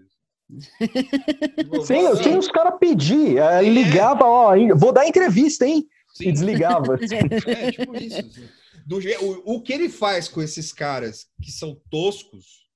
Sim, 1.84 2.00
eu 2.00 2.20
tinha 2.20 2.38
os 2.38 2.48
caras 2.48 2.78
pedir, 2.78 3.38
é, 3.38 3.62
ligava, 3.62 4.24
ó, 4.24 4.54
vou 4.76 4.92
dar 4.92 5.06
entrevista, 5.06 5.66
hein? 5.66 5.86
Sim. 6.14 6.28
E 6.28 6.32
desligava. 6.32 6.98
É, 7.46 7.72
tipo 7.72 7.96
isso. 7.96 8.18
Assim. 8.18 8.48
Do, 8.86 8.98
o, 8.98 9.56
o 9.56 9.62
que 9.62 9.72
ele 9.72 9.88
faz 9.88 10.28
com 10.28 10.42
esses 10.42 10.72
caras 10.72 11.28
que 11.42 11.50
são 11.50 11.80
toscos, 11.90 12.68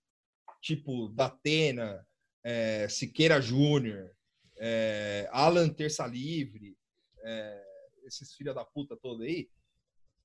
tipo 0.62 1.08
Datena, 1.08 2.06
é, 2.44 2.86
Siqueira 2.88 3.40
Júnior, 3.40 4.10
é, 4.58 5.28
Alan 5.32 5.68
Terça 5.68 6.06
Livre, 6.06 6.76
é, 7.24 7.62
esses 8.06 8.34
filha 8.34 8.54
da 8.54 8.64
puta 8.64 8.96
todos 8.96 9.22
aí, 9.22 9.48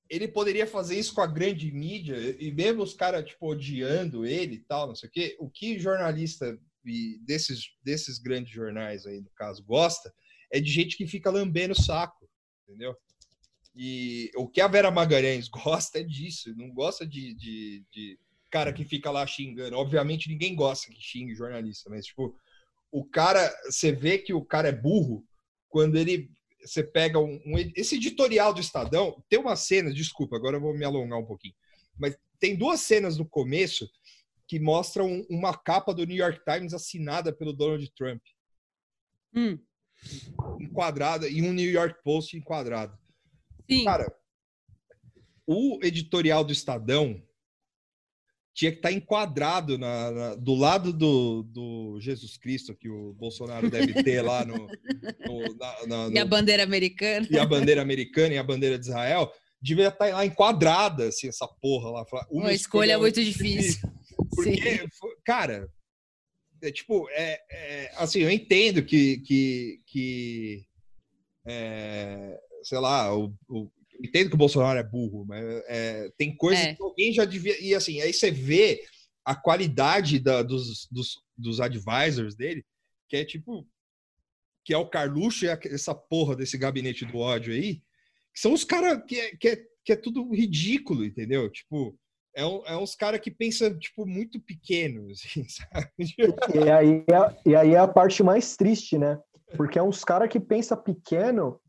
ele 0.08 0.26
poderia 0.26 0.66
fazer 0.66 0.98
isso 0.98 1.14
com 1.14 1.20
a 1.20 1.26
grande 1.26 1.70
mídia 1.70 2.16
e 2.38 2.50
mesmo 2.50 2.82
os 2.82 2.94
caras, 2.94 3.24
tipo, 3.24 3.46
odiando 3.46 4.26
ele 4.26 4.56
e 4.56 4.60
tal, 4.60 4.88
não 4.88 4.94
sei 4.94 5.08
o 5.08 5.12
quê. 5.12 5.36
O 5.38 5.48
que 5.48 5.78
jornalista 5.78 6.58
e 6.84 7.18
desses, 7.24 7.70
desses 7.82 8.18
grandes 8.18 8.52
jornais 8.52 9.06
aí, 9.06 9.20
no 9.20 9.30
caso, 9.30 9.64
gosta, 9.64 10.12
é 10.52 10.60
de 10.60 10.70
gente 10.70 10.96
que 10.96 11.06
fica 11.06 11.30
lambendo 11.30 11.72
o 11.72 11.80
saco, 11.80 12.28
entendeu? 12.66 12.96
E 13.74 14.30
o 14.36 14.48
que 14.48 14.60
a 14.60 14.68
Vera 14.68 14.90
Magalhães 14.90 15.48
gosta 15.48 16.00
é 16.00 16.02
disso, 16.02 16.54
não 16.56 16.70
gosta 16.70 17.06
de, 17.06 17.34
de, 17.34 17.84
de 17.92 18.18
cara 18.50 18.72
que 18.72 18.84
fica 18.84 19.10
lá 19.10 19.26
xingando. 19.26 19.76
Obviamente 19.76 20.28
ninguém 20.28 20.54
gosta 20.54 20.92
que 20.92 21.00
xingue 21.00 21.34
jornalista, 21.34 21.88
mas 21.88 22.06
tipo, 22.06 22.36
o 22.90 23.04
cara, 23.04 23.54
você 23.64 23.92
vê 23.92 24.18
que 24.18 24.32
o 24.32 24.44
cara 24.44 24.68
é 24.68 24.72
burro 24.72 25.24
quando 25.68 25.96
ele 25.96 26.30
você 26.62 26.84
pega 26.84 27.18
um, 27.18 27.40
um, 27.46 27.58
esse 27.74 27.96
editorial 27.96 28.52
do 28.52 28.60
Estadão, 28.60 29.22
tem 29.30 29.38
uma 29.38 29.56
cena, 29.56 29.90
desculpa, 29.90 30.36
agora 30.36 30.58
eu 30.58 30.60
vou 30.60 30.76
me 30.76 30.84
alongar 30.84 31.18
um 31.18 31.24
pouquinho, 31.24 31.54
mas 31.98 32.14
tem 32.38 32.54
duas 32.54 32.80
cenas 32.80 33.16
no 33.16 33.26
começo 33.26 33.88
que 34.50 34.58
mostram 34.58 35.24
uma 35.30 35.56
capa 35.56 35.94
do 35.94 36.04
New 36.04 36.16
York 36.16 36.40
Times 36.44 36.74
assinada 36.74 37.32
pelo 37.32 37.52
Donald 37.52 37.88
Trump. 37.96 38.20
Hum. 39.32 39.56
Enquadrada, 40.58 41.28
e 41.28 41.40
um 41.40 41.52
New 41.52 41.70
York 41.70 42.02
Post 42.02 42.36
enquadrado. 42.36 42.98
Sim. 43.70 43.84
Cara, 43.84 44.12
o 45.46 45.78
editorial 45.84 46.42
do 46.42 46.52
Estadão 46.52 47.22
tinha 48.52 48.72
que 48.72 48.78
estar 48.78 48.88
tá 48.88 48.92
enquadrado 48.92 49.78
na, 49.78 50.10
na, 50.10 50.34
do 50.34 50.56
lado 50.56 50.92
do, 50.92 51.44
do, 51.44 52.00
Jesus 52.00 52.36
Cristo 52.36 52.74
que 52.74 52.88
o 52.88 53.12
Bolsonaro 53.12 53.70
deve 53.70 54.02
ter 54.02 54.20
lá 54.20 54.44
no, 54.44 54.56
no, 54.56 55.54
na, 55.86 56.08
no, 56.08 56.12
e 56.12 56.18
a 56.18 56.24
bandeira 56.24 56.64
americana 56.64 57.24
e 57.30 57.38
a 57.38 57.46
bandeira 57.46 57.80
americana 57.80 58.34
e 58.34 58.38
a 58.38 58.42
bandeira 58.42 58.76
de 58.76 58.86
Israel 58.86 59.32
devia 59.62 59.88
estar 59.88 60.06
tá 60.06 60.16
lá 60.16 60.26
enquadrada 60.26 61.06
assim 61.06 61.28
essa 61.28 61.46
porra 61.46 61.90
lá 61.90 62.04
uma, 62.10 62.26
uma 62.28 62.52
escolha, 62.52 62.54
escolha 62.54 62.98
muito 62.98 63.22
difícil 63.22 63.88
porque, 64.34 64.78
Sim. 64.78 64.88
cara, 65.24 65.68
é, 66.62 66.70
tipo, 66.70 67.08
é, 67.10 67.40
é, 67.50 67.92
assim, 67.96 68.20
eu 68.20 68.30
entendo 68.30 68.84
que, 68.84 69.18
que, 69.18 69.80
que 69.86 70.66
é, 71.46 72.38
sei 72.62 72.78
lá, 72.78 73.16
o, 73.16 73.34
o, 73.48 73.70
entendo 74.02 74.28
que 74.28 74.34
o 74.34 74.38
Bolsonaro 74.38 74.78
é 74.78 74.82
burro, 74.82 75.24
mas 75.26 75.42
é, 75.66 76.10
tem 76.16 76.34
coisas 76.36 76.64
é. 76.64 76.74
que 76.74 76.82
alguém 76.82 77.12
já 77.12 77.24
devia. 77.24 77.58
E 77.60 77.74
assim, 77.74 78.00
aí 78.00 78.12
você 78.12 78.30
vê 78.30 78.84
a 79.24 79.34
qualidade 79.34 80.18
da, 80.18 80.42
dos, 80.42 80.86
dos, 80.90 81.22
dos 81.36 81.60
advisors 81.60 82.34
dele, 82.34 82.64
que 83.08 83.16
é 83.16 83.24
tipo. 83.24 83.66
Que 84.62 84.74
é 84.74 84.78
o 84.78 84.88
Carluxo 84.88 85.46
e 85.46 85.48
essa 85.48 85.94
porra 85.94 86.36
desse 86.36 86.58
gabinete 86.58 87.06
do 87.06 87.16
ódio 87.16 87.52
aí, 87.52 87.76
que 88.32 88.40
são 88.40 88.52
os 88.52 88.62
caras 88.62 89.02
que, 89.08 89.18
é, 89.18 89.36
que, 89.36 89.48
é, 89.48 89.66
que 89.82 89.92
é 89.92 89.96
tudo 89.96 90.30
ridículo, 90.34 91.02
entendeu? 91.02 91.50
Tipo, 91.50 91.98
é, 92.34 92.44
um, 92.44 92.62
é 92.66 92.76
uns 92.76 92.94
caras 92.94 93.20
que 93.20 93.30
pensam, 93.30 93.76
tipo, 93.78 94.06
muito 94.06 94.40
pequeno, 94.40 95.10
assim, 95.10 95.44
sabe? 95.48 95.90
E 96.54 96.70
aí, 96.70 97.04
é, 97.08 97.50
e 97.50 97.56
aí 97.56 97.74
é 97.74 97.78
a 97.78 97.88
parte 97.88 98.22
mais 98.22 98.56
triste, 98.56 98.98
né? 98.98 99.18
Porque 99.56 99.78
é 99.78 99.82
uns 99.82 100.04
caras 100.04 100.28
que 100.28 100.38
pensa 100.38 100.76
pequeno, 100.76 101.60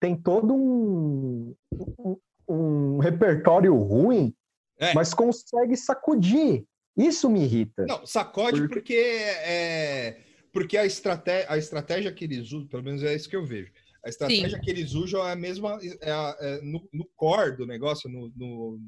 tem 0.00 0.16
todo 0.16 0.54
um, 0.54 1.54
um, 1.98 2.16
um 2.48 2.98
repertório 2.98 3.74
ruim, 3.76 4.34
é. 4.78 4.94
mas 4.94 5.12
consegue 5.12 5.76
sacudir. 5.76 6.64
Isso 6.96 7.28
me 7.28 7.42
irrita. 7.42 7.84
Não, 7.86 8.06
sacode 8.06 8.60
porque, 8.60 8.74
porque 8.74 8.94
é, 8.94 10.20
porque 10.52 10.78
a 10.78 10.86
estratégia, 10.86 11.46
a 11.50 11.58
estratégia 11.58 12.12
que 12.12 12.24
eles 12.24 12.52
usam, 12.52 12.68
pelo 12.68 12.84
menos 12.84 13.02
é 13.02 13.12
isso 13.14 13.28
que 13.28 13.34
eu 13.34 13.44
vejo. 13.44 13.72
A 14.04 14.08
estratégia 14.08 14.58
Sim. 14.58 14.60
que 14.60 14.70
eles 14.70 14.92
usam 14.92 15.26
é 15.26 15.32
a 15.32 15.36
mesma 15.36 15.78
é 16.00 16.12
a, 16.12 16.36
é 16.38 16.60
no, 16.60 16.88
no 16.92 17.08
core 17.16 17.56
do 17.56 17.66
negócio, 17.66 18.08
no, 18.08 18.30
no, 18.36 18.78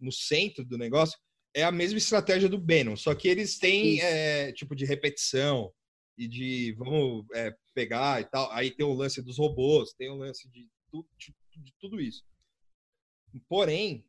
no 0.00 0.12
centro 0.12 0.64
do 0.64 0.78
negócio, 0.78 1.18
é 1.54 1.64
a 1.64 1.72
mesma 1.72 1.98
estratégia 1.98 2.48
do 2.48 2.58
Bannon, 2.58 2.96
só 2.96 3.14
que 3.14 3.28
eles 3.28 3.58
têm 3.58 4.00
é, 4.00 4.52
tipo 4.52 4.74
de 4.74 4.84
repetição 4.84 5.72
e 6.16 6.28
de 6.28 6.74
vamos 6.78 7.26
é, 7.34 7.54
pegar 7.74 8.20
e 8.20 8.24
tal. 8.24 8.50
Aí 8.52 8.70
tem 8.70 8.86
o 8.86 8.92
lance 8.92 9.20
dos 9.22 9.38
robôs, 9.38 9.92
tem 9.94 10.10
o 10.10 10.16
lance 10.16 10.48
de, 10.48 10.68
tu, 10.90 11.06
de, 11.18 11.34
de 11.62 11.74
tudo 11.80 12.00
isso. 12.00 12.22
Porém, 13.48 14.04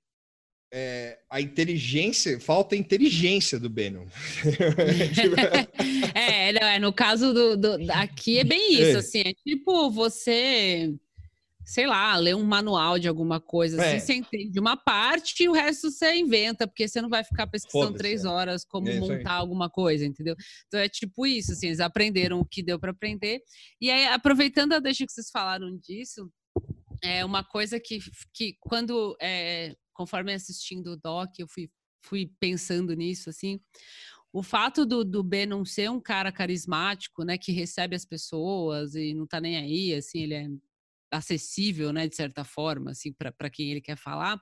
é, 0.73 1.19
a 1.29 1.41
inteligência, 1.41 2.39
falta 2.39 2.75
inteligência 2.75 3.59
do 3.59 3.69
Bannon. 3.69 4.05
é, 6.15 6.75
é, 6.75 6.79
no 6.79 6.93
caso 6.93 7.33
do, 7.33 7.57
do, 7.57 7.91
aqui 7.91 8.39
é 8.39 8.43
bem 8.43 8.73
isso, 8.73 8.95
é. 8.95 8.95
assim, 8.95 9.19
é 9.19 9.33
tipo 9.33 9.91
você 9.91 10.95
sei 11.63 11.87
lá, 11.87 12.15
ler 12.17 12.35
um 12.35 12.43
manual 12.43 12.97
de 12.97 13.07
alguma 13.07 13.39
coisa, 13.39 13.81
assim, 13.81 13.95
é. 13.95 13.99
você 13.99 14.13
entende 14.15 14.59
uma 14.59 14.75
parte 14.75 15.43
e 15.43 15.49
o 15.49 15.53
resto 15.53 15.91
você 15.91 16.15
inventa, 16.15 16.67
porque 16.67 16.87
você 16.87 17.01
não 17.01 17.09
vai 17.09 17.23
ficar 17.23 17.47
pesquisando 17.47 17.97
três 17.97 18.25
é. 18.25 18.27
horas 18.27 18.65
como 18.65 18.89
é 18.89 18.99
montar 18.99 19.33
alguma 19.33 19.69
coisa, 19.69 20.05
entendeu? 20.05 20.35
Então 20.67 20.79
é 20.79 20.89
tipo 20.89 21.25
isso, 21.25 21.51
assim, 21.51 21.67
eles 21.67 21.79
aprenderam 21.79 22.39
o 22.39 22.45
que 22.45 22.63
deu 22.63 22.79
para 22.79 22.91
aprender. 22.91 23.41
E 23.79 23.89
aí, 23.89 24.07
aproveitando 24.07 24.73
a 24.73 24.79
deixa 24.79 25.05
que 25.05 25.11
vocês 25.11 25.29
falaram 25.31 25.77
disso, 25.77 26.29
é 27.03 27.23
uma 27.25 27.43
coisa 27.43 27.79
que, 27.79 27.99
que 28.33 28.55
quando 28.59 29.15
é, 29.21 29.75
conforme 29.93 30.33
assistindo 30.33 30.91
o 30.93 30.97
doc, 30.97 31.29
eu 31.39 31.47
fui, 31.47 31.69
fui 32.03 32.31
pensando 32.39 32.93
nisso, 32.95 33.29
assim. 33.29 33.59
O 34.33 34.41
fato 34.41 34.85
do, 34.85 35.03
do 35.03 35.21
B 35.21 35.45
não 35.45 35.65
ser 35.65 35.91
um 35.91 35.99
cara 35.99 36.31
carismático, 36.31 37.23
né, 37.23 37.37
que 37.37 37.51
recebe 37.51 37.95
as 37.95 38.05
pessoas 38.05 38.95
e 38.95 39.13
não 39.13 39.27
tá 39.27 39.41
nem 39.41 39.57
aí, 39.57 39.93
assim, 39.93 40.19
ele 40.19 40.33
é 40.33 40.47
acessível, 41.11 41.91
né, 41.91 42.07
de 42.07 42.15
certa 42.15 42.43
forma, 42.43 42.91
assim, 42.91 43.13
para 43.13 43.49
quem 43.49 43.71
ele 43.71 43.81
quer 43.81 43.97
falar, 43.97 44.39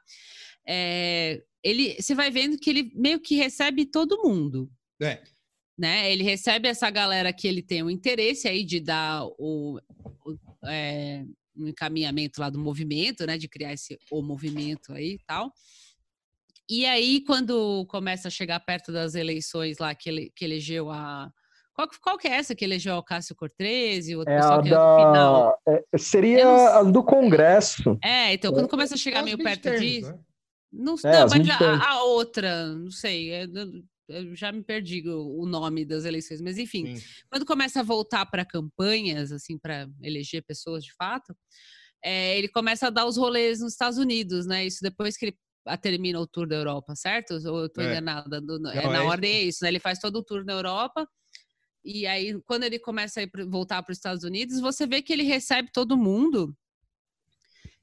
é, 0.67 1.41
ele, 1.63 1.95
você 1.99 2.13
vai 2.13 2.29
vendo 2.29 2.57
que 2.57 2.69
ele 2.69 2.91
meio 2.95 3.19
que 3.19 3.35
recebe 3.35 3.85
todo 3.85 4.21
mundo. 4.21 4.71
É. 5.01 5.21
Né? 5.77 6.11
Ele 6.11 6.23
recebe 6.23 6.67
essa 6.67 6.89
galera 6.89 7.33
que 7.33 7.47
ele 7.47 7.61
tem 7.61 7.81
o 7.81 7.89
interesse 7.89 8.47
aí 8.47 8.63
de 8.63 8.79
dar 8.79 9.25
o, 9.25 9.79
o 10.25 10.37
é, 10.65 11.25
um 11.55 11.67
encaminhamento 11.67 12.39
lá 12.39 12.49
do 12.49 12.59
movimento, 12.59 13.25
né, 13.25 13.37
de 13.37 13.47
criar 13.47 13.73
esse 13.73 13.97
o 14.11 14.21
movimento 14.21 14.93
aí 14.93 15.13
e 15.13 15.19
tal. 15.25 15.51
E 16.69 16.85
aí, 16.85 17.21
quando 17.21 17.85
começa 17.87 18.27
a 18.27 18.31
chegar 18.31 18.59
perto 18.59 18.91
das 18.91 19.15
eleições 19.15 19.79
lá 19.79 19.95
que, 19.95 20.07
ele, 20.07 20.31
que 20.35 20.45
elegeu 20.45 20.91
a, 20.91 21.31
qual, 21.79 21.89
qual 22.01 22.17
que 22.17 22.27
é 22.27 22.31
essa 22.31 22.53
que 22.53 22.65
elegeu 22.65 22.95
o 22.95 23.03
Cássio 23.03 23.35
Cortez 23.35 24.09
e 24.09 24.15
o 24.15 24.23
é 24.23 24.25
pessoal 24.25 24.59
a 24.59 24.63
que 24.63 24.69
da... 24.69 24.97
final? 24.97 25.61
É, 25.67 25.97
seria 25.97 26.77
a 26.77 26.83
do 26.83 27.03
Congresso. 27.03 27.97
É, 28.03 28.33
então 28.33 28.51
quando 28.51 28.65
é. 28.65 28.69
começa 28.69 28.95
a 28.95 28.97
chegar 28.97 29.19
é 29.19 29.23
meio 29.23 29.37
perto 29.37 29.69
disso. 29.77 30.11
Né? 30.11 30.19
Não, 30.71 30.95
é, 31.03 31.19
não 31.19 31.27
mas 31.29 31.49
a, 31.49 31.91
a, 31.91 32.03
outra, 32.03 32.67
não 32.67 32.91
sei, 32.91 33.31
é, 33.31 33.45
eu 34.09 34.35
já 34.35 34.51
me 34.51 34.61
perdi 34.61 35.03
o, 35.07 35.45
nome 35.45 35.85
das 35.85 36.05
eleições, 36.05 36.41
mas 36.41 36.57
enfim, 36.57 36.95
Sim. 36.95 37.05
quando 37.31 37.45
começa 37.45 37.79
a 37.79 37.83
voltar 37.83 38.25
para 38.25 38.45
campanhas, 38.45 39.31
assim, 39.31 39.57
para 39.57 39.87
eleger 40.01 40.43
pessoas 40.43 40.83
de 40.83 40.93
fato, 40.95 41.35
é, 42.03 42.37
ele 42.37 42.49
começa 42.49 42.87
a 42.87 42.89
dar 42.89 43.05
os 43.05 43.17
rolês 43.17 43.61
nos 43.61 43.71
Estados 43.71 43.97
Unidos, 43.97 44.45
né? 44.45 44.65
Isso 44.65 44.79
depois 44.81 45.17
que 45.17 45.27
ele 45.27 45.37
termina 45.81 46.19
o 46.19 46.27
tour 46.27 46.47
da 46.47 46.55
Europa, 46.55 46.95
certo? 46.95 47.31
Ou 47.47 47.59
eu 47.59 47.65
estou 47.65 47.83
é. 47.83 47.87
enganada? 47.87 48.41
Do, 48.41 48.59
não, 48.59 48.71
é, 48.71 48.87
na 48.87 49.03
ordem 49.03 49.31
é 49.31 49.41
isso, 49.43 49.59
né? 49.63 49.69
Ele 49.69 49.79
faz 49.79 49.99
todo 49.99 50.17
o 50.17 50.23
tour 50.23 50.45
na 50.45 50.53
Europa 50.53 51.07
e 51.91 52.05
aí, 52.05 52.39
quando 52.45 52.65
ele 52.65 52.77
começa 52.77 53.19
a 53.19 53.23
ir, 53.23 53.31
voltar 53.47 53.81
para 53.81 53.91
os 53.91 53.97
Estados 53.97 54.23
Unidos, 54.23 54.59
você 54.59 54.85
vê 54.85 55.01
que 55.01 55.11
ele 55.11 55.23
recebe 55.23 55.71
todo 55.73 55.97
mundo. 55.97 56.55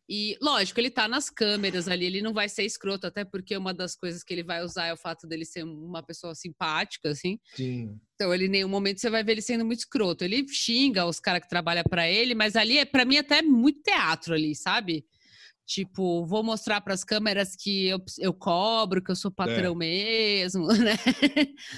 E, 0.09 0.39
lógico, 0.41 0.79
ele 0.79 0.91
tá 0.91 1.09
nas 1.09 1.29
câmeras 1.29 1.89
ali, 1.89 2.07
ele 2.07 2.23
não 2.23 2.33
vai 2.33 2.49
ser 2.49 2.63
escroto, 2.63 3.09
até 3.09 3.25
porque 3.25 3.57
uma 3.57 3.75
das 3.75 3.97
coisas 3.97 4.23
que 4.23 4.33
ele 4.33 4.45
vai 4.45 4.63
usar 4.63 4.87
é 4.87 4.93
o 4.93 4.97
fato 4.97 5.27
dele 5.27 5.45
ser 5.45 5.65
uma 5.65 6.05
pessoa 6.05 6.37
simpática, 6.37 7.11
assim. 7.11 7.41
Sim. 7.57 7.99
Então, 8.15 8.33
ele 8.33 8.47
em 8.47 8.49
nenhum 8.49 8.69
momento 8.69 9.01
você 9.01 9.11
vai 9.11 9.25
ver 9.25 9.33
ele 9.33 9.43
sendo 9.43 9.65
muito 9.65 9.81
escroto. 9.81 10.23
Ele 10.23 10.47
xinga 10.49 11.05
os 11.05 11.19
caras 11.19 11.43
que 11.43 11.49
trabalham 11.49 11.83
para 11.83 12.09
ele, 12.09 12.33
mas 12.33 12.55
ali, 12.55 12.79
é 12.79 12.85
para 12.85 13.05
mim, 13.05 13.17
até 13.17 13.43
muito 13.43 13.83
teatro 13.83 14.35
ali, 14.35 14.55
sabe? 14.55 15.05
Tipo, 15.67 16.25
vou 16.25 16.45
mostrar 16.45 16.81
para 16.81 16.95
as 16.95 17.03
câmeras 17.03 17.57
que 17.57 17.89
eu, 17.89 17.99
eu 18.21 18.33
cobro, 18.33 19.03
que 19.03 19.11
eu 19.11 19.17
sou 19.17 19.33
patrão 19.33 19.73
é. 19.73 19.77
mesmo, 19.77 20.69
né? 20.79 20.97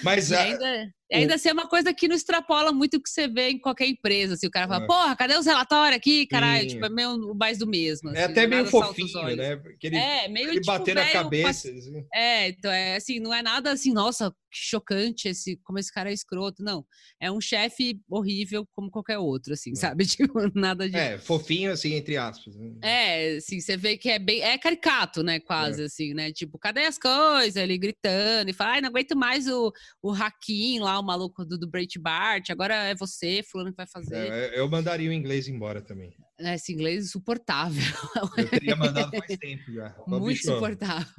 Mas 0.04 0.30
ainda, 0.30 0.92
ainda 1.16 1.34
assim 1.34 1.48
é 1.48 1.52
uma 1.52 1.66
coisa 1.66 1.92
que 1.94 2.06
não 2.06 2.14
extrapola 2.14 2.72
muito 2.72 2.96
o 2.96 3.02
que 3.02 3.08
você 3.08 3.26
vê 3.26 3.50
em 3.50 3.58
qualquer 3.58 3.86
empresa. 3.86 4.34
Assim, 4.34 4.46
o 4.46 4.50
cara 4.50 4.68
fala, 4.68 4.84
é. 4.84 4.86
porra, 4.86 5.16
cadê 5.16 5.36
os 5.36 5.46
relatórios 5.46 5.96
aqui? 5.96 6.26
Caralho, 6.26 6.68
tipo, 6.68 6.84
é 6.84 6.88
meio 6.88 7.34
mais 7.34 7.58
do 7.58 7.66
mesmo. 7.66 8.10
É 8.10 8.12
assim, 8.12 8.20
é 8.20 8.24
até 8.24 8.46
meio 8.46 8.66
fofinho, 8.66 9.36
né? 9.36 9.56
Porque 9.56 9.86
ele, 9.86 9.96
é, 9.96 10.28
meio 10.28 10.48
ele 10.48 10.60
tipo, 10.60 10.66
bater 10.66 10.94
na 10.94 11.08
cabeça. 11.10 11.70
Assim. 11.70 12.04
É, 12.14 12.48
então 12.48 12.70
é 12.70 12.96
assim, 12.96 13.20
não 13.20 13.32
é 13.32 13.42
nada 13.42 13.72
assim, 13.72 13.92
nossa, 13.92 14.30
que 14.50 14.58
chocante 14.58 15.28
esse, 15.28 15.56
como 15.62 15.78
esse 15.78 15.92
cara 15.92 16.10
é 16.10 16.12
escroto. 16.12 16.62
Não, 16.62 16.84
é 17.20 17.30
um 17.30 17.40
chefe 17.40 18.00
horrível 18.08 18.66
como 18.72 18.90
qualquer 18.90 19.18
outro, 19.18 19.52
assim, 19.52 19.72
é. 19.72 19.74
sabe? 19.74 20.06
Tipo, 20.18 20.50
nada 20.58 20.88
de... 20.88 20.96
É, 20.96 21.18
fofinho, 21.18 21.70
assim, 21.70 21.94
entre 21.94 22.16
aspas. 22.16 22.56
Né? 22.56 22.72
É, 22.82 23.36
assim, 23.36 23.60
você 23.60 23.76
vê 23.76 23.96
que 23.96 24.08
é 24.08 24.18
bem, 24.18 24.40
é 24.40 24.58
caricato, 24.58 25.22
né, 25.22 25.38
quase, 25.38 25.82
é. 25.82 25.84
assim, 25.84 26.12
né? 26.12 26.32
Tipo, 26.32 26.58
cadê 26.58 26.86
as 26.86 26.98
coisas? 26.98 27.56
Ele 27.56 27.78
gritando 27.78 28.50
e 28.50 28.52
fala, 28.52 28.72
ai, 28.72 28.80
não 28.80 28.88
aguento 28.88 29.16
mais 29.16 29.46
o, 29.46 29.72
o 30.02 30.12
Hakim 30.12 30.80
lá, 30.80 30.97
o 30.98 31.04
maluco 31.04 31.44
do, 31.44 31.58
do 31.58 31.68
Breitbart, 31.68 32.50
agora 32.50 32.74
é 32.74 32.94
você, 32.94 33.42
fulano 33.42 33.70
que 33.70 33.76
vai 33.76 33.86
fazer. 33.86 34.30
É, 34.30 34.58
eu 34.58 34.68
mandaria 34.68 35.10
o 35.10 35.12
inglês 35.12 35.48
embora 35.48 35.80
também. 35.80 36.14
É, 36.40 36.54
esse 36.54 36.72
inglês 36.72 37.06
insuportável. 37.06 37.82
Eu 38.38 38.48
teria 38.48 38.76
mandado 38.76 39.10
faz 39.10 39.36
tempo 39.38 39.72
já. 39.72 39.92
Muito 40.06 40.30
insuportável. 40.30 41.12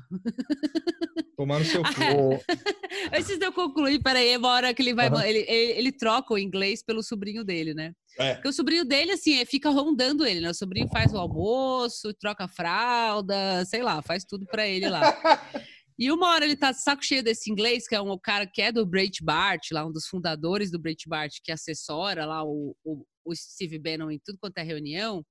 Tomar 1.35 1.59
no 1.59 1.65
seu 1.65 1.83
cu. 1.83 1.89
Antes 3.13 3.37
de 3.37 3.45
eu 3.45 3.51
concluir, 3.51 4.01
peraí, 4.01 4.35
uma 4.37 4.49
hora 4.49 4.73
que 4.73 4.81
ele 4.81 4.93
vai. 4.93 5.09
Uhum. 5.09 5.21
Ele, 5.21 5.39
ele, 5.47 5.71
ele, 5.71 5.91
troca 5.91 6.33
o 6.33 6.37
inglês 6.37 6.83
pelo 6.83 7.03
sobrinho 7.03 7.43
dele, 7.43 7.73
né? 7.73 7.93
É. 8.17 8.33
Porque 8.35 8.47
o 8.47 8.53
sobrinho 8.53 8.85
dele, 8.85 9.11
assim, 9.11 9.45
fica 9.45 9.69
rondando 9.69 10.25
ele, 10.25 10.41
né? 10.41 10.49
O 10.49 10.53
sobrinho 10.53 10.87
faz 10.89 11.13
o 11.13 11.17
almoço, 11.17 12.13
troca 12.13 12.45
a 12.45 12.47
fralda, 12.47 13.63
sei 13.65 13.81
lá, 13.83 14.01
faz 14.01 14.23
tudo 14.23 14.45
para 14.45 14.67
ele 14.67 14.89
lá. 14.89 15.01
E 15.99 16.09
uma 16.13 16.29
hora 16.29 16.45
ele 16.45 16.55
tá 16.55 16.73
saco 16.73 17.03
cheio 17.03 17.21
desse 17.21 17.51
inglês, 17.51 17.85
que 17.85 17.93
é 17.93 18.01
um 18.01 18.17
cara 18.17 18.47
que 18.47 18.61
é 18.61 18.71
do 18.71 18.85
Breitbart, 18.85 19.71
lá 19.73 19.85
um 19.85 19.91
dos 19.91 20.07
fundadores 20.07 20.71
do 20.71 20.79
Breitbart, 20.79 21.39
que 21.43 21.51
assessora 21.51 22.25
lá 22.25 22.41
o, 22.41 22.73
o, 22.85 23.05
o 23.25 23.35
Steve 23.35 23.77
Bannon 23.77 24.09
em 24.09 24.19
tudo 24.23 24.39
quanto 24.39 24.57
é 24.59 24.63
reunião. 24.63 25.25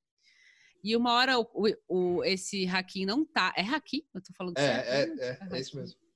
E 0.85 0.95
uma 0.95 1.15
hora 1.15 1.39
o, 1.39 1.47
o, 1.89 2.23
esse 2.23 2.66
Hakim 2.69 3.07
não 3.07 3.24
tá. 3.24 3.55
É 3.57 3.62
Hakim? 3.62 4.03
Eu 4.15 4.20
tô 4.20 4.35
falando 4.36 4.59
é, 4.59 4.61
certo? 4.61 5.20
É, 5.20 5.27
é, 5.27 5.39
é, 5.40 5.57
é 5.57 5.61
isso 5.61 5.74
mesmo 5.74 6.07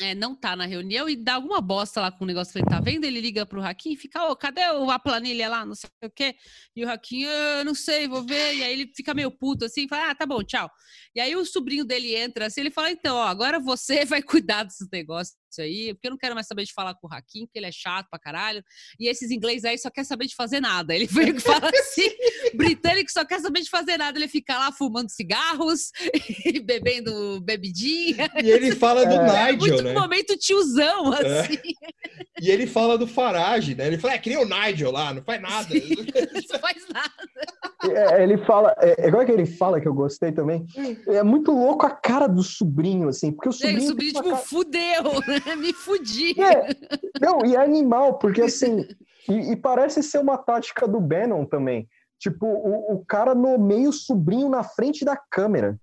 é, 0.00 0.14
não 0.14 0.34
tá 0.34 0.54
na 0.54 0.64
reunião 0.64 1.08
e 1.08 1.16
dá 1.16 1.34
alguma 1.34 1.60
bosta 1.60 2.00
lá 2.00 2.12
com 2.12 2.24
o 2.24 2.26
negócio 2.26 2.52
que 2.52 2.58
ele 2.58 2.66
tá 2.66 2.80
vendo, 2.80 3.04
ele 3.04 3.20
liga 3.20 3.44
pro 3.44 3.62
Hakim 3.62 3.92
e 3.92 3.96
fica, 3.96 4.24
ô, 4.24 4.36
cadê 4.36 4.62
a 4.62 4.98
planilha 4.98 5.48
lá, 5.48 5.66
não 5.66 5.74
sei 5.74 5.90
o 6.04 6.10
quê? 6.10 6.36
E 6.76 6.84
o 6.84 6.90
Hakim, 6.90 7.24
ah, 7.26 7.64
não 7.64 7.74
sei, 7.74 8.06
vou 8.06 8.22
ver. 8.22 8.54
E 8.54 8.62
aí 8.62 8.72
ele 8.72 8.92
fica 8.94 9.12
meio 9.12 9.30
puto 9.30 9.64
assim, 9.64 9.88
fala, 9.88 10.10
ah, 10.10 10.14
tá 10.14 10.24
bom, 10.24 10.42
tchau. 10.42 10.70
E 11.14 11.20
aí 11.20 11.34
o 11.34 11.44
sobrinho 11.44 11.84
dele 11.84 12.14
entra 12.14 12.46
assim, 12.46 12.60
ele 12.60 12.70
fala, 12.70 12.90
então, 12.90 13.16
ó, 13.16 13.24
agora 13.24 13.58
você 13.58 14.04
vai 14.06 14.22
cuidar 14.22 14.64
desses 14.64 14.88
negócios 14.92 15.36
aí, 15.60 15.94
porque 15.94 16.08
eu 16.08 16.10
não 16.10 16.18
quero 16.18 16.34
mais 16.34 16.46
saber 16.46 16.64
de 16.64 16.72
falar 16.72 16.94
com 16.94 17.06
o 17.06 17.12
Hakim, 17.12 17.46
porque 17.46 17.58
ele 17.58 17.66
é 17.66 17.72
chato 17.72 18.08
pra 18.10 18.18
caralho. 18.18 18.62
E 18.98 19.08
esses 19.08 19.30
inglês 19.30 19.64
aí 19.64 19.78
só 19.78 19.90
quer 19.90 20.04
saber 20.04 20.26
de 20.26 20.34
fazer 20.34 20.60
nada. 20.60 20.94
Ele 20.94 21.06
foi 21.06 21.32
que 21.32 21.40
fala 21.40 21.70
assim, 21.70 22.10
britânico 22.54 23.10
só 23.10 23.24
quer 23.24 23.40
saber 23.40 23.60
de 23.60 23.70
fazer 23.70 23.96
nada. 23.96 24.18
Ele 24.18 24.28
fica 24.28 24.58
lá 24.58 24.72
fumando 24.72 25.10
cigarros 25.10 25.90
e 26.44 26.60
bebendo 26.60 27.40
bebidinha. 27.40 28.30
E 28.42 28.50
ele 28.50 28.74
fala 28.74 29.04
do 29.04 29.14
é, 29.14 29.52
Nigel, 29.52 29.58
muito 29.58 29.82
né? 29.82 29.92
momento 29.92 30.36
tiozão, 30.36 31.14
é. 31.14 31.40
assim. 31.40 31.54
É. 31.54 32.18
E 32.40 32.50
ele 32.50 32.66
fala 32.66 32.96
do 32.96 33.06
Farage, 33.06 33.74
né? 33.74 33.86
Ele 33.86 33.98
fala, 33.98 34.14
é 34.14 34.18
que 34.18 34.30
nem 34.30 34.38
o 34.38 34.48
Nigel 34.48 34.92
lá, 34.92 35.12
não 35.12 35.22
faz 35.22 35.40
nada. 35.40 35.68
Sim, 35.68 35.94
não 36.52 36.60
faz 36.60 36.86
nada. 36.92 37.12
É, 37.84 38.22
ele 38.22 38.38
fala, 38.38 38.74
é, 38.78 39.08
igual 39.08 39.24
que 39.24 39.32
ele 39.32 39.46
fala 39.46 39.80
que 39.80 39.88
eu 39.88 39.94
gostei 39.94 40.32
também. 40.32 40.66
É 41.06 41.22
muito 41.22 41.52
louco 41.52 41.86
a 41.86 41.90
cara 41.90 42.26
do 42.26 42.42
sobrinho, 42.42 43.08
assim, 43.08 43.32
porque 43.32 43.48
o 43.48 43.52
sobrinho. 43.52 43.80
É, 43.80 43.82
o 43.82 43.88
sobrinho, 43.88 44.12
tipo, 44.12 44.24
cara... 44.24 44.36
fudeu, 44.36 45.02
né? 45.26 45.37
Me 45.58 45.72
fudi. 45.72 46.40
É, 46.40 46.68
não, 47.20 47.44
e 47.44 47.54
é 47.54 47.58
animal, 47.58 48.18
porque 48.18 48.42
assim. 48.42 48.86
e, 49.28 49.52
e, 49.52 49.56
parece 49.56 50.02
ser 50.02 50.18
uma 50.18 50.38
tática 50.38 50.86
do 50.86 51.00
Bannon 51.00 51.44
também. 51.44 51.88
Tipo, 52.18 52.46
o, 52.46 52.94
o 52.94 53.04
cara 53.04 53.34
nomeia 53.34 53.88
o 53.88 53.92
sobrinho 53.92 54.48
na 54.48 54.62
frente 54.64 55.04
da 55.04 55.16
câmera. 55.16 55.78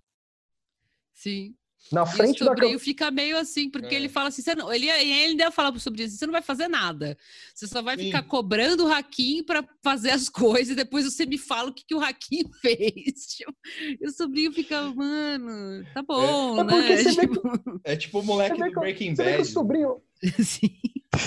Sim. 1.14 1.56
Na 1.92 2.06
frente 2.06 2.40
e 2.40 2.44
o 2.44 2.48
sobrinho 2.48 2.78
da... 2.78 2.84
fica 2.84 3.12
meio 3.12 3.38
assim, 3.38 3.70
porque 3.70 3.94
é. 3.94 3.98
ele 3.98 4.10
fala 4.10 4.30
assim, 4.30 4.42
você 4.42 4.56
não, 4.56 4.74
ele, 4.74 4.90
ele 4.90 5.14
ainda 5.14 5.52
fala 5.52 5.72
pro 5.72 5.80
sobrinho 5.80 6.08
assim, 6.08 6.18
você 6.18 6.26
não 6.26 6.32
vai 6.32 6.42
fazer 6.42 6.68
nada. 6.68 7.18
Você 7.54 7.68
só 7.68 7.82
vai 7.82 7.96
Sim. 7.96 8.06
ficar 8.06 8.24
cobrando 8.24 8.86
o 8.86 8.92
Hakim 8.92 9.44
para 9.44 9.64
fazer 9.84 10.12
as 10.12 10.28
coisas 10.30 10.74
e 10.74 10.76
depois 10.76 11.06
você 11.06 11.26
me 11.26 11.38
fala 11.38 11.70
o 11.70 11.74
que, 11.74 11.86
que 11.86 11.96
o 11.96 12.02
Hakim 12.02 12.50
fez. 12.62 13.28
Tipo, 13.36 13.54
e 14.02 14.08
o 14.08 14.12
sobrinho 14.12 14.52
fica, 14.52 14.82
mano, 14.94 15.86
tá 15.94 16.00
é. 16.00 16.04
bom, 16.04 16.60
é. 16.60 16.64
né? 16.64 16.94
É, 16.94 17.04
tipo... 17.04 17.42
Que... 17.42 17.80
é 17.84 17.96
tipo 17.96 18.20
o 18.20 18.24
moleque 18.24 18.58
do 18.58 18.80
Breaking 18.80 19.16
Bad. 19.16 19.18
Você 19.18 19.24
vê 19.24 19.36
que 19.36 19.42
o 19.42 19.46
sobrinho... 19.46 20.02
Sim. 20.44 20.76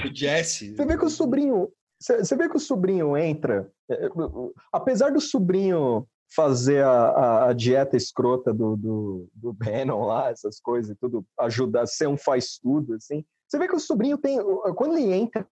O 0.05 0.15
Jesse. 0.15 0.75
Você 0.75 0.87
vê 0.87 0.99
que 0.99 1.05
o 1.05 1.11
sobrinho... 1.11 1.69
Você 2.01 2.37
vê 2.37 2.49
que 2.49 2.57
o 2.57 2.61
sobrinho 2.61 3.17
entra... 3.17 3.71
É, 3.91 4.09
apesar 4.73 5.11
do 5.11 5.21
sobrinho 5.21 6.07
fazer 6.35 6.85
a, 6.85 7.49
a, 7.49 7.53
dieta 7.53 7.97
escrota 7.97 8.53
do, 8.53 8.77
do, 8.77 9.29
do 9.35 9.53
Bannon 9.55 10.05
lá, 10.05 10.31
essas 10.31 10.61
coisas 10.61 10.91
e 10.91 10.95
tudo, 10.95 11.25
ajudar 11.41 11.87
ser 11.87 12.07
um 12.07 12.17
faz 12.17 12.59
tudo, 12.59 12.95
assim. 12.95 13.25
Você 13.47 13.59
vê 13.59 13.67
que 13.67 13.77
o 13.77 13.81
sobrinho 13.81 14.19
tem, 14.19 14.39
quando 14.75 14.99
ele 14.99 15.13
entra 15.13 15.47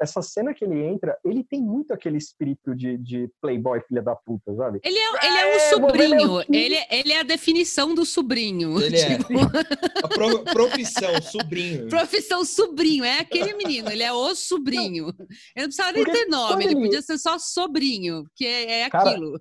essa 0.00 0.22
cena 0.22 0.54
que 0.54 0.64
ele 0.64 0.80
entra, 0.80 1.16
ele 1.24 1.42
tem 1.44 1.60
muito 1.60 1.92
aquele 1.92 2.18
espírito 2.18 2.74
de, 2.74 2.96
de 2.96 3.30
playboy 3.40 3.80
filha 3.80 4.02
da 4.02 4.14
puta, 4.14 4.54
sabe? 4.54 4.80
Ele 4.84 4.98
é, 4.98 5.26
ele 5.26 5.38
é 5.38 5.46
um 5.46 5.56
é, 5.56 5.58
sobrinho, 5.58 6.40
ele, 6.50 6.76
ele 6.90 7.12
é 7.12 7.20
a 7.20 7.24
definição 7.24 7.94
do 7.94 8.04
sobrinho. 8.04 8.80
Ele 8.80 8.96
é. 8.96 9.18
tipo... 9.18 9.38
é. 9.40 9.44
A 10.02 10.08
pro, 10.08 10.44
profissão, 10.44 11.20
sobrinho. 11.22 11.88
Profissão 11.92 12.44
sobrinho, 12.44 13.04
é 13.04 13.20
aquele 13.20 13.54
menino, 13.54 13.90
ele 13.90 14.02
é 14.02 14.12
o 14.12 14.34
sobrinho. 14.34 15.08
Ele 15.08 15.28
não 15.56 15.64
precisava 15.64 15.92
nem 15.92 16.04
ter 16.04 16.26
nome, 16.26 16.64
ele, 16.64 16.74
ele, 16.74 16.84
podia 16.84 17.02
ser 17.02 17.18
só 17.18 17.38
sobrinho, 17.38 18.24
que 18.34 18.46
é, 18.46 18.80
é 18.80 18.84
aquilo. 18.84 19.40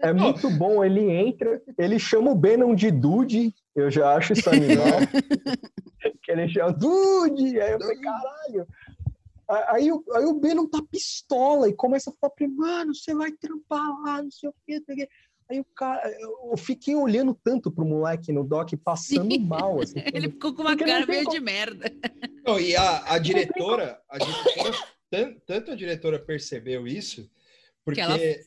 é 0.00 0.12
muito 0.12 0.50
bom, 0.50 0.84
ele 0.84 1.10
entra, 1.10 1.60
ele 1.78 1.98
chama 1.98 2.30
o 2.30 2.34
Bannon 2.34 2.74
de 2.74 2.90
Dude, 2.90 3.54
eu 3.74 3.90
já 3.90 4.14
acho 4.14 4.32
isso 4.32 4.48
animal. 4.48 4.86
que 6.22 6.32
ele 6.32 6.48
chama 6.48 6.72
Dude, 6.72 7.60
aí 7.60 7.72
eu 7.72 7.80
falei, 7.80 7.96
caralho. 7.98 8.66
Aí, 9.48 9.88
aí 10.14 10.24
o 10.24 10.34
Bannon 10.34 10.68
tá 10.68 10.82
pistola 10.90 11.68
e 11.68 11.74
começa 11.74 12.10
a 12.10 12.12
falar 12.20 12.32
pra 12.32 12.46
ele, 12.46 12.54
mano, 12.54 12.94
você 12.94 13.14
vai 13.14 13.30
trampar 13.32 14.02
lá, 14.02 14.22
não 14.22 14.30
sei 14.30 14.48
o 14.48 14.54
quê. 14.66 14.82
Aí 15.48 15.60
o 15.60 15.64
cara, 15.64 16.02
eu 16.50 16.56
fiquei 16.56 16.96
olhando 16.96 17.32
tanto 17.32 17.70
pro 17.70 17.84
moleque 17.84 18.32
no 18.32 18.42
doc 18.42 18.72
passando 18.84 19.32
Sim. 19.32 19.46
mal. 19.46 19.80
Assim, 19.80 19.94
Ele 20.12 20.30
ficou 20.30 20.52
com 20.52 20.62
uma 20.62 20.76
cara 20.76 21.06
meio 21.06 21.24
como... 21.24 21.36
de 21.36 21.40
merda. 21.40 21.92
Não, 22.44 22.58
e 22.58 22.74
a, 22.74 23.12
a 23.14 23.18
diretora, 23.18 24.02
a 24.08 24.18
diretora 24.18 24.76
tanto 25.46 25.70
a 25.70 25.76
diretora 25.76 26.18
percebeu 26.18 26.86
isso, 26.86 27.30
porque 27.84 28.00
ela... 28.00 28.18
É, 28.18 28.44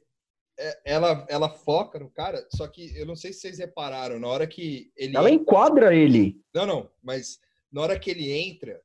ela... 0.83 1.25
ela 1.29 1.49
foca 1.49 1.97
no 1.97 2.09
cara, 2.09 2.45
só 2.53 2.67
que 2.67 2.93
eu 2.97 3.05
não 3.05 3.15
sei 3.15 3.31
se 3.31 3.39
vocês 3.39 3.59
repararam, 3.59 4.19
na 4.19 4.27
hora 4.27 4.45
que 4.45 4.91
ele. 4.97 5.15
Ela 5.15 5.31
enquadra 5.31 5.95
ele. 5.95 6.41
Não, 6.53 6.65
não, 6.65 6.91
mas 7.01 7.39
na 7.71 7.81
hora 7.81 7.97
que 7.97 8.11
ele 8.11 8.29
entra, 8.29 8.81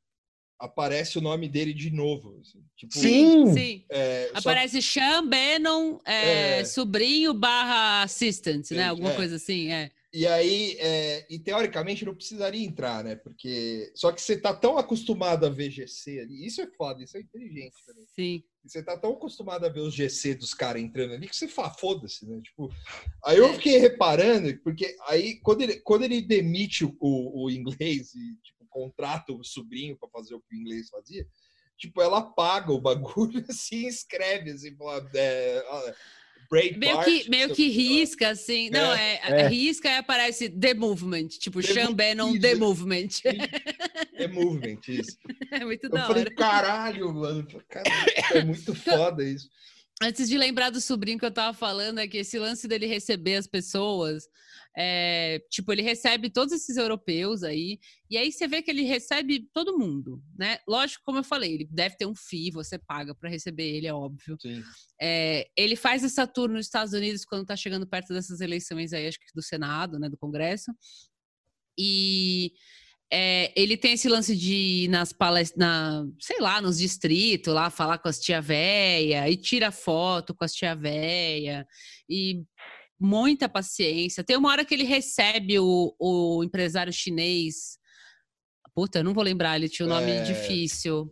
aparece 0.65 1.19
o 1.19 1.21
nome 1.21 1.49
dele 1.49 1.73
de 1.73 1.91
novo. 1.91 2.39
Assim, 2.41 2.63
tipo, 2.77 2.93
sim, 2.93 3.53
sim. 3.53 3.85
É, 3.91 4.31
aparece 4.35 4.81
só... 4.81 5.01
Sean 5.01 5.27
Bannon, 5.27 5.99
é, 6.05 6.61
é... 6.61 6.65
sobrinho 6.65 7.35
barra 7.35 8.03
assistant, 8.03 8.71
né? 8.71 8.85
Alguma 8.89 9.13
é. 9.13 9.17
coisa 9.17 9.37
assim, 9.37 9.71
é. 9.71 9.91
E 10.15 10.29
aí, 10.29 10.77
é, 10.79 11.27
e 11.29 11.41
teoricamente 11.41 12.05
não 12.05 12.15
precisaria 12.15 12.65
entrar, 12.65 13.03
né? 13.03 13.17
Porque 13.17 13.91
só 13.97 14.13
que 14.13 14.23
você 14.23 14.37
tá 14.37 14.55
tão 14.55 14.79
acostumado 14.79 15.45
a 15.45 15.51
ver 15.51 15.73
GC 15.73 16.21
ali, 16.21 16.47
isso 16.47 16.63
é 16.63 16.69
foda, 16.69 17.03
isso 17.03 17.17
é 17.17 17.21
inteligente 17.21 17.75
também. 17.85 18.07
Sim. 18.15 18.45
Você 18.65 18.81
tá 18.81 18.97
tão 18.97 19.11
acostumado 19.11 19.67
a 19.67 19.69
ver 19.69 19.81
os 19.81 19.93
GC 19.93 20.37
dos 20.37 20.55
caras 20.55 20.81
entrando 20.81 21.15
ali 21.15 21.29
que 21.29 21.35
você 21.35 21.49
fala, 21.49 21.75
foda-se, 21.75 22.25
né? 22.27 22.41
Tipo, 22.43 22.73
aí 23.25 23.39
eu 23.39 23.53
fiquei 23.55 23.77
reparando, 23.79 24.57
porque 24.63 24.97
aí 25.09 25.41
quando 25.41 25.63
ele, 25.63 25.81
quando 25.81 26.05
ele 26.05 26.23
demite 26.23 26.85
o, 26.85 26.97
o, 27.01 27.47
o 27.47 27.51
inglês 27.51 28.15
e 28.15 28.37
tipo, 28.41 28.64
contrata 28.75 29.33
o 29.33 29.45
sobrinho 29.45 29.97
para 29.97 30.09
fazer 30.09 30.35
o 30.35 30.41
que 30.41 30.57
o 30.57 30.59
inglês 30.59 30.89
fazia, 30.91 31.25
tipo, 31.79 32.03
ela 32.03 32.21
paga 32.21 32.73
o 32.73 32.81
bagulho 32.81 33.45
assim, 33.49 33.87
escreve 33.87 34.51
assim, 34.51 34.77
fala, 34.77 35.09
é, 35.15 35.65
meio 36.77 37.03
que, 37.03 37.31
meio 37.31 37.55
que 37.55 37.69
risca, 37.69 38.31
assim. 38.31 38.67
É, 38.69 38.71
não, 38.71 38.95
é, 38.95 39.21
é. 39.23 39.49
risca 39.49 39.89
e 39.89 39.97
aparece 39.97 40.49
The 40.51 40.75
Movement, 40.75 41.29
tipo 41.29 41.63
The 41.63 41.73
Sean 41.73 41.93
Bannon 41.93 42.39
The 42.39 42.55
Movement. 42.57 43.09
The 44.17 44.29
Movement, 44.29 44.81
isso. 44.89 45.17
É 45.51 45.65
muito 45.65 45.85
Eu 45.85 45.91
da 45.91 46.07
falei, 46.07 46.25
hora. 46.25 46.35
caralho, 46.35 47.15
mano, 47.15 47.47
caralho, 47.69 48.13
é 48.35 48.45
muito 48.45 48.75
foda 48.75 49.23
isso. 49.23 49.49
Antes 50.03 50.29
de 50.29 50.37
lembrar 50.37 50.71
do 50.71 50.81
sobrinho 50.81 51.19
que 51.19 51.25
eu 51.25 51.31
tava 51.31 51.57
falando, 51.57 52.01
é 52.01 52.09
que 52.09 52.19
esse 52.19 52.37
lance 52.39 52.67
dele 52.67 52.87
receber 52.87 53.37
as 53.37 53.47
pessoas, 53.47 54.29
é, 54.77 55.41
tipo, 55.51 55.73
ele 55.73 55.83
recebe 55.83 56.29
todos 56.31 56.53
esses 56.53 56.77
europeus 56.77 57.43
aí, 57.43 57.79
e 58.11 58.17
aí 58.17 58.33
você 58.33 58.49
vê 58.49 58.61
que 58.61 58.71
ele 58.71 58.83
recebe 58.83 59.49
todo 59.53 59.79
mundo, 59.79 60.23
né? 60.37 60.59
Lógico, 60.67 61.05
como 61.05 61.19
eu 61.19 61.25
falei, 61.25 61.55
ele 61.55 61.69
deve 61.71 61.97
ter 61.97 62.07
um 62.07 62.15
FII, 62.15 62.51
você 62.51 62.79
paga 62.79 63.15
para 63.15 63.31
receber 63.31 63.65
ele, 63.65 63.87
é 63.87 63.95
óbvio. 63.95 64.37
É, 65.01 65.49
ele 65.57 65.77
faz 65.77 66.03
essa 66.03 66.27
tour 66.27 66.49
nos 66.49 66.67
Estados 66.67 66.93
Unidos 66.93 67.25
quando 67.25 67.47
tá 67.47 67.57
chegando 67.57 67.87
perto 67.87 68.13
dessas 68.13 68.41
eleições 68.41 68.93
aí, 68.93 69.07
acho 69.07 69.19
que 69.19 69.27
do 69.35 69.43
Senado, 69.43 69.99
né, 69.99 70.09
do 70.09 70.19
Congresso. 70.19 70.73
E 71.79 72.53
é, 73.13 73.53
ele 73.55 73.77
tem 73.77 73.93
esse 73.93 74.09
lance 74.09 74.35
de 74.35 74.55
ir 74.55 74.89
nas 74.89 75.13
palestras, 75.13 75.57
na, 75.57 76.05
sei 76.21 76.41
lá, 76.41 76.61
nos 76.61 76.79
distritos, 76.79 77.55
lá 77.55 77.71
falar 77.71 77.99
com 77.99 78.09
as 78.09 78.19
tia 78.19 78.41
véia, 78.41 79.29
e 79.31 79.37
tira 79.37 79.71
foto 79.71 80.35
com 80.35 80.45
as 80.45 80.53
tia 80.53 80.75
véia, 80.75 81.65
e 82.09 82.43
muita 83.05 83.49
paciência. 83.49 84.25
Tem 84.25 84.37
uma 84.37 84.51
hora 84.51 84.65
que 84.65 84.75
ele 84.75 84.85
recebe 84.85 85.59
o, 85.59 85.95
o 85.99 86.43
empresário 86.43 86.93
chinês. 86.93 87.79
Puta, 88.75 88.99
eu 88.99 89.05
não 89.05 89.15
vou 89.15 89.23
lembrar, 89.23 89.57
ele 89.57 89.69
tinha 89.69 89.87
um 89.87 89.91
nome 89.91 90.11
é... 90.11 90.23
difícil. 90.23 91.11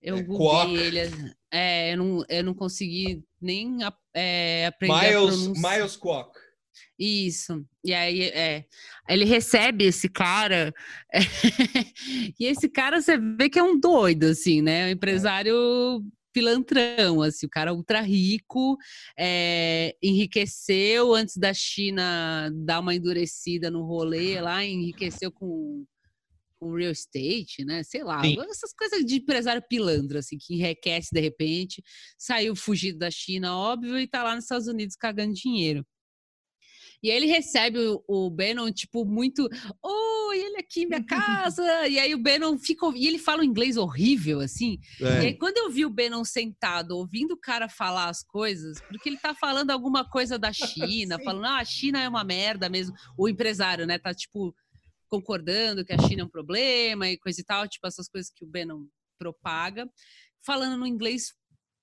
Eu 0.00 0.16
é, 0.16 0.22
googlei 0.22 0.76
ele. 0.76 1.34
É, 1.52 1.92
eu 1.92 1.98
não, 1.98 2.24
eu 2.28 2.44
não 2.44 2.54
consegui 2.54 3.22
nem 3.40 3.78
é, 4.14 4.66
aprender 4.66 5.18
Miles, 5.18 5.46
Miles 5.48 5.96
Kwok. 5.96 6.38
Isso. 6.98 7.64
E 7.84 7.92
aí, 7.92 8.22
é, 8.22 8.64
ele 9.08 9.24
recebe 9.24 9.84
esse 9.84 10.08
cara, 10.08 10.72
e 12.38 12.44
esse 12.44 12.68
cara 12.68 13.00
você 13.00 13.18
vê 13.18 13.48
que 13.48 13.58
é 13.58 13.62
um 13.62 13.78
doido, 13.78 14.24
assim, 14.24 14.62
né? 14.62 14.84
Um 14.84 14.88
é. 14.88 14.90
empresário 14.92 16.02
pilantrão, 16.32 17.22
assim, 17.22 17.46
o 17.46 17.50
cara 17.50 17.72
ultra 17.72 18.00
rico, 18.00 18.76
é, 19.18 19.96
enriqueceu 20.02 21.14
antes 21.14 21.36
da 21.36 21.52
China 21.52 22.50
dar 22.54 22.80
uma 22.80 22.94
endurecida 22.94 23.70
no 23.70 23.84
rolê 23.84 24.40
lá, 24.40 24.64
enriqueceu 24.64 25.30
com, 25.32 25.84
com 26.58 26.74
real 26.74 26.92
estate, 26.92 27.64
né? 27.64 27.82
Sei 27.82 28.04
lá, 28.04 28.22
Sim. 28.22 28.36
essas 28.50 28.72
coisas 28.72 29.04
de 29.04 29.16
empresário 29.16 29.62
pilantra, 29.68 30.18
assim, 30.18 30.36
que 30.38 30.54
enriquece 30.54 31.08
de 31.12 31.20
repente, 31.20 31.82
saiu 32.18 32.54
fugido 32.54 32.98
da 32.98 33.10
China, 33.10 33.56
óbvio, 33.56 33.98
e 33.98 34.06
tá 34.06 34.22
lá 34.22 34.34
nos 34.34 34.44
Estados 34.44 34.68
Unidos 34.68 34.96
cagando 34.96 35.32
dinheiro. 35.32 35.84
E 37.02 37.10
aí 37.10 37.16
ele 37.16 37.26
recebe 37.26 37.78
o, 37.78 38.04
o 38.06 38.30
Bannon, 38.30 38.70
tipo, 38.70 39.04
muito. 39.06 39.48
Oi, 40.30 40.38
ele 40.38 40.58
aqui, 40.58 40.86
minha 40.86 41.02
casa. 41.04 41.88
e 41.88 41.98
aí 41.98 42.14
o 42.14 42.18
Bannon 42.18 42.56
fica. 42.56 42.86
E 42.94 43.06
ele 43.08 43.18
fala 43.18 43.40
um 43.40 43.44
inglês 43.44 43.76
horrível, 43.76 44.38
assim. 44.40 44.78
É. 45.00 45.04
E 45.22 45.26
aí 45.26 45.34
quando 45.38 45.58
eu 45.58 45.70
vi 45.70 45.84
o 45.84 45.90
Bannon 45.90 46.24
sentado, 46.24 46.92
ouvindo 46.96 47.32
o 47.32 47.40
cara 47.40 47.68
falar 47.68 48.08
as 48.08 48.22
coisas, 48.22 48.80
porque 48.82 49.08
ele 49.08 49.18
tá 49.18 49.34
falando 49.34 49.72
alguma 49.72 50.08
coisa 50.08 50.38
da 50.38 50.52
China, 50.52 51.18
falando, 51.24 51.46
ah, 51.46 51.58
a 51.58 51.64
China 51.64 52.00
é 52.00 52.08
uma 52.08 52.22
merda 52.22 52.68
mesmo. 52.68 52.94
O 53.18 53.28
empresário, 53.28 53.86
né, 53.86 53.98
tá, 53.98 54.14
tipo, 54.14 54.54
concordando 55.08 55.84
que 55.84 55.92
a 55.92 55.98
China 55.98 56.22
é 56.22 56.24
um 56.24 56.30
problema 56.30 57.08
e 57.08 57.18
coisa 57.18 57.40
e 57.40 57.44
tal, 57.44 57.66
tipo, 57.66 57.86
essas 57.86 58.08
coisas 58.08 58.30
que 58.32 58.44
o 58.44 58.48
Bannon 58.48 58.86
propaga. 59.18 59.90
Falando 60.46 60.78
no 60.78 60.86
inglês 60.86 61.34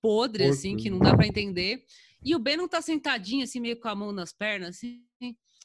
podre, 0.01 0.45
Porto. 0.45 0.57
assim, 0.57 0.77
que 0.77 0.89
não 0.89 0.99
dá 0.99 1.13
para 1.15 1.27
entender. 1.27 1.83
E 2.23 2.33
o 2.33 2.39
Ben 2.39 2.55
não 2.55 2.67
tá 2.67 2.81
sentadinho, 2.81 3.43
assim, 3.43 3.59
meio 3.59 3.79
com 3.79 3.89
a 3.89 3.95
mão 3.95 4.11
nas 4.13 4.31
pernas, 4.31 4.69
assim, 4.77 5.03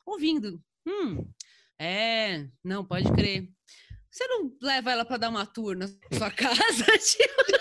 ouvindo. 0.05 0.61
Hum, 0.87 1.25
é, 1.83 2.47
não, 2.65 2.85
pode 2.85 3.11
crer. 3.13 3.49
Você 4.11 4.27
não 4.27 4.53
leva 4.61 4.93
ela 4.93 5.07
para 5.07 5.17
dar 5.17 5.31
uma 5.31 5.47
tour 5.47 5.75
na 5.75 5.89
sua 5.89 6.31
casa? 6.37 6.85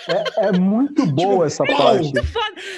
é, 0.08 0.48
é, 0.48 0.52
muito 0.52 1.06
boa 1.06 1.48
tipo, 1.48 1.64
essa 1.64 1.64
parte. 1.64 2.12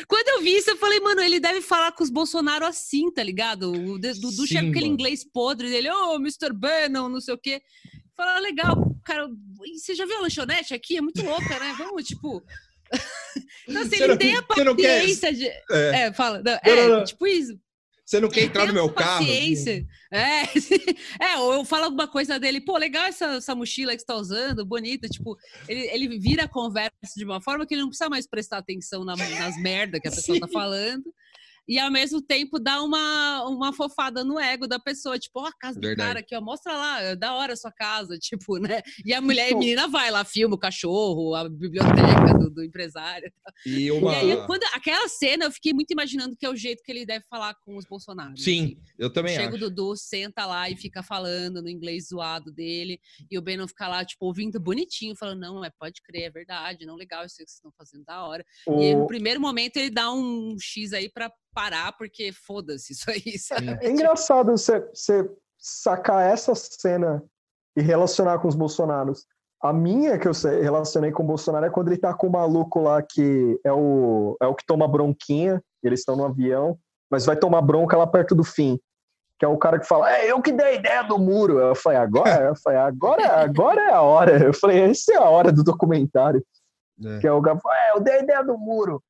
Quando 0.06 0.28
eu 0.28 0.42
vi 0.42 0.56
isso, 0.56 0.70
eu 0.70 0.76
falei, 0.76 1.00
mano, 1.00 1.20
ele 1.20 1.40
deve 1.40 1.60
falar 1.60 1.90
com 1.90 2.04
os 2.04 2.10
Bolsonaro 2.10 2.64
assim, 2.64 3.10
tá 3.10 3.22
ligado? 3.22 3.72
O 3.72 3.98
do, 3.98 4.12
do 4.14 4.46
chefe 4.46 4.68
aquele 4.68 4.86
inglês 4.86 5.24
podre 5.24 5.68
dele, 5.68 5.90
ô, 5.90 6.14
oh, 6.14 6.16
Mr. 6.16 6.52
Bannon, 6.52 7.08
não 7.08 7.20
sei 7.20 7.34
o 7.34 7.38
quê. 7.38 7.60
Falar, 8.16 8.38
legal, 8.38 8.76
cara, 9.04 9.28
você 9.76 9.92
já 9.92 10.06
viu 10.06 10.18
a 10.18 10.20
lanchonete 10.20 10.72
aqui? 10.72 10.96
É 10.96 11.02
muito 11.02 11.24
louca, 11.24 11.58
né? 11.58 11.74
Vamos, 11.76 12.04
tipo, 12.04 12.44
então, 13.68 13.82
assim, 13.82 13.96
ele 13.96 14.06
não, 14.06 14.16
tem 14.16 14.36
a 14.36 14.42
paciência 14.42 15.28
quer... 15.30 15.36
de. 15.36 15.46
É, 15.72 16.02
é 16.02 16.12
fala. 16.12 16.40
Não, 16.44 16.52
é, 16.52 16.76
não, 16.76 16.98
não, 16.98 17.04
tipo 17.04 17.26
isso. 17.26 17.58
Você 18.14 18.20
não 18.20 18.28
quer 18.28 18.44
entrar 18.44 18.66
no 18.68 18.72
meu 18.72 18.88
carro? 18.88 19.26
Paciência. 19.26 19.84
É, 20.12 20.44
é, 21.20 21.36
ou 21.38 21.54
eu 21.54 21.64
falo 21.64 21.86
alguma 21.86 22.06
coisa 22.06 22.38
dele, 22.38 22.60
pô, 22.60 22.76
legal 22.78 23.06
essa, 23.06 23.26
essa 23.38 23.56
mochila 23.56 23.92
que 23.92 23.98
você 23.98 24.06
tá 24.06 24.14
usando, 24.14 24.64
bonita. 24.64 25.08
Tipo, 25.08 25.36
ele, 25.68 25.80
ele 25.88 26.18
vira 26.20 26.44
a 26.44 26.48
conversa 26.48 26.92
de 27.16 27.24
uma 27.24 27.40
forma 27.40 27.66
que 27.66 27.74
ele 27.74 27.82
não 27.82 27.88
precisa 27.88 28.08
mais 28.08 28.24
prestar 28.24 28.58
atenção 28.58 29.04
na, 29.04 29.16
nas 29.16 29.60
merdas 29.60 30.00
que 30.00 30.06
a 30.06 30.12
pessoa 30.12 30.38
tá 30.38 30.46
Sim. 30.46 30.52
tá 30.52 30.60
falando 30.60 31.12
e 31.66 31.78
ao 31.78 31.90
mesmo 31.90 32.20
tempo 32.20 32.58
dá 32.58 32.82
uma, 32.82 33.44
uma 33.48 33.72
fofada 33.72 34.22
no 34.22 34.38
ego 34.38 34.66
da 34.66 34.78
pessoa, 34.78 35.18
tipo, 35.18 35.40
ó, 35.40 35.44
oh, 35.44 35.46
a 35.46 35.52
casa 35.52 35.80
Verdade. 35.80 35.96
do 35.96 35.98
cara 35.98 36.20
aqui, 36.20 36.36
ó, 36.36 36.40
mostra 36.40 36.72
lá, 36.72 37.00
é 37.00 37.16
da 37.16 37.34
hora 37.34 37.54
a 37.54 37.56
sua 37.56 37.72
casa, 37.72 38.16
tipo, 38.20 38.58
né? 38.58 38.82
E 39.04 39.12
a 39.12 39.20
mulher 39.20 39.50
e 39.50 39.54
a 39.54 39.58
menina 39.58 39.88
vai 39.88 40.10
lá, 40.10 40.24
filma 40.24 40.54
o 40.54 40.58
cachorro, 40.58 41.34
a 41.34 41.48
biblioteca 41.48 42.38
do, 42.38 42.50
do 42.50 42.64
empresário. 42.64 43.32
E, 43.64 43.90
uma... 43.90 44.12
e 44.12 44.32
aí, 44.32 44.46
quando, 44.46 44.62
aquela 44.74 45.08
cena, 45.08 45.46
eu 45.46 45.52
fiquei 45.52 45.72
muito 45.72 45.90
imaginando 45.90 46.36
que 46.36 46.44
é 46.44 46.50
o 46.50 46.56
jeito 46.56 46.82
que 46.82 46.92
ele 46.92 47.06
deve 47.06 47.24
falar 47.28 47.54
com 47.64 47.76
os 47.76 47.86
Bolsonaro. 47.86 48.36
Sim, 48.36 48.64
assim. 48.64 48.94
eu 48.98 49.10
também 49.10 49.34
Chega 49.34 49.48
acho. 49.48 49.58
Chega 49.58 49.66
o 49.66 49.70
Dudu, 49.70 49.96
senta 49.96 50.46
lá 50.46 50.68
e 50.68 50.76
fica 50.76 51.02
falando 51.02 51.62
no 51.62 51.68
inglês 51.68 52.08
zoado 52.08 52.52
dele, 52.52 53.00
e 53.30 53.38
o 53.38 53.42
Ben 53.42 53.56
não 53.56 53.68
fica 53.68 53.88
lá, 53.88 54.04
tipo, 54.04 54.26
ouvindo 54.26 54.60
bonitinho, 54.60 55.16
falando, 55.16 55.40
não, 55.40 55.64
é, 55.64 55.70
pode 55.70 56.02
crer, 56.02 56.24
é 56.24 56.30
verdade, 56.30 56.86
não, 56.86 56.96
legal 56.96 57.24
isso 57.24 57.36
que 57.36 57.42
vocês 57.42 57.56
estão 57.56 57.72
fazendo 57.76 58.04
da 58.04 58.24
hora. 58.24 58.44
O... 58.66 58.80
E 58.82 58.94
no 58.94 59.06
primeiro 59.06 59.40
momento 59.40 59.76
ele 59.76 59.90
dá 59.90 60.12
um 60.12 60.56
X 60.58 60.92
aí 60.92 61.08
pra 61.08 61.30
parar, 61.54 61.92
porque 61.96 62.32
foda-se 62.32 62.92
isso 62.92 63.10
aí, 63.10 63.38
sabe? 63.38 63.78
É 63.80 63.90
engraçado 63.90 64.50
você, 64.50 64.80
você 64.92 65.30
sacar 65.58 66.28
essa 66.28 66.54
cena 66.54 67.22
e 67.76 67.80
relacionar 67.80 68.38
com 68.38 68.48
os 68.48 68.54
Bolsonaros. 68.54 69.24
A 69.62 69.72
minha 69.72 70.18
que 70.18 70.28
eu 70.28 70.32
relacionei 70.60 71.10
com 71.10 71.22
o 71.22 71.26
Bolsonaro 71.26 71.64
é 71.64 71.70
quando 71.70 71.88
ele 71.88 71.96
tá 71.96 72.12
com 72.12 72.26
o 72.26 72.32
maluco 72.32 72.80
lá 72.80 73.02
que 73.02 73.58
é 73.64 73.72
o, 73.72 74.36
é 74.42 74.46
o 74.46 74.54
que 74.54 74.66
toma 74.66 74.86
bronquinha, 74.86 75.62
eles 75.82 76.00
estão 76.00 76.16
no 76.16 76.26
avião, 76.26 76.78
mas 77.10 77.24
vai 77.24 77.36
tomar 77.36 77.62
bronca 77.62 77.96
lá 77.96 78.06
perto 78.06 78.34
do 78.34 78.44
fim. 78.44 78.78
Que 79.38 79.44
é 79.44 79.48
o 79.48 79.56
cara 79.56 79.80
que 79.80 79.86
fala, 79.86 80.14
é 80.14 80.30
eu 80.30 80.40
que 80.42 80.52
dei 80.52 80.66
a 80.66 80.72
ideia 80.74 81.02
do 81.02 81.18
muro. 81.18 81.58
Eu 81.58 81.74
falei, 81.74 81.98
agora? 81.98 82.44
Eu 82.44 82.56
falei, 82.56 82.78
agora, 82.78 83.42
agora 83.42 83.80
é 83.80 83.92
a 83.92 84.02
hora. 84.02 84.44
Eu 84.44 84.52
falei, 84.52 84.80
essa 84.80 85.12
é 85.12 85.16
a 85.16 85.28
hora 85.28 85.50
do 85.50 85.64
documentário. 85.64 86.44
É. 87.02 87.18
Que 87.18 87.26
é 87.26 87.32
o 87.32 87.42
cara 87.42 87.58
é, 87.72 87.96
eu 87.96 88.00
dei 88.00 88.14
a 88.14 88.22
ideia 88.22 88.44
do 88.44 88.56
muro. 88.56 89.02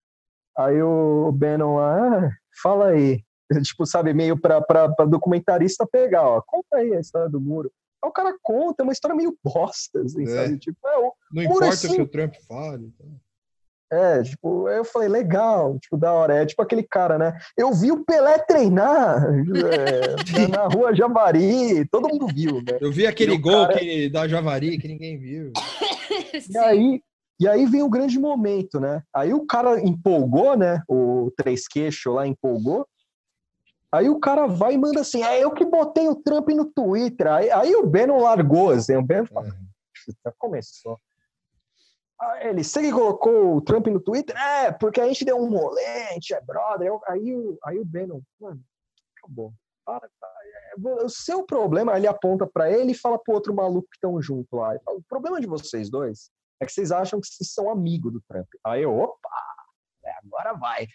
Aí 0.57 0.83
o 0.83 1.33
Bannon 1.33 1.77
lá, 1.77 2.19
ah, 2.19 2.31
fala 2.63 2.89
aí. 2.89 3.23
Tipo, 3.63 3.85
sabe, 3.85 4.15
meio 4.15 4.41
para 4.41 4.89
documentarista 5.07 5.87
pegar, 5.87 6.23
ó, 6.23 6.43
conta 6.47 6.77
aí 6.77 6.95
a 6.95 7.01
história 7.01 7.29
do 7.29 7.41
muro. 7.41 7.71
Aí 8.03 8.09
o 8.09 8.13
cara 8.13 8.35
conta, 8.43 8.83
é 8.83 8.85
uma 8.85 8.93
história 8.93 9.17
meio 9.17 9.37
bosta, 9.43 10.01
assim, 10.01 10.25
é. 10.25 10.27
sabe? 10.27 10.59
Tipo, 10.59 10.79
é, 10.87 10.99
o 10.99 11.13
Não 11.33 11.43
importa 11.43 11.87
o 11.87 11.95
que 11.95 12.03
o 12.03 12.09
Trump 12.09 12.35
fale. 12.49 12.87
Então. 12.87 13.21
É, 13.93 14.23
tipo, 14.23 14.69
eu 14.69 14.85
falei, 14.85 15.09
legal, 15.09 15.79
tipo, 15.79 15.97
da 15.97 16.13
hora. 16.13 16.35
É 16.35 16.47
tipo 16.47 16.61
aquele 16.63 16.83
cara, 16.83 17.17
né? 17.17 17.39
Eu 17.57 17.73
vi 17.73 17.93
o 17.93 18.05
Pelé 18.05 18.39
treinar 18.39 19.25
é, 19.25 20.49
na 20.49 20.67
rua 20.73 20.95
Javari, 20.95 21.87
todo 21.91 22.09
mundo 22.09 22.27
viu, 22.27 22.57
né? 22.57 22.79
Eu 22.81 22.91
vi 22.91 23.07
aquele 23.07 23.39
gol 23.39 23.67
cara... 23.67 23.79
que, 23.79 24.09
da 24.09 24.27
Javari 24.27 24.79
que 24.79 24.89
ninguém 24.89 25.19
viu. 25.19 25.53
e 26.51 26.59
aí, 26.59 27.01
e 27.39 27.49
aí 27.49 27.67
vem 27.67 27.83
o 27.83 27.91
grande 27.91 28.19
momento, 28.19 28.79
né? 28.79 29.03
Aí 29.13 29.35
o 29.35 29.45
cara 29.45 29.81
empolgou, 29.81 30.57
né? 30.57 30.83
O 30.89 31.33
Três 31.37 31.67
Queixo 31.67 32.13
lá 32.13 32.27
empolgou. 32.27 32.87
Aí 33.93 34.09
o 34.09 34.21
cara 34.21 34.47
vai 34.47 34.75
e 34.75 34.79
manda 34.79 35.01
assim: 35.01 35.23
é 35.23 35.43
eu 35.43 35.51
que 35.51 35.65
botei 35.65 36.09
o 36.09 36.15
Trump 36.15 36.49
no 36.51 36.65
Twitter. 36.65 37.27
Aí, 37.27 37.51
aí 37.51 37.75
o 37.75 37.87
Bannon 37.87 38.21
largou, 38.21 38.71
assim, 38.71 38.97
o 38.97 39.03
Bannon 39.03 39.27
falou, 39.27 39.51
é. 39.51 40.33
começou. 40.39 41.01
Aí 42.21 42.49
ele, 42.49 42.63
você 42.63 42.81
que 42.81 42.93
colocou 42.93 43.57
o 43.57 43.61
Trump 43.61 43.89
no 43.89 44.01
Twitter? 44.01 44.37
É, 44.37 44.71
porque 44.71 45.01
a 45.01 45.07
gente 45.07 45.25
deu 45.25 45.37
um 45.37 45.51
rolê, 45.51 45.85
a 45.85 46.13
gente 46.13 46.33
é 46.33 46.41
brother. 46.41 46.93
Aí, 47.09 47.59
aí 47.65 47.79
o 47.81 47.85
Bannon, 47.85 48.21
mano, 48.41 48.61
acabou. 49.19 49.53
Para, 49.85 50.07
é, 50.07 51.05
o 51.05 51.09
seu 51.09 51.45
problema, 51.45 51.97
ele 51.97 52.07
aponta 52.07 52.47
para 52.47 52.71
ele 52.71 52.93
e 52.93 52.97
fala 52.97 53.19
pro 53.19 53.35
outro 53.35 53.53
maluco 53.53 53.89
que 53.91 53.97
estão 53.97 54.23
junto 54.23 54.57
lá. 54.57 54.79
Fala, 54.85 54.99
o 54.99 55.03
problema 55.03 55.41
de 55.41 55.47
vocês 55.49 55.91
dois 55.91 56.31
é 56.61 56.67
que 56.67 56.73
vocês 56.73 56.93
acham 56.93 57.21
que 57.21 57.27
vocês 57.27 57.53
são 57.53 57.71
amigos 57.71 58.13
do 58.13 58.23
Trump. 58.29 58.49
Aí 58.65 58.83
eu, 58.83 58.97
opa, 58.97 59.29
é, 60.05 60.13
agora 60.25 60.53
vai. 60.55 60.87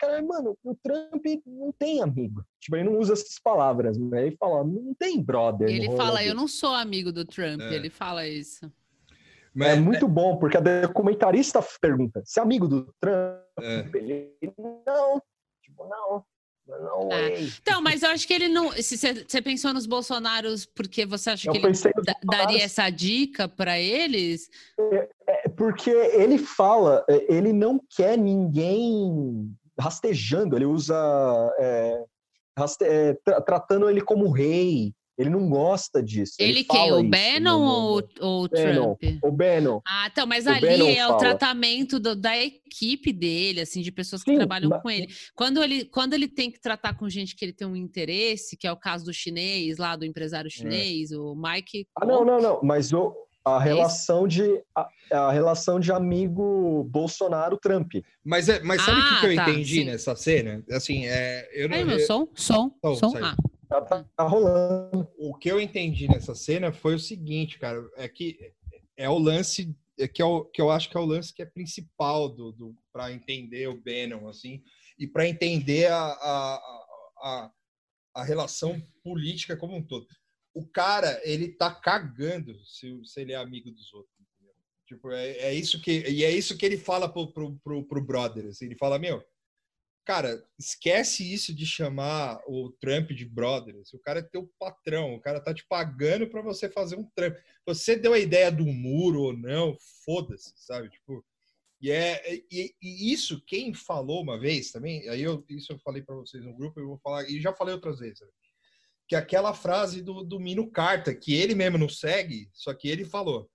Cara, 0.00 0.22
mano, 0.22 0.56
o 0.62 0.74
Trump 0.76 1.24
não 1.44 1.72
tem 1.72 2.00
amigo. 2.02 2.44
Tipo, 2.60 2.76
ele 2.76 2.88
não 2.88 2.98
usa 2.98 3.14
essas 3.14 3.38
palavras, 3.42 3.98
né? 3.98 4.26
Ele 4.26 4.36
fala, 4.36 4.62
não 4.62 4.94
tem 4.94 5.20
brother. 5.20 5.68
Ele 5.68 5.96
fala, 5.96 6.22
eu 6.22 6.34
não 6.34 6.46
sou 6.46 6.74
amigo 6.74 7.10
do 7.10 7.24
Trump. 7.24 7.60
É. 7.60 7.74
Ele 7.74 7.90
fala 7.90 8.26
isso. 8.26 8.70
Mas, 9.54 9.76
é 9.76 9.80
muito 9.80 10.04
é... 10.04 10.08
bom, 10.08 10.36
porque 10.38 10.56
a 10.56 10.60
documentarista 10.60 11.60
pergunta, 11.80 12.22
se 12.24 12.38
é 12.38 12.42
amigo 12.42 12.68
do 12.68 12.94
Trump? 13.00 13.42
É. 13.60 13.90
Ele, 13.94 14.32
não, 14.86 15.20
tipo, 15.62 15.88
não. 15.88 16.24
Não, 16.68 17.10
é. 17.10 17.40
Então, 17.40 17.80
mas 17.80 18.02
eu 18.02 18.10
acho 18.10 18.26
que 18.26 18.34
ele 18.34 18.48
não. 18.48 18.70
Se 18.72 18.96
você 18.98 19.40
pensou 19.40 19.72
nos 19.72 19.86
Bolsonaros 19.86 20.66
porque 20.66 21.06
você 21.06 21.30
acha 21.30 21.48
eu 21.48 21.52
que 21.52 21.58
ele 21.58 21.72
daria 22.24 22.62
essa 22.62 22.90
dica 22.90 23.48
para 23.48 23.80
eles? 23.80 24.50
É, 24.78 25.08
é, 25.26 25.48
porque 25.48 25.90
ele 25.90 26.36
fala, 26.36 27.04
é, 27.08 27.34
ele 27.34 27.54
não 27.54 27.80
quer 27.96 28.18
ninguém 28.18 29.50
rastejando, 29.80 30.56
ele 30.56 30.66
usa 30.66 30.94
é, 31.58 32.04
raste, 32.58 32.84
é, 32.84 33.14
tra 33.24 33.40
tratando 33.40 33.88
ele 33.88 34.02
como 34.02 34.30
rei. 34.30 34.92
Ele 35.18 35.30
não 35.30 35.48
gosta 35.48 36.00
disso. 36.00 36.34
Ele, 36.38 36.60
ele 36.60 36.64
quem? 36.64 36.92
O 36.92 37.02
Bannon 37.02 37.60
ou, 37.60 38.08
ou 38.20 38.44
o 38.44 38.48
Trump? 38.48 39.02
O 39.20 39.32
Bannon. 39.32 39.80
Ah, 39.84 40.08
então, 40.10 40.24
mas 40.26 40.46
o 40.46 40.50
ali 40.50 40.60
Bannon 40.60 40.88
é 40.88 40.96
fala. 40.96 41.14
o 41.14 41.18
tratamento 41.18 41.98
do, 41.98 42.14
da 42.14 42.38
equipe 42.38 43.12
dele, 43.12 43.62
assim, 43.62 43.82
de 43.82 43.90
pessoas 43.90 44.22
que 44.22 44.30
Sim, 44.30 44.36
trabalham 44.36 44.70
mas... 44.70 44.80
com 44.80 44.88
ele. 44.88 45.08
Quando, 45.34 45.62
ele. 45.62 45.84
quando 45.86 46.14
ele 46.14 46.28
tem 46.28 46.52
que 46.52 46.60
tratar 46.60 46.96
com 46.96 47.08
gente 47.08 47.34
que 47.34 47.44
ele 47.44 47.52
tem 47.52 47.66
um 47.66 47.74
interesse, 47.74 48.56
que 48.56 48.66
é 48.66 48.70
o 48.70 48.76
caso 48.76 49.06
do 49.06 49.12
chinês, 49.12 49.76
lá 49.76 49.96
do 49.96 50.04
empresário 50.04 50.46
é. 50.46 50.50
chinês, 50.50 51.10
é. 51.10 51.16
o 51.16 51.34
Mike. 51.34 51.88
Ah, 52.00 52.06
não, 52.06 52.24
não, 52.24 52.40
não. 52.40 52.60
Mas 52.62 52.92
o, 52.92 53.12
a 53.44 53.58
relação 53.58 54.28
de 54.28 54.62
a, 54.72 54.88
a, 55.10 55.32
relação 55.32 55.80
de 55.80 55.90
amigo 55.90 56.84
Bolsonaro-Trump. 56.84 57.94
Mas, 58.24 58.48
é, 58.48 58.62
mas 58.62 58.82
sabe 58.82 59.00
o 59.00 59.02
ah, 59.02 59.08
que, 59.08 59.20
que, 59.20 59.26
eu 59.26 59.36
tá, 59.36 59.50
entendi 59.50 59.80
sim. 59.80 59.84
nessa 59.84 60.14
cena? 60.14 60.62
Assim, 60.70 61.06
é, 61.06 61.48
eu 61.52 61.68
não. 61.68 61.76
Aí, 61.76 61.84
meu, 61.84 61.98
som, 62.00 62.28
som, 62.34 62.70
oh, 62.82 62.94
som. 62.94 63.12
Ah. 63.16 63.34
Tá, 63.68 63.82
tá, 63.82 64.04
tá, 64.16 64.22
rolando. 64.24 65.08
O 65.18 65.34
que 65.34 65.50
eu 65.50 65.60
entendi 65.60 66.08
nessa 66.08 66.34
cena 66.34 66.72
foi 66.72 66.94
o 66.94 67.00
seguinte, 67.00 67.58
cara, 67.58 67.86
é 67.96 68.08
que 68.08 68.54
é 68.96 69.08
o 69.08 69.18
lance 69.18 69.76
é 69.98 70.08
que, 70.08 70.22
é 70.22 70.26
que 70.52 70.62
eu 70.62 70.70
acho 70.70 70.88
que 70.88 70.96
é 70.96 71.00
o 71.00 71.04
lance 71.04 71.34
que 71.34 71.42
é 71.42 71.46
principal 71.46 72.28
do, 72.28 72.52
do 72.52 72.74
para 72.92 73.12
entender 73.12 73.68
o 73.68 73.80
Bannon, 73.80 74.28
assim, 74.28 74.62
e 74.98 75.06
para 75.06 75.28
entender 75.28 75.90
a, 75.90 75.98
a, 75.98 76.60
a, 77.18 77.52
a 78.14 78.24
relação 78.24 78.80
política 79.02 79.56
como 79.56 79.76
um 79.76 79.82
todo 79.82 80.06
o 80.58 80.66
cara, 80.66 81.20
ele 81.22 81.48
tá 81.48 81.72
cagando 81.72 82.58
se, 82.64 83.00
se 83.04 83.20
ele 83.20 83.32
é 83.32 83.36
amigo 83.36 83.70
dos 83.70 83.92
outros. 83.94 84.12
Entendeu? 84.18 84.54
Tipo, 84.86 85.12
é, 85.12 85.30
é, 85.38 85.54
isso 85.54 85.80
que 85.80 86.02
e 86.08 86.24
é 86.24 86.32
isso 86.32 86.56
que 86.58 86.66
ele 86.66 86.76
fala 86.76 87.08
pro, 87.08 87.32
pro, 87.32 87.56
pro, 87.62 87.86
pro 87.86 88.04
brother. 88.04 88.46
Assim, 88.46 88.66
ele 88.66 88.76
fala, 88.76 88.98
meu, 88.98 89.22
cara, 90.08 90.42
esquece 90.58 91.22
isso 91.34 91.54
de 91.54 91.66
chamar 91.66 92.40
o 92.46 92.70
Trump 92.80 93.10
de 93.10 93.26
brother. 93.26 93.76
O 93.92 93.98
cara 93.98 94.20
é 94.20 94.22
teu 94.22 94.50
patrão, 94.58 95.14
o 95.14 95.20
cara 95.20 95.38
tá 95.38 95.52
te 95.52 95.66
pagando 95.68 96.26
para 96.30 96.40
você 96.40 96.66
fazer 96.66 96.96
um 96.96 97.04
Trump. 97.14 97.36
Você 97.66 97.94
deu 97.94 98.14
a 98.14 98.18
ideia 98.18 98.50
do 98.50 98.64
muro 98.64 99.20
ou 99.20 99.36
não, 99.36 99.76
foda-se, 100.06 100.54
sabe? 100.56 100.88
Tipo, 100.88 101.22
e, 101.78 101.90
é, 101.90 102.36
e, 102.50 102.74
e, 102.80 103.12
isso 103.12 103.44
quem 103.46 103.74
falou 103.74 104.22
uma 104.22 104.40
vez 104.40 104.72
também, 104.72 105.06
aí 105.10 105.20
eu, 105.20 105.44
isso 105.46 105.74
eu 105.74 105.78
falei 105.80 106.00
para 106.00 106.14
vocês 106.14 106.42
no 106.42 106.56
grupo, 106.56 106.80
eu 106.80 106.86
vou 106.86 106.98
falar, 107.00 107.28
e 107.28 107.38
já 107.38 107.52
falei 107.52 107.74
outras 107.74 107.98
vezes. 107.98 108.22
Né? 108.22 108.28
que 109.06 109.16
aquela 109.16 109.54
frase 109.54 110.02
do, 110.02 110.22
do 110.22 110.38
Mino 110.40 110.70
Carta, 110.70 111.14
que 111.14 111.34
ele 111.34 111.54
mesmo 111.54 111.78
não 111.78 111.88
segue, 111.88 112.50
só 112.52 112.74
que 112.74 112.88
ele 112.88 113.06
falou, 113.06 113.50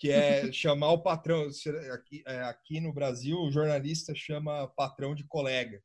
que 0.00 0.10
é 0.10 0.50
chamar 0.50 0.92
o 0.92 1.02
patrão. 1.02 1.46
Aqui, 1.92 2.22
é, 2.26 2.40
aqui 2.44 2.80
no 2.80 2.92
Brasil, 2.92 3.38
o 3.38 3.52
jornalista 3.52 4.14
chama 4.14 4.66
patrão 4.68 5.14
de 5.14 5.24
colega. 5.24 5.80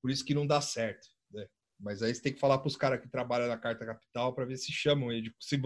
Por 0.00 0.12
isso 0.12 0.24
que 0.24 0.32
não 0.32 0.46
dá 0.46 0.60
certo. 0.60 1.08
Né? 1.32 1.44
Mas 1.78 2.02
aí 2.02 2.14
você 2.14 2.22
tem 2.22 2.32
que 2.32 2.38
falar 2.38 2.58
para 2.58 2.68
os 2.68 2.76
caras 2.76 3.00
que 3.00 3.10
trabalham 3.10 3.48
na 3.48 3.58
Carta 3.58 3.84
Capital 3.84 4.32
para 4.32 4.44
ver 4.44 4.56
se 4.56 4.70
chamam 4.70 5.10
ele, 5.10 5.34
se, 5.40 5.60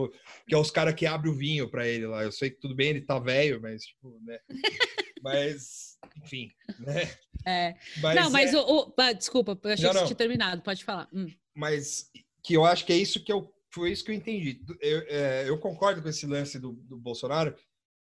que 0.49 0.55
é 0.55 0.57
os 0.57 0.71
caras 0.71 0.95
que 0.95 1.05
abrem 1.05 1.31
o 1.31 1.37
vinho 1.37 1.71
para 1.71 1.87
ele 1.87 2.07
lá. 2.07 2.25
Eu 2.25 2.33
sei 2.33 2.49
que 2.49 2.59
tudo 2.59 2.75
bem, 2.75 2.89
ele 2.89 3.03
tá 3.03 3.19
velho, 3.19 3.61
mas 3.61 3.85
tipo, 3.85 4.19
né? 4.23 4.39
mas, 5.23 5.99
enfim, 6.25 6.51
né? 6.79 7.03
É. 7.45 7.75
Mas, 8.01 8.17
não, 8.17 8.31
mas 8.31 8.55
é... 8.55 8.57
o, 8.57 8.95
o, 8.97 9.15
desculpa, 9.15 9.59
eu 9.63 9.71
achei 9.71 9.85
não, 9.85 9.93
que 9.93 9.99
você 9.99 10.07
tinha 10.07 10.17
terminado, 10.17 10.63
pode 10.63 10.83
falar. 10.83 11.07
Hum. 11.13 11.29
Mas 11.55 12.11
que 12.43 12.55
eu 12.55 12.65
acho 12.65 12.87
que 12.87 12.93
é 12.95 12.97
isso 12.97 13.23
que 13.23 13.33
eu 13.33 13.55
foi 13.77 13.93
isso 13.93 14.05
que 14.05 14.11
eu 14.11 14.15
entendi. 14.15 14.63
Eu, 14.81 14.99
é, 15.07 15.49
eu 15.49 15.59
concordo 15.59 16.03
com 16.03 16.09
esse 16.09 16.27
lance 16.27 16.59
do, 16.59 16.73
do 16.73 16.97
Bolsonaro 16.97 17.55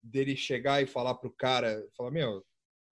dele 0.02 0.34
chegar 0.34 0.82
e 0.82 0.86
falar 0.86 1.14
pro 1.16 1.30
cara, 1.30 1.86
falar 1.94 2.10
meu, 2.10 2.42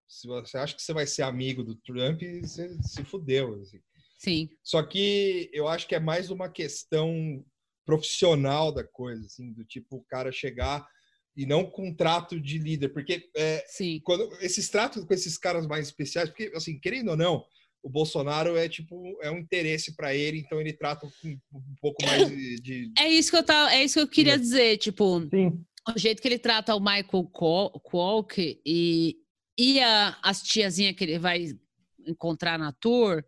se 0.07 0.27
você 0.27 0.57
acha 0.57 0.75
que 0.75 0.81
você 0.81 0.93
vai 0.93 1.07
ser 1.07 1.23
amigo 1.23 1.63
do 1.63 1.75
Trump, 1.75 2.21
você 2.43 2.77
se 2.83 3.03
fudeu. 3.03 3.59
Assim. 3.59 3.79
Sim. 4.19 4.49
Só 4.63 4.83
que 4.83 5.49
eu 5.51 5.67
acho 5.67 5.87
que 5.87 5.95
é 5.95 5.99
mais 5.99 6.29
uma 6.29 6.47
questão 6.47 7.43
profissional 7.85 8.71
da 8.71 8.83
coisa, 8.83 9.25
assim, 9.25 9.51
do 9.51 9.65
tipo 9.65 9.97
o 9.97 10.05
cara 10.05 10.31
chegar 10.31 10.87
e 11.35 11.47
não 11.47 11.65
com 11.65 11.95
trato 11.95 12.39
de 12.39 12.59
líder, 12.59 12.89
porque 12.89 13.29
é, 13.35 13.65
Sim. 13.67 13.99
quando 14.03 14.31
esses 14.41 14.69
tratos 14.69 15.03
com 15.05 15.13
esses 15.13 15.39
caras 15.39 15.65
mais 15.65 15.87
especiais, 15.87 16.29
porque 16.29 16.51
assim, 16.53 16.79
querendo 16.79 17.09
ou 17.09 17.17
não, 17.17 17.43
o 17.81 17.89
Bolsonaro 17.89 18.57
é 18.57 18.67
tipo 18.67 19.17
é 19.21 19.31
um 19.31 19.37
interesse 19.37 19.95
para 19.95 20.13
ele, 20.13 20.39
então 20.39 20.59
ele 20.59 20.73
trata 20.73 21.07
com 21.21 21.27
um 21.27 21.75
pouco 21.81 22.05
mais 22.05 22.29
de, 22.29 22.59
de, 22.59 22.91
É 22.97 23.07
isso 23.07 23.31
que 23.31 23.37
eu 23.37 23.43
tava, 23.43 23.73
é 23.73 23.83
isso 23.83 23.95
que 23.95 24.01
eu 24.01 24.07
queria 24.07 24.37
dizer, 24.37 24.77
tipo, 24.77 25.21
Sim. 25.29 25.63
o 25.87 25.97
jeito 25.97 26.21
que 26.21 26.27
ele 26.27 26.39
trata 26.39 26.75
o 26.75 26.79
Michael 26.79 27.29
Kwok 27.83 28.61
e 28.65 29.17
e 29.57 29.79
a, 29.81 30.17
as 30.23 30.41
tiazinhas 30.41 30.95
que 30.95 31.03
ele 31.03 31.19
vai 31.19 31.47
encontrar 32.07 32.57
na 32.57 32.71
tour 32.71 33.23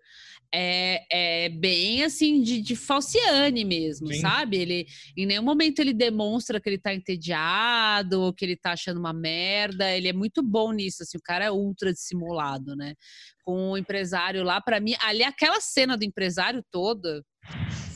é, 0.53 1.45
é 1.45 1.49
bem 1.49 2.03
assim 2.03 2.41
de, 2.41 2.61
de 2.61 2.75
falciane 2.75 3.63
mesmo, 3.63 4.07
Sim. 4.07 4.19
sabe? 4.19 4.57
Ele 4.57 4.87
em 5.15 5.25
nenhum 5.25 5.43
momento 5.43 5.79
ele 5.79 5.93
demonstra 5.93 6.59
que 6.59 6.67
ele 6.67 6.77
tá 6.77 6.93
entediado, 6.93 8.33
que 8.33 8.43
ele 8.43 8.57
tá 8.57 8.73
achando 8.73 8.99
uma 8.99 9.13
merda. 9.13 9.89
Ele 9.95 10.09
é 10.09 10.13
muito 10.13 10.43
bom 10.43 10.71
nisso, 10.71 11.03
assim, 11.03 11.17
o 11.17 11.21
cara 11.21 11.45
é 11.45 11.51
ultra 11.51 11.93
dissimulado, 11.93 12.75
né? 12.75 12.95
Com 13.43 13.71
o 13.71 13.77
empresário 13.77 14.43
lá, 14.43 14.59
para 14.61 14.79
mim, 14.79 14.93
ali 15.01 15.23
aquela 15.23 15.61
cena 15.61 15.97
do 15.97 16.03
empresário 16.03 16.63
toda 16.69 17.23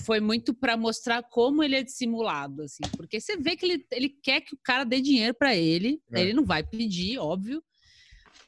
foi 0.05 0.19
muito 0.19 0.53
para 0.53 0.77
mostrar 0.77 1.23
como 1.23 1.63
ele 1.63 1.75
é 1.75 1.83
dissimulado, 1.83 2.61
assim, 2.61 2.83
porque 2.95 3.19
você 3.19 3.37
vê 3.37 3.55
que 3.55 3.65
ele, 3.65 3.85
ele 3.91 4.09
quer 4.09 4.39
que 4.41 4.53
o 4.53 4.59
cara 4.63 4.83
dê 4.83 5.01
dinheiro 5.01 5.33
para 5.33 5.55
ele, 5.55 5.99
é. 6.13 6.21
ele 6.21 6.33
não 6.33 6.45
vai 6.45 6.63
pedir, 6.63 7.17
óbvio 7.17 7.61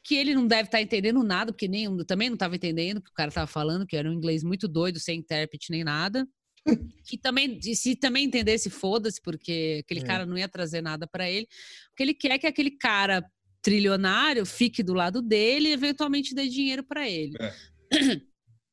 que 0.08 0.14
ele 0.14 0.34
não 0.34 0.46
deve 0.46 0.68
estar 0.68 0.78
tá 0.78 0.82
entendendo 0.82 1.22
nada, 1.22 1.52
porque 1.52 1.68
nem 1.68 1.94
também 2.06 2.30
não 2.30 2.34
estava 2.34 2.56
entendendo 2.56 2.96
o 2.96 3.02
que 3.02 3.10
o 3.10 3.14
cara 3.14 3.28
estava 3.28 3.46
falando, 3.46 3.86
que 3.86 3.94
era 3.94 4.08
um 4.08 4.14
inglês 4.14 4.42
muito 4.42 4.66
doido, 4.66 4.98
sem 4.98 5.18
intérprete 5.18 5.70
nem 5.70 5.84
nada. 5.84 6.26
que 7.04 7.18
também, 7.18 7.60
se 7.60 7.94
também 7.94 8.24
entendesse, 8.24 8.70
foda-se, 8.70 9.20
porque 9.20 9.82
aquele 9.84 10.00
é. 10.00 10.04
cara 10.04 10.24
não 10.24 10.38
ia 10.38 10.48
trazer 10.48 10.80
nada 10.80 11.06
para 11.06 11.28
ele. 11.28 11.46
Porque 11.90 12.02
ele 12.02 12.14
quer 12.14 12.38
que 12.38 12.46
aquele 12.46 12.70
cara 12.70 13.22
trilionário 13.60 14.46
fique 14.46 14.82
do 14.82 14.94
lado 14.94 15.20
dele 15.20 15.68
e 15.68 15.72
eventualmente 15.72 16.34
dê 16.34 16.48
dinheiro 16.48 16.82
para 16.82 17.06
ele. 17.06 17.36
É. 17.38 17.52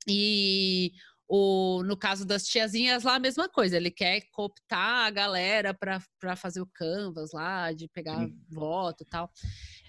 E 0.07 0.91
o, 1.27 1.81
no 1.83 1.97
caso 1.97 2.23
das 2.25 2.43
tiazinhas 2.43 3.03
lá, 3.03 3.15
a 3.15 3.19
mesma 3.19 3.49
coisa. 3.49 3.77
Ele 3.77 3.89
quer 3.89 4.21
cooptar 4.31 5.07
a 5.07 5.09
galera 5.09 5.73
para 5.73 6.35
fazer 6.35 6.61
o 6.61 6.67
canvas 6.67 7.31
lá, 7.33 7.71
de 7.71 7.87
pegar 7.87 8.19
Sim. 8.19 8.39
voto 8.47 9.03
e 9.03 9.07
tal. 9.07 9.31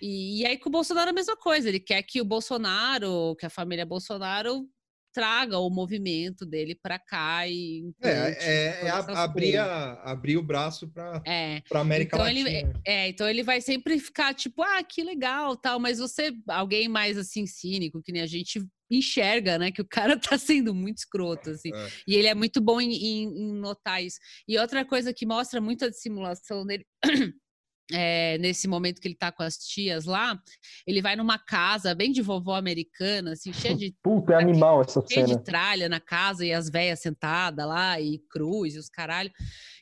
E, 0.01 0.41
e 0.41 0.47
aí 0.47 0.59
com 0.59 0.69
o 0.69 0.73
Bolsonaro 0.73 1.09
é 1.09 1.11
a 1.11 1.15
mesma 1.15 1.37
coisa. 1.37 1.69
Ele 1.69 1.81
quer 1.81 2.03
que 2.03 2.21
o 2.21 2.25
Bolsonaro, 2.25 3.37
que 3.37 3.47
a 3.47 3.51
família 3.51 3.87
Bolsonaro 3.87 4.69
traga 5.17 5.59
o 5.59 5.71
movimento 5.71 6.45
dele 6.45 6.75
para 6.75 6.99
cá 6.99 7.49
e 7.49 7.91
é, 8.03 8.11
é, 8.11 8.87
é 8.87 8.91
abrir, 8.91 9.57
a, 9.57 9.95
abrir 10.03 10.37
o 10.37 10.43
braço 10.43 10.87
para 10.89 11.23
é. 11.27 11.63
a 11.73 11.79
América 11.79 12.17
então 12.17 12.27
Latina. 12.27 12.51
Ele, 12.51 12.73
é, 12.87 13.09
então 13.09 13.27
ele 13.27 13.43
vai 13.43 13.63
sempre 13.63 13.99
ficar 13.99 14.35
tipo, 14.35 14.63
ah, 14.63 14.83
que 14.83 15.03
legal, 15.03 15.57
tal, 15.57 15.81
mas 15.81 16.01
você, 16.01 16.35
alguém 16.47 16.87
mais 16.87 17.17
assim 17.17 17.47
cínico, 17.47 18.03
que 18.03 18.13
nem 18.13 18.21
a 18.21 18.27
gente 18.27 18.63
enxerga, 18.91 19.59
né, 19.59 19.73
que 19.73 19.81
o 19.81 19.89
cara 19.89 20.19
tá 20.21 20.37
sendo 20.37 20.75
muito 20.75 20.99
escroto, 20.99 21.49
assim. 21.49 21.75
É. 21.75 21.89
E 22.07 22.15
ele 22.15 22.29
é 22.29 22.35
muito 22.35 22.61
bom 22.61 22.79
em, 22.79 22.93
em, 22.93 23.23
em, 23.25 23.53
notar 23.55 24.05
isso. 24.05 24.19
E 24.47 24.59
outra 24.59 24.85
coisa 24.85 25.15
que 25.15 25.25
mostra 25.25 25.63
muito 25.63 25.87
a 25.87 25.89
dissimulação 25.89 26.67
dele. 26.67 26.85
É, 27.93 28.37
nesse 28.39 28.67
momento 28.67 29.01
que 29.01 29.07
ele 29.07 29.15
tá 29.15 29.31
com 29.31 29.45
as 29.45 29.57
tias 29.59 30.07
lá, 30.07 30.37
ele 30.85 31.01
vai 31.01 31.15
numa 31.15 31.39
casa 31.39 31.95
bem 31.95 32.11
de 32.11 32.21
vovó 32.21 32.57
americana, 32.57 33.33
assim, 33.33 33.53
cheia 33.53 33.77
de. 33.77 33.95
Puta, 34.03 34.33
é 34.33 34.37
animal 34.37 34.83
essa 34.83 35.01
cheia 35.09 35.27
cena. 35.27 35.39
de 35.39 35.45
tralha 35.45 35.89
na 35.89 36.01
casa 36.01 36.45
e 36.45 36.53
as 36.53 36.69
velhas 36.69 37.01
sentadas 37.01 37.65
lá, 37.65 38.01
e 38.01 38.19
cruz 38.29 38.75
e 38.75 38.79
os 38.79 38.89
caralho. 38.89 39.31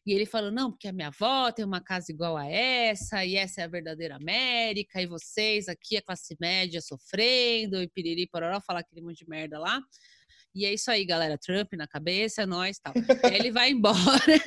E 0.06 0.12
ele 0.12 0.26
falou: 0.26 0.50
não, 0.50 0.70
porque 0.70 0.88
a 0.88 0.92
minha 0.92 1.08
avó 1.08 1.50
tem 1.50 1.64
uma 1.64 1.80
casa 1.80 2.12
igual 2.12 2.36
a 2.36 2.46
essa, 2.46 3.24
e 3.24 3.36
essa 3.36 3.62
é 3.62 3.64
a 3.64 3.68
verdadeira 3.68 4.16
América, 4.16 5.00
e 5.00 5.06
vocês 5.06 5.66
aqui, 5.66 5.96
a 5.96 6.02
classe 6.02 6.36
média, 6.38 6.82
sofrendo, 6.82 7.80
e 7.80 7.88
piriri, 7.88 8.26
pororó, 8.26 8.60
falar 8.60 8.80
aquele 8.80 9.00
monte 9.00 9.24
de 9.24 9.28
merda 9.28 9.58
lá. 9.58 9.80
E 10.54 10.64
é 10.64 10.72
isso 10.72 10.88
aí, 10.88 11.04
galera. 11.04 11.36
Trump 11.36 11.72
na 11.72 11.86
cabeça, 11.86 12.42
é 12.42 12.46
nós 12.46 12.78
tal. 12.78 12.94
ele 13.32 13.50
vai 13.50 13.70
embora 13.72 14.40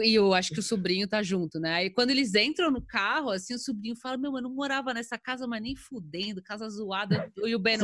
e 0.00 0.14
eu 0.14 0.34
acho 0.34 0.52
que 0.52 0.60
o 0.60 0.62
sobrinho 0.62 1.06
tá 1.06 1.22
junto, 1.22 1.58
né? 1.60 1.74
Aí 1.74 1.90
quando 1.90 2.10
eles 2.10 2.34
entram 2.34 2.70
no 2.70 2.80
carro, 2.80 3.30
assim, 3.30 3.54
o 3.54 3.58
sobrinho 3.58 3.96
fala: 3.96 4.16
Meu, 4.16 4.34
eu 4.36 4.42
não 4.42 4.50
morava 4.50 4.92
nessa 4.94 5.18
casa, 5.18 5.46
mas 5.46 5.62
nem 5.62 5.76
fudendo, 5.76 6.42
casa 6.42 6.68
zoada. 6.68 7.32
E 7.44 7.54
o 7.54 7.58
Ben, 7.58 7.78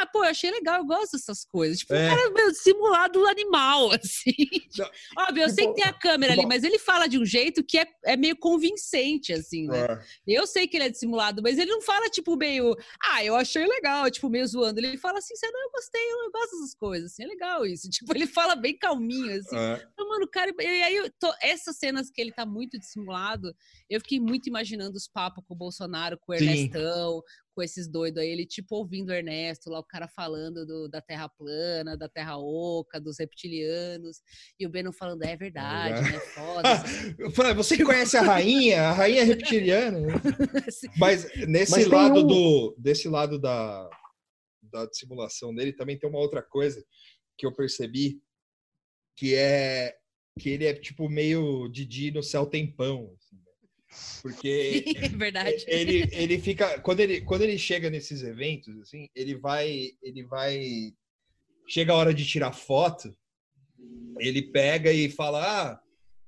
ah, 0.00 0.06
pô, 0.06 0.24
eu 0.24 0.30
achei 0.30 0.50
legal, 0.50 0.78
eu 0.78 0.86
gosto 0.86 1.12
dessas 1.12 1.44
coisas. 1.44 1.80
Tipo, 1.80 1.92
é. 1.92 2.06
um 2.06 2.16
cara 2.16 2.30
meio 2.30 2.54
simulado 2.54 3.26
animal, 3.26 3.90
assim. 4.02 4.32
Não. 4.78 4.90
Óbvio, 5.18 5.42
eu 5.42 5.50
sei 5.50 5.66
que 5.66 5.74
tem 5.74 5.84
a 5.84 5.92
câmera 5.92 6.32
ali, 6.32 6.46
mas 6.46 6.64
ele 6.64 6.78
fala 6.78 7.06
de 7.06 7.18
um 7.18 7.26
jeito 7.26 7.62
que 7.62 7.78
é, 7.78 7.86
é 8.04 8.16
meio 8.16 8.36
convincente, 8.36 9.34
assim, 9.34 9.66
né? 9.66 9.84
É. 9.84 9.98
Eu 10.26 10.46
sei 10.46 10.66
que 10.66 10.78
ele 10.78 10.84
é 10.84 10.88
dissimulado, 10.88 11.42
mas 11.42 11.58
ele 11.58 11.70
não 11.70 11.82
fala, 11.82 12.08
tipo, 12.08 12.36
meio, 12.36 12.74
ah, 13.04 13.22
eu 13.22 13.36
achei 13.36 13.66
legal, 13.66 14.10
tipo, 14.10 14.30
meio 14.30 14.46
zoando. 14.46 14.80
Ele 14.80 14.96
fala 14.96 15.18
assim, 15.18 15.34
não, 15.42 15.62
eu 15.62 15.70
gostei, 15.70 16.12
eu, 16.12 16.30
gosto 16.32 16.52
dessas 16.52 16.74
coisas, 16.74 17.12
assim, 17.12 17.24
é 17.24 17.26
legal 17.26 17.66
isso. 17.66 17.88
Tipo, 18.02 18.16
ele 18.16 18.26
fala 18.26 18.56
bem 18.56 18.76
calminho, 18.76 19.38
assim. 19.38 19.56
É. 19.56 19.86
Então, 19.92 20.08
mano, 20.08 20.26
cara, 20.26 20.52
e 20.58 20.82
aí 20.82 20.96
eu 20.96 21.10
tô 21.20 21.32
essas 21.52 21.76
cenas 21.76 22.10
que 22.10 22.20
ele 22.20 22.32
tá 22.32 22.44
muito 22.44 22.78
dissimulado, 22.78 23.54
eu 23.88 24.00
fiquei 24.00 24.20
muito 24.20 24.48
imaginando 24.48 24.96
os 24.96 25.06
papos 25.06 25.44
com 25.46 25.54
o 25.54 25.56
Bolsonaro, 25.56 26.18
com 26.18 26.32
o 26.32 26.34
Ernestão, 26.34 27.16
Sim. 27.16 27.22
com 27.54 27.62
esses 27.62 27.88
doidos 27.88 28.22
aí, 28.22 28.28
ele 28.28 28.46
tipo 28.46 28.76
ouvindo 28.76 29.10
o 29.10 29.12
Ernesto, 29.12 29.70
lá 29.70 29.78
o 29.78 29.84
cara 29.84 30.08
falando 30.08 30.66
do, 30.66 30.88
da 30.88 31.00
Terra 31.00 31.28
plana, 31.28 31.96
da 31.96 32.08
Terra 32.08 32.36
oca, 32.38 33.00
dos 33.00 33.18
reptilianos, 33.18 34.20
e 34.58 34.66
o 34.66 34.70
Beno 34.70 34.92
falando, 34.92 35.22
é 35.22 35.36
verdade, 35.36 35.98
é. 36.08 36.12
né? 36.12 36.20
Foda. 36.20 37.54
Você 37.54 37.82
conhece 37.84 38.16
a 38.16 38.22
rainha? 38.22 38.82
A 38.82 38.92
rainha 38.92 39.22
é 39.22 39.24
reptiliana. 39.24 39.98
Mas 40.98 41.24
nesse 41.46 41.72
Mas 41.72 41.86
lado 41.86 42.20
um... 42.20 42.26
do 42.26 42.74
desse 42.78 43.08
lado 43.08 43.38
da, 43.38 43.88
da 44.62 44.86
dissimulação 44.86 45.54
dele 45.54 45.72
também 45.72 45.98
tem 45.98 46.08
uma 46.08 46.18
outra 46.18 46.42
coisa 46.42 46.84
que 47.36 47.46
eu 47.46 47.52
percebi 47.52 48.20
que 49.16 49.34
é 49.34 49.94
que 50.38 50.50
ele 50.50 50.66
é 50.66 50.74
tipo 50.74 51.08
meio 51.08 51.68
Didi 51.68 52.10
no 52.10 52.22
céu 52.22 52.46
tem 52.46 52.66
pão. 52.66 53.14
Assim, 53.16 53.36
né? 53.36 53.42
Porque 54.22 54.84
é 54.96 55.08
verdade. 55.08 55.64
ele, 55.66 56.08
ele 56.12 56.38
fica. 56.38 56.80
Quando 56.80 57.00
ele, 57.00 57.20
quando 57.20 57.42
ele 57.42 57.58
chega 57.58 57.90
nesses 57.90 58.22
eventos, 58.22 58.78
assim, 58.80 59.08
ele 59.14 59.36
vai. 59.36 59.90
Ele 60.02 60.24
vai. 60.24 60.94
Chega 61.68 61.92
a 61.92 61.96
hora 61.96 62.12
de 62.12 62.26
tirar 62.26 62.52
foto, 62.52 63.16
ele 64.18 64.42
pega 64.42 64.92
e 64.92 65.10
fala: 65.10 65.42
Ah, 65.44 65.80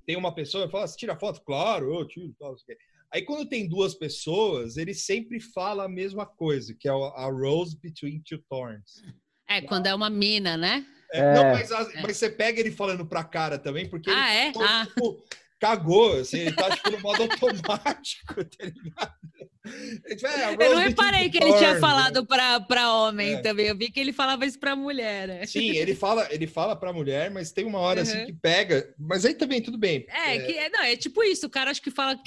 tem 0.07 0.17
uma 0.17 0.35
pessoa, 0.35 0.69
fala, 0.69 0.87
você 0.87 0.97
tira 0.97 1.17
foto? 1.17 1.43
Claro, 1.43 1.95
eu 1.95 2.07
tiro. 2.07 2.35
Tal, 2.39 2.57
Aí 3.13 3.23
quando 3.23 3.49
tem 3.49 3.69
duas 3.69 3.95
pessoas, 3.95 4.77
ele 4.77 4.93
sempre 4.93 5.39
fala 5.41 5.85
a 5.85 5.89
mesma 5.89 6.27
coisa, 6.27 6.75
que 6.75 6.89
é 6.89 6.91
a 6.91 7.27
Rose 7.31 7.79
Between 7.81 8.21
Two 8.21 8.43
Thorns. 8.49 9.03
É, 9.49 9.61
quando 9.61 9.87
é 9.87 9.95
uma 9.95 10.11
mina, 10.11 10.57
né? 10.57 10.85
É, 11.15 11.21
é. 11.21 11.35
Não, 11.35 11.45
mas, 11.53 11.71
a, 11.71 11.89
mas, 12.03 12.17
você 12.17 12.29
pega 12.29 12.59
ele 12.59 12.73
falando 12.73 13.07
pra 13.07 13.23
cara 13.23 13.59
também, 13.59 13.89
porque 13.89 14.11
ah, 14.11 14.35
ele 14.35 14.59
é? 14.59 14.63
ah. 14.63 14.87
tipo, 14.87 15.25
cagou, 15.61 16.19
assim, 16.19 16.41
ele 16.41 16.53
tá 16.53 16.75
tipo 16.75 16.91
no 16.91 17.01
modo 17.01 17.23
automático, 17.23 18.35
tá 18.45 18.65
ligado? 18.65 19.15
É, 19.65 20.67
eu 20.67 20.75
não 20.75 20.83
reparei 20.83 21.31
que 21.31 21.39
ele 21.39 21.57
tinha 21.57 21.79
falado 21.81 22.27
para 22.27 22.61
pra 22.61 22.93
homem 22.93 23.35
é. 23.35 23.41
também. 23.41 23.69
Eu 23.69 23.79
vi 23.79 23.91
que 23.91 23.99
ele 23.99 24.13
falava 24.13 24.45
isso 24.45 24.61
pra 24.61 24.77
mulher. 24.77 25.27
Né? 25.27 25.47
Sim, 25.47 25.71
ele 25.71 25.95
fala, 25.95 26.29
ele 26.31 26.47
fala 26.47 26.77
pra 26.77 26.93
mulher, 26.93 27.31
mas 27.31 27.51
tem 27.51 27.65
uma 27.65 27.79
hora 27.79 28.03
uhum. 28.03 28.07
assim 28.07 28.27
que 28.27 28.33
pega. 28.35 28.95
Mas 28.99 29.25
aí 29.25 29.35
também 29.35 29.63
tudo 29.63 29.79
bem. 29.79 30.05
É, 30.09 30.37
é... 30.37 30.39
Que, 30.41 30.53
é, 30.53 30.69
não, 30.69 30.83
é 30.83 30.97
tipo 30.97 31.23
isso. 31.23 31.47
O 31.47 31.51
cara 31.51 31.71
acho 31.71 31.81
que 31.81 31.91
fala 31.91 32.21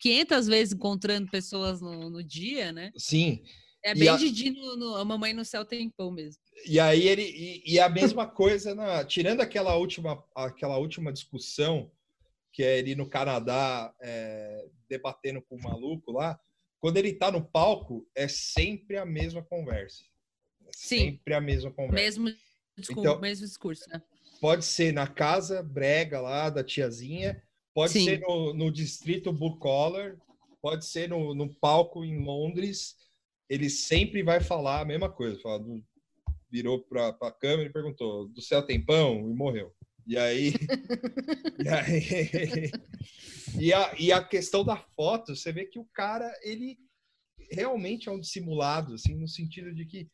500 0.00 0.48
vezes 0.48 0.74
encontrando 0.74 1.30
pessoas 1.30 1.80
no, 1.80 2.10
no 2.10 2.22
dia, 2.22 2.72
né? 2.72 2.90
Sim. 2.96 3.44
É 3.84 3.94
bem 3.94 4.08
a... 4.08 4.16
Didi 4.16 4.50
no, 4.50 4.76
no, 4.76 4.96
A 4.96 5.04
Mamãe 5.04 5.32
no 5.32 5.44
Céu 5.44 5.64
tem 5.64 5.90
pão 5.90 6.10
mesmo. 6.10 6.40
E 6.66 6.78
aí 6.78 7.08
ele. 7.08 7.22
E, 7.22 7.74
e 7.74 7.80
a 7.80 7.88
mesma 7.88 8.26
coisa, 8.26 8.74
na, 8.74 9.04
tirando 9.04 9.40
aquela 9.40 9.74
última, 9.76 10.22
aquela 10.34 10.78
última 10.78 11.12
discussão, 11.12 11.90
que 12.52 12.62
é 12.62 12.78
ele 12.78 12.94
no 12.94 13.08
Canadá 13.08 13.92
é, 14.00 14.66
debatendo 14.88 15.42
com 15.42 15.56
o 15.56 15.62
maluco 15.62 16.12
lá, 16.12 16.38
quando 16.78 16.96
ele 16.96 17.12
tá 17.12 17.30
no 17.30 17.44
palco, 17.44 18.06
é 18.14 18.28
sempre 18.28 18.96
a 18.96 19.04
mesma 19.06 19.42
conversa. 19.42 20.02
É 20.66 20.70
Sim. 20.74 20.98
Sempre 20.98 21.34
a 21.34 21.40
mesma 21.40 21.70
conversa. 21.70 21.94
Mesmo 21.94 22.28
discurso, 22.76 23.00
então, 23.00 23.20
mesmo 23.20 23.46
discurso, 23.46 23.88
né? 23.88 24.02
Pode 24.40 24.64
ser 24.64 24.92
na 24.92 25.06
casa 25.06 25.62
brega 25.62 26.20
lá 26.20 26.50
da 26.50 26.62
tiazinha, 26.64 27.42
pode 27.74 27.92
Sim. 27.92 28.04
ser 28.04 28.20
no, 28.20 28.52
no 28.52 28.70
distrito 28.70 29.32
Blue 29.32 29.58
Collar, 29.58 30.16
pode 30.60 30.84
ser 30.84 31.08
no, 31.08 31.34
no 31.34 31.52
palco 31.54 32.04
em 32.04 32.24
Londres 32.24 32.96
ele 33.52 33.68
sempre 33.68 34.22
vai 34.22 34.40
falar 34.40 34.80
a 34.80 34.84
mesma 34.84 35.10
coisa. 35.10 35.38
Fala 35.40 35.58
do, 35.58 35.84
virou 36.50 36.82
para 36.82 37.08
a 37.08 37.30
câmera 37.30 37.68
e 37.68 37.72
perguntou: 37.72 38.26
do 38.28 38.40
céu 38.40 38.62
tem 38.64 38.82
pão? 38.82 39.30
E 39.30 39.34
morreu. 39.34 39.70
E 40.06 40.16
aí. 40.16 40.54
e, 41.62 41.68
aí 41.68 42.70
e, 43.60 43.72
a, 43.74 43.94
e 43.98 44.10
a 44.10 44.24
questão 44.24 44.64
da 44.64 44.76
foto, 44.96 45.36
você 45.36 45.52
vê 45.52 45.66
que 45.66 45.78
o 45.78 45.84
cara, 45.92 46.32
ele 46.42 46.78
realmente 47.50 48.08
é 48.08 48.12
um 48.12 48.18
dissimulado, 48.18 48.94
assim, 48.94 49.14
no 49.14 49.28
sentido 49.28 49.74
de 49.74 49.84
que 49.84 50.10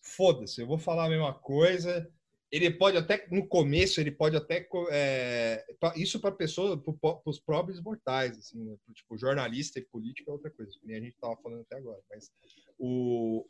foda-se, 0.00 0.60
eu 0.60 0.66
vou 0.68 0.78
falar 0.78 1.06
a 1.06 1.10
mesma 1.10 1.34
coisa. 1.34 2.08
Ele 2.50 2.70
pode 2.70 2.96
até, 2.96 3.26
no 3.30 3.46
começo, 3.46 4.00
ele 4.00 4.12
pode 4.12 4.36
até. 4.36 4.66
É, 4.90 5.64
isso 5.96 6.20
para 6.20 6.30
pessoas, 6.32 6.80
para 7.00 7.20
os 7.26 7.40
próprios 7.40 7.80
mortais, 7.82 8.38
assim, 8.38 8.64
né? 8.64 8.76
tipo, 8.94 9.18
jornalista 9.18 9.78
e 9.78 9.84
político 9.84 10.30
é 10.30 10.32
outra 10.32 10.50
coisa, 10.50 10.70
que 10.80 10.86
nem 10.86 10.96
a 10.96 11.00
gente 11.00 11.14
estava 11.14 11.36
falando 11.42 11.62
até 11.62 11.76
agora. 11.76 12.00
Mas 12.08 12.30
o, 12.78 13.44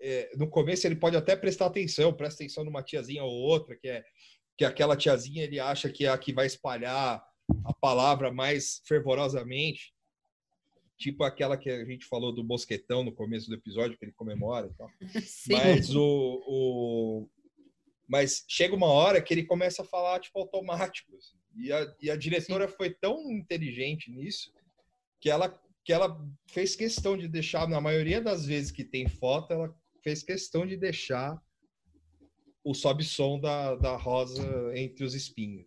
é, 0.00 0.30
no 0.36 0.48
começo 0.48 0.86
ele 0.86 0.96
pode 0.96 1.16
até 1.16 1.36
prestar 1.36 1.66
atenção, 1.66 2.12
presta 2.12 2.42
atenção 2.42 2.64
numa 2.64 2.82
tiazinha 2.82 3.22
ou 3.22 3.32
outra, 3.32 3.76
que 3.76 3.88
é 3.88 4.04
que 4.56 4.64
aquela 4.64 4.96
tiazinha 4.96 5.44
ele 5.44 5.60
acha 5.60 5.90
que 5.90 6.06
é 6.06 6.08
a 6.08 6.16
que 6.16 6.32
vai 6.32 6.46
espalhar 6.46 7.22
a 7.64 7.74
palavra 7.74 8.32
mais 8.32 8.80
fervorosamente, 8.86 9.94
tipo 10.96 11.22
aquela 11.24 11.56
que 11.56 11.68
a 11.68 11.84
gente 11.84 12.06
falou 12.06 12.32
do 12.32 12.42
mosquetão 12.42 13.04
no 13.04 13.12
começo 13.12 13.48
do 13.48 13.54
episódio, 13.54 13.96
que 13.98 14.04
ele 14.04 14.12
comemora 14.12 14.66
e 14.66 14.74
tal. 14.74 14.90
Sim. 15.22 15.52
Mas 15.52 15.94
o, 15.94 16.42
o, 16.46 17.28
mas 18.08 18.44
chega 18.48 18.74
uma 18.74 18.86
hora 18.86 19.20
que 19.20 19.34
ele 19.34 19.44
começa 19.44 19.82
a 19.82 19.84
falar 19.84 20.20
tipo 20.20 20.38
automático. 20.38 21.14
Assim. 21.16 21.36
E, 21.56 21.72
a, 21.72 21.94
e 22.00 22.10
a 22.10 22.16
diretora 22.16 22.68
Sim. 22.68 22.74
foi 22.76 22.90
tão 22.90 23.30
inteligente 23.30 24.10
nisso 24.10 24.52
que 25.20 25.30
ela 25.30 25.48
que 25.84 25.92
ela 25.92 26.20
fez 26.48 26.74
questão 26.74 27.16
de 27.16 27.28
deixar, 27.28 27.68
na 27.68 27.80
maioria 27.80 28.20
das 28.20 28.44
vezes 28.44 28.72
que 28.72 28.82
tem 28.82 29.08
foto, 29.08 29.52
ela 29.52 29.72
fez 30.02 30.20
questão 30.20 30.66
de 30.66 30.76
deixar 30.76 31.40
o 32.64 32.74
sobe-som 32.74 33.38
da, 33.38 33.76
da 33.76 33.96
rosa 33.96 34.42
entre 34.76 35.04
os 35.04 35.14
espinhos. 35.14 35.64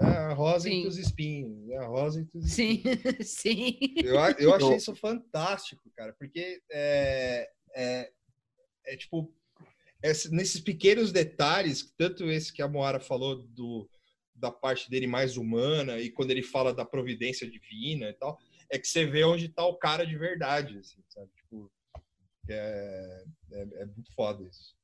É 0.00 0.04
a 0.04 0.32
rosa 0.32 0.68
sim. 0.68 0.78
entre 0.78 0.88
os 0.88 0.98
espinhos, 0.98 1.70
é 1.70 1.76
a 1.76 1.86
rosa 1.86 2.20
entre 2.20 2.38
os 2.38 2.50
sim, 2.50 2.82
espinhos. 2.84 3.28
Sim, 3.30 3.78
Eu, 3.98 4.14
eu 4.38 4.54
achei 4.54 4.76
isso 4.76 4.96
fantástico, 4.96 5.88
cara, 5.94 6.12
porque 6.14 6.60
é, 6.68 7.48
é, 7.76 8.10
é 8.86 8.96
tipo, 8.96 9.32
nesses 10.30 10.60
pequenos 10.60 11.12
detalhes, 11.12 11.92
tanto 11.96 12.24
esse 12.30 12.52
que 12.52 12.62
a 12.62 12.68
Moara 12.68 12.98
falou 12.98 13.36
do, 13.36 13.88
da 14.34 14.50
parte 14.50 14.90
dele 14.90 15.06
mais 15.06 15.36
humana, 15.36 15.98
e 15.98 16.10
quando 16.10 16.30
ele 16.32 16.42
fala 16.42 16.74
da 16.74 16.84
providência 16.84 17.48
divina 17.48 18.08
e 18.08 18.12
tal, 18.14 18.36
é 18.70 18.78
que 18.78 18.88
você 18.88 19.06
vê 19.06 19.22
onde 19.24 19.48
tá 19.48 19.64
o 19.64 19.76
cara 19.76 20.04
de 20.04 20.16
verdade, 20.16 20.78
assim, 20.78 21.02
sabe? 21.08 21.30
Tipo, 21.36 21.70
é, 22.48 23.24
é, 23.52 23.82
é 23.82 23.86
muito 23.86 24.12
foda 24.14 24.42
isso. 24.42 24.74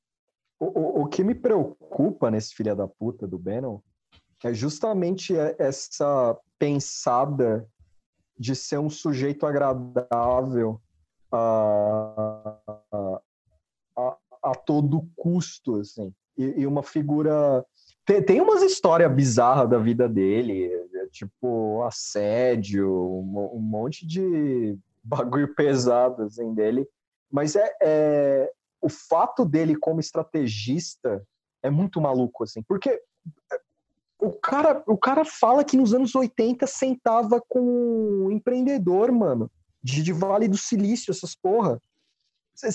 O, 0.61 0.67
o, 0.67 1.03
o, 1.03 1.09
que 1.09 1.25
me 1.25 1.35
preocupa 1.35 2.31
nesse 2.31 2.55
filho 2.55 2.75
da 2.75 2.87
puta 2.87 3.27
do 3.27 3.39
Bannon 3.39 3.81
é 4.45 4.53
justamente 4.53 5.35
essa 5.59 6.39
pensada 6.59 7.69
de 8.39 8.55
ser 8.55 8.79
um 8.79 8.91
sujeito 8.91 9.47
agradável 9.47 10.81
a, 11.33 13.21
a 14.51 14.55
todo 14.55 15.09
custo, 15.17 15.77
assim. 15.77 16.13
e, 16.37 16.61
e 16.61 16.67
uma 16.67 16.83
figura. 16.83 17.65
Tem, 18.05 18.23
tem 18.23 18.41
umas 18.41 18.63
histórias 18.63 19.13
bizarras 19.13 19.69
da 19.69 19.79
vida 19.79 20.09
dele, 20.09 20.65
é, 20.95 21.07
tipo 21.11 21.83
assédio, 21.83 22.91
um, 22.91 23.57
um, 23.57 23.61
monte 23.61 24.07
de 24.07 24.79
bagulho 25.05 25.55
pesado 25.55 26.23
assim, 26.23 26.55
dele. 26.55 26.87
Mas 27.31 27.57
é, 27.57 27.71
é 27.83 28.53
o 28.81 28.89
fato 28.89 29.45
dele 29.45 29.77
como 29.77 30.01
estrategista 30.01 31.23
é 31.63 31.69
muito 31.69 32.01
maluco, 32.01 32.45
assim, 32.45 32.63
porque 32.63 33.03
o 34.21 34.33
cara, 34.33 34.83
o 34.87 34.97
cara 34.97 35.25
fala 35.25 35.65
que 35.65 35.77
nos 35.77 35.95
anos 35.95 36.15
80 36.15 36.67
sentava 36.67 37.43
com 37.49 37.61
um 37.61 38.31
empreendedor, 38.31 39.13
mano, 39.13 39.51
de, 39.83 40.03
de 40.03 40.13
Vale 40.13 40.49
do 40.49 40.57
Silício, 40.57 41.11
essas 41.11 41.35
porra. 41.35 41.81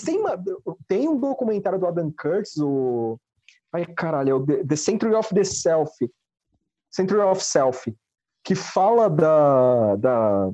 Tem, 0.04 0.18
tem 0.88 1.08
um 1.08 1.18
documentário 1.18 1.78
do 1.78 1.86
Adam 1.86 2.10
Curtis, 2.10 2.56
o. 2.58 3.18
Ai, 3.72 3.84
caralho, 3.86 4.44
é 4.50 4.64
the 4.64 4.76
Century 4.76 5.14
of 5.14 5.34
the 5.34 5.44
Self. 5.44 5.92
Century 6.90 7.20
of 7.20 7.42
Self, 7.42 7.92
que 8.44 8.54
fala 8.54 9.10
da, 9.10 9.96
da, 9.96 10.52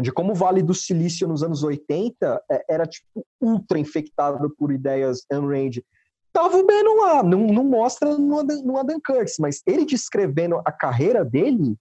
de 0.00 0.10
como 0.10 0.32
o 0.32 0.34
Vale 0.34 0.62
do 0.62 0.74
Silício 0.74 1.28
nos 1.28 1.42
anos 1.42 1.62
80 1.62 2.42
é, 2.50 2.64
era 2.68 2.86
tipo 2.86 3.26
ultra 3.40 3.78
infectado 3.78 4.48
por 4.56 4.72
ideias 4.72 5.24
unrange. 5.30 5.84
Tava 6.32 6.56
o 6.58 6.66
Bannon 6.66 7.00
lá, 7.00 7.22
não, 7.22 7.46
não 7.46 7.64
mostra 7.64 8.16
no, 8.16 8.42
no 8.42 8.78
Adam 8.78 9.00
Curtis, 9.04 9.36
mas 9.38 9.62
ele 9.66 9.86
descrevendo 9.86 10.60
a 10.64 10.72
carreira 10.72 11.24
dele 11.24 11.76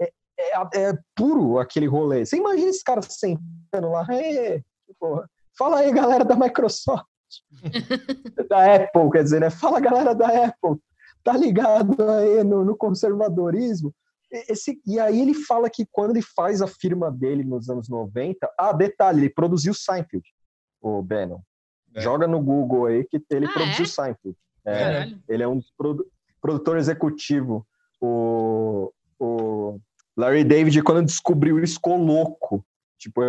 é, 0.00 0.12
é, 0.38 0.88
é 0.90 0.98
puro 1.14 1.58
aquele 1.58 1.86
rolê. 1.86 2.24
Você 2.24 2.36
imagina 2.36 2.70
esse 2.70 2.82
cara 2.82 3.00
sentando 3.02 3.90
lá, 3.90 4.06
porra, 4.98 5.28
fala 5.58 5.80
aí 5.80 5.92
galera 5.92 6.24
da 6.24 6.36
Microsoft, 6.36 7.04
da 8.48 8.74
Apple, 8.76 9.10
quer 9.10 9.24
dizer, 9.24 9.40
né? 9.40 9.50
Fala 9.50 9.80
galera 9.80 10.14
da 10.14 10.28
Apple, 10.28 10.80
tá 11.22 11.36
ligado 11.36 12.02
aí 12.10 12.44
no, 12.44 12.64
no 12.64 12.76
conservadorismo? 12.76 13.92
Esse, 14.30 14.80
e 14.86 15.00
aí 15.00 15.20
ele 15.20 15.34
fala 15.34 15.70
que 15.70 15.86
quando 15.90 16.10
ele 16.10 16.22
faz 16.22 16.60
a 16.60 16.66
firma 16.66 17.10
dele 17.10 17.42
nos 17.42 17.70
anos 17.70 17.88
90, 17.88 18.50
ah, 18.58 18.72
detalhe, 18.72 19.20
ele 19.20 19.30
produziu 19.30 19.72
Seinfeld, 19.72 20.24
o 20.80 21.02
Bannon. 21.02 21.40
É. 21.94 22.00
Joga 22.00 22.26
no 22.26 22.40
Google 22.40 22.86
aí 22.86 23.04
que 23.04 23.22
ele 23.30 23.46
ah, 23.46 23.52
produziu 23.52 23.84
é? 23.84 23.88
Seinfeld. 23.88 24.36
É, 24.66 25.10
ele 25.28 25.42
é 25.42 25.48
um 25.48 25.60
produ 25.76 26.06
produtor 26.40 26.76
executivo. 26.76 27.66
O, 28.00 28.92
o 29.18 29.80
Larry 30.16 30.44
David, 30.44 30.82
quando 30.82 31.06
descobriu 31.06 31.58
isso, 31.62 31.74
ficou 31.74 31.96
louco. 31.96 32.64
Tipo, 32.98 33.20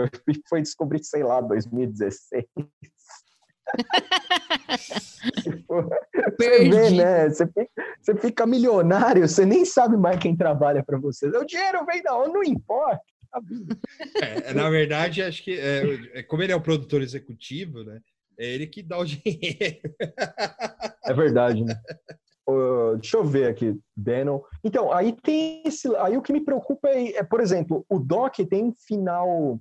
foi 0.47 0.61
descobrir, 0.61 1.03
sei 1.03 1.23
lá, 1.23 1.41
2016. 1.41 2.45
você 6.37 6.69
vê, 6.69 6.89
né? 6.91 7.29
Você 7.29 7.45
fica, 7.45 7.69
você 8.01 8.15
fica, 8.15 8.47
milionário, 8.47 9.27
você 9.27 9.45
nem 9.45 9.63
sabe 9.65 9.95
mais 9.95 10.19
quem 10.19 10.35
trabalha 10.35 10.83
para 10.83 10.97
você. 10.97 11.27
O 11.27 11.45
dinheiro 11.45 11.85
vem 11.85 12.01
da 12.01 12.17
onde, 12.17 12.33
não 12.33 12.43
importa. 12.43 13.01
Tá 13.31 13.39
é, 14.21 14.53
na 14.53 14.69
verdade, 14.69 15.21
acho 15.21 15.43
que 15.43 15.59
é, 15.59 16.19
é, 16.19 16.23
como 16.23 16.41
ele 16.41 16.51
é 16.51 16.55
o 16.55 16.61
produtor 16.61 17.01
executivo, 17.01 17.83
né? 17.83 17.99
É 18.37 18.45
ele 18.45 18.65
que 18.65 18.81
dá 18.81 18.97
o 18.97 19.05
dinheiro. 19.05 19.79
É 21.05 21.13
verdade, 21.13 21.63
né? 21.63 21.79
Deixa 22.99 23.17
eu 23.17 23.23
ver 23.23 23.47
aqui, 23.47 23.79
Bannon. 23.95 24.41
Então, 24.63 24.91
aí 24.91 25.13
tem 25.13 25.63
esse. 25.65 25.93
Aí 25.97 26.17
o 26.17 26.21
que 26.21 26.33
me 26.33 26.41
preocupa 26.41 26.89
é, 26.89 27.17
é 27.17 27.23
por 27.23 27.39
exemplo, 27.39 27.85
o 27.89 27.99
Doc 27.99 28.35
tem 28.49 28.65
um 28.65 28.73
final 28.73 29.59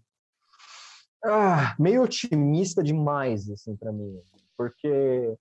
ah, 1.24 1.74
meio 1.78 2.02
otimista 2.02 2.82
demais, 2.82 3.51
assim, 3.51 3.77
para 3.77 3.93
mim. 3.93 4.20
Porque 4.56 5.36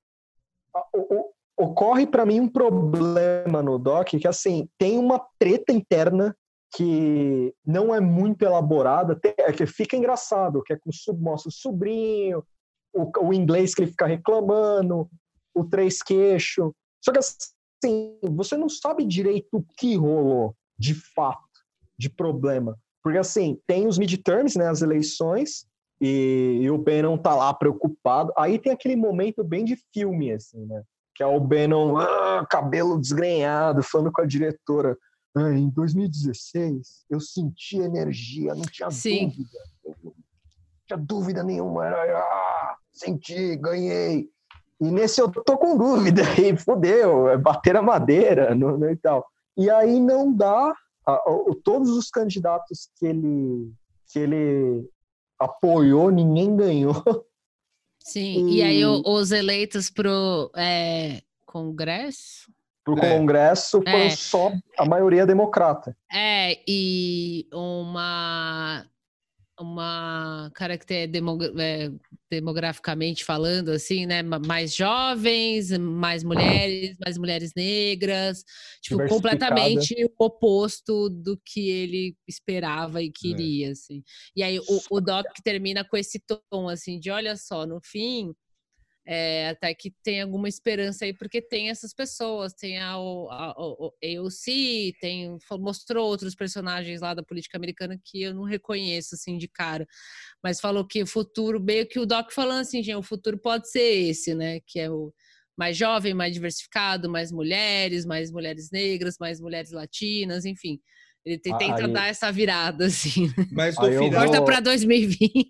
ocorre 1.58 2.06
para 2.06 2.26
mim 2.26 2.40
um 2.40 2.50
problema 2.50 3.62
no 3.62 3.80
Doc 3.80 4.10
que, 4.10 4.28
assim, 4.28 4.70
tem 4.78 4.98
uma 4.98 5.20
treta 5.40 5.72
interna 5.72 6.36
que 6.76 7.54
não 7.66 7.96
é 7.96 8.00
muito 8.00 8.44
elaborada, 8.44 9.20
é 9.38 9.54
que 9.54 9.66
fica 9.66 9.96
engraçado, 9.96 10.62
que 10.64 10.74
é 10.74 10.78
com 10.78 10.90
o 10.90 11.52
sobrinho, 11.52 12.44
o, 12.94 13.28
o 13.28 13.34
inglês 13.34 13.74
que 13.74 13.84
ele 13.84 13.92
fica 13.92 14.06
reclamando, 14.06 15.10
o 15.56 15.64
três 15.64 16.04
queixo. 16.04 16.74
Só 17.08 17.12
que 17.14 17.20
assim, 17.20 18.20
você 18.36 18.58
não 18.58 18.68
sabe 18.68 19.06
direito 19.06 19.48
o 19.54 19.64
que 19.78 19.96
rolou 19.96 20.54
de 20.78 20.94
fato, 20.94 21.40
de 21.98 22.10
problema. 22.10 22.78
Porque 23.02 23.18
assim, 23.18 23.58
tem 23.66 23.88
os 23.88 23.98
midterms, 23.98 24.58
né, 24.58 24.68
as 24.68 24.82
eleições, 24.82 25.66
e, 26.02 26.60
e 26.64 26.70
o 26.70 26.78
Bannon 26.78 27.18
tá 27.18 27.34
lá 27.34 27.54
preocupado. 27.54 28.34
Aí 28.38 28.60
tem 28.60 28.74
aquele 28.74 28.98
momento 28.98 29.42
bem 29.42 29.64
de 29.64 29.78
filme, 29.94 30.34
assim, 30.34 30.66
né? 30.66 30.84
Que 31.16 31.24
é 31.24 31.26
o 31.26 31.40
Bannon, 31.40 31.98
ah, 31.98 32.46
cabelo 32.50 33.00
desgrenhado, 33.00 33.82
falando 33.82 34.12
com 34.12 34.22
a 34.22 34.26
diretora. 34.26 34.98
Ah, 35.34 35.54
em 35.54 35.70
2016, 35.70 37.06
eu 37.10 37.22
senti 37.22 37.78
energia, 37.78 38.54
não 38.54 38.64
tinha 38.64 38.92
Sim. 38.92 39.30
dúvida. 39.30 39.60
não 40.04 40.14
tinha 40.86 40.98
dúvida 40.98 41.42
nenhuma. 41.42 41.86
Era, 41.86 42.20
ah, 42.20 42.76
senti, 42.92 43.56
ganhei. 43.56 44.30
E 44.80 44.92
nesse 44.92 45.20
eu 45.20 45.30
tô 45.32 45.58
com 45.58 45.78
dúvida, 45.78 46.22
e 46.40 46.56
fodeu, 46.56 47.30
é 47.30 47.38
bater 47.38 47.76
a 47.76 47.82
madeira 47.82 48.54
no, 48.54 48.78
no, 48.78 48.90
e 48.90 48.96
tal. 48.96 49.26
E 49.58 49.70
aí 49.70 50.00
não 50.00 50.32
dá, 50.32 50.74
a, 51.06 51.14
a, 51.14 51.24
todos 51.64 51.90
os 51.90 52.10
candidatos 52.10 52.90
que 52.98 53.08
ele, 53.08 53.72
que 54.12 54.20
ele 54.20 54.88
apoiou, 55.40 56.12
ninguém 56.12 56.56
ganhou. 56.56 57.04
Sim, 58.00 58.50
e, 58.50 58.58
e 58.58 58.62
aí 58.62 58.86
os 58.86 59.32
eleitos 59.32 59.90
pro 59.90 60.52
é, 60.56 61.22
Congresso? 61.46 62.52
Pro 62.84 63.00
é. 63.00 63.18
Congresso 63.18 63.82
foi 63.82 64.06
é. 64.06 64.10
só 64.12 64.52
a 64.78 64.86
maioria 64.86 65.26
democrata. 65.26 65.98
É, 66.14 66.60
e 66.68 67.48
uma 67.52 68.86
uma 69.60 70.52
característica 70.54 70.98
é, 71.60 71.92
demograficamente 72.30 73.24
falando, 73.24 73.70
assim, 73.70 74.06
né? 74.06 74.22
Mais 74.22 74.76
jovens, 74.76 75.72
mais 75.78 76.24
mulheres, 76.24 76.96
mais 77.04 77.18
mulheres 77.18 77.54
negras, 77.56 78.44
tipo, 78.82 79.08
completamente 79.08 79.96
o 80.18 80.26
oposto 80.26 81.10
do 81.10 81.40
que 81.46 81.70
ele 81.70 82.16
esperava 82.28 83.02
e 83.02 83.12
queria, 83.12 83.70
é. 83.70 83.72
assim. 83.72 84.04
E 84.36 84.44
aí 84.44 84.60
o, 84.60 84.82
o 84.90 85.02
Doc 85.02 85.26
termina 85.44 85.84
com 85.84 85.98
esse 85.98 86.22
tom, 86.52 86.70
assim, 86.70 87.00
de 87.00 87.10
olha 87.10 87.36
só, 87.36 87.66
no 87.66 87.80
fim, 87.82 88.34
é, 89.10 89.48
até 89.48 89.74
que 89.74 89.90
tem 90.04 90.22
alguma 90.22 90.50
esperança 90.50 91.06
aí, 91.06 91.14
porque 91.14 91.42
tem 91.42 91.70
essas 91.70 91.94
pessoas, 91.94 92.54
tem 92.54 92.78
a, 92.78 92.92
a, 92.92 92.96
a, 92.96 93.56
AOC, 93.56 94.94
tem, 95.00 95.38
mostrou 95.52 96.06
outros 96.06 96.36
personagens 96.36 97.00
lá 97.00 97.14
da 97.14 97.24
política 97.24 97.58
americana 97.58 97.98
que 98.04 98.24
eu 98.24 98.34
não 98.34 98.44
reconheço, 98.44 99.16
assim, 99.16 99.38
de 99.38 99.48
cara, 99.48 99.88
mas 100.44 100.60
falou 100.60 100.86
que 100.86 101.02
o 101.02 101.08
futuro, 101.08 101.58
meio 101.58 101.88
que 101.88 102.00
o 102.00 102.06
Doc 102.06 102.34
falando 102.34 102.60
assim, 102.60 102.84
gente, 102.84 102.98
o 102.98 103.02
futuro 103.02 103.38
pode 103.38 103.72
ser 103.72 104.10
esse, 104.10 104.36
né, 104.36 104.60
que 104.68 104.78
é 104.78 104.92
o 104.92 105.14
mais 105.58 105.78
jovem, 105.78 106.14
mais 106.14 106.34
diversificado, 106.34 107.10
mais 107.10 107.32
mulheres, 107.32 108.06
mais 108.06 108.30
mulheres 108.30 108.70
negras, 108.72 109.16
mais 109.18 109.40
mulheres 109.40 109.72
latinas, 109.72 110.44
enfim. 110.44 110.82
Ele 111.26 111.40
tenta 111.40 111.64
aí... 111.64 111.94
dar 111.94 112.08
essa 112.08 112.30
virada, 112.30 112.86
assim. 112.88 113.32
Mas 113.54 113.76
no 113.78 113.86
final... 113.86 114.26
Corta 114.26 114.42
para 114.44 114.60
2020. 114.60 115.42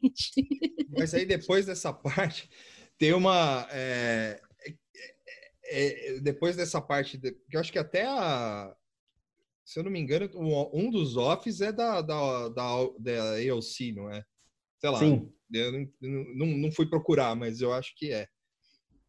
Mas 0.95 1.13
aí 1.15 1.25
depois 1.25 1.65
dessa 1.65 1.91
parte 1.91 2.47
tem 2.97 3.13
uma. 3.13 3.67
É, 3.71 4.41
é, 5.65 6.15
é, 6.15 6.19
depois 6.19 6.55
dessa 6.55 6.81
parte, 6.81 7.17
de, 7.17 7.31
que 7.31 7.55
eu 7.55 7.59
acho 7.59 7.71
que 7.71 7.79
até 7.79 8.05
a. 8.05 8.75
Se 9.65 9.79
eu 9.79 9.83
não 9.83 9.91
me 9.91 9.99
engano, 9.99 10.29
um 10.73 10.89
dos 10.89 11.17
offs 11.17 11.59
é 11.59 11.73
da, 11.73 12.01
da, 12.01 12.49
da, 12.49 12.89
da 12.99 13.33
AOC, 13.35 13.91
não 13.93 14.09
é? 14.09 14.23
Sei 14.79 14.89
lá. 14.89 14.99
Sim. 14.99 15.31
Eu 15.53 15.71
não, 15.71 15.89
não, 16.35 16.47
não 16.47 16.71
fui 16.71 16.89
procurar, 16.89 17.35
mas 17.35 17.61
eu 17.61 17.73
acho 17.73 17.93
que 17.95 18.11
é. 18.11 18.27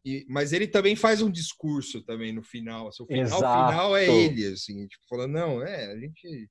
E, 0.05 0.25
mas 0.29 0.53
ele 0.53 0.67
também 0.67 0.95
faz 0.95 1.21
um 1.21 1.29
discurso 1.29 2.03
também 2.03 2.31
no 2.33 2.43
final. 2.43 2.87
Assim, 2.87 3.03
o 3.03 3.05
final, 3.05 3.37
final 3.37 3.97
é 3.97 4.07
ele, 4.07 4.45
assim, 4.47 4.87
tipo, 4.87 5.03
falando, 5.09 5.33
não, 5.33 5.61
é, 5.61 5.91
a 5.91 5.99
gente 5.99 6.49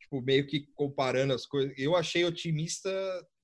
tipo, 0.00 0.20
meio 0.20 0.46
que 0.46 0.66
comparando 0.74 1.32
as 1.32 1.46
coisas. 1.46 1.72
Eu 1.76 1.96
achei 1.96 2.24
otimista 2.24 2.90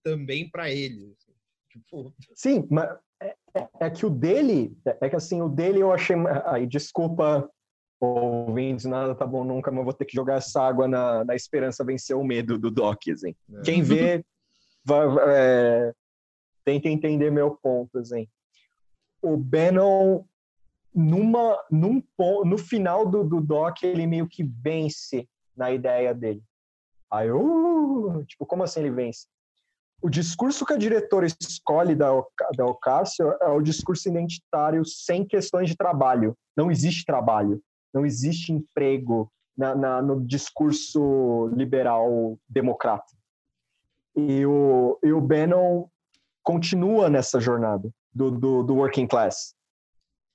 também 0.02 0.50
para 0.50 0.70
ele. 0.70 1.12
Assim, 1.12 1.32
tipo... 1.70 2.14
Sim, 2.34 2.66
mas 2.70 2.88
é, 3.20 3.68
é, 3.80 3.90
que 3.90 4.06
o 4.06 4.10
dele, 4.10 4.76
é 4.84 5.08
que 5.08 5.16
assim, 5.16 5.40
o 5.42 5.48
dele 5.48 5.80
eu 5.80 5.92
achei. 5.92 6.16
Aí, 6.46 6.66
desculpa, 6.66 7.48
ouvintes, 8.00 8.84
nada 8.84 9.14
tá 9.14 9.26
bom 9.26 9.44
nunca, 9.44 9.70
mas 9.70 9.84
vou 9.84 9.92
ter 9.92 10.04
que 10.04 10.16
jogar 10.16 10.36
essa 10.36 10.62
água 10.62 10.86
na, 10.86 11.24
na 11.24 11.34
esperança 11.34 11.84
vencer 11.84 12.16
o 12.16 12.24
medo 12.24 12.58
do 12.58 12.70
Doc, 12.70 13.02
assim. 13.12 13.34
É. 13.52 13.60
Quem 13.62 13.82
vê, 13.82 14.24
vai, 14.84 15.06
é, 15.28 15.92
tenta 16.64 16.88
entender 16.88 17.30
meu 17.30 17.56
ponto, 17.56 17.98
assim. 17.98 18.28
O 19.20 19.36
Bannon, 19.36 20.24
numa, 20.94 21.58
num, 21.70 22.02
no 22.44 22.58
final 22.58 23.04
do, 23.04 23.24
do 23.24 23.40
Doc, 23.40 23.82
ele 23.82 24.06
meio 24.06 24.28
que 24.28 24.44
vence 24.44 25.28
na 25.56 25.72
ideia 25.72 26.14
dele. 26.14 26.42
Aí, 27.10 27.28
tipo, 28.26 28.46
como 28.46 28.62
assim 28.62 28.80
ele 28.80 28.90
vence? 28.90 29.26
O 30.00 30.08
discurso 30.08 30.64
que 30.64 30.72
a 30.72 30.78
diretora 30.78 31.26
escolhe 31.26 31.94
da, 31.94 32.08
da 32.56 32.64
Ocasio 32.64 33.34
é 33.42 33.48
o 33.48 33.60
discurso 33.60 34.08
identitário 34.08 34.84
sem 34.84 35.24
questões 35.24 35.68
de 35.68 35.76
trabalho. 35.76 36.36
Não 36.56 36.70
existe 36.70 37.04
trabalho, 37.04 37.60
não 37.92 38.06
existe 38.06 38.52
emprego 38.52 39.30
na, 39.56 39.74
na 39.74 40.02
no 40.02 40.24
discurso 40.24 41.48
liberal 41.48 42.38
democrata. 42.48 43.12
E 44.14 44.46
o, 44.46 44.98
e 45.02 45.12
o 45.12 45.20
Bannon 45.20 45.88
continua 46.42 47.10
nessa 47.10 47.40
jornada 47.40 47.90
do, 48.14 48.30
do, 48.30 48.62
do 48.62 48.76
working 48.76 49.06
class. 49.06 49.54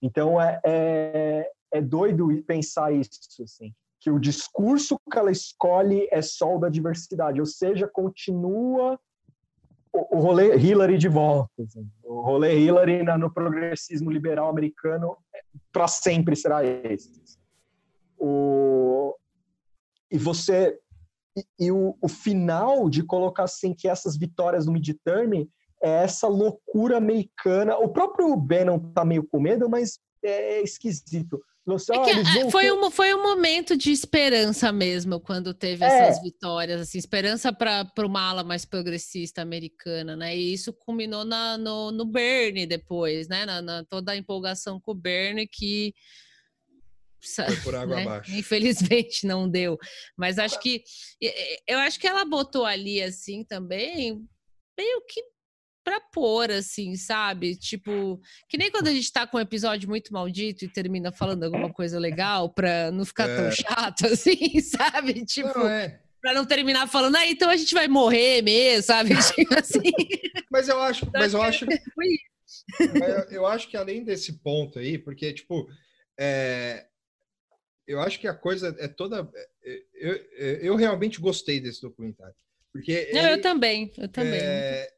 Então 0.02 0.40
é, 0.41 0.60
é, 0.65 1.52
é 1.72 1.81
doido 1.81 2.27
pensar 2.45 2.94
isso, 2.94 3.41
assim, 3.41 3.73
que 3.99 4.11
o 4.11 4.19
discurso 4.19 4.98
que 5.10 5.18
ela 5.18 5.31
escolhe 5.31 6.07
é 6.11 6.22
só 6.22 6.57
o 6.57 6.60
da 6.60 6.68
diversidade, 6.68 7.40
ou 7.40 7.45
seja, 7.45 7.88
continua 7.88 8.99
o, 9.94 10.20
rolê 10.20 10.57
Hillary 10.57 10.98
de 10.98 11.07
volta. 11.07 11.52
Assim. 11.61 11.88
O 12.03 12.22
rolê 12.22 12.57
Hillary 12.60 13.03
no 13.03 13.32
progressismo 13.32 14.10
liberal 14.10 14.49
americano 14.49 15.15
para 15.72 15.88
sempre 15.88 16.36
será 16.36 16.64
esse. 16.65 17.38
O, 18.18 19.15
e 20.11 20.18
você 20.18 20.80
e, 21.38 21.65
e 21.65 21.72
o, 21.72 21.95
o, 22.02 22.07
final 22.07 22.90
de 22.90 23.03
colocar 23.03 23.44
assim 23.44 23.74
que 23.74 23.88
essas 23.88 24.18
vitórias 24.18 24.65
no 24.65 24.74
midterm 24.74 25.48
é 25.82 26.03
essa 26.03 26.28
loucura 26.28 26.98
americana. 26.98 27.78
O 27.78 27.90
próprio 27.90 28.36
Bannon 28.36 28.80
tá 28.94 29.03
meio 29.03 29.24
com 29.28 29.40
medo, 29.40 29.70
mas 29.70 29.99
é 30.24 30.61
esquisito. 30.61 31.41
É 31.65 32.03
que, 32.03 32.40
é, 32.40 32.52
foi, 32.52 32.69
um, 32.72 32.91
foi 32.91 33.14
um 33.14 33.23
momento 33.23 33.77
de 33.77 33.90
esperança 33.90 34.69
mesmo 34.69 35.18
quando 35.18 35.53
teve 35.53 35.85
é. 35.85 35.88
essas 35.88 36.22
vitórias, 36.22 36.81
assim, 36.81 36.98
esperança 36.98 37.53
para 37.53 37.90
uma 37.99 38.22
ala 38.22 38.44
mais 38.44 38.65
progressista 38.65 39.41
americana, 39.41 40.14
né? 40.15 40.35
E 40.35 40.53
isso 40.53 40.73
culminou 40.73 41.23
na, 41.23 41.57
no, 41.57 41.90
no 41.90 42.06
Bernie 42.06 42.65
depois, 42.65 43.30
né? 43.30 43.45
Na, 43.45 43.61
na, 43.61 43.84
toda 43.85 44.11
a 44.11 44.18
empolgação 44.18 44.77
com 44.77 44.91
o 44.91 44.95
Bernie 44.95 45.48
que 45.48 45.94
foi 47.23 47.56
por 47.64 47.76
água 47.76 47.95
né? 47.95 48.02
abaixo. 48.03 48.31
Infelizmente 48.31 49.26
não 49.26 49.49
deu. 49.49 49.77
Mas 50.18 50.38
acho 50.38 50.60
que 50.60 50.84
eu 51.65 51.80
acho 51.80 51.98
que 51.98 52.07
ela 52.07 52.26
botou 52.26 52.65
ali 52.65 53.02
assim 53.02 53.45
também, 53.45 54.22
meio 54.77 55.02
que 55.07 55.33
para 55.84 56.00
pôr, 56.00 56.52
assim, 56.52 56.96
sabe? 56.96 57.56
Tipo, 57.56 58.20
que 58.48 58.58
nem 58.58 58.72
quando 58.72 58.88
a 58.88 58.94
gente 58.94 59.12
tá 59.12 59.28
com 59.28 59.38
um 59.38 59.42
episódio 59.42 59.90
muito 59.90 60.14
maldito 60.14 60.64
e 60.64 60.72
termina 60.72 61.12
falando 61.12 61.44
alguma 61.44 61.72
coisa 61.72 62.00
legal 62.00 62.50
para 62.54 62.92
não 62.92 63.06
ficar 63.06 63.30
é. 63.30 63.36
tão 63.36 63.52
chato, 63.52 64.08
assim, 64.12 64.60
sabe? 64.62 65.26
Tipo, 65.26 65.60
não, 65.60 65.68
é. 65.68 66.00
para 66.22 66.34
não 66.34 66.46
terminar 66.46 66.88
falando, 66.88 67.18
ah, 67.18 67.28
então 67.28 67.50
a 67.50 67.58
gente 67.58 67.74
vai 67.74 67.88
morrer 67.88 68.42
mesmo, 68.42 68.84
sabe? 68.84 69.10
Tipo 69.36 69.60
assim. 69.60 69.92
Mas 70.52 70.70
eu 70.70 70.82
acho, 70.82 71.10
mas 71.14 71.34
eu 71.34 71.42
acho. 71.42 71.66
eu 73.30 73.46
acho 73.46 73.68
que 73.68 73.76
além 73.76 74.04
desse 74.04 74.40
ponto 74.40 74.80
aí, 74.80 74.98
porque, 74.98 75.34
tipo, 75.34 75.68
é, 76.18 76.86
eu 77.88 78.00
acho 78.00 78.20
que 78.20 78.28
a 78.28 78.34
coisa 78.34 78.76
é 78.80 78.88
toda. 78.88 79.30
É, 79.64 79.84
eu, 79.96 80.16
eu 80.62 80.76
realmente 80.76 81.20
gostei 81.20 81.60
desse 81.60 81.82
documentário. 81.82 82.36
Porque 82.72 83.12
Não, 83.14 83.22
ele, 83.22 83.34
eu 83.34 83.42
também, 83.42 83.92
eu 83.98 84.08
também. 84.08 84.40
É, 84.42 84.90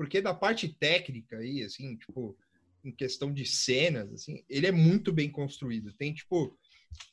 porque 0.00 0.22
da 0.22 0.32
parte 0.32 0.66
técnica 0.66 1.36
aí, 1.36 1.62
assim, 1.62 1.94
tipo, 1.94 2.34
em 2.82 2.90
questão 2.90 3.30
de 3.30 3.44
cenas, 3.44 4.10
assim, 4.10 4.42
ele 4.48 4.66
é 4.66 4.72
muito 4.72 5.12
bem 5.12 5.30
construído. 5.30 5.92
Tem, 5.92 6.14
tipo, 6.14 6.58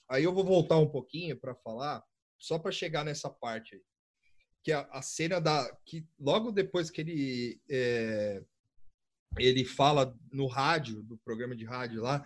aí 0.08 0.24
eu 0.24 0.34
vou 0.34 0.46
voltar 0.46 0.78
um 0.78 0.88
pouquinho 0.88 1.38
para 1.38 1.54
falar, 1.54 2.02
só 2.38 2.58
para 2.58 2.72
chegar 2.72 3.04
nessa 3.04 3.30
parte 3.30 3.76
aí. 3.76 3.82
Que 4.64 4.72
a, 4.72 4.88
a, 4.90 5.02
cena 5.02 5.42
da. 5.42 5.70
que 5.86 6.08
logo 6.18 6.50
depois 6.50 6.90
que 6.90 7.02
ele. 7.02 7.60
É, 7.70 8.42
ele 9.38 9.66
fala 9.66 10.18
no 10.32 10.48
rádio, 10.48 11.04
do 11.04 11.18
programa 11.18 11.58
de 11.58 11.66
rádio 11.66 12.02
lá, 12.02 12.26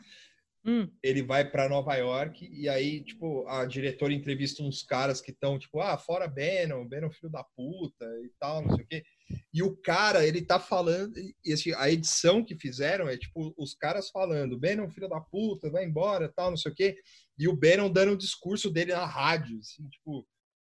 Hum. 0.64 0.88
Ele 1.02 1.24
vai 1.24 1.50
para 1.50 1.68
Nova 1.68 1.96
York 1.96 2.48
e 2.52 2.70
aí, 2.70 3.04
tipo, 3.04 3.48
a 3.48 3.66
diretora 3.66 4.14
entrevista 4.14 4.62
uns 4.62 4.84
caras 4.84 5.20
que 5.20 5.32
estão, 5.32 5.58
tipo, 5.58 5.80
ah, 5.80 5.98
fora 5.98 6.28
Bannon, 6.28 6.88
Bannon 6.88 7.10
filho 7.10 7.32
da 7.32 7.44
puta 7.44 8.06
e 8.24 8.30
tal, 8.40 8.62
não 8.62 8.76
sei 8.76 8.84
o 8.84 8.88
quê. 8.88 9.04
E 9.52 9.64
o 9.64 9.76
cara, 9.76 10.26
ele 10.26 10.42
tá 10.46 10.60
falando, 10.60 11.14
e 11.44 11.54
assim, 11.54 11.74
a 11.74 11.90
edição 11.90 12.44
que 12.44 12.56
fizeram 12.56 13.10
é 13.10 13.18
tipo 13.18 13.54
os 13.58 13.74
caras 13.74 14.12
falando, 14.12 14.60
Bannon, 14.60 14.90
filho 14.90 15.10
da 15.10 15.20
puta, 15.20 15.72
vai 15.72 15.84
embora, 15.84 16.32
tal, 16.36 16.52
não 16.52 16.58
sei 16.58 16.72
o 16.72 16.76
quê. 16.76 16.96
E 17.40 17.48
o 17.48 17.56
Bannon 17.56 17.90
dando 17.90 18.12
o 18.12 18.18
discurso 18.18 18.70
dele 18.70 18.94
na 18.94 19.06
rádio, 19.06 19.58
assim, 19.60 19.88
tipo, 19.90 20.28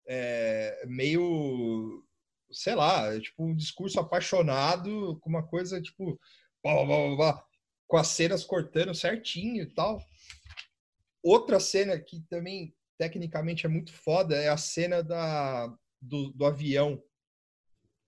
é, 0.07 0.85
meio, 0.85 2.03
sei 2.51 2.75
lá, 2.75 3.13
é, 3.13 3.19
tipo 3.21 3.45
um 3.45 3.55
discurso 3.55 3.99
apaixonado 3.99 5.17
com 5.21 5.29
uma 5.29 5.47
coisa, 5.47 5.81
tipo, 5.81 6.19
blá, 6.61 6.73
blá, 6.85 7.15
blá, 7.15 7.46
com 7.87 7.97
as 7.97 8.07
cenas 8.07 8.43
cortando 8.43 8.93
certinho 8.93 9.63
e 9.63 9.73
tal. 9.73 9.99
Outra 11.23 11.59
cena 11.59 11.99
que 11.99 12.21
também 12.29 12.73
tecnicamente 12.97 13.65
é 13.65 13.69
muito 13.69 13.93
foda 13.93 14.35
é 14.35 14.49
a 14.49 14.57
cena 14.57 15.03
da, 15.03 15.67
do, 16.01 16.31
do 16.31 16.45
avião 16.45 17.01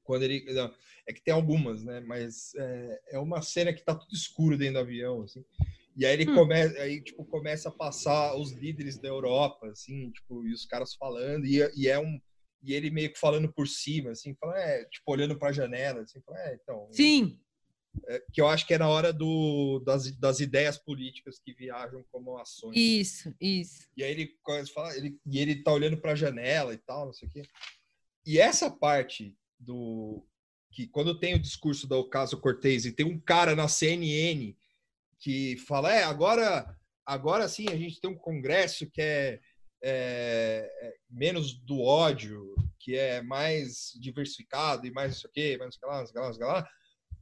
quando 0.09 0.23
ele. 0.23 0.43
É 1.07 1.13
que 1.13 1.21
tem 1.21 1.31
algumas, 1.31 1.83
né? 1.83 1.99
Mas 1.99 2.55
é, 2.55 3.01
é, 3.11 3.19
uma 3.19 3.43
cena 3.43 3.71
que 3.71 3.83
tá 3.83 3.93
tudo 3.93 4.11
escuro 4.11 4.57
dentro 4.57 4.73
do 4.73 4.79
avião, 4.79 5.21
assim. 5.21 5.45
E 5.95 6.03
aí 6.03 6.13
ele 6.13 6.31
hum. 6.31 6.33
começa, 6.33 6.79
aí, 6.81 6.99
tipo, 6.99 7.23
começa 7.25 7.69
a 7.69 7.71
passar 7.71 8.35
os 8.35 8.51
líderes 8.51 8.97
da 8.97 9.07
Europa, 9.07 9.67
assim, 9.67 10.09
tipo, 10.11 10.47
e 10.47 10.53
os 10.53 10.65
caras 10.65 10.95
falando, 10.95 11.45
e, 11.45 11.59
e 11.75 11.87
é 11.87 11.99
um. 11.99 12.19
E 12.63 12.73
ele 12.73 12.89
meio 12.89 13.13
que 13.13 13.19
falando 13.19 13.53
por 13.53 13.67
cima, 13.67 14.11
assim, 14.11 14.33
falando, 14.35 14.57
é, 14.57 14.83
tipo, 14.85 15.11
olhando 15.11 15.37
para 15.37 15.49
a 15.49 15.53
janela, 15.53 16.01
assim, 16.01 16.19
falando, 16.21 16.41
é, 16.41 16.59
então. 16.59 16.87
Sim. 16.91 17.39
É, 18.07 18.23
que 18.31 18.41
eu 18.41 18.47
acho 18.47 18.65
que 18.65 18.73
é 18.73 18.77
na 18.77 18.87
hora 18.87 19.11
do, 19.11 19.79
das, 19.85 20.11
das 20.17 20.39
ideias 20.39 20.77
políticas 20.77 21.39
que 21.39 21.53
viajam 21.53 22.03
como 22.11 22.37
ações. 22.37 22.75
Isso, 22.75 23.33
isso. 23.39 23.87
E 23.95 24.03
aí 24.03 24.11
ele 24.11 24.37
fala, 24.73 24.95
ele, 24.95 25.19
e 25.25 25.39
ele 25.39 25.63
tá 25.63 25.71
olhando 25.71 25.97
para 25.97 26.11
a 26.11 26.15
janela 26.15 26.73
e 26.73 26.77
tal, 26.77 27.07
não 27.07 27.13
sei 27.13 27.27
o 27.27 27.31
quê. 27.31 27.41
E 28.25 28.39
essa 28.39 28.69
parte 28.69 29.35
do 29.57 30.25
que 30.71 30.87
quando 30.87 31.19
tem 31.19 31.35
o 31.35 31.39
discurso 31.39 31.87
do 31.87 32.07
caso 32.07 32.39
Cortez 32.39 32.85
e 32.85 32.91
tem 32.91 33.05
um 33.05 33.19
cara 33.19 33.55
na 33.55 33.67
CNN 33.67 34.55
que 35.19 35.57
fala, 35.57 35.93
é, 35.93 36.03
agora, 36.03 36.77
agora 37.05 37.47
sim 37.47 37.67
a 37.69 37.75
gente 37.75 37.99
tem 37.99 38.09
um 38.09 38.15
congresso 38.15 38.89
que 38.89 39.01
é, 39.01 39.39
é, 39.83 40.71
é 40.81 40.95
menos 41.09 41.53
do 41.53 41.81
ódio, 41.81 42.55
que 42.79 42.95
é 42.95 43.21
mais 43.21 43.91
diversificado 43.99 44.87
e 44.87 44.91
mais 44.91 45.17
isso 45.17 45.27
aqui, 45.27 45.57
mais 45.57 45.75
isso 45.75 45.85
lá, 45.85 46.03
isso 46.03 46.13
lá, 46.15 46.31
isso 46.31 46.39
lá. 46.39 46.69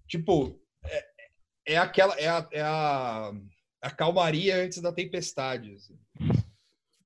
Tipo, 0.08 0.62
é, 0.86 1.06
é 1.68 1.78
aquela, 1.78 2.16
é 2.20 2.28
a, 2.28 2.50
é 2.52 2.62
a, 2.62 3.32
a 3.82 3.92
calmaria 3.92 4.56
antes 4.58 4.82
da 4.82 4.92
tempestade. 4.92 5.74
Assim. 5.74 5.98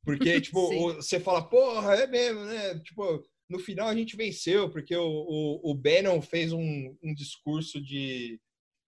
Porque, 0.04 0.40
tipo, 0.42 0.94
você 0.96 1.20
fala, 1.20 1.48
porra, 1.48 1.96
é 1.96 2.08
mesmo, 2.08 2.42
né? 2.46 2.80
Tipo, 2.80 3.24
no 3.50 3.60
final 3.60 3.88
a 3.88 3.96
gente 3.96 4.16
venceu, 4.16 4.70
porque 4.72 4.96
o, 4.96 5.04
o, 5.06 5.72
o 5.72 5.76
Bannon 5.76 6.22
fez 6.22 6.54
um, 6.54 6.98
um 7.04 7.14
discurso 7.14 7.82
de. 7.82 8.40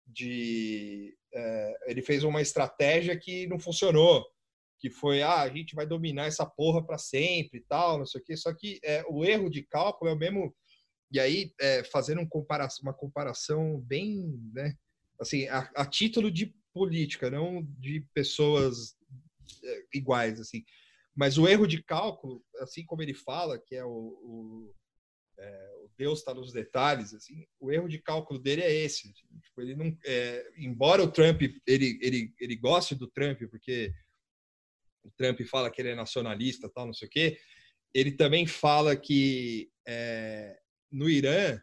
de 0.08 1.16
é, 1.34 1.74
ele 1.88 2.02
fez 2.02 2.24
uma 2.24 2.42
estratégia 2.42 3.18
que 3.18 3.46
não 3.48 3.60
funcionou, 3.60 4.26
que 4.80 4.90
foi: 4.90 5.22
ah, 5.22 5.42
a 5.42 5.50
gente 5.50 5.76
vai 5.76 5.86
dominar 5.86 6.28
essa 6.28 6.46
porra 6.46 6.86
para 6.86 6.98
sempre 6.98 7.60
e 7.60 7.64
tal, 7.64 7.98
não 7.98 8.06
sei 8.06 8.22
o 8.22 8.24
quê. 8.24 8.38
Só 8.38 8.54
que 8.54 8.80
é, 8.84 9.04
o 9.10 9.26
erro 9.26 9.50
de 9.50 9.64
cálculo 9.64 10.10
é 10.10 10.14
o 10.14 10.18
mesmo. 10.18 10.56
E 11.14 11.20
aí, 11.20 11.54
é, 11.62 11.84
fazendo 11.84 12.22
um 12.22 12.28
comparação, 12.28 12.82
uma 12.82 12.94
comparação 12.94 13.80
bem. 13.82 14.36
Né, 14.52 14.76
assim, 15.20 15.48
a, 15.48 15.60
a 15.76 15.86
título 15.86 16.32
de 16.32 16.54
política, 16.74 17.30
não 17.30 17.64
de 17.80 18.02
pessoas 18.14 18.96
é, 19.64 19.84
iguais, 19.94 20.40
assim. 20.40 20.64
Mas 21.16 21.38
o 21.38 21.48
erro 21.48 21.68
de 21.68 21.84
cálculo, 21.84 22.44
assim 22.60 22.84
como 22.84 23.04
ele 23.04 23.14
fala, 23.14 23.60
que 23.60 23.76
é 23.76 23.86
o, 23.86 23.90
o, 23.90 24.76
é, 25.38 25.72
o 25.84 25.90
Deus 25.96 26.20
está 26.20 26.34
nos 26.34 26.52
detalhes, 26.52 27.14
assim, 27.14 27.46
o 27.60 27.72
erro 27.72 27.88
de 27.88 28.00
cálculo 28.00 28.40
dele 28.40 28.64
é 28.64 28.74
esse. 28.74 29.14
Tipo, 29.14 29.62
ele 29.62 29.76
não, 29.76 29.96
é, 30.04 30.52
embora 30.58 31.04
o 31.04 31.12
Trump 31.12 31.44
ele, 31.68 32.00
ele, 32.02 32.34
ele 32.40 32.56
goste 32.56 32.96
do 32.96 33.08
Trump, 33.08 33.40
porque 33.52 33.94
o 35.04 35.12
Trump 35.12 35.40
fala 35.42 35.70
que 35.70 35.80
ele 35.80 35.90
é 35.90 35.96
nacionalista, 35.96 36.72
tal, 36.74 36.88
não 36.88 36.94
sei 36.94 37.08
o 37.08 37.12
quê, 37.12 37.38
ele 37.94 38.14
também 38.14 38.48
fala 38.48 38.96
que 38.96 39.70
é, 39.88 40.58
no 40.94 41.10
Irã 41.10 41.60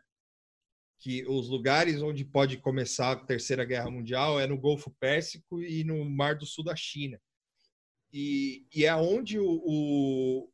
que 0.98 1.24
os 1.27 1.48
lugares 1.48 2.02
onde 2.02 2.27
pode 2.27 2.59
começar 2.59 3.12
a 3.12 3.16
Terceira 3.16 3.65
Guerra 3.65 3.90
Mundial 3.90 4.39
é 4.39 4.47
no 4.47 4.59
Golfo 4.59 4.94
Pérsico 5.01 5.62
e 5.62 5.82
no 5.85 6.05
Mar 6.05 6.36
do 6.36 6.44
Sul 6.44 6.62
da 6.62 6.77
China 6.77 7.19
e, 8.12 8.66
e 8.74 8.85
é 8.85 8.94
onde 8.94 9.39
o, 9.39 9.62
o, 9.65 10.51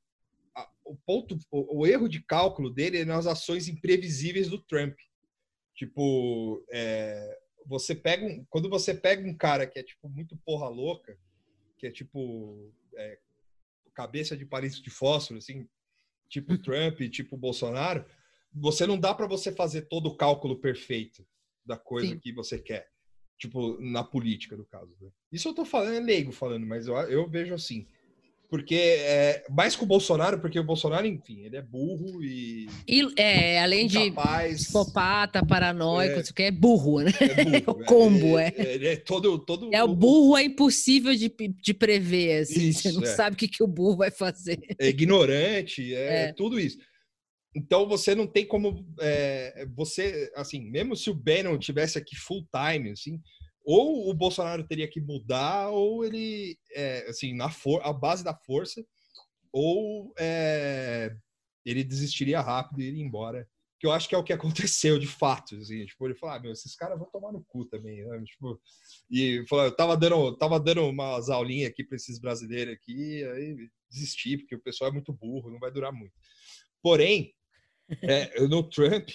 a, 0.55 0.71
o 0.85 0.97
ponto, 1.07 1.39
o, 1.51 1.81
o, 1.81 1.87
erro 1.87 2.09
de 2.09 2.21
cálculo 2.21 2.71
dele 2.71 2.99
é 2.99 3.05
nas 3.05 3.27
ações 3.27 3.69
imprevisíveis 3.69 4.49
do 4.49 4.63
Trump. 4.63 4.97
Tipo, 5.75 6.65
é, 6.71 7.39
você 7.67 7.95
pega 7.95 8.25
um, 8.25 8.45
quando 8.49 8.69
você 8.69 8.95
pega 8.95 9.27
um 9.27 9.37
cara 9.37 9.67
que 9.67 9.79
é 9.79 9.83
tipo 9.83 10.09
muito 10.09 10.37
porra 10.39 10.69
louca, 10.69 11.19
que 11.79 11.87
é 11.87 11.91
tipo 11.91 12.73
é, 12.95 13.19
cabeça 13.95 14.37
de 14.37 14.45
palito 14.45 14.83
de 14.83 14.91
fósforo, 14.91 15.39
assim, 15.39 15.67
tipo 16.29 16.57
Trump, 16.61 17.01
tipo 17.11 17.37
Bolsonaro, 17.37 18.05
você 18.59 18.87
não 18.87 18.99
dá 18.99 19.13
para 19.15 19.27
você 19.27 19.53
fazer 19.53 19.83
todo 19.83 20.07
o 20.07 20.17
cálculo 20.17 20.57
perfeito 20.57 21.25
da 21.65 21.77
coisa 21.77 22.09
Sim. 22.15 22.19
que 22.19 22.33
você 22.33 22.59
quer. 22.59 22.87
Tipo, 23.39 23.77
na 23.81 24.03
política, 24.03 24.57
no 24.57 24.65
caso. 24.65 24.95
né? 25.01 25.09
Isso 25.31 25.49
eu 25.49 25.55
tô 25.55 25.65
falando, 25.65 25.95
é 25.95 26.01
leigo 26.01 26.33
falando, 26.33 26.67
mas 26.67 26.87
eu, 26.87 26.97
eu 26.97 27.29
vejo 27.29 27.53
assim. 27.55 27.87
Porque, 28.49 28.77
é, 28.77 29.45
mais 29.51 29.75
que 29.75 29.83
o 29.83 29.87
Bolsonaro, 29.87 30.39
porque 30.41 30.59
o 30.59 30.63
Bolsonaro, 30.65 31.05
enfim, 31.05 31.41
ele 31.41 31.57
é 31.57 31.61
burro 31.63 32.23
e 32.23 32.69
E, 32.89 33.05
é, 33.21 33.61
além 33.61 33.89
de 33.89 33.99
incapaz. 33.99 34.63
psicopata, 34.63 35.45
paranoico, 35.45 36.15
É. 36.17 36.21
isso 36.21 36.33
que 36.33 36.45
é 36.45 36.51
burro, 36.53 37.01
né? 37.01 37.11
É 37.21 37.45
burro, 37.45 37.81
o 37.81 37.85
combo, 37.85 38.39
é. 38.39 38.55
Ele 38.57 38.87
é 38.87 38.97
todo. 38.97 39.37
todo 39.41 39.69
É 39.75 39.83
o 39.83 39.89
burro 39.95 40.37
é 40.37 40.45
impossível 40.45 41.13
de, 41.15 41.29
de 41.61 41.75
prever, 41.75 42.43
assim. 42.43 42.73
você 42.73 42.89
Isso, 42.89 43.01
não 43.01 43.07
é. 43.07 43.15
sabe 43.17 43.35
o 43.35 43.37
que, 43.37 43.49
que 43.49 43.65
o 43.65 43.67
burro 43.67 43.97
vai 43.97 44.13
fazer. 44.13 44.61
é 44.79 44.89
ignorante, 44.89 45.93
é, 45.93 46.29
É. 46.29 46.33
tudo 46.33 46.59
isso. 46.61 46.79
Então 47.57 47.89
você 47.89 48.15
não 48.15 48.27
tem 48.27 48.47
como 48.47 48.87
é, 49.01 49.67
você 49.75 50.31
assim, 50.37 50.61
mesmo 50.71 50.95
se 50.95 51.09
o 51.09 51.15
Bannon 51.15 51.59
tivesse 51.59 51.97
aqui 51.97 52.15
full 52.15 52.47
time, 52.53 52.91
assim, 52.91 53.19
ou 53.65 54.11
o 54.11 54.15
Bolsonaro 54.15 54.67
teria 54.67 54.87
que 54.87 55.01
mudar, 55.01 55.71
ou 55.71 56.05
ele 56.05 56.59
é, 56.73 57.07
assim 57.09 57.35
na 57.35 57.51
for 57.51 57.81
a 57.83 57.95
base 57.95 58.23
da 58.23 58.35
força, 58.35 58.85
ou 59.51 60.13
é, 60.19 61.17
ele 61.65 61.83
desistiria 61.83 62.43
rápido 62.43 62.83
e 62.83 62.89
iria 62.89 63.03
embora. 63.03 63.49
Que 63.79 63.87
eu 63.87 63.93
acho 63.93 64.09
que 64.09 64.15
é 64.15 64.19
o 64.19 64.25
que 64.25 64.33
aconteceu 64.35 64.99
de 64.99 65.07
fato, 65.07 65.57
assim, 65.57 65.87
tipo, 65.87 66.07
ele 66.07 66.15
falou, 66.15 66.37
ah, 66.37 66.41
meu, 66.41 66.53
esses 66.53 66.77
caras 66.77 66.99
vão 66.99 67.11
tomar 67.11 67.33
no 67.33 67.43
cu 67.45 67.65
também, 67.65 68.05
né? 68.05 68.23
Tipo, 68.25 68.61
e 69.11 69.45
falou, 69.49 69.65
eu 69.65 69.75
tava 69.75 69.97
dando, 69.97 70.37
tava 70.37 70.61
dando 70.61 70.87
umas 70.87 71.31
aulinhas 71.31 71.71
aqui 71.71 71.85
para 71.85 71.97
esses 71.97 72.19
brasileiros 72.19 72.75
aqui, 72.75 73.25
aí 73.25 73.57
desisti, 73.91 74.37
porque 74.37 74.57
o 74.57 74.63
pessoal 74.63 74.91
é 74.91 74.93
muito 74.93 75.13
burro, 75.13 75.51
não 75.51 75.59
vai 75.59 75.71
durar 75.71 75.93
muito. 75.93 76.13
Porém, 76.83 77.35
é, 78.03 78.41
no 78.47 78.63
Trump, 78.69 79.09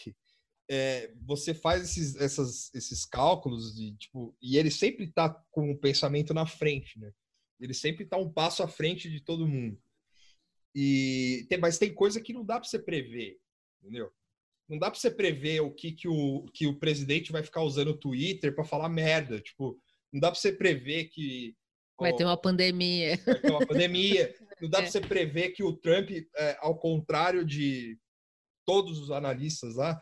é, 0.69 1.11
você 1.25 1.53
faz 1.53 1.83
esses, 1.83 2.15
essas, 2.15 2.73
esses 2.73 3.05
cálculos 3.05 3.75
de, 3.75 3.95
tipo, 3.97 4.35
e 4.41 4.57
ele 4.57 4.71
sempre 4.71 5.05
está 5.05 5.29
com 5.51 5.71
o 5.71 5.77
pensamento 5.77 6.33
na 6.33 6.45
frente, 6.45 6.99
né? 6.99 7.11
Ele 7.59 7.73
sempre 7.73 8.03
está 8.05 8.17
um 8.17 8.31
passo 8.31 8.63
à 8.63 8.67
frente 8.67 9.09
de 9.09 9.19
todo 9.21 9.47
mundo. 9.47 9.77
E 10.73 11.45
tem, 11.49 11.57
mas 11.59 11.77
tem 11.77 11.93
coisa 11.93 12.21
que 12.21 12.33
não 12.33 12.45
dá 12.45 12.59
para 12.59 12.67
você 12.67 12.79
prever, 12.79 13.37
entendeu? 13.81 14.11
Não 14.69 14.79
dá 14.79 14.89
para 14.89 14.99
você 14.99 15.11
prever 15.11 15.59
o 15.59 15.71
que, 15.71 15.91
que, 15.91 16.07
o, 16.07 16.45
que 16.53 16.65
o 16.65 16.79
presidente 16.79 17.31
vai 17.31 17.43
ficar 17.43 17.61
usando 17.61 17.89
o 17.89 17.97
Twitter 17.97 18.55
para 18.55 18.63
falar 18.63 18.87
merda. 18.87 19.41
Tipo, 19.41 19.77
não 20.11 20.19
dá 20.21 20.31
para 20.31 20.39
você 20.39 20.53
prever 20.53 21.05
que 21.09 21.55
Vai 21.99 22.15
ter 22.15 22.23
uma 22.23 22.37
pandemia. 22.37 23.15
vai 23.23 23.39
ter 23.39 23.51
uma 23.51 23.67
pandemia. 23.67 24.33
Não 24.59 24.67
dá 24.69 24.79
É. 24.79 24.81
para 24.81 24.91
você 24.91 25.01
prever 25.01 25.49
que 25.51 25.61
o 25.63 25.73
Trump, 25.73 26.09
é, 26.35 26.57
ao 26.59 26.75
contrário 26.77 27.45
de 27.45 27.95
todos 28.65 28.99
os 28.99 29.11
analistas 29.11 29.75
lá, 29.75 30.01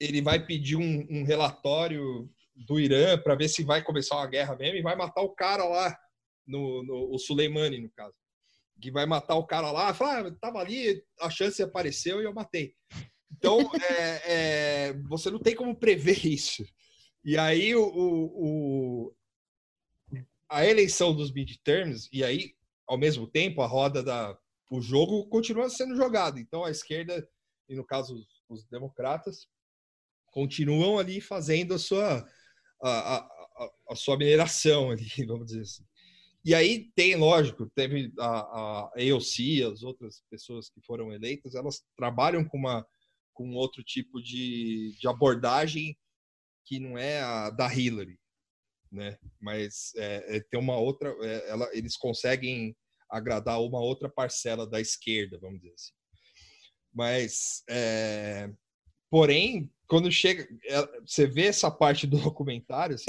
ele 0.00 0.22
vai 0.22 0.44
pedir 0.44 0.76
um, 0.76 1.06
um 1.10 1.24
relatório 1.24 2.30
do 2.54 2.78
Irã 2.80 3.18
para 3.18 3.34
ver 3.34 3.48
se 3.48 3.62
vai 3.62 3.82
começar 3.82 4.16
uma 4.16 4.26
guerra 4.26 4.56
mesmo 4.56 4.78
e 4.78 4.82
vai 4.82 4.96
matar 4.96 5.22
o 5.22 5.34
cara 5.34 5.64
lá, 5.64 5.96
no, 6.46 6.82
no 6.82 7.14
o 7.14 7.18
Soleimani, 7.18 7.80
no 7.80 7.90
caso. 7.90 8.14
Que 8.80 8.90
vai 8.90 9.06
matar 9.06 9.36
o 9.36 9.46
cara 9.46 9.70
lá, 9.70 9.92
fala, 9.92 10.28
ah, 10.28 10.36
tava 10.40 10.58
ali, 10.58 11.02
a 11.20 11.28
chance 11.28 11.62
apareceu 11.62 12.20
e 12.20 12.24
eu 12.24 12.32
matei. 12.32 12.74
Então, 13.30 13.58
é, 13.90 14.22
é, 14.24 14.92
você 15.08 15.30
não 15.30 15.38
tem 15.38 15.54
como 15.54 15.74
prever 15.74 16.26
isso. 16.26 16.64
E 17.24 17.36
aí, 17.36 17.74
o, 17.74 17.84
o, 17.84 19.14
a 20.48 20.66
eleição 20.66 21.14
dos 21.14 21.32
midterms, 21.32 22.08
e 22.12 22.24
aí, 22.24 22.54
ao 22.86 22.98
mesmo 22.98 23.26
tempo, 23.26 23.62
a 23.62 23.66
roda 23.66 24.02
da. 24.02 24.36
O 24.70 24.80
jogo 24.80 25.26
continua 25.28 25.68
sendo 25.68 25.96
jogado. 25.96 26.38
Então, 26.38 26.64
a 26.64 26.70
esquerda, 26.70 27.28
e 27.70 27.76
no 27.76 27.84
caso 27.84 28.26
os, 28.48 28.66
democratas, 28.66 29.46
continuam 30.26 30.98
ali 30.98 31.20
fazendo 31.20 31.74
a 31.74 31.78
sua, 31.78 32.28
a, 32.82 33.16
a- 33.18 33.30
a 33.90 33.94
sua 33.96 34.16
mineração 34.18 34.90
ali, 34.90 35.06
vamos 35.26 35.46
dizer 35.46 35.62
assim. 35.62 35.84
E 36.44 36.54
aí 36.54 36.90
tem, 36.94 37.16
lógico, 37.16 37.70
teve 37.74 38.12
a, 38.18 38.26
a 38.26 38.80
AOC, 38.96 39.62
as 39.72 39.82
outras 39.82 40.22
pessoas 40.30 40.70
que 40.70 40.80
foram 40.82 41.12
eleitas, 41.12 41.54
elas 41.54 41.82
trabalham 41.96 42.44
com 42.44 42.58
uma 42.58 42.86
com 43.32 43.54
outro 43.54 43.82
tipo 43.82 44.20
de, 44.20 44.94
de 45.00 45.08
abordagem 45.08 45.96
que 46.66 46.78
não 46.78 46.98
é 46.98 47.22
a 47.22 47.50
da 47.50 47.72
Hillary, 47.72 48.18
né? 48.92 49.18
Mas 49.40 49.92
é, 49.96 50.36
é, 50.36 50.40
tem 50.40 50.60
uma 50.60 50.76
outra, 50.76 51.08
é, 51.22 51.48
ela, 51.48 51.68
eles 51.74 51.96
conseguem 51.96 52.76
agradar 53.08 53.60
uma 53.62 53.80
outra 53.80 54.10
parcela 54.10 54.66
da 54.66 54.80
esquerda, 54.80 55.38
vamos 55.38 55.60
dizer 55.60 55.72
assim. 55.74 55.92
Mas, 56.92 57.62
é, 57.68 58.50
porém, 59.10 59.70
quando 59.86 60.10
chega, 60.10 60.48
é, 60.64 61.00
você 61.00 61.26
vê 61.26 61.46
essa 61.46 61.70
parte 61.70 62.06
do 62.06 62.18
documentário, 62.22 62.96
assim, 62.96 63.06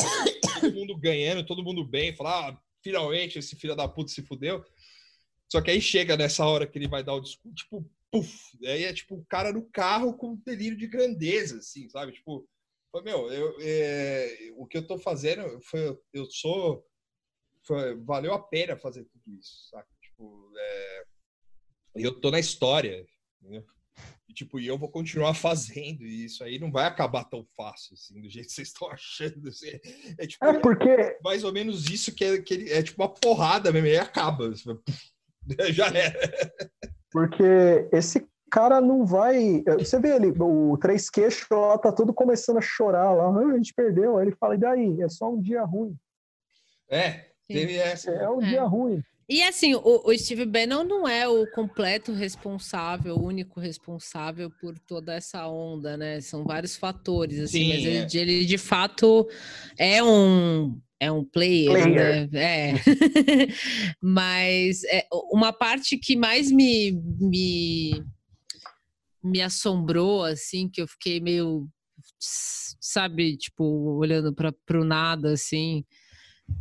todo 0.59 0.73
mundo 0.73 0.97
ganhando, 0.97 1.45
todo 1.45 1.63
mundo 1.63 1.85
bem, 1.85 2.15
fala, 2.15 2.49
ah, 2.49 2.57
finalmente 2.83 3.39
esse 3.39 3.55
filho 3.55 3.75
da 3.75 3.87
puta 3.87 4.11
se 4.11 4.21
fudeu. 4.21 4.63
Só 5.51 5.61
que 5.61 5.69
aí 5.69 5.81
chega 5.81 6.15
nessa 6.15 6.45
hora 6.45 6.65
que 6.65 6.77
ele 6.77 6.87
vai 6.87 7.03
dar 7.03 7.13
o 7.13 7.19
discurso, 7.19 7.55
tipo, 7.55 7.89
puf, 8.09 8.57
aí 8.65 8.83
é 8.83 8.93
tipo 8.93 9.15
o 9.15 9.25
cara 9.25 9.51
no 9.51 9.63
carro 9.69 10.13
com 10.13 10.35
delírio 10.45 10.77
de 10.77 10.87
grandeza, 10.87 11.57
assim, 11.57 11.89
sabe? 11.89 12.13
Tipo, 12.13 12.47
meu, 13.03 13.31
eu, 13.31 13.57
é, 13.61 14.51
o 14.55 14.65
que 14.65 14.77
eu 14.77 14.85
tô 14.85 14.97
fazendo 14.97 15.61
foi, 15.61 15.97
eu 16.13 16.25
sou, 16.29 16.85
foi, 17.65 17.95
valeu 17.97 18.33
a 18.33 18.39
pena 18.39 18.77
fazer 18.77 19.05
tudo 19.05 19.37
isso, 19.39 19.69
sabe? 19.69 19.87
Tipo, 20.01 20.51
é, 20.57 21.03
eu 21.95 22.19
tô 22.19 22.31
na 22.31 22.39
história, 22.39 23.05
entendeu? 23.41 23.65
E, 24.27 24.33
tipo, 24.33 24.59
e 24.59 24.65
eu 24.67 24.77
vou 24.77 24.89
continuar 24.89 25.33
fazendo 25.33 26.03
e 26.03 26.25
isso 26.25 26.43
aí 26.43 26.57
não 26.57 26.71
vai 26.71 26.85
acabar 26.85 27.25
tão 27.25 27.45
fácil, 27.57 27.93
assim, 27.93 28.21
do 28.21 28.29
jeito 28.29 28.47
que 28.47 28.53
vocês 28.53 28.69
estão 28.69 28.89
achando. 28.91 29.49
Assim. 29.49 29.67
É, 30.17 30.25
tipo, 30.25 30.45
É 30.45 30.59
porque 30.59 31.17
mais 31.23 31.43
ou 31.43 31.51
menos 31.51 31.89
isso 31.89 32.13
que 32.15 32.23
é, 32.23 32.41
que 32.41 32.53
ele, 32.53 32.71
é 32.71 32.81
tipo 32.81 33.01
uma 33.01 33.09
porrada 33.13 33.71
mesmo, 33.71 33.87
e 33.87 33.91
aí 33.91 33.97
acaba. 33.97 34.49
Puf, 34.49 35.11
Já 35.73 35.87
era. 35.87 36.51
Porque 37.11 37.43
esse 37.91 38.25
cara 38.49 38.79
não 38.79 39.05
vai. 39.05 39.63
Você 39.79 39.99
vê 39.99 40.15
ele, 40.15 40.31
o 40.39 40.77
Três 40.77 41.09
Queixos 41.09 41.47
lá 41.49 41.77
tá 41.77 41.91
todo 41.91 42.13
começando 42.13 42.57
a 42.57 42.61
chorar 42.61 43.11
lá. 43.11 43.25
"Ah, 43.25 43.51
a 43.53 43.57
gente 43.57 43.73
perdeu. 43.73 44.17
Aí 44.17 44.27
ele 44.27 44.35
fala, 44.35 44.55
e 44.55 44.57
daí? 44.59 45.01
É 45.01 45.09
só 45.09 45.29
um 45.29 45.41
dia 45.41 45.63
ruim. 45.63 45.97
É, 46.89 47.31
teve 47.47 47.75
essa. 47.75 48.11
É 48.11 48.29
um 48.29 48.41
É. 48.41 48.45
dia 48.49 48.63
ruim. 48.63 49.03
E 49.31 49.41
assim, 49.43 49.73
o, 49.73 49.81
o 50.05 50.17
Steve 50.17 50.43
Bannon 50.45 50.83
não 50.83 51.07
é 51.07 51.25
o 51.25 51.49
completo 51.51 52.11
responsável, 52.11 53.15
o 53.15 53.23
único 53.25 53.61
responsável 53.61 54.51
por 54.59 54.77
toda 54.77 55.13
essa 55.13 55.47
onda, 55.47 55.95
né? 55.95 56.19
São 56.19 56.43
vários 56.43 56.75
fatores, 56.75 57.39
assim, 57.39 57.59
Sim, 57.59 57.69
mas 57.69 57.77
ele, 57.85 57.97
é. 57.99 58.05
de- 58.05 58.17
ele, 58.19 58.45
de 58.45 58.57
fato 58.57 59.25
é 59.79 60.03
um 60.03 60.77
é 60.99 61.09
um 61.09 61.23
player, 61.23 61.71
Player. 61.71 62.29
né? 62.29 62.29
É. 62.33 62.73
mas 64.03 64.83
é, 64.83 65.07
uma 65.31 65.53
parte 65.53 65.97
que 65.97 66.17
mais 66.17 66.51
me, 66.51 66.91
me 66.91 68.03
me 69.23 69.41
assombrou, 69.41 70.25
assim, 70.25 70.67
que 70.67 70.81
eu 70.81 70.87
fiquei 70.89 71.21
meio, 71.21 71.69
sabe, 72.19 73.37
tipo, 73.37 73.63
olhando 73.97 74.33
para 74.33 74.53
o 74.81 74.83
nada, 74.83 75.31
assim, 75.31 75.85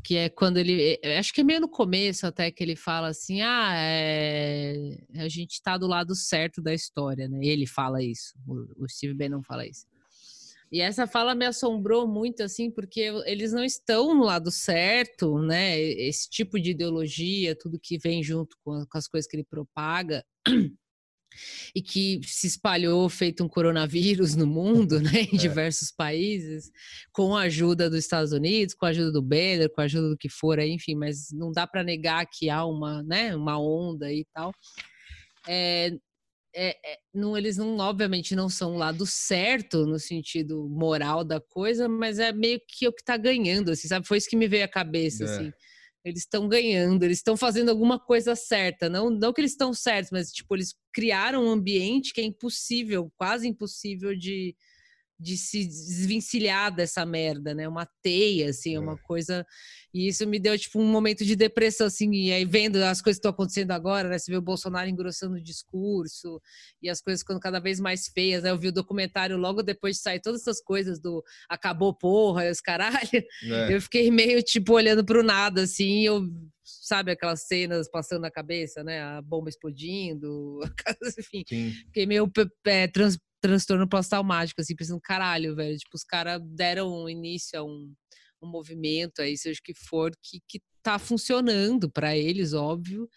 que 0.04 0.16
é 0.16 0.28
quando 0.28 0.58
ele, 0.58 0.98
eh, 1.02 1.18
acho 1.18 1.32
que 1.32 1.40
é 1.40 1.44
meio 1.44 1.60
no 1.60 1.68
começo 1.68 2.26
até 2.26 2.50
que 2.50 2.62
ele 2.62 2.76
fala 2.76 3.08
assim, 3.08 3.42
ah, 3.42 3.72
é, 3.74 4.98
a 5.16 5.28
gente 5.28 5.52
está 5.52 5.76
do 5.76 5.86
lado 5.86 6.14
certo 6.14 6.62
da 6.62 6.74
história, 6.74 7.28
né? 7.28 7.38
Ele 7.42 7.66
fala 7.66 8.02
isso, 8.02 8.34
o, 8.46 8.84
o 8.84 8.88
Steve 8.88 9.14
Bannon 9.14 9.42
fala 9.42 9.66
isso. 9.66 9.86
E 10.72 10.80
essa 10.80 11.06
fala 11.06 11.34
me 11.34 11.44
assombrou 11.44 12.06
muito, 12.06 12.44
assim, 12.44 12.70
porque 12.70 13.00
eles 13.26 13.52
não 13.52 13.64
estão 13.64 14.14
no 14.14 14.24
lado 14.24 14.52
certo, 14.52 15.38
né? 15.40 15.80
Esse 15.80 16.30
tipo 16.30 16.60
de 16.60 16.70
ideologia, 16.70 17.56
tudo 17.56 17.80
que 17.80 17.98
vem 17.98 18.22
junto 18.22 18.56
com 18.62 18.84
as 18.94 19.08
coisas 19.08 19.28
que 19.28 19.36
ele 19.36 19.44
propaga, 19.44 20.24
e 21.74 21.80
que 21.82 22.20
se 22.24 22.46
espalhou 22.46 23.08
feito 23.08 23.44
um 23.44 23.48
coronavírus 23.48 24.34
no 24.34 24.46
mundo, 24.46 25.00
né, 25.00 25.22
em 25.32 25.36
É. 25.36 25.38
diversos 25.38 25.90
países, 25.92 26.70
com 27.12 27.36
a 27.36 27.42
ajuda 27.42 27.88
dos 27.88 28.00
Estados 28.00 28.32
Unidos, 28.32 28.74
com 28.74 28.86
a 28.86 28.90
ajuda 28.90 29.12
do 29.12 29.22
Banner, 29.22 29.70
com 29.70 29.80
a 29.80 29.84
ajuda 29.84 30.08
do 30.10 30.16
que 30.16 30.28
for, 30.28 30.58
aí, 30.58 30.70
enfim, 30.70 30.94
mas 30.94 31.30
não 31.32 31.52
dá 31.52 31.66
para 31.66 31.82
negar 31.84 32.26
que 32.26 32.50
há 32.50 32.64
uma, 32.64 33.02
né, 33.02 33.34
uma 33.34 33.58
onda 33.60 34.12
e 34.12 34.24
tal. 34.34 34.52
É, 35.48 35.92
é, 36.54 36.70
é, 36.84 36.98
não, 37.14 37.36
eles 37.38 37.56
não, 37.56 37.78
obviamente, 37.78 38.34
não 38.34 38.48
são 38.48 38.74
o 38.74 38.78
lado 38.78 39.06
certo 39.06 39.86
no 39.86 39.98
sentido 40.00 40.68
moral 40.68 41.24
da 41.24 41.40
coisa, 41.40 41.88
mas 41.88 42.18
é 42.18 42.32
meio 42.32 42.60
que 42.66 42.88
o 42.88 42.92
que 42.92 43.02
está 43.02 43.16
ganhando, 43.16 43.70
assim, 43.70 43.86
sabe? 43.86 44.06
Foi 44.06 44.18
isso 44.18 44.28
que 44.28 44.36
me 44.36 44.48
veio 44.48 44.64
à 44.64 44.68
cabeça, 44.68 45.24
É. 45.24 45.26
assim. 45.26 45.52
Eles 46.04 46.20
estão 46.20 46.48
ganhando, 46.48 47.02
eles 47.02 47.18
estão 47.18 47.36
fazendo 47.36 47.68
alguma 47.70 47.98
coisa 47.98 48.34
certa. 48.34 48.88
Não, 48.88 49.10
não 49.10 49.32
que 49.32 49.40
eles 49.40 49.52
estão 49.52 49.72
certos, 49.74 50.10
mas 50.10 50.32
tipo, 50.32 50.54
eles 50.56 50.74
criaram 50.92 51.44
um 51.44 51.50
ambiente 51.50 52.12
que 52.14 52.20
é 52.20 52.24
impossível, 52.24 53.12
quase 53.16 53.46
impossível 53.48 54.16
de, 54.16 54.56
de 55.20 55.36
se 55.36 55.66
desvencilhar 55.66 56.74
dessa 56.74 57.04
merda, 57.04 57.54
né? 57.54 57.68
Uma 57.68 57.86
teia, 58.02 58.48
assim, 58.48 58.74
é. 58.74 58.80
uma 58.80 58.96
coisa. 58.96 59.46
E 59.92 60.08
isso 60.08 60.26
me 60.26 60.38
deu, 60.38 60.58
tipo, 60.58 60.80
um 60.80 60.86
momento 60.86 61.24
de 61.24 61.36
depressão, 61.36 61.86
assim, 61.86 62.10
e 62.12 62.32
aí 62.32 62.44
vendo 62.44 62.76
as 62.76 63.02
coisas 63.02 63.18
que 63.18 63.20
estão 63.20 63.30
acontecendo 63.30 63.72
agora, 63.72 64.08
né? 64.08 64.18
Você 64.18 64.30
vê 64.30 64.38
o 64.38 64.42
Bolsonaro 64.42 64.88
engrossando 64.88 65.34
o 65.34 65.42
discurso 65.42 66.40
e 66.82 66.88
as 66.88 67.02
coisas 67.02 67.20
ficando 67.20 67.38
cada 67.38 67.60
vez 67.60 67.78
mais 67.78 68.08
feias, 68.08 68.42
né? 68.42 68.50
Eu 68.50 68.58
vi 68.58 68.68
o 68.68 68.72
documentário 68.72 69.36
logo 69.36 69.62
depois 69.62 69.96
de 69.96 70.02
sair 70.02 70.20
todas 70.20 70.40
essas 70.40 70.62
coisas 70.62 70.98
do 70.98 71.22
acabou 71.48 71.94
porra, 71.94 72.50
os 72.50 72.60
caralho. 72.60 73.24
É. 73.44 73.74
Eu 73.74 73.82
fiquei 73.82 74.10
meio, 74.10 74.42
tipo, 74.42 74.72
olhando 74.72 75.04
pro 75.04 75.22
nada, 75.22 75.62
assim, 75.62 76.06
eu 76.06 76.26
sabe 76.64 77.10
aquelas 77.10 77.46
cenas 77.46 77.90
passando 77.90 78.22
na 78.22 78.30
cabeça, 78.30 78.82
né? 78.82 79.02
A 79.02 79.22
bomba 79.22 79.48
explodindo, 79.48 80.60
enfim. 81.18 81.44
Sim. 81.46 81.70
Fiquei 81.86 82.06
meio 82.06 82.30
é, 82.64 82.86
trans, 82.86 83.18
transtorno 83.40 83.88
pós-traumático, 83.88 84.60
assim, 84.60 84.76
pensando, 84.76 85.00
caralho, 85.00 85.54
velho, 85.54 85.76
tipo, 85.76 85.96
os 85.96 86.04
caras 86.04 86.40
deram 86.44 87.08
início 87.08 87.58
a 87.58 87.64
um, 87.64 87.92
um 88.42 88.48
movimento 88.48 89.20
aí, 89.22 89.36
seja 89.36 89.58
o 89.60 89.62
que 89.62 89.74
for, 89.74 90.12
que, 90.22 90.40
que 90.46 90.60
tá 90.82 90.98
funcionando 90.98 91.90
para 91.90 92.16
eles, 92.16 92.52
óbvio, 92.52 93.08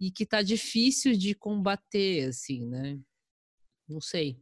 e 0.00 0.10
que 0.10 0.26
tá 0.26 0.42
difícil 0.42 1.16
de 1.16 1.34
combater, 1.34 2.28
assim, 2.28 2.66
né? 2.66 2.98
Não 3.88 4.00
sei. 4.00 4.36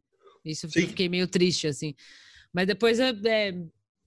Isso 0.45 0.69
Sim. 0.71 0.81
eu 0.81 0.89
fiquei 0.89 1.09
meio 1.09 1.29
triste, 1.29 1.67
assim. 1.67 1.95
Mas 2.53 2.67
depois 2.67 2.99
é, 2.99 3.11
é 3.11 3.53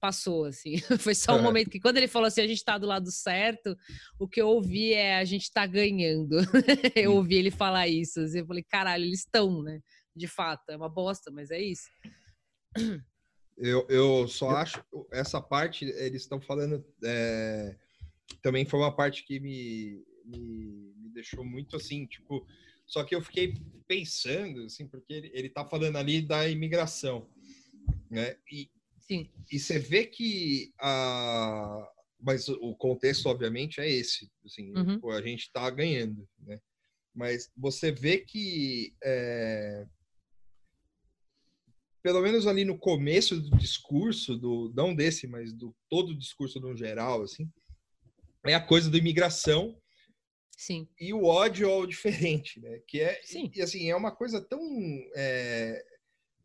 passou, 0.03 0.43
assim. 0.43 0.73
Foi 0.99 1.15
só 1.15 1.35
um 1.35 1.39
é. 1.39 1.41
momento 1.41 1.69
que, 1.69 1.79
quando 1.79 1.95
ele 1.95 2.09
falou 2.09 2.27
assim, 2.27 2.41
a 2.41 2.47
gente 2.47 2.63
tá 2.63 2.77
do 2.77 2.85
lado 2.85 3.09
certo, 3.09 3.77
o 4.19 4.27
que 4.27 4.41
eu 4.41 4.49
ouvi 4.49 4.91
é 4.91 5.17
a 5.17 5.23
gente 5.23 5.49
tá 5.49 5.65
ganhando. 5.65 6.37
eu 6.93 7.13
ouvi 7.13 7.35
ele 7.35 7.51
falar 7.51 7.87
isso. 7.87 8.19
Assim, 8.19 8.39
eu 8.39 8.45
falei, 8.45 8.65
caralho, 8.67 9.05
eles 9.05 9.19
estão, 9.19 9.63
né? 9.63 9.79
De 10.15 10.27
fato. 10.27 10.69
É 10.69 10.75
uma 10.75 10.89
bosta, 10.89 11.31
mas 11.31 11.51
é 11.51 11.61
isso. 11.61 11.89
Eu, 13.55 13.85
eu 13.87 14.27
só 14.27 14.49
acho 14.49 14.83
essa 15.11 15.39
parte, 15.39 15.85
eles 15.85 16.23
estão 16.23 16.41
falando. 16.41 16.83
É, 17.03 17.77
também 18.41 18.65
foi 18.65 18.79
uma 18.79 18.95
parte 18.95 19.23
que 19.23 19.39
me, 19.39 20.03
me, 20.25 20.93
me, 20.97 21.09
deixou 21.09 21.45
muito 21.45 21.75
assim, 21.75 22.05
tipo. 22.07 22.45
Só 22.85 23.03
que 23.03 23.15
eu 23.15 23.21
fiquei 23.21 23.53
pensando, 23.87 24.63
assim, 24.63 24.87
porque 24.87 25.13
ele, 25.13 25.31
ele 25.33 25.49
tá 25.49 25.63
falando 25.65 25.97
ali 25.97 26.21
da 26.21 26.47
imigração, 26.49 27.29
né? 28.09 28.35
E, 28.51 28.69
Sim. 29.07 29.29
E 29.51 29.59
você 29.59 29.79
vê 29.79 30.05
que 30.05 30.73
a. 30.79 31.89
Mas 32.19 32.47
o 32.47 32.73
contexto, 32.75 33.27
obviamente, 33.27 33.81
é 33.81 33.89
esse. 33.89 34.31
Assim, 34.45 34.73
uhum. 34.75 35.11
a 35.11 35.21
gente 35.21 35.41
está 35.41 35.69
ganhando, 35.69 36.27
né? 36.39 36.57
Mas 37.13 37.51
você 37.55 37.91
vê 37.91 38.19
que 38.19 38.95
é, 39.03 39.85
pelo 42.03 42.21
menos 42.21 42.45
ali 42.45 42.65
no 42.65 42.77
começo 42.77 43.39
do 43.39 43.57
discurso, 43.57 44.37
do 44.37 44.71
não 44.75 44.93
desse, 44.93 45.25
mas 45.25 45.53
do 45.53 45.73
todo 45.89 46.09
o 46.09 46.17
discurso 46.17 46.59
no 46.59 46.75
geral, 46.75 47.23
assim, 47.23 47.49
é 48.45 48.53
a 48.53 48.61
coisa 48.61 48.91
da 48.91 48.97
imigração. 48.97 49.79
Sim. 50.57 50.87
E 50.99 51.13
o 51.13 51.23
ódio 51.23 51.69
ao 51.69 51.87
diferente, 51.87 52.59
né? 52.59 52.79
Que 52.87 52.99
é, 52.99 53.21
Sim. 53.23 53.49
E, 53.55 53.61
assim, 53.61 53.89
é 53.89 53.95
uma 53.95 54.13
coisa 54.13 54.41
tão 54.41 54.59
é, 55.15 55.81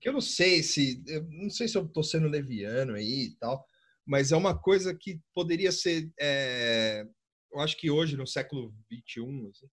que 0.01 0.09
eu 0.09 0.13
não 0.13 0.21
sei 0.21 0.63
se, 0.63 1.03
eu 1.09 1.25
não 1.29 1.51
sei 1.51 1.67
se 1.67 1.77
eu 1.77 1.85
estou 1.85 2.05
sendo 2.05 2.29
leviano 2.29 2.95
aí 2.95 3.25
e 3.25 3.37
tal, 3.37 3.67
mas 4.07 4.31
é 4.31 4.37
uma 4.37 4.57
coisa 4.57 4.95
que 4.95 5.21
poderia 5.35 5.73
ser, 5.73 6.11
é, 6.21 7.05
eu 7.53 7.61
acho 7.61 7.77
que 7.77 7.91
hoje 7.91 8.17
no 8.17 8.27
século 8.27 8.73
21, 8.89 9.49
assim, 9.49 9.67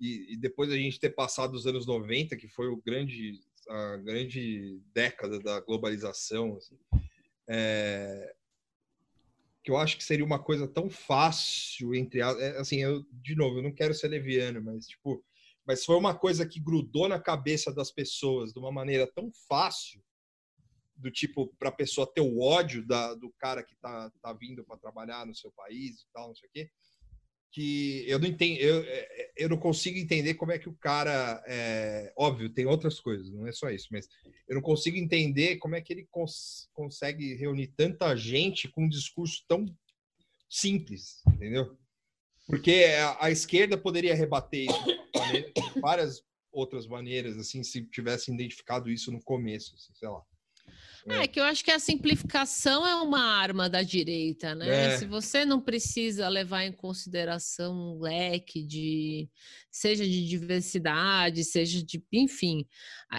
e, 0.00 0.34
e, 0.34 0.36
depois 0.36 0.70
a 0.70 0.76
gente 0.76 1.00
ter 1.00 1.10
passado 1.10 1.54
os 1.54 1.66
anos 1.66 1.86
90, 1.86 2.36
que 2.36 2.48
foi 2.48 2.68
o 2.68 2.80
grande 2.80 3.40
a 3.68 3.96
grande 3.96 4.80
década 4.92 5.38
da 5.40 5.60
globalização, 5.60 6.56
assim, 6.56 6.78
é, 7.48 8.34
que 9.62 9.70
eu 9.70 9.76
acho 9.76 9.96
que 9.96 10.04
seria 10.04 10.24
uma 10.24 10.42
coisa 10.42 10.68
tão 10.68 10.88
fácil 10.88 11.94
entre 11.94 12.20
é, 12.20 12.58
assim, 12.58 12.82
eu 12.82 13.04
de 13.12 13.34
novo, 13.34 13.58
eu 13.58 13.62
não 13.62 13.72
quero 13.72 13.94
ser 13.94 14.08
leviano, 14.08 14.62
mas 14.62 14.86
tipo, 14.86 15.24
mas 15.66 15.84
foi 15.84 15.96
uma 15.96 16.16
coisa 16.16 16.46
que 16.46 16.60
grudou 16.60 17.08
na 17.08 17.20
cabeça 17.20 17.72
das 17.74 17.90
pessoas 17.90 18.52
de 18.52 18.58
uma 18.58 18.70
maneira 18.70 19.10
tão 19.12 19.30
fácil 19.48 20.00
do 20.96 21.10
tipo 21.10 21.52
para 21.58 21.68
a 21.68 21.72
pessoa 21.72 22.10
ter 22.10 22.20
o 22.20 22.40
ódio 22.40 22.86
da, 22.86 23.14
do 23.14 23.30
cara 23.38 23.62
que 23.62 23.74
tá, 23.76 24.10
tá 24.22 24.32
vindo 24.32 24.64
para 24.64 24.78
trabalhar 24.78 25.26
no 25.26 25.34
seu 25.34 25.52
país 25.52 26.00
e 26.00 26.06
tal, 26.12 26.28
não 26.28 26.34
sei 26.36 26.48
o 26.48 26.52
quê 26.52 26.70
que 27.50 28.04
eu 28.06 28.18
não 28.18 28.26
entendo, 28.26 28.58
eu, 28.58 28.82
é, 28.82 28.98
é, 28.98 29.32
eu 29.36 29.48
não 29.48 29.56
consigo 29.56 29.98
entender 29.98 30.34
como 30.34 30.52
é 30.52 30.58
que 30.58 30.68
o 30.68 30.74
cara, 30.74 31.42
é, 31.46 32.12
óbvio, 32.16 32.50
tem 32.50 32.66
outras 32.66 33.00
coisas, 33.00 33.30
não 33.30 33.46
é 33.46 33.52
só 33.52 33.70
isso, 33.70 33.88
mas 33.90 34.08
eu 34.48 34.56
não 34.56 34.62
consigo 34.62 34.96
entender 34.96 35.56
como 35.56 35.74
é 35.74 35.80
que 35.80 35.92
ele 35.92 36.06
cons 36.10 36.68
consegue 36.72 37.34
reunir 37.34 37.68
tanta 37.68 38.14
gente 38.16 38.68
com 38.68 38.84
um 38.84 38.88
discurso 38.88 39.44
tão 39.48 39.66
simples, 40.48 41.22
entendeu? 41.26 41.76
Porque 42.46 42.84
a, 42.98 43.26
a 43.26 43.30
esquerda 43.30 43.76
poderia 43.76 44.14
rebater 44.14 44.66
isso 44.66 44.84
de 44.84 45.80
várias 45.80 46.22
outras 46.52 46.86
maneiras, 46.86 47.36
assim, 47.36 47.62
se 47.62 47.82
tivesse 47.86 48.32
identificado 48.32 48.90
isso 48.90 49.10
no 49.10 49.22
começo, 49.22 49.74
assim, 49.74 49.92
sei 49.94 50.08
lá. 50.08 50.22
É. 51.08 51.24
é, 51.24 51.26
que 51.26 51.38
eu 51.38 51.44
acho 51.44 51.64
que 51.64 51.70
a 51.70 51.78
simplificação 51.78 52.86
é 52.86 52.94
uma 52.96 53.20
arma 53.20 53.68
da 53.68 53.82
direita, 53.82 54.54
né? 54.54 54.86
É. 54.86 54.96
Se 54.96 55.06
você 55.06 55.44
não 55.44 55.60
precisa 55.60 56.28
levar 56.28 56.64
em 56.64 56.72
consideração 56.72 57.74
um 57.74 58.00
leque 58.00 58.62
de, 58.62 59.28
seja 59.70 60.04
de 60.04 60.26
diversidade, 60.26 61.44
seja 61.44 61.82
de, 61.84 62.02
enfim, 62.12 62.66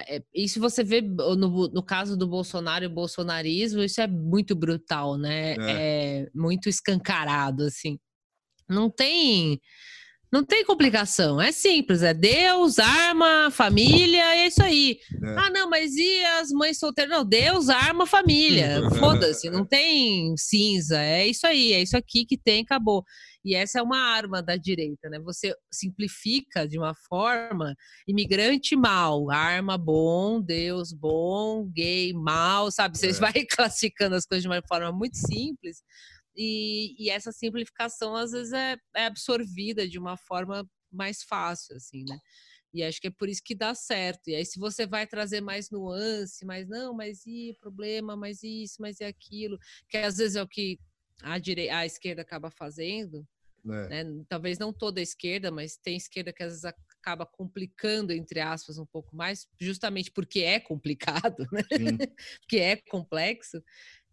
é, 0.08 0.22
isso 0.34 0.60
você 0.60 0.84
vê 0.84 1.02
no, 1.02 1.70
no 1.70 1.84
caso 1.84 2.18
do 2.18 2.28
Bolsonaro 2.28 2.84
e 2.84 2.88
o 2.88 2.94
bolsonarismo, 2.94 3.82
isso 3.82 4.02
é 4.02 4.08
muito 4.08 4.56
brutal, 4.56 5.18
né? 5.18 5.54
É, 5.54 5.58
é 5.60 6.30
muito 6.36 6.68
escancarado, 6.68 7.64
assim. 7.64 7.98
Não 8.70 8.90
tem 8.90 9.62
não 10.32 10.44
tem 10.44 10.66
complicação, 10.66 11.42
é 11.42 11.52
simples, 11.52 12.04
é 12.04 12.14
Deus, 12.14 12.80
arma, 12.80 13.50
família, 13.50 14.36
é 14.36 14.48
isso 14.48 14.62
aí. 14.62 14.98
É. 15.24 15.36
Ah, 15.38 15.50
não, 15.50 15.70
mas 15.70 15.96
e 15.96 16.24
as 16.40 16.50
mães 16.50 16.80
solteiras? 16.80 17.18
Não, 17.18 17.26
Deus, 17.26 17.70
arma, 17.70 18.06
família. 18.06 18.82
Foda-se, 19.00 19.50
não 19.50 19.66
tem 19.66 20.36
cinza, 20.38 21.02
é 21.02 21.26
isso 21.28 21.48
aí, 21.48 21.72
é 21.72 21.82
isso 21.82 21.96
aqui 21.96 22.26
que 22.26 22.38
tem, 22.38 22.62
acabou. 22.62 23.04
E 23.46 23.56
essa 23.56 23.80
é 23.80 23.82
uma 23.82 23.98
arma 23.98 24.44
da 24.44 24.58
direita, 24.58 25.10
né? 25.10 25.20
Você 25.20 25.56
simplifica 25.72 26.68
de 26.68 26.78
uma 26.78 26.94
forma 27.08 27.74
imigrante 28.06 28.76
mal, 28.76 29.32
arma 29.32 29.78
bom, 29.78 30.42
Deus 30.42 30.92
bom, 30.92 31.66
gay 31.74 32.12
mal, 32.12 32.70
sabe? 32.70 32.98
Você 32.98 33.12
é. 33.12 33.14
vai 33.14 33.32
classificando 33.50 34.16
as 34.16 34.26
coisas 34.26 34.42
de 34.42 34.50
uma 34.50 34.62
forma 34.68 34.92
muito 34.92 35.16
simples 35.16 35.78
e, 36.38 36.96
e 37.00 37.10
essa 37.10 37.32
simplificação 37.32 38.16
às 38.16 38.32
vezes 38.32 38.54
é, 38.54 38.78
é 38.96 39.06
absorvida 39.06 39.88
de 39.88 39.98
uma 39.98 40.16
forma 40.16 40.70
mais 40.92 41.24
fácil, 41.24 41.76
assim, 41.76 42.04
né? 42.08 42.18
E 42.74 42.84
acho 42.84 43.02
que 43.02 43.08
é 43.08 43.12
por 43.12 43.28
isso 43.28 43.42
que 43.44 43.56
dá 43.56 43.74
certo. 43.74 44.30
E 44.30 44.36
aí, 44.36 44.46
se 44.46 44.60
você 44.60 44.86
vai 44.86 45.08
trazer 45.08 45.42
mais 45.42 45.72
nuance, 45.72 46.46
mas 46.46 46.68
não, 46.68 46.94
mas 46.94 47.26
e 47.26 47.56
problema, 47.60 48.16
mas 48.16 48.44
isso, 48.44 48.76
mas 48.80 49.00
e 49.00 49.04
aquilo, 49.04 49.58
que 49.90 49.98
às 49.98 50.18
vezes 50.18 50.36
é 50.36 50.44
o 50.44 50.48
que 50.48 50.78
a, 51.24 51.40
direita, 51.40 51.76
a 51.76 51.86
esquerda 51.86 52.22
acaba 52.22 52.52
fazendo, 52.52 53.26
é. 53.66 54.04
né? 54.04 54.24
talvez 54.30 54.60
não 54.60 54.72
toda 54.72 55.00
a 55.00 55.04
esquerda, 55.04 55.50
mas 55.50 55.78
tem 55.78 55.98
esquerda 55.98 56.32
que 56.32 56.44
às 56.44 56.52
vezes 56.52 56.66
acaba 56.66 57.26
complicando, 57.26 58.14
entre 58.14 58.40
aspas, 58.40 58.78
um 58.78 58.86
pouco 58.86 59.16
mais, 59.16 59.48
justamente 59.60 60.12
porque 60.12 60.42
é 60.42 60.60
complicado, 60.60 61.48
né? 61.52 61.64
porque 62.42 62.58
é 62.58 62.76
complexo. 62.76 63.64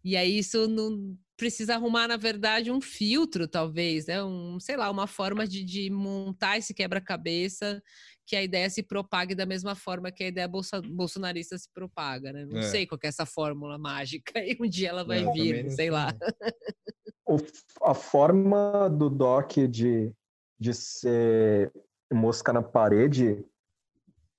E 0.03 0.15
aí 0.15 0.37
isso 0.37 0.67
não 0.67 1.17
precisa 1.37 1.75
arrumar, 1.75 2.07
na 2.07 2.17
verdade, 2.17 2.71
um 2.71 2.81
filtro, 2.81 3.47
talvez, 3.47 4.05
né? 4.07 4.23
Um, 4.23 4.59
sei 4.59 4.77
lá, 4.77 4.89
uma 4.89 5.07
forma 5.07 5.47
de, 5.47 5.63
de 5.63 5.89
montar 5.89 6.57
esse 6.57 6.73
quebra-cabeça 6.73 7.81
que 8.25 8.35
a 8.35 8.43
ideia 8.43 8.69
se 8.69 8.81
propague 8.81 9.35
da 9.35 9.45
mesma 9.45 9.75
forma 9.75 10.11
que 10.11 10.23
a 10.23 10.27
ideia 10.27 10.47
bolsa, 10.47 10.81
bolsonarista 10.81 11.57
se 11.57 11.69
propaga, 11.71 12.33
né? 12.33 12.45
Não 12.45 12.59
é. 12.59 12.63
sei 12.63 12.87
qual 12.87 12.99
é 13.03 13.07
essa 13.07 13.25
fórmula 13.25 13.77
mágica 13.77 14.33
e 14.43 14.57
um 14.59 14.67
dia 14.67 14.89
ela 14.89 15.03
vai 15.03 15.23
não, 15.23 15.33
vir, 15.33 15.69
sei 15.71 15.89
lá. 15.89 16.13
O, 17.27 17.37
a 17.81 17.95
forma 17.95 18.87
do 18.87 19.09
Doc 19.09 19.53
de, 19.67 20.13
de 20.59 20.73
ser 20.75 21.73
mosca 22.13 22.53
na 22.53 22.61
parede, 22.61 23.43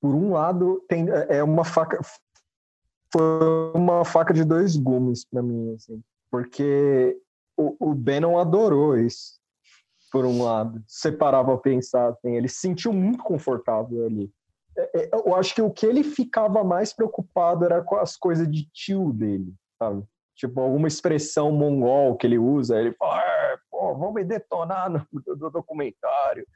por 0.01 0.15
um 0.15 0.31
lado, 0.31 0.81
tem, 0.89 1.05
é 1.29 1.43
uma 1.43 1.65
faca, 1.65 2.01
foi 3.13 3.73
uma 3.75 4.05
faca 4.05 4.33
de 4.33 4.45
dois 4.45 4.77
gumes 4.77 5.25
para 5.25 5.43
mim, 5.43 5.75
assim, 5.75 6.01
porque 6.31 7.17
o, 7.57 7.91
o 7.91 7.95
Bannon 7.95 8.39
adorou 8.39 8.99
isso, 8.99 9.35
por 10.11 10.25
um 10.25 10.43
lado. 10.43 10.83
Separava 10.87 11.55
a 11.55 11.59
pensar, 11.59 12.09
assim, 12.11 12.37
ele 12.37 12.49
se 12.49 12.61
sentiu 12.61 12.93
muito 12.93 13.23
confortável 13.23 14.07
ali. 14.07 14.31
É, 14.77 15.01
é, 15.05 15.11
eu 15.13 15.35
acho 15.35 15.55
que 15.55 15.63
o 15.63 15.71
que 15.71 15.87
ele 15.87 16.05
ficava 16.05 16.63
mais 16.63 16.93
preocupado 16.93 17.65
era 17.65 17.83
com 17.83 17.97
as 17.97 18.17
coisas 18.17 18.51
de 18.51 18.69
tio 18.73 19.13
dele, 19.13 19.55
sabe? 19.79 20.05
Tipo, 20.35 20.61
alguma 20.61 20.87
expressão 20.87 21.51
mongol 21.51 22.15
que 22.17 22.27
ele 22.27 22.39
usa, 22.39 22.79
ele 22.79 22.93
fala, 22.93 23.19
ah, 23.21 23.59
pô, 23.71 23.95
vamos 23.95 24.15
me 24.15 24.25
detonar 24.25 24.91
no, 24.91 25.07
no 25.13 25.51
documentário. 25.51 26.47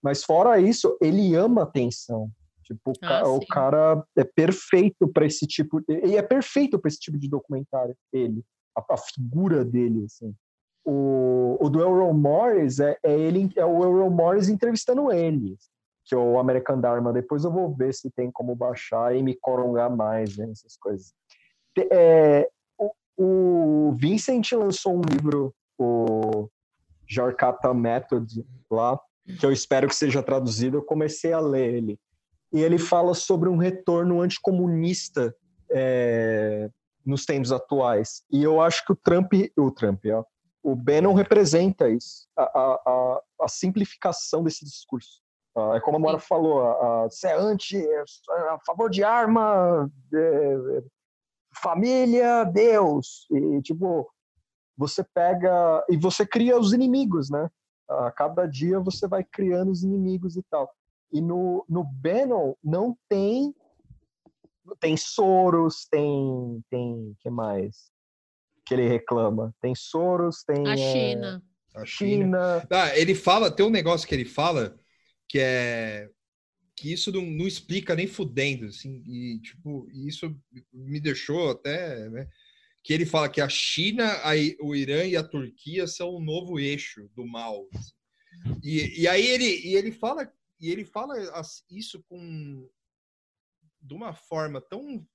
Mas 0.00 0.22
fora 0.22 0.60
isso, 0.60 0.96
ele 1.00 1.34
ama 1.34 1.62
atenção. 1.64 2.30
Tipo, 2.62 2.92
o, 2.92 2.94
Ah, 3.02 3.08
ca- 3.08 3.28
o 3.28 3.46
cara 3.46 4.04
é 4.16 4.22
perfeito 4.24 5.08
para 5.08 5.26
esse 5.26 5.46
tipo, 5.46 5.82
e 5.88 6.16
é 6.16 6.22
perfeito 6.22 6.78
para 6.78 6.88
esse 6.88 7.00
tipo 7.00 7.18
de 7.18 7.28
documentário, 7.28 7.96
ele, 8.12 8.42
a, 8.76 8.94
a 8.94 8.96
figura 8.96 9.64
dele, 9.64 10.04
assim. 10.04 10.34
O, 10.84 11.56
o 11.60 11.70
do 11.70 11.80
Elroy 11.80 12.12
Morris 12.12 12.78
é, 12.78 12.98
é 13.02 13.18
ele, 13.18 13.50
é 13.56 13.64
o 13.64 13.82
Elroy 13.82 14.10
Morris 14.10 14.48
entrevistando 14.48 15.10
ele, 15.10 15.56
que 16.04 16.14
é 16.14 16.18
o 16.18 16.38
American 16.38 16.80
Dharma. 16.80 17.12
Depois 17.12 17.44
eu 17.44 17.50
vou 17.50 17.74
ver 17.74 17.94
se 17.94 18.10
tem 18.10 18.30
como 18.30 18.54
baixar 18.54 19.16
e 19.16 19.22
me 19.22 19.34
corongar 19.34 19.94
mais, 19.94 20.36
né, 20.36 20.50
essas 20.50 20.76
coisas. 20.76 21.14
É, 21.90 22.48
o, 22.78 22.92
o 23.16 23.92
Vincent 23.92 24.52
lançou 24.52 24.96
um 24.96 25.00
livro, 25.00 25.54
o 25.78 26.48
Jarkata 27.08 27.72
Method, 27.72 28.44
lá, 28.70 29.00
que 29.40 29.46
eu 29.46 29.52
espero 29.52 29.88
que 29.88 29.96
seja 29.96 30.22
traduzido. 30.22 30.76
Eu 30.76 30.82
comecei 30.82 31.32
a 31.32 31.40
ler 31.40 31.74
ele. 31.74 31.98
E 32.52 32.60
ele 32.60 32.78
fala 32.78 33.14
sobre 33.14 33.48
um 33.48 33.56
retorno 33.56 34.20
anticomunista 34.20 35.34
é, 35.70 36.70
nos 37.04 37.24
tempos 37.24 37.52
atuais. 37.52 38.22
E 38.30 38.42
eu 38.42 38.60
acho 38.60 38.84
que 38.84 38.92
o 38.92 38.96
Trump, 38.96 39.32
o 39.56 39.70
Trump, 39.70 40.04
ó, 40.06 40.24
o 40.62 40.74
Bannon 40.74 41.12
representa 41.12 41.90
isso, 41.90 42.26
a, 42.36 42.42
a, 42.42 43.20
a, 43.42 43.48
simplificação 43.48 44.42
desse 44.42 44.64
discurso. 44.64 45.20
Ah, 45.54 45.74
é 45.76 45.80
como 45.80 45.98
a 45.98 46.00
Mora 46.00 46.18
falou, 46.18 46.62
a, 46.62 47.04
a, 47.04 47.04
você 47.04 47.28
é 47.28 47.36
anti, 47.36 47.76
é 47.76 48.00
a 48.50 48.58
favor 48.66 48.88
de 48.88 49.04
arma, 49.04 49.90
é, 50.12 50.18
é, 50.18 50.82
família, 51.62 52.44
Deus. 52.44 53.26
E, 53.30 53.60
tipo, 53.60 54.10
você 54.76 55.04
pega 55.04 55.84
e 55.88 55.96
você 55.98 56.26
cria 56.26 56.58
os 56.58 56.72
inimigos, 56.72 57.30
né? 57.30 57.50
A 57.88 58.10
cada 58.10 58.46
dia 58.46 58.80
você 58.80 59.06
vai 59.06 59.22
criando 59.22 59.70
os 59.70 59.84
inimigos 59.84 60.36
e 60.36 60.42
tal. 60.44 60.72
E 61.12 61.20
no, 61.20 61.64
no 61.68 61.84
Bannon 61.84 62.54
não 62.64 62.96
tem 63.08 63.54
tem 64.80 64.96
Soros, 64.96 65.86
tem 65.90 66.62
tem 66.70 67.16
que 67.20 67.30
mais 67.30 67.92
que 68.66 68.74
ele 68.74 68.88
reclama? 68.88 69.54
Tem 69.60 69.74
Soros, 69.74 70.42
tem 70.42 70.66
A 70.66 70.72
é, 70.72 70.76
China. 70.76 71.42
A 71.74 71.84
China. 71.84 72.60
China. 72.60 72.68
Ah, 72.70 72.98
ele 72.98 73.14
fala, 73.14 73.50
tem 73.50 73.66
um 73.66 73.70
negócio 73.70 74.08
que 74.08 74.14
ele 74.14 74.24
fala 74.24 74.78
que 75.28 75.38
é 75.38 76.08
que 76.76 76.92
isso 76.92 77.12
não, 77.12 77.22
não 77.22 77.46
explica 77.46 77.94
nem 77.94 78.06
fudendo, 78.06 78.66
assim, 78.66 79.02
e 79.06 79.38
tipo, 79.40 79.88
isso 79.92 80.36
me 80.72 80.98
deixou 80.98 81.50
até, 81.50 82.08
né, 82.08 82.28
que 82.82 82.92
ele 82.92 83.06
fala 83.06 83.28
que 83.28 83.40
a 83.40 83.48
China, 83.48 84.04
a 84.22 84.32
o 84.60 84.74
Irã 84.74 85.04
e 85.04 85.16
a 85.16 85.22
Turquia 85.22 85.86
são 85.86 86.10
o 86.10 86.20
novo 86.20 86.58
eixo 86.58 87.08
do 87.14 87.24
mal. 87.24 87.68
assim. 87.72 87.92
E, 88.62 89.02
e 89.02 89.08
aí 89.08 89.26
ele, 89.26 89.44
e 89.44 89.76
ele 89.76 89.92
fala, 89.92 90.30
e 90.60 90.70
ele 90.70 90.84
fala 90.84 91.14
isso 91.70 92.04
com 92.08 92.68
de 93.84 93.94
uma 93.94 94.14
forma 94.14 94.60
tão 94.60 95.06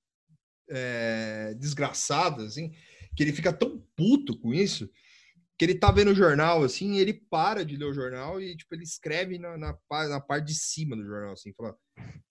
é, 0.70 1.54
desgraçada, 1.58 2.44
assim, 2.44 2.72
que 3.16 3.22
ele 3.22 3.32
fica 3.32 3.52
tão 3.52 3.84
puto 3.96 4.38
com 4.38 4.54
isso 4.54 4.88
que 5.60 5.64
ele 5.66 5.74
tá 5.74 5.92
vendo 5.92 6.12
o 6.12 6.14
jornal, 6.14 6.62
assim, 6.62 6.94
e 6.94 7.00
ele 7.00 7.12
para 7.12 7.66
de 7.66 7.76
ler 7.76 7.84
o 7.84 7.92
jornal 7.92 8.40
e, 8.40 8.56
tipo, 8.56 8.74
ele 8.74 8.82
escreve 8.82 9.38
na, 9.38 9.58
na, 9.58 9.78
na 10.08 10.18
parte 10.18 10.46
de 10.46 10.54
cima 10.54 10.96
do 10.96 11.04
jornal, 11.04 11.32
assim, 11.32 11.52
fala 11.52 11.76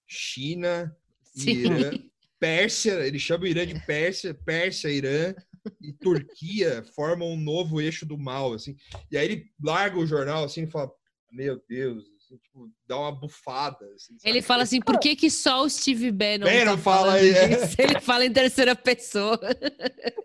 China, 0.07 0.91
Sim. 1.21 1.51
Irã, 1.51 1.91
Pérsia, 2.39 3.05
ele 3.05 3.19
chama 3.19 3.43
o 3.43 3.47
Irã 3.47 3.67
de 3.67 3.79
Pérsia, 3.85 4.33
Pérsia, 4.33 4.89
Irã 4.89 5.35
e 5.79 5.93
Turquia 5.93 6.83
formam 6.95 7.33
um 7.33 7.39
novo 7.39 7.79
eixo 7.79 8.03
do 8.03 8.17
mal, 8.17 8.51
assim. 8.51 8.75
E 9.11 9.17
aí 9.17 9.25
ele 9.27 9.51
larga 9.63 9.99
o 9.99 10.07
jornal, 10.07 10.45
assim, 10.45 10.63
e 10.63 10.71
fala, 10.71 10.91
meu 11.31 11.61
Deus, 11.69 12.05
assim, 12.29 12.37
tipo, 12.37 12.69
dá 12.87 12.97
uma 12.99 13.11
bufada, 13.11 13.85
assim? 13.95 14.15
Ele 14.23 14.41
fala 14.41 14.63
assim, 14.63 14.79
por 14.79 14.99
que, 14.99 15.15
que 15.15 15.29
só 15.29 15.63
o 15.63 15.69
Steve 15.69 16.11
Bannon 16.11 16.45
Bannon 16.45 16.75
tá 16.75 16.77
fala 16.77 16.97
falando 17.07 17.15
aí, 17.15 17.29
é. 17.31 17.59
Ele 17.83 17.99
fala 18.01 18.25
em 18.25 18.31
terceira 18.33 18.75
pessoa. 18.75 19.39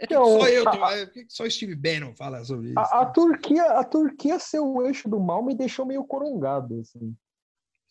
Então, 0.03 0.25
Só 0.41 0.49
eu, 0.49 0.69
a- 0.69 0.71
tô- 0.73 0.87
é, 0.91 1.07
por 1.07 1.13
que 1.15 1.25
que 1.25 1.33
só 1.33 1.49
Steve 1.49 1.75
Bannon 1.75 2.15
fala 2.15 2.45
sobre 2.45 2.69
isso? 2.69 2.79
A, 2.79 3.01
a 3.03 3.07
Turquia, 3.07 3.65
a 3.65 3.85
Turquia 3.85 4.39
ser 4.39 4.61
o 4.61 4.83
eixo 4.87 5.09
do 5.09 5.19
mal 5.19 5.43
me 5.45 5.55
deixou 5.55 5.87
meio 5.87 6.05
corongado, 6.05 6.81
assim. 6.81 7.15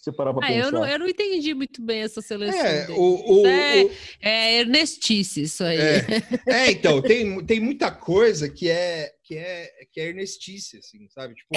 Se 0.03 0.11
parar 0.11 0.33
pra 0.33 0.45
Ah, 0.45 0.49
pensar. 0.51 0.65
eu 0.67 0.71
não, 0.73 0.85
eu 0.85 0.99
não 0.99 1.07
entendi 1.07 1.53
muito 1.53 1.81
bem 1.81 2.01
essa 2.01 2.21
seleção. 2.21 2.59
É, 2.59 2.87
dele. 2.87 2.99
o, 2.99 3.41
o, 3.41 3.47
é, 3.47 3.83
o- 3.85 3.91
é 4.19 4.59
Ernestice 4.59 5.43
isso 5.43 5.63
aí. 5.63 5.77
É, 5.79 6.05
é, 6.67 6.71
então, 6.71 7.01
tem, 7.01 7.45
tem 7.45 7.61
muita 7.61 7.89
coisa 7.89 8.49
que 8.49 8.67
é, 8.69 9.13
que 9.23 9.37
é, 9.37 9.71
que 9.93 10.01
é 10.01 10.09
Ernestice, 10.09 10.79
assim, 10.79 11.07
sabe? 11.07 11.35
Tipo, 11.35 11.55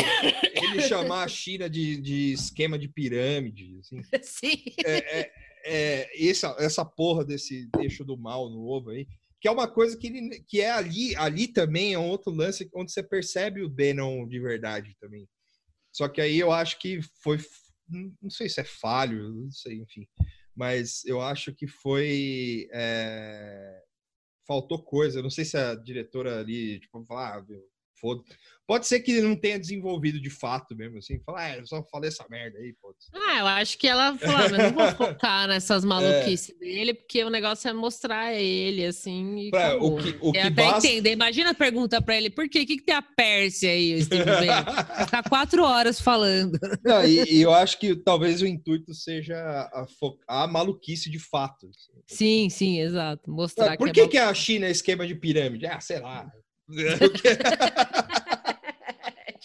ele 0.62 0.80
chamar 0.82 1.24
a 1.24 1.28
China 1.28 1.68
de, 1.68 2.00
de 2.00 2.32
esquema 2.34 2.78
de 2.78 2.86
pirâmide, 2.86 3.80
assim. 3.80 4.00
Sim. 4.22 4.62
É, 4.84 5.18
é, 5.20 5.32
é, 5.64 6.28
essa, 6.28 6.54
essa 6.60 6.84
porra 6.84 7.24
desse 7.24 7.68
eixo 7.80 8.04
do 8.04 8.16
mal 8.16 8.48
no 8.48 8.64
ovo 8.64 8.90
aí, 8.90 9.08
que 9.40 9.48
é 9.48 9.50
uma 9.50 9.66
coisa 9.66 9.98
que, 9.98 10.06
ele, 10.06 10.44
que 10.46 10.60
é 10.60 10.70
ali, 10.70 11.16
ali 11.16 11.48
também 11.48 11.94
é 11.94 11.98
um 11.98 12.08
outro 12.08 12.32
lance 12.32 12.70
onde 12.72 12.92
você 12.92 13.02
percebe 13.02 13.60
o 13.62 13.68
Bannon 13.68 14.24
de 14.28 14.38
verdade 14.38 14.94
também. 15.00 15.26
Só 15.92 16.06
que 16.08 16.20
aí 16.20 16.38
eu 16.38 16.52
acho 16.52 16.78
que 16.78 17.00
foi, 17.20 17.38
não 17.88 18.30
sei 18.30 18.48
se 18.48 18.60
é 18.60 18.64
falho, 18.64 19.32
não 19.32 19.50
sei, 19.50 19.80
enfim, 19.80 20.06
mas 20.54 21.04
eu 21.04 21.20
acho 21.20 21.54
que 21.54 21.66
foi, 21.66 22.68
é, 22.72 23.82
faltou 24.46 24.82
coisa, 24.82 25.22
não 25.22 25.30
sei 25.30 25.44
se 25.44 25.56
a 25.56 25.74
diretora 25.74 26.40
ali, 26.40 26.80
tipo, 26.80 27.04
ah, 27.12 27.44
foda 27.98 28.22
Pode 28.66 28.86
ser 28.88 28.98
que 28.98 29.20
não 29.20 29.36
tenha 29.36 29.60
desenvolvido 29.60 30.20
de 30.20 30.28
fato 30.28 30.74
mesmo, 30.74 30.98
assim, 30.98 31.20
falar, 31.24 31.44
ah, 31.52 31.56
eu 31.58 31.66
só 31.66 31.84
falei 31.84 32.08
essa 32.08 32.26
merda 32.28 32.58
aí, 32.58 32.74
pô. 32.82 32.92
Ah, 33.14 33.38
eu 33.38 33.46
acho 33.46 33.78
que 33.78 33.86
ela 33.86 34.18
falou, 34.18 34.36
ah, 34.36 34.48
mas 34.50 34.58
não 34.58 34.72
vou 34.72 34.90
focar 34.92 35.46
nessas 35.46 35.84
É. 35.84 35.86
maluquices 35.86 36.58
dele, 36.58 36.92
porque 36.94 37.22
o 37.22 37.30
negócio 37.30 37.68
é 37.68 37.72
mostrar 37.72 38.34
ele, 38.34 38.84
assim, 38.84 39.38
e 39.38 39.50
Pra- 39.50 39.76
o 39.76 39.96
que, 39.96 40.16
o 40.20 40.30
E 40.30 40.32
que 40.32 40.38
até 40.38 40.50
basta... 40.50 40.88
entender. 40.88 41.12
Imagina 41.12 41.50
a 41.50 41.54
pergunta 41.54 42.02
pra 42.02 42.16
ele, 42.16 42.28
por 42.28 42.48
quê? 42.48 42.62
O 42.62 42.66
que, 42.66 42.76
que 42.78 42.82
tem 42.84 42.94
a 42.96 43.02
Pérsia 43.02 43.70
aí, 43.70 43.94
o 43.94 44.02
Steve 44.04 44.24
ficar 45.04 45.22
quatro 45.28 45.62
horas 45.62 46.00
falando. 46.00 46.58
Não, 46.84 47.04
e, 47.04 47.22
e 47.36 47.42
eu 47.42 47.54
acho 47.54 47.78
que 47.78 47.94
talvez 47.94 48.42
o 48.42 48.46
intuito 48.46 48.92
seja 48.94 49.36
a, 49.38 49.86
a 50.42 50.46
maluquice 50.48 51.08
de 51.08 51.20
fato. 51.20 51.70
Sim, 52.08 52.48
sim, 52.50 52.80
exato. 52.80 53.30
Mostrar 53.30 53.74
Ah, 53.74 53.76
Por 53.76 53.92
que, 53.92 54.02
que, 54.02 54.08
que 54.08 54.18
a 54.18 54.34
China 54.34 54.66
é 54.66 54.70
esquema 54.72 55.06
de 55.06 55.14
pirâmide? 55.14 55.66
Ah, 55.66 55.78
sei 55.80 56.00
lá. 56.00 56.28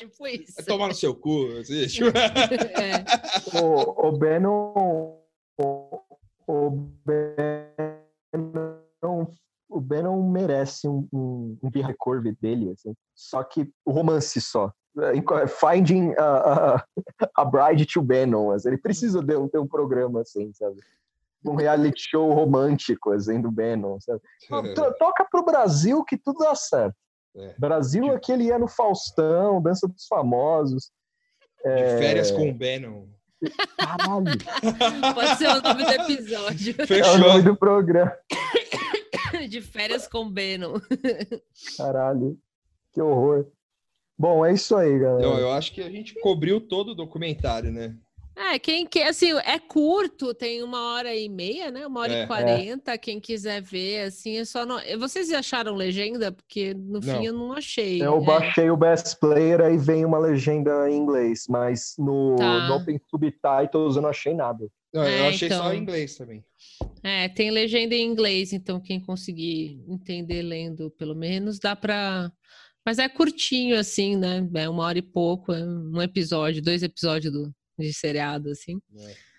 é 0.01 0.05
tipo 0.07 0.27
isso. 0.27 0.53
Vai 0.55 0.65
tomar 0.65 0.87
no 0.87 0.93
seu 0.93 1.15
cu. 1.15 1.47
assim, 1.59 1.87
tipo. 1.87 2.09
É. 2.17 3.05
o, 3.61 4.07
o 4.07 4.11
Bannon, 4.11 5.17
o, 5.57 5.99
o 6.47 6.69
Bannon, 7.05 7.67
o 9.69 9.79
Bannon 9.79 10.29
merece 10.29 10.87
um, 10.87 11.07
um, 11.13 11.57
um 11.63 11.69
curve 11.97 12.35
dele, 12.41 12.71
assim. 12.71 12.93
Só 13.15 13.43
que 13.43 13.69
o 13.85 13.91
romance 13.91 14.41
só. 14.41 14.71
Finding 15.47 16.13
a, 16.17 16.75
a, 16.75 16.85
a 17.37 17.45
Bride 17.45 17.85
to 17.85 18.01
Bannon, 18.01 18.51
assim. 18.51 18.67
ele 18.69 18.77
precisa 18.77 19.21
de 19.23 19.37
um, 19.37 19.47
ter 19.47 19.59
um 19.59 19.67
programa 19.67 20.21
assim, 20.21 20.51
sabe? 20.53 20.81
Um 21.45 21.55
reality 21.55 22.09
show 22.09 22.31
romântico, 22.33 23.11
assim, 23.11 23.41
do 23.41 23.49
Bannon, 23.49 23.99
sabe? 24.01 24.19
To- 24.75 24.93
Toca 24.99 25.25
pro 25.31 25.45
Brasil 25.45 26.03
que 26.03 26.17
tudo 26.17 26.39
dá 26.39 26.53
certo. 26.55 26.93
É. 27.35 27.55
Brasil 27.57 28.03
Tipo- 28.03 28.15
aquele 28.15 28.43
ia 28.45 28.59
no 28.59 28.67
Faustão, 28.67 29.61
Dança 29.61 29.87
dos 29.87 30.05
Famosos. 30.07 30.91
De 31.63 31.97
férias 31.99 32.31
com 32.31 32.49
o 32.49 32.53
Bannon. 32.53 33.05
Caralho, 33.77 34.25
Pode 35.15 35.37
ser 35.37 35.47
o 35.47 35.61
nome 35.61 35.83
do 35.85 35.91
episódio. 35.91 36.75
é 36.79 36.83
o 36.83 36.87
Fechou. 36.87 37.17
nome 37.19 37.41
do 37.43 37.55
programa. 37.55 38.11
De 39.49 39.61
férias 39.61 40.07
com 40.07 40.29
Bannon. 40.29 40.79
Caralho, 41.77 42.37
que 42.91 43.01
horror. 43.01 43.47
Bom, 44.17 44.45
é 44.45 44.53
isso 44.53 44.75
aí, 44.75 44.99
galera. 44.99 45.23
Eu, 45.23 45.37
eu 45.39 45.51
acho 45.51 45.71
que 45.73 45.81
a 45.81 45.89
gente 45.89 46.13
cobriu 46.21 46.61
todo 46.61 46.89
o 46.91 46.95
documentário, 46.95 47.71
né? 47.71 47.95
É, 48.43 48.57
quem 48.57 48.87
quer, 48.87 49.07
assim, 49.09 49.31
é 49.45 49.59
curto, 49.59 50.33
tem 50.33 50.63
uma 50.63 50.93
hora 50.93 51.15
e 51.15 51.29
meia, 51.29 51.69
né? 51.69 51.85
Uma 51.85 51.99
hora 52.01 52.13
É. 52.13 52.23
e 52.23 52.27
quarenta. 52.27 52.97
Quem 52.97 53.19
quiser 53.19 53.61
ver, 53.61 54.05
assim, 54.07 54.37
é 54.37 54.45
só. 54.45 54.65
Não... 54.65 54.79
Vocês 54.97 55.31
acharam 55.31 55.75
legenda? 55.75 56.31
Porque 56.31 56.73
no 56.73 56.99
Não. 56.99 57.01
fim 57.01 57.25
eu 57.25 57.33
não 57.33 57.53
achei. 57.53 58.01
Eu 58.01 58.17
é. 58.17 58.25
baixei 58.25 58.69
o 58.71 58.75
Best 58.77 59.19
Player 59.19 59.61
aí 59.61 59.77
vem 59.77 60.03
uma 60.05 60.17
legenda 60.17 60.89
em 60.89 60.97
inglês, 60.97 61.45
mas 61.47 61.93
no, 61.99 62.35
Tá. 62.35 62.67
no 62.67 62.75
Open 62.77 62.99
Subtitles 63.09 63.95
eu 63.95 64.01
não 64.01 64.09
achei 64.09 64.33
nada. 64.33 64.67
Não, 64.93 65.03
eu 65.07 65.23
É, 65.25 65.27
achei 65.29 65.47
só 65.47 65.55
então. 65.55 65.73
em 65.73 65.77
inglês 65.79 66.15
também. 66.17 66.43
É, 67.03 67.29
tem 67.29 67.51
legenda 67.51 67.93
em 67.95 68.03
inglês, 68.05 68.51
então 68.53 68.79
quem 68.79 68.99
conseguir 68.99 69.79
entender 69.87 70.41
lendo, 70.41 70.89
pelo 70.97 71.15
menos, 71.15 71.59
dá 71.59 71.75
pra. 71.75 72.31
Mas 72.85 72.97
é 72.97 73.07
curtinho, 73.07 73.77
assim, 73.77 74.15
né? 74.17 74.45
É 74.55 74.67
uma 74.67 74.83
hora 74.83 74.97
e 74.97 75.01
pouco, 75.03 75.53
é 75.53 75.63
um 75.63 76.01
episódio, 76.01 76.61
dois 76.61 76.81
episódios 76.81 77.31
do, 77.31 77.53
de 77.81 77.93
seriado, 77.93 78.49
assim. 78.49 78.79
É. 78.97 79.31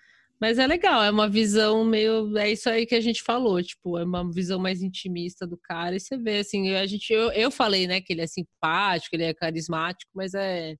Mas 0.43 0.59
é 0.59 0.67
legal, 0.67 1.01
é 1.01 1.09
uma 1.09 1.29
visão 1.29 1.85
meio. 1.85 2.37
É 2.37 2.51
isso 2.51 2.69
aí 2.69 2.85
que 2.85 2.95
a 2.95 2.99
gente 2.99 3.23
falou, 3.23 3.63
tipo, 3.63 3.97
é 3.97 4.03
uma 4.03 4.29
visão 4.29 4.59
mais 4.59 4.81
intimista 4.81 5.47
do 5.47 5.57
cara. 5.57 5.95
E 5.95 6.01
você 6.01 6.17
vê, 6.17 6.39
assim, 6.39 6.75
a 6.75 6.85
gente, 6.85 7.13
eu, 7.13 7.31
eu 7.31 7.49
falei, 7.49 7.87
né, 7.87 8.01
que 8.01 8.11
ele 8.11 8.23
é 8.23 8.27
simpático, 8.27 9.15
ele 9.15 9.23
é 9.23 9.33
carismático, 9.33 10.11
mas 10.13 10.33
é. 10.33 10.75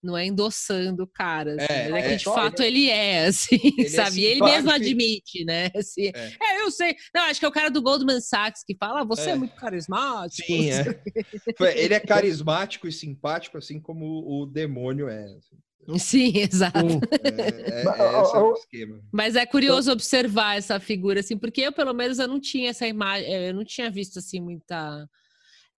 não 0.00 0.16
é 0.16 0.24
endossando 0.26 1.02
o 1.02 1.08
cara, 1.08 1.56
assim, 1.56 1.72
é, 1.72 1.90
é, 1.90 2.10
que 2.10 2.16
de 2.18 2.24
fato 2.24 2.62
ele 2.62 2.88
é, 2.90 3.26
assim, 3.26 3.58
ele 3.76 3.86
é 3.86 3.88
sabe? 3.88 4.24
É 4.24 4.30
ele 4.30 4.40
mesmo 4.44 4.70
admite, 4.70 5.44
né? 5.44 5.68
Assim, 5.74 6.12
é. 6.14 6.32
é. 6.40 6.60
eu 6.60 6.70
sei. 6.70 6.94
Não, 7.12 7.22
acho 7.22 7.40
que 7.40 7.46
é 7.46 7.48
o 7.48 7.52
cara 7.52 7.72
do 7.72 7.82
Goldman 7.82 8.20
Sachs 8.20 8.62
que 8.64 8.76
fala, 8.78 9.00
ah, 9.00 9.04
você 9.04 9.30
é, 9.30 9.34
muito 9.34 9.56
carismático. 9.56 10.46
Sim, 10.46 10.68
ele 11.74 11.94
é 11.94 11.98
carismático 11.98 12.86
e 12.86 12.92
simpático, 12.92 13.58
assim 13.58 13.80
como 13.80 14.06
o 14.28 14.46
demônio 14.46 15.08
é. 15.08 15.24
Assim. 15.24 15.56
Sim, 15.98 16.32
exato. 16.38 16.78
É, 17.22 17.28
é, 17.28 17.84
é 17.84 18.22
esse 18.22 18.36
é 18.36 18.40
o 18.40 18.52
esquema. 18.52 19.00
Mas 19.12 19.36
é 19.36 19.44
curioso 19.44 19.90
observar 19.90 20.56
essa 20.56 20.78
figura, 20.78 21.20
assim, 21.20 21.36
porque 21.36 21.60
eu, 21.60 21.72
pelo 21.72 21.92
menos, 21.92 22.18
eu 22.18 22.28
não 22.28 22.40
tinha 22.40 22.70
essa 22.70 22.86
imagem, 22.86 23.32
é, 23.32 23.50
eu 23.50 23.54
não 23.54 23.64
tinha 23.64 23.90
visto, 23.90 24.18
assim, 24.18 24.40
muita 24.40 25.08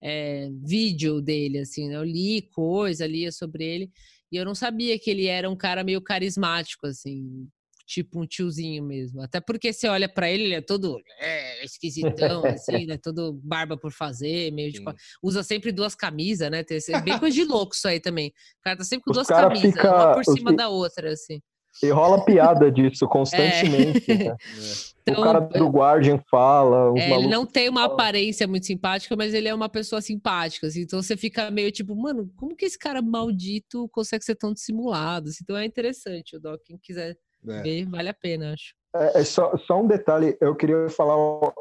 é, 0.01 0.49
vídeo 0.63 1.21
dele, 1.21 1.59
assim, 1.59 1.89
né? 1.89 1.95
Eu 1.95 2.03
li 2.03 2.43
coisa, 2.53 3.07
lia 3.07 3.31
sobre 3.31 3.65
ele, 3.65 3.91
e 4.31 4.37
eu 4.37 4.45
não 4.45 4.55
sabia 4.55 4.97
que 4.99 5.09
ele 5.09 5.27
era 5.27 5.49
um 5.49 5.55
cara 5.55 5.83
meio 5.83 6.01
carismático, 6.01 6.87
assim, 6.87 7.47
tipo 7.85 8.21
um 8.21 8.25
tiozinho 8.25 8.83
mesmo. 8.83 9.21
Até 9.21 9.39
porque 9.39 9.71
você 9.71 9.87
olha 9.87 10.09
para 10.09 10.29
ele, 10.29 10.43
ele 10.45 10.55
é 10.55 10.61
todo 10.61 10.99
é, 11.19 11.63
esquisitão, 11.63 12.43
assim, 12.45 12.85
né? 12.85 12.97
Todo 12.97 13.39
barba 13.43 13.77
por 13.77 13.91
fazer, 13.91 14.51
meio 14.51 14.71
tipo. 14.71 14.93
Usa 15.21 15.43
sempre 15.43 15.71
duas 15.71 15.95
camisas, 15.95 16.49
né? 16.49 16.63
Tem, 16.63 16.79
é 16.89 17.01
bem 17.01 17.19
coisa 17.19 17.35
de 17.35 17.43
louco 17.43 17.75
isso 17.75 17.87
aí 17.87 17.99
também. 17.99 18.29
O 18.59 18.63
cara 18.63 18.77
tá 18.77 18.83
sempre 18.83 19.03
com 19.03 19.11
Os 19.11 19.17
duas 19.17 19.27
camisas, 19.27 19.73
fica... 19.73 19.95
uma 19.95 20.13
por 20.13 20.25
cima 20.25 20.53
da 20.53 20.69
outra, 20.69 21.11
assim. 21.11 21.39
E 21.83 21.89
rola 21.89 22.23
piada 22.23 22.71
disso 22.71 23.05
constantemente. 23.07 24.09
É. 24.09 24.15
Né? 24.29 24.37
Então, 25.01 25.15
o 25.19 25.23
cara 25.23 25.39
do 25.41 25.67
Guardian 25.67 26.19
fala. 26.29 26.97
É, 26.97 27.11
ele 27.11 27.27
não 27.27 27.45
tem 27.45 27.67
uma 27.67 27.83
aparência 27.83 28.47
muito 28.47 28.65
simpática, 28.65 29.15
mas 29.15 29.33
ele 29.33 29.49
é 29.49 29.53
uma 29.53 29.67
pessoa 29.67 30.01
simpática. 30.01 30.67
Assim, 30.67 30.81
então 30.81 31.01
você 31.01 31.17
fica 31.17 31.51
meio 31.51 31.71
tipo, 31.71 31.93
mano, 31.95 32.31
como 32.37 32.55
que 32.55 32.65
esse 32.65 32.79
cara 32.79 33.01
maldito 33.01 33.89
consegue 33.89 34.23
ser 34.23 34.35
tão 34.35 34.53
dissimulado? 34.53 35.29
Assim, 35.29 35.39
então 35.43 35.57
é 35.57 35.65
interessante 35.65 36.37
o 36.37 36.39
Doc. 36.39 36.61
Quem 36.63 36.77
quiser 36.81 37.17
é. 37.51 37.61
ver, 37.61 37.85
vale 37.85 38.09
a 38.09 38.13
pena, 38.13 38.53
acho. 38.53 38.73
É, 38.95 39.19
é, 39.19 39.23
só, 39.23 39.55
só 39.57 39.81
um 39.81 39.87
detalhe, 39.87 40.37
eu 40.39 40.55
queria 40.55 40.89
falar 40.89 41.15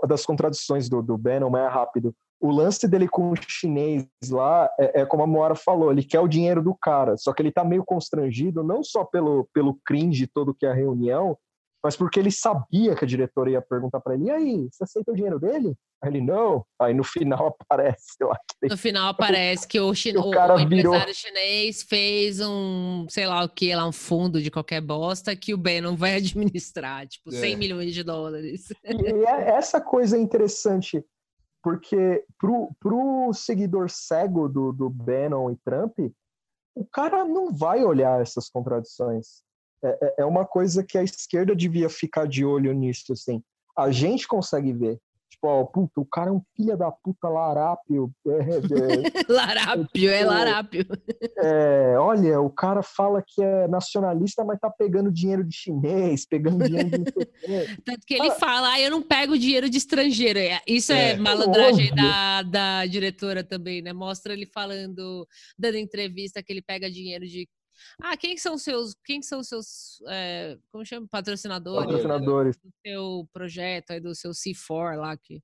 das 0.06 0.24
contradições 0.24 0.88
do, 0.88 1.02
do 1.02 1.18
Bannon 1.18 1.50
mais 1.50 1.72
rápido. 1.72 2.14
O 2.40 2.50
lance 2.50 2.86
dele 2.86 3.08
com 3.08 3.30
o 3.30 3.36
chinês 3.36 4.06
lá 4.30 4.70
é, 4.78 5.00
é, 5.00 5.06
como 5.06 5.22
a 5.22 5.26
Moara 5.26 5.54
falou, 5.54 5.90
ele 5.90 6.04
quer 6.04 6.20
o 6.20 6.28
dinheiro 6.28 6.62
do 6.62 6.74
cara, 6.74 7.16
só 7.16 7.32
que 7.32 7.42
ele 7.42 7.50
tá 7.50 7.64
meio 7.64 7.84
constrangido, 7.84 8.62
não 8.62 8.84
só 8.84 9.04
pelo, 9.04 9.48
pelo 9.52 9.78
cringe 9.84 10.26
todo 10.26 10.54
que 10.54 10.66
é 10.66 10.70
a 10.70 10.74
reunião, 10.74 11.36
mas 11.84 11.94
porque 11.94 12.18
ele 12.18 12.30
sabia 12.30 12.96
que 12.96 13.04
a 13.04 13.08
diretora 13.08 13.50
ia 13.50 13.60
perguntar 13.60 14.00
para 14.00 14.14
ele: 14.14 14.24
e 14.24 14.30
aí, 14.30 14.68
você 14.72 14.84
aceita 14.84 15.12
o 15.12 15.14
dinheiro 15.14 15.38
dele? 15.38 15.76
Aí 16.02 16.10
ele, 16.10 16.22
não. 16.22 16.64
Aí 16.80 16.94
no 16.94 17.04
final 17.04 17.54
aparece 17.60 18.16
lá. 18.22 18.38
No 18.62 18.76
final 18.78 19.08
aparece 19.08 19.68
que 19.68 19.78
o, 19.78 19.92
chin... 19.94 20.16
o, 20.16 20.30
cara 20.30 20.54
o 20.54 20.66
virou... 20.66 20.94
empresário 20.94 21.14
chinês 21.14 21.82
fez 21.82 22.40
um, 22.40 23.06
sei 23.10 23.26
lá 23.26 23.44
o 23.44 23.48
que, 23.50 23.74
lá 23.74 23.86
um 23.86 23.92
fundo 23.92 24.40
de 24.40 24.50
qualquer 24.50 24.80
bosta 24.80 25.36
que 25.36 25.52
o 25.52 25.58
Bannon 25.58 25.94
vai 25.94 26.14
administrar, 26.16 27.06
tipo, 27.06 27.28
é. 27.28 27.38
100 27.38 27.56
milhões 27.56 27.92
de 27.92 28.02
dólares. 28.02 28.70
E 28.82 29.26
é, 29.26 29.50
essa 29.50 29.78
coisa 29.78 30.16
é 30.16 30.20
interessante, 30.20 31.04
porque 31.62 32.24
pro, 32.38 32.70
pro 32.80 33.30
seguidor 33.34 33.90
cego 33.90 34.48
do, 34.48 34.72
do 34.72 34.88
Bannon 34.88 35.50
e 35.50 35.56
Trump, 35.56 35.98
o 36.74 36.86
cara 36.86 37.26
não 37.26 37.52
vai 37.52 37.84
olhar 37.84 38.22
essas 38.22 38.48
contradições. 38.48 39.44
É, 39.84 39.98
é, 40.00 40.14
é 40.18 40.24
uma 40.24 40.46
coisa 40.46 40.82
que 40.82 40.96
a 40.96 41.02
esquerda 41.02 41.54
devia 41.54 41.90
ficar 41.90 42.26
de 42.26 42.44
olho 42.44 42.72
nisso, 42.72 43.12
assim. 43.12 43.42
A 43.76 43.90
gente 43.90 44.26
consegue 44.26 44.72
ver. 44.72 44.98
Tipo, 45.28 45.48
ó, 45.48 45.64
puta, 45.64 46.00
o 46.00 46.06
cara 46.06 46.30
é 46.30 46.32
um 46.32 46.40
filho 46.56 46.76
da 46.76 46.90
puta 46.90 47.28
larápio. 47.28 48.10
É, 48.26 48.30
é, 48.30 49.24
larápio, 49.28 50.10
é, 50.10 50.18
tipo, 50.18 50.30
larápio. 50.30 50.86
É, 51.36 51.96
olha, 51.98 52.40
o 52.40 52.48
cara 52.48 52.82
fala 52.82 53.22
que 53.26 53.42
é 53.42 53.66
nacionalista, 53.68 54.44
mas 54.44 54.60
tá 54.60 54.70
pegando 54.70 55.10
dinheiro 55.12 55.44
de 55.44 55.54
chinês, 55.54 56.24
pegando 56.24 56.64
dinheiro 56.64 56.88
de... 56.88 57.04
Tanto 57.84 58.06
que 58.06 58.14
ele 58.14 58.28
ah, 58.28 58.34
fala, 58.36 58.72
ah, 58.72 58.80
eu 58.80 58.90
não 58.90 59.02
pego 59.02 59.36
dinheiro 59.36 59.68
de 59.68 59.76
estrangeiro. 59.76 60.38
É, 60.38 60.60
isso 60.66 60.92
é, 60.92 61.10
é 61.10 61.16
malandragem 61.16 61.92
da, 61.94 62.42
da 62.42 62.86
diretora 62.86 63.42
também, 63.42 63.82
né? 63.82 63.92
Mostra 63.92 64.32
ele 64.32 64.46
falando, 64.46 65.26
dando 65.58 65.76
entrevista 65.76 66.42
que 66.42 66.52
ele 66.52 66.62
pega 66.62 66.90
dinheiro 66.90 67.26
de 67.26 67.48
ah, 68.02 68.16
quem 68.16 68.36
são 68.36 68.58
seus, 68.58 68.94
quem 69.04 69.22
são 69.22 69.42
seus, 69.42 70.00
é, 70.08 70.58
como 70.70 70.84
chama, 70.84 71.06
patrocinadores? 71.08 71.86
Patrocinadores. 71.86 72.56
Do 72.56 72.72
seu 72.86 73.28
projeto, 73.32 73.90
aí 73.92 74.00
do 74.00 74.14
seu 74.14 74.32
C4 74.32 74.96
lá 74.96 75.16
que... 75.16 75.42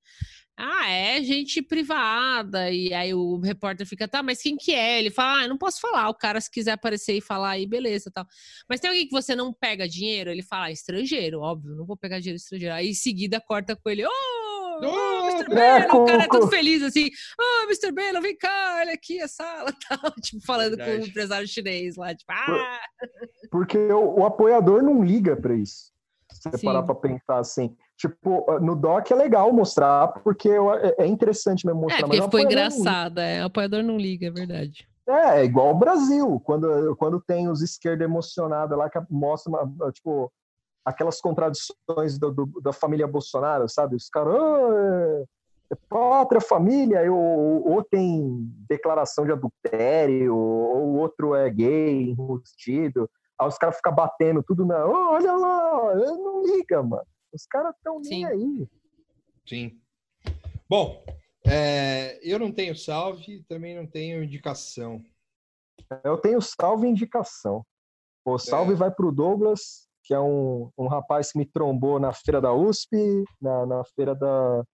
Ah, 0.62 0.91
é 0.91 1.23
gente 1.23 1.62
privada. 1.62 2.71
E 2.71 2.93
aí 2.93 3.15
o 3.15 3.39
repórter 3.39 3.87
fica, 3.87 4.07
tá, 4.07 4.23
mas 4.23 4.43
quem 4.43 4.59
que 4.59 4.75
é? 4.75 4.99
Ele 4.99 5.11
fala, 5.11 5.45
ah, 5.45 5.49
não 5.49 5.57
posso 5.57 5.81
falar. 5.81 6.11
O 6.11 6.15
cara, 6.15 6.39
se 6.39 6.51
quiser 6.51 6.73
aparecer 6.73 7.17
e 7.17 7.21
falar 7.23 7.53
aí, 7.53 7.67
beleza, 7.67 8.11
tal. 8.12 8.27
Mas 8.69 8.79
tem 8.79 8.91
alguém 8.91 9.07
que 9.07 9.12
você 9.12 9.35
não 9.35 9.55
pega 9.55 9.89
dinheiro? 9.89 10.31
Ele 10.31 10.43
fala, 10.43 10.67
ah, 10.67 10.71
estrangeiro, 10.71 11.41
óbvio, 11.41 11.75
não 11.75 11.87
vou 11.87 11.97
pegar 11.97 12.19
dinheiro 12.19 12.37
estrangeiro. 12.37 12.75
Aí 12.75 12.91
em 12.91 12.95
seguida 12.95 13.41
corta 13.41 13.75
com 13.75 13.89
ele, 13.89 14.05
oh! 14.05 14.30
Oh, 14.86 15.31
Mr. 15.31 15.55
Belo, 15.55 16.02
o 16.02 16.07
cara 16.07 16.23
é 16.24 16.28
todo 16.28 16.48
feliz 16.48 16.82
assim. 16.82 17.09
Oh, 17.39 17.65
Mr. 17.65 17.93
Belo, 17.93 18.20
vem 18.20 18.36
cá, 18.36 18.78
olha 18.81 18.93
aqui 18.93 19.20
a 19.20 19.28
sala, 19.28 19.73
tal. 19.89 20.11
Tipo, 20.20 20.44
falando 20.44 20.77
Verdade. 20.77 20.98
com 20.98 21.05
o 21.05 21.09
empresário 21.09 21.48
chinês 21.48 21.97
lá, 21.97 22.15
tipo, 22.15 22.32
ah! 22.32 22.81
Porque 23.51 23.78
o, 23.78 24.20
o 24.20 24.27
apoiador 24.27 24.82
não 24.82 25.02
liga 25.02 25.36
para 25.36 25.55
isso. 25.55 25.90
Se 26.32 26.51
você 26.51 26.59
Sim. 26.59 26.66
parar 26.66 26.82
pra 26.82 26.94
pensar 26.94 27.39
assim. 27.39 27.77
Tipo, 27.97 28.47
no 28.61 28.74
doc 28.74 29.11
é 29.11 29.15
legal 29.15 29.52
mostrar, 29.52 30.09
porque 30.09 30.48
é, 30.48 31.05
é 31.05 31.07
interessante 31.07 31.66
mesmo 31.66 31.82
mostrar. 31.82 31.98
É, 31.98 32.02
porque 32.02 32.23
ficou 32.23 32.40
engraçada, 32.40 33.23
é, 33.23 33.43
o 33.43 33.47
apoiador 33.47 33.82
não 33.82 33.98
liga, 33.98 34.28
é 34.28 34.31
verdade. 34.31 34.89
É, 35.07 35.40
é 35.40 35.44
igual 35.44 35.70
o 35.70 35.78
Brasil, 35.78 36.40
quando, 36.44 36.97
quando 36.97 37.20
tem 37.20 37.48
os 37.48 37.61
esquerda 37.61 38.05
emocionada 38.05 38.74
lá 38.74 38.89
que 38.89 38.98
mostra, 39.11 39.52
tipo, 39.93 40.32
aquelas 40.85 41.20
contradições 41.20 42.19
do, 42.19 42.31
do, 42.31 42.61
da 42.61 42.73
família 42.73 43.07
Bolsonaro, 43.07 43.69
sabe? 43.69 43.97
Os 43.97 44.09
caras, 44.09 44.35
oh, 44.35 44.73
é, 44.73 45.24
é 45.73 45.77
pátria, 45.89 46.40
família, 46.40 47.12
ou, 47.12 47.70
ou 47.70 47.85
tem 47.85 48.51
declaração 48.69 49.24
de 49.24 49.32
adultério, 49.32 50.35
ou 50.35 50.89
o 50.89 50.97
outro 50.97 51.35
é 51.35 51.48
gay, 51.51 52.11
enrustido. 52.11 53.09
Aí 53.39 53.47
os 53.47 53.57
caras 53.57 53.77
ficam 53.77 53.94
batendo 53.94 54.43
tudo 54.43 54.66
na. 54.66 54.85
Oh, 54.86 55.15
olha 55.15 55.32
lá, 55.35 55.94
não 55.94 56.43
liga, 56.44 56.82
mano. 56.82 57.07
Os 57.32 57.47
caras 57.47 57.74
estão 57.77 58.01
nem 58.01 58.27
aí. 58.27 58.69
Sim. 59.47 59.81
Bom, 60.69 61.02
é, 61.47 62.19
eu 62.23 62.39
não 62.39 62.52
tenho 62.52 62.77
salve, 62.77 63.43
também 63.48 63.74
não 63.74 63.86
tenho 63.86 64.23
indicação. 64.23 65.02
Eu 66.05 66.19
tenho 66.19 66.40
salve 66.40 66.86
e 66.86 66.90
indicação. 66.90 67.65
O 68.24 68.39
salve 68.39 68.73
é. 68.73 68.77
vai 68.77 68.90
para 68.90 69.07
o 69.07 69.12
Douglas 69.12 69.90
que 70.02 70.14
é 70.14 70.20
um, 70.20 70.70
um 70.77 70.86
rapaz 70.86 71.32
que 71.32 71.39
me 71.39 71.47
trombou 71.47 71.98
na 71.98 72.12
feira 72.12 72.40
da 72.40 72.52
USP, 72.52 73.24
na, 73.40 73.66
na 73.66 73.85
feira 73.85 74.14
da 74.14 74.64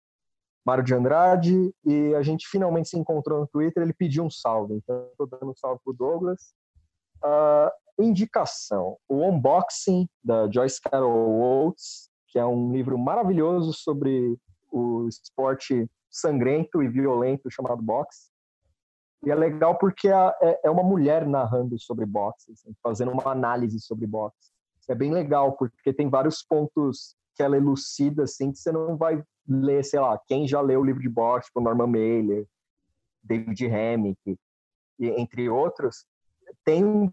Mário 0.65 0.85
de 0.85 0.95
Andrade, 0.95 1.75
e 1.85 2.15
a 2.15 2.23
gente 2.23 2.47
finalmente 2.49 2.89
se 2.89 2.99
encontrou 2.99 3.41
no 3.41 3.47
Twitter. 3.47 3.83
Ele 3.83 3.93
pediu 3.93 4.25
um 4.25 4.31
salve, 4.31 4.75
então 4.75 5.09
estou 5.11 5.27
dando 5.27 5.51
um 5.51 5.55
salve 5.55 5.81
para 5.85 5.91
o 5.91 5.97
Douglas. 5.97 6.55
Uh, 7.25 8.03
indicação: 8.03 8.97
o 9.09 9.23
Unboxing, 9.23 10.09
da 10.23 10.51
Joyce 10.51 10.81
Carol 10.81 11.41
Oates, 11.41 12.11
que 12.29 12.39
é 12.39 12.45
um 12.45 12.73
livro 12.73 12.99
maravilhoso 12.99 13.73
sobre 13.73 14.37
o 14.71 15.07
esporte 15.09 15.89
sangrento 16.11 16.83
e 16.83 16.89
violento 16.89 17.51
chamado 17.51 17.83
boxe. 17.83 18.31
E 19.25 19.31
é 19.31 19.35
legal 19.35 19.79
porque 19.79 20.09
é, 20.09 20.61
é 20.65 20.71
uma 20.71 20.83
mulher 20.83 21.27
narrando 21.27 21.79
sobre 21.79 22.05
boxe, 22.05 22.53
assim, 22.53 22.75
fazendo 22.83 23.13
uma 23.13 23.31
análise 23.31 23.81
sobre 23.81 24.07
boxe 24.07 24.56
é 24.89 24.95
bem 24.95 25.13
legal, 25.13 25.53
porque 25.53 25.93
tem 25.93 26.09
vários 26.09 26.43
pontos 26.43 27.17
que 27.35 27.43
ela 27.43 27.57
elucida, 27.57 28.25
assim, 28.25 28.53
que 28.53 28.59
você 28.59 28.73
não 28.73 28.97
vai 28.97 29.23
ler, 29.47 29.85
sei 29.85 30.01
lá, 30.01 30.19
quem 30.27 30.49
já 30.49 30.61
leu 30.61 30.81
o 30.81 30.85
livro 30.85 31.03
de 31.03 31.09
boxe, 31.09 31.49
tipo 31.49 31.61
Norman 31.61 31.87
Mailer, 31.87 32.47
David 33.23 33.65
Hemmick, 33.65 34.39
e, 34.99 35.09
entre 35.11 35.49
outros, 35.49 36.07
tem. 36.65 37.13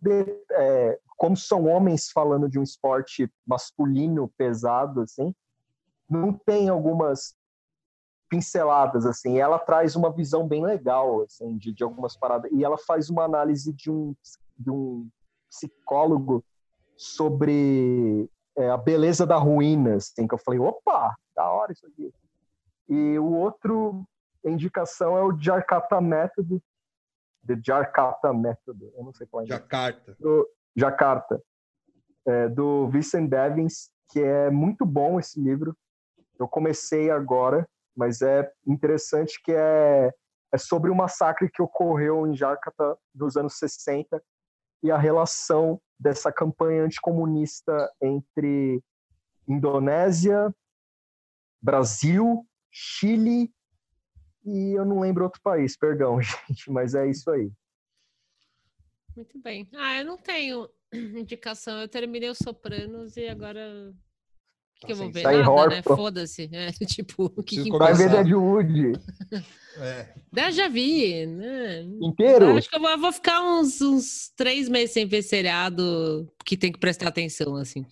É, 0.52 1.00
como 1.18 1.38
são 1.38 1.66
homens 1.66 2.10
falando 2.10 2.50
de 2.50 2.60
um 2.60 2.64
esporte 2.64 3.32
masculino 3.46 4.32
pesado, 4.38 5.02
assim, 5.02 5.34
não 6.10 6.34
tem 6.34 6.70
algumas 6.70 7.36
pinceladas, 8.30 9.06
assim, 9.06 9.38
ela 9.38 9.60
traz 9.60 9.96
uma 9.96 10.12
visão 10.12 10.48
bem 10.48 10.66
legal, 10.66 11.22
assim, 11.22 11.56
de, 11.58 11.72
de 11.72 11.84
algumas 11.84 12.18
paradas, 12.18 12.52
e 12.52 12.64
ela 12.64 12.78
faz 12.78 13.10
uma 13.10 13.24
análise 13.24 13.72
de 13.72 13.92
um, 13.92 14.16
de 14.58 14.72
um 14.72 15.08
psicólogo 15.50 16.44
sobre 16.96 18.30
é, 18.56 18.70
a 18.70 18.78
beleza 18.78 19.26
da 19.26 19.38
ruína, 19.38 19.96
assim, 19.96 20.28
que 20.28 20.34
eu 20.34 20.40
falei, 20.40 20.60
opa, 20.60 21.16
da 21.36 21.50
hora 21.50 21.72
isso 21.72 21.86
aqui. 21.88 22.14
E 22.90 23.18
o 23.18 23.34
outro 23.34 24.06
indicação 24.46 25.18
é 25.18 25.24
o 25.24 25.38
Jakarta 25.40 26.02
Method, 26.02 26.62
The 27.46 27.60
Jakarta 27.64 28.34
Method, 28.34 28.92
eu 28.96 29.04
não 29.04 29.14
sei 29.14 29.28
qual 29.28 29.44
é. 29.44 29.48
Jakarta. 29.48 30.16
Do, 30.20 30.50
Jakarta, 30.76 31.42
é, 32.26 32.48
do 32.48 32.88
Vincent 32.88 33.30
Devins, 33.30 33.90
que 34.10 34.22
é 34.22 34.50
muito 34.50 34.86
bom 34.86 35.20
esse 35.20 35.40
livro. 35.40 35.76
Eu 36.40 36.48
comecei 36.48 37.10
agora, 37.10 37.68
mas 37.96 38.22
é 38.22 38.50
interessante 38.66 39.42
que 39.44 39.52
é, 39.52 40.12
é 40.52 40.58
sobre 40.58 40.90
o 40.90 40.96
massacre 40.96 41.50
que 41.50 41.62
ocorreu 41.62 42.28
em 42.28 42.36
Jakarta 42.36 42.98
nos 43.14 43.36
anos 43.36 43.58
60 43.58 44.22
e 44.82 44.92
a 44.92 44.98
relação 44.98 45.82
dessa 46.04 46.32
campanha 46.32 46.84
anticomunista 46.84 47.90
entre 48.02 48.84
Indonésia, 49.48 50.54
Brasil, 51.62 52.46
Chile 52.70 53.52
e 54.46 54.78
eu 54.78 54.84
não 54.84 55.00
lembro 55.00 55.24
outro 55.24 55.42
país, 55.42 55.78
perdão, 55.78 56.20
gente, 56.22 56.70
mas 56.70 56.94
é 56.94 57.10
isso 57.10 57.32
aí. 57.32 57.50
Muito 59.16 59.40
bem. 59.40 59.70
Ah, 59.74 60.00
eu 60.00 60.06
não 60.06 60.18
tenho 60.18 60.70
indicação. 60.92 61.80
Eu 61.80 61.88
terminei 61.88 62.30
os 62.30 62.40
Sopranos 62.40 63.16
e 63.16 63.28
agora 63.28 63.94
que, 64.86 64.92
eu 64.92 64.96
vou 64.96 65.12
ver? 65.12 65.24
Nada, 65.24 65.68
né? 65.68 65.82
Foda-se. 65.82 66.50
É, 66.52 66.72
tipo, 66.86 67.32
o 67.36 67.44
que, 67.44 67.64
que 67.64 67.70
Vai 67.78 67.94
ver 67.94 68.10
Deadwood. 68.10 68.94
é. 69.78 70.14
Eu 70.36 70.52
já 70.52 70.68
vi, 70.68 71.26
né? 71.26 71.82
Inteiro? 72.02 72.46
Eu 72.46 72.58
acho 72.58 72.70
que 72.70 72.76
eu 72.76 72.82
vou, 72.82 72.98
vou 72.98 73.12
ficar 73.12 73.42
uns, 73.42 73.82
uns, 73.82 74.32
três 74.36 74.68
meses 74.68 74.92
sem 74.92 75.06
ver 75.06 75.22
seriado 75.22 76.28
que 76.46 76.58
tem 76.58 76.72
que 76.72 76.80
prestar 76.80 77.08
atenção, 77.08 77.56
assim. 77.56 77.86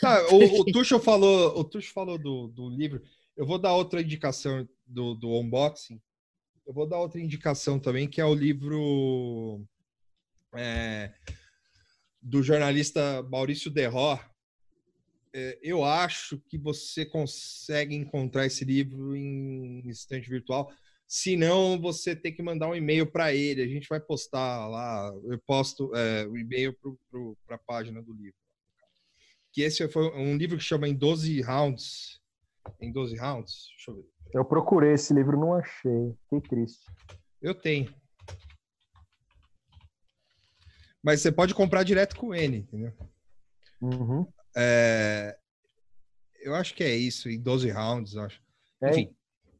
Tá, 0.00 0.26
o, 0.30 0.60
o 0.60 0.64
Tuxo 0.66 0.98
falou, 0.98 1.58
o 1.58 1.64
Tuxo 1.64 1.92
falou 1.92 2.18
do, 2.18 2.48
do 2.48 2.68
livro. 2.68 3.02
Eu 3.36 3.46
vou 3.46 3.58
dar 3.58 3.74
outra 3.74 4.00
indicação 4.00 4.68
do, 4.86 5.14
do 5.14 5.28
unboxing. 5.38 6.00
Eu 6.66 6.74
vou 6.74 6.86
dar 6.86 6.98
outra 6.98 7.20
indicação 7.20 7.78
também, 7.78 8.08
que 8.08 8.20
é 8.20 8.24
o 8.24 8.34
livro 8.34 9.64
é, 10.54 11.12
do 12.22 12.42
jornalista 12.42 13.22
Maurício 13.30 13.70
Derró, 13.70 14.18
eu 15.62 15.84
acho 15.84 16.40
que 16.48 16.58
você 16.58 17.04
consegue 17.06 17.94
encontrar 17.94 18.46
esse 18.46 18.64
livro 18.64 19.14
em 19.16 19.88
estante 19.88 20.28
virtual. 20.28 20.72
Se 21.06 21.36
não, 21.36 21.80
você 21.80 22.14
tem 22.14 22.32
que 22.32 22.42
mandar 22.42 22.68
um 22.68 22.74
e-mail 22.74 23.04
para 23.04 23.34
ele. 23.34 23.62
A 23.62 23.66
gente 23.66 23.88
vai 23.88 23.98
postar 23.98 24.68
lá. 24.68 25.12
Eu 25.24 25.40
posto 25.40 25.94
é, 25.94 26.24
o 26.26 26.38
e-mail 26.38 26.76
para 27.46 27.56
a 27.56 27.58
página 27.58 28.00
do 28.00 28.12
livro. 28.12 28.38
Que 29.52 29.62
esse 29.62 29.88
foi 29.88 30.08
um 30.16 30.36
livro 30.36 30.56
que 30.56 30.62
chama 30.62 30.88
Em 30.88 30.94
12 30.94 31.40
Rounds. 31.40 32.20
Em 32.80 32.92
12 32.92 33.16
Rounds? 33.16 33.66
Deixa 33.74 33.90
eu 33.90 33.96
ver. 33.96 34.08
Eu 34.32 34.44
procurei 34.44 34.92
esse 34.92 35.12
livro, 35.12 35.36
não 35.36 35.54
achei. 35.54 36.14
Fiquei 36.22 36.40
triste. 36.48 36.84
Eu 37.42 37.54
tenho. 37.54 37.92
Mas 41.02 41.20
você 41.20 41.32
pode 41.32 41.54
comprar 41.54 41.82
direto 41.82 42.14
com 42.14 42.32
ele, 42.32 42.58
entendeu? 42.58 42.92
Uhum. 43.80 44.26
É, 44.56 45.36
eu 46.40 46.54
acho 46.54 46.74
que 46.74 46.82
é 46.82 46.94
isso, 46.94 47.28
em 47.28 47.40
12 47.40 47.70
rounds, 47.70 48.16
acho. 48.16 48.42
É. 48.82 48.90
Enfim, 48.90 49.14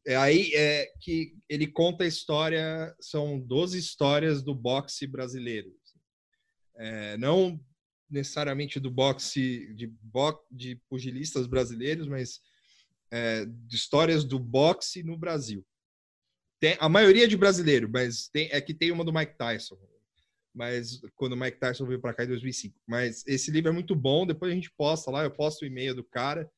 é 0.05 0.15
aí 0.15 0.53
é 0.53 0.91
que 0.99 1.37
ele 1.47 1.67
conta 1.67 2.03
a 2.03 2.07
história, 2.07 2.95
são 2.99 3.39
12 3.39 3.77
histórias 3.77 4.41
do 4.41 4.55
boxe 4.55 5.05
brasileiro. 5.05 5.71
É, 6.75 7.17
não 7.17 7.59
necessariamente 8.09 8.79
do 8.79 8.89
boxe 8.89 9.73
de, 9.75 9.87
bo 9.87 10.37
de 10.51 10.75
pugilistas 10.89 11.47
brasileiros, 11.47 12.07
mas 12.07 12.41
é, 13.11 13.45
de 13.45 13.75
histórias 13.75 14.23
do 14.23 14.39
boxe 14.39 15.03
no 15.03 15.17
Brasil. 15.17 15.65
Tem, 16.59 16.75
a 16.79 16.89
maioria 16.89 17.27
de 17.27 17.37
brasileiro, 17.37 17.89
mas 17.91 18.27
tem, 18.27 18.49
é 18.51 18.59
que 18.59 18.73
tem 18.73 18.91
uma 18.91 19.05
do 19.05 19.13
Mike 19.13 19.37
Tyson 19.37 19.77
mas 20.53 20.99
quando 21.15 21.33
o 21.33 21.37
Mike 21.37 21.59
Tyson 21.59 21.85
veio 21.85 22.01
para 22.01 22.13
cá 22.13 22.23
em 22.23 22.27
2005. 22.27 22.79
Mas 22.87 23.25
esse 23.25 23.51
livro 23.51 23.69
é 23.69 23.73
muito 23.73 23.95
bom, 23.95 24.25
depois 24.25 24.51
a 24.51 24.55
gente 24.55 24.71
posta 24.77 25.09
lá, 25.09 25.23
eu 25.23 25.31
posto 25.31 25.61
o 25.61 25.65
e-mail 25.65 25.95
do 25.95 26.03
cara. 26.03 26.49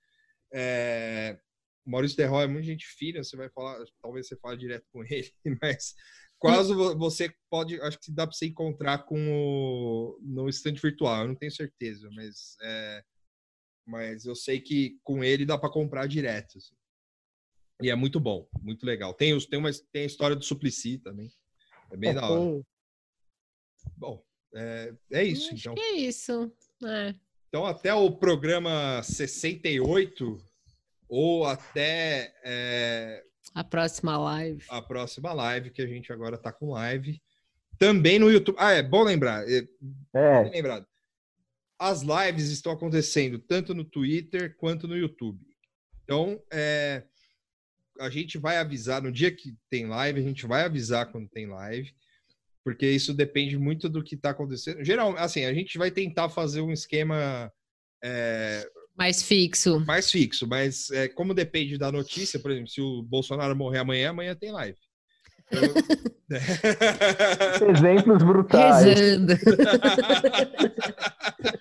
É... 0.52 1.40
O 1.86 1.92
Maurício 1.92 2.18
Derró 2.18 2.42
é 2.42 2.48
muito 2.48 2.66
gente 2.66 2.86
fina, 2.86 3.24
você 3.24 3.36
vai 3.36 3.50
falar, 3.50 3.84
talvez 4.02 4.28
você 4.28 4.38
fale 4.38 4.58
direto 4.58 4.86
com 4.92 5.04
ele, 5.04 5.32
mas 5.62 5.94
quase 6.40 6.74
você 6.74 7.34
pode, 7.50 7.80
acho 7.82 8.00
que 8.00 8.12
dá 8.12 8.26
para 8.26 8.36
você 8.36 8.46
encontrar 8.46 9.00
com 9.00 9.18
o, 9.18 10.20
no 10.22 10.48
estande 10.48 10.82
virtual, 10.82 11.24
eu 11.24 11.28
não 11.28 11.36
tenho 11.36 11.52
certeza, 11.52 12.10
mas 12.12 12.56
é, 12.62 13.04
mas 13.86 14.26
eu 14.26 14.36
sei 14.36 14.60
que 14.62 14.98
com 15.04 15.24
ele 15.24 15.46
dá 15.46 15.58
para 15.58 15.70
comprar 15.70 16.08
direto. 16.08 16.58
Assim. 16.58 16.76
E 17.82 17.90
é 17.90 17.96
muito 17.96 18.20
bom, 18.20 18.48
muito 18.62 18.86
legal. 18.86 19.14
Tem, 19.14 19.34
os, 19.34 19.46
tem, 19.46 19.60
uma, 19.60 19.70
tem 19.92 20.04
a 20.04 20.08
história 20.08 20.36
do 20.36 20.44
Suplicy 20.44 21.00
também. 21.00 21.32
É 21.92 21.98
bem 21.98 22.12
é, 22.12 22.14
da 22.14 22.30
hora. 22.30 22.64
Bom, 23.98 24.24
é, 24.56 24.94
é 25.12 25.24
isso. 25.24 25.54
Acho 25.54 25.56
então. 25.56 25.76
que 25.76 25.82
é 25.82 25.96
isso. 25.98 26.52
É. 26.86 27.16
Então, 27.50 27.66
até 27.66 27.94
o 27.94 28.12
programa 28.12 29.02
68, 29.04 30.38
ou 31.08 31.46
até. 31.46 32.34
É, 32.44 33.24
a 33.54 33.64
próxima 33.64 34.18
live. 34.18 34.64
A 34.70 34.82
próxima 34.82 35.34
live, 35.34 35.70
que 35.70 35.82
a 35.82 35.88
gente 35.88 36.12
agora 36.12 36.36
está 36.36 36.52
com 36.52 36.72
live. 36.72 37.22
Também 37.78 38.18
no 38.18 38.32
YouTube. 38.32 38.56
Ah, 38.60 38.72
é 38.72 38.82
bom 38.82 39.04
lembrar. 39.04 39.48
É, 39.48 39.68
é. 40.14 40.50
lembrado. 40.50 40.88
As 41.78 42.02
lives 42.02 42.50
estão 42.50 42.72
acontecendo 42.72 43.38
tanto 43.40 43.74
no 43.74 43.84
Twitter 43.84 44.56
quanto 44.58 44.88
no 44.88 44.98
YouTube. 44.98 45.40
Então, 46.04 46.42
é, 46.52 47.04
a 48.00 48.10
gente 48.10 48.38
vai 48.38 48.58
avisar 48.58 49.02
no 49.02 49.12
dia 49.12 49.32
que 49.32 49.56
tem 49.70 49.86
live, 49.86 50.20
a 50.20 50.24
gente 50.24 50.48
vai 50.48 50.64
avisar 50.64 51.12
quando 51.12 51.30
tem 51.30 51.48
live 51.48 51.94
porque 52.64 52.90
isso 52.90 53.14
depende 53.14 53.58
muito 53.58 53.90
do 53.90 54.04
que 54.04 54.16
está 54.16 54.30
acontecendo. 54.30 54.84
Geral, 54.84 55.16
assim, 55.18 55.46
a 55.46 55.54
gente 55.54 55.78
vai 55.78 55.92
tentar 55.92 56.30
fazer 56.30 56.62
um 56.62 56.72
esquema 56.72 57.52
é, 58.04 58.66
mais 58.96 59.24
fixo. 59.24 59.80
Mais 59.86 60.12
fixo, 60.12 60.48
mas 60.48 60.90
é, 60.92 61.08
como 61.08 61.34
depende 61.34 61.78
da 61.78 61.92
notícia, 61.92 62.40
por 62.40 62.52
exemplo, 62.52 62.70
se 62.70 62.80
o 62.80 63.02
Bolsonaro 63.02 63.56
morrer 63.56 63.80
amanhã, 63.80 64.12
amanhã 64.12 64.36
tem 64.36 64.52
live. 64.52 64.78
Exemplos 67.76 68.24
brutais. 68.24 68.86
Rezando. 68.86 69.34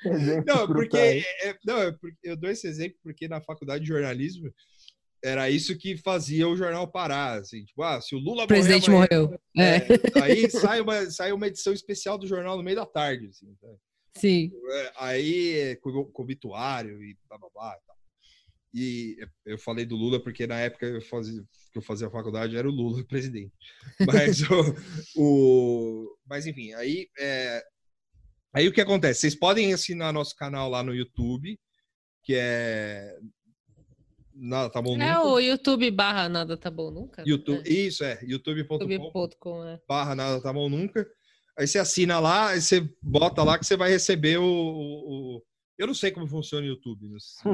Exemplos 0.04 0.44
não, 0.46 0.66
porque, 0.66 0.96
é, 0.96 1.56
não, 1.64 1.78
eu 2.22 2.36
dou 2.36 2.50
esse 2.50 2.66
exemplo 2.66 2.98
porque 3.02 3.26
na 3.28 3.40
faculdade 3.40 3.82
de 3.82 3.88
jornalismo 3.88 4.52
era 5.22 5.48
isso 5.48 5.76
que 5.78 5.96
fazia 5.96 6.48
o 6.48 6.56
jornal 6.56 6.90
parar, 6.90 7.38
assim, 7.38 7.64
tipo, 7.64 7.82
ah, 7.82 8.00
se 8.00 8.14
o 8.14 8.18
Lula 8.18 8.44
o 8.44 8.48
presidente 8.48 8.90
morreu, 8.90 9.38
é, 9.56 9.76
é. 9.76 10.22
aí 10.22 10.50
sai 10.50 10.80
uma, 10.80 11.10
sai 11.10 11.32
uma 11.32 11.46
edição 11.46 11.72
especial 11.72 12.18
do 12.18 12.26
jornal 12.26 12.56
no 12.56 12.62
meio 12.62 12.76
da 12.76 12.86
tarde, 12.86 13.28
assim, 13.28 13.54
tá? 13.60 13.68
Sim. 14.16 14.50
É, 14.70 14.92
aí, 14.96 15.78
com, 15.80 16.04
com 16.04 16.22
obituário 16.22 17.02
e 17.02 17.16
blá, 17.28 17.38
blá, 17.38 17.48
blá, 17.54 17.78
e 18.74 19.16
eu 19.44 19.58
falei 19.58 19.84
do 19.84 19.96
Lula 19.96 20.22
porque 20.22 20.46
na 20.46 20.58
época 20.58 20.86
eu 20.86 21.02
fazia, 21.02 21.42
que 21.72 21.78
eu 21.78 21.82
fazia 21.82 22.06
a 22.06 22.10
faculdade 22.10 22.56
era 22.56 22.66
o 22.66 22.72
Lula 22.72 23.04
presidente. 23.04 23.52
Mas, 24.06 24.40
o, 24.42 24.74
o, 25.16 26.16
mas 26.26 26.46
enfim, 26.46 26.72
aí, 26.74 27.08
é, 27.18 27.62
aí 28.54 28.66
o 28.66 28.72
que 28.72 28.80
acontece? 28.80 29.20
Vocês 29.20 29.34
podem 29.34 29.72
assinar 29.74 30.12
nosso 30.12 30.34
canal 30.34 30.70
lá 30.70 30.82
no 30.82 30.94
YouTube, 30.94 31.58
que 32.24 32.34
é 32.34 33.18
Nada 34.44 34.68
tá 34.68 34.82
bom 34.82 34.96
é 34.96 34.98
nunca. 34.98 35.10
É 35.12 35.18
o 35.20 35.38
YouTube 35.38 35.88
barra 35.92 36.28
nada 36.28 36.56
tá 36.56 36.68
bom 36.68 36.90
nunca. 36.90 37.22
YouTube, 37.24 37.62
é. 37.64 37.72
Isso, 37.72 38.02
é. 38.02 38.18
youtube.com 38.24 38.74
YouTube 38.74 39.68
é. 39.68 39.80
barra 39.88 40.16
nada 40.16 40.42
tá 40.42 40.52
bom 40.52 40.68
nunca. 40.68 41.06
Aí 41.56 41.64
você 41.64 41.78
assina 41.78 42.18
lá, 42.18 42.48
aí 42.48 42.60
você 42.60 42.88
bota 43.00 43.44
lá 43.44 43.56
que 43.56 43.64
você 43.64 43.76
vai 43.76 43.90
receber 43.90 44.38
o, 44.38 44.44
o... 44.44 45.42
Eu 45.78 45.86
não 45.86 45.94
sei 45.94 46.10
como 46.10 46.26
funciona 46.26 46.66
o 46.66 46.70
YouTube. 46.70 47.06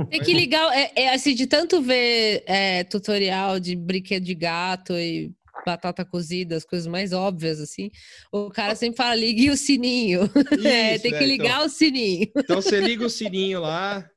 Tem 0.09 0.21
que 0.23 0.33
ligar, 0.33 0.75
é, 0.75 0.93
é, 0.97 1.15
assim, 1.15 1.35
de 1.35 1.47
tanto 1.47 1.83
ver 1.83 2.43
é, 2.47 2.85
tutorial 2.85 3.61
de 3.61 3.77
brinquedo 3.77 4.25
de 4.25 4.35
gato 4.35 4.95
e 4.95 5.31
batata 5.67 6.07
cozida, 6.07 6.57
as 6.57 6.65
coisas 6.65 6.87
mais 6.87 7.13
óbvias, 7.13 7.61
assim, 7.61 7.91
o 8.33 8.49
cara 8.49 8.75
sempre 8.75 8.97
fala, 8.97 9.15
ligue 9.15 9.51
o 9.51 9.57
sininho. 9.57 10.23
Isso, 10.57 10.67
é, 10.67 10.99
tem 10.99 11.13
que 11.13 11.27
ligar 11.27 11.57
então, 11.57 11.67
o 11.67 11.69
sininho. 11.69 12.31
Então 12.35 12.63
você 12.63 12.81
liga 12.81 13.05
o 13.05 13.11
sininho 13.11 13.61
lá, 13.61 14.09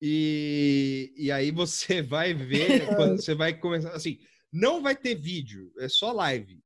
e, 0.00 1.12
e 1.16 1.30
aí 1.30 1.50
você 1.50 2.00
vai 2.02 2.32
ver, 2.34 2.86
quando 2.96 3.20
você 3.20 3.34
vai 3.34 3.52
começar, 3.58 3.92
assim, 3.92 4.18
não 4.52 4.82
vai 4.82 4.96
ter 4.96 5.14
vídeo, 5.14 5.72
é 5.78 5.88
só 5.88 6.12
live. 6.12 6.60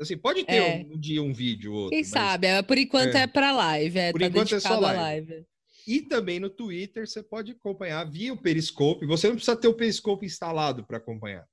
Assim, 0.00 0.16
pode 0.16 0.44
ter 0.44 0.54
é. 0.54 0.76
um, 0.76 0.94
um, 0.94 0.98
dia 0.98 1.22
um 1.22 1.32
vídeo 1.32 1.72
outro. 1.72 1.90
Quem 1.90 2.00
mas, 2.00 2.08
sabe? 2.08 2.46
É, 2.46 2.62
por 2.62 2.78
enquanto 2.78 3.16
é, 3.16 3.22
é 3.22 3.26
para 3.26 3.52
live, 3.52 3.98
é, 3.98 4.12
por 4.12 4.20
tá 4.20 4.26
enquanto 4.28 4.54
é 4.54 4.60
só 4.60 4.78
live. 4.78 5.00
live. 5.30 5.46
E 5.86 6.02
também 6.02 6.38
no 6.38 6.50
Twitter 6.50 7.08
você 7.08 7.22
pode 7.22 7.52
acompanhar 7.52 8.04
via 8.04 8.32
o 8.32 8.36
Periscope. 8.36 9.06
Você 9.06 9.26
não 9.26 9.34
precisa 9.34 9.56
ter 9.56 9.68
o 9.68 9.74
Periscope 9.74 10.24
instalado 10.24 10.86
para 10.86 10.98
acompanhar. 10.98 11.46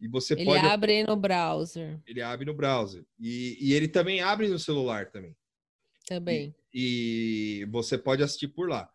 E 0.00 0.08
você 0.08 0.34
ele 0.34 0.44
pode... 0.44 0.66
abre 0.66 1.04
no 1.04 1.16
browser. 1.16 2.00
Ele 2.06 2.22
abre 2.22 2.46
no 2.46 2.54
browser. 2.54 3.04
E, 3.20 3.56
e 3.60 3.72
ele 3.72 3.86
também 3.86 4.20
abre 4.20 4.48
no 4.48 4.58
celular 4.58 5.10
também. 5.10 5.36
Também. 6.06 6.54
E, 6.72 7.60
e 7.62 7.64
você 7.66 7.96
pode 7.96 8.22
assistir 8.22 8.48
por 8.48 8.68
lá. 8.68 8.90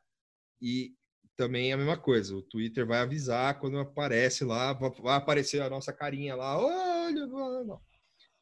E 0.62 0.94
também 1.42 1.72
é 1.72 1.74
a 1.74 1.78
mesma 1.78 1.98
coisa. 1.98 2.36
O 2.36 2.44
Twitter 2.44 2.86
vai 2.86 3.00
avisar 3.00 3.60
quando 3.60 3.80
aparece 3.80 4.44
lá, 4.44 4.74
vai 4.74 5.16
aparecer 5.16 5.60
a 5.60 5.70
nossa 5.70 5.92
carinha 5.92 6.36
lá. 6.36 6.56
Olha, 6.56 7.26
mano. 7.26 7.82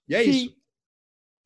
E 0.10 0.16
é 0.16 0.24
Sim. 0.26 0.30
isso. 0.30 0.56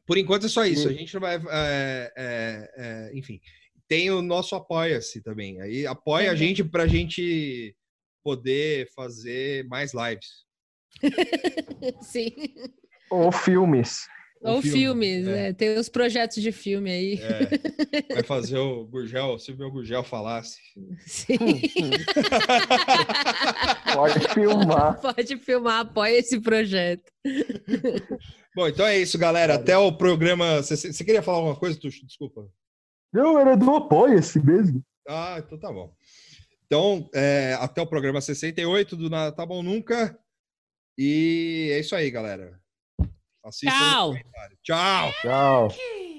Por 0.07 0.17
enquanto 0.17 0.47
é 0.47 0.49
só 0.49 0.65
isso. 0.65 0.89
A 0.89 0.93
gente 0.93 1.13
não 1.13 1.21
vai. 1.21 1.35
É, 1.35 2.13
é, 2.17 2.71
é, 2.75 3.11
enfim, 3.17 3.39
tem 3.87 4.09
o 4.09 4.23
nosso 4.23 4.55
apoia-se 4.55 5.21
também. 5.21 5.61
Aí 5.61 5.85
apoia 5.85 6.31
a 6.31 6.35
gente 6.35 6.63
para 6.63 6.83
a 6.83 6.87
gente 6.87 7.75
poder 8.23 8.89
fazer 8.95 9.63
mais 9.67 9.91
lives. 9.93 10.45
Sim. 12.01 12.33
Ou 13.11 13.31
filmes. 13.31 14.07
Ou 14.43 14.61
filme, 14.61 15.05
filmes, 15.05 15.27
é. 15.27 15.49
é. 15.49 15.53
Tem 15.53 15.77
os 15.77 15.87
projetos 15.87 16.41
de 16.41 16.51
filme 16.51 16.91
aí. 16.91 17.19
É. 17.21 18.13
Vai 18.15 18.23
fazer 18.23 18.57
o 18.57 18.85
Gurgel, 18.85 19.37
se 19.39 19.51
o 19.51 19.57
meu 19.57 19.71
Gurgel 19.71 20.03
falasse. 20.03 20.59
Sim. 21.05 21.37
Pode 23.93 24.33
filmar. 24.33 24.99
Pode 24.99 25.37
filmar, 25.37 25.79
apoia 25.81 26.17
esse 26.19 26.41
projeto. 26.41 27.09
Bom, 28.55 28.67
então 28.67 28.85
é 28.85 28.99
isso, 28.99 29.17
galera. 29.17 29.55
Até 29.55 29.77
o 29.77 29.93
programa. 29.93 30.61
Você, 30.61 30.75
você 30.75 31.05
queria 31.05 31.23
falar 31.23 31.37
alguma 31.37 31.55
coisa, 31.55 31.79
Tuxo? 31.79 32.05
Desculpa. 32.05 32.45
Não, 33.13 33.39
era 33.39 33.55
do 33.55 33.73
apoia-se 33.75 34.43
mesmo. 34.43 34.83
Ah, 35.07 35.37
então 35.39 35.57
tá 35.57 35.71
bom. 35.71 35.95
Então, 36.65 37.09
é, 37.13 37.55
até 37.59 37.81
o 37.81 37.87
programa 37.87 38.19
68 38.19 38.97
do 38.97 39.09
Nada 39.09 39.31
Tá 39.31 39.45
Bom 39.45 39.63
Nunca. 39.63 40.19
E 40.97 41.69
é 41.71 41.79
isso 41.79 41.95
aí, 41.95 42.11
galera. 42.11 42.61
Assistam 43.43 44.15
Tchau. 44.63 45.11
Tchau. 45.11 45.11
Tchau. 45.21 46.12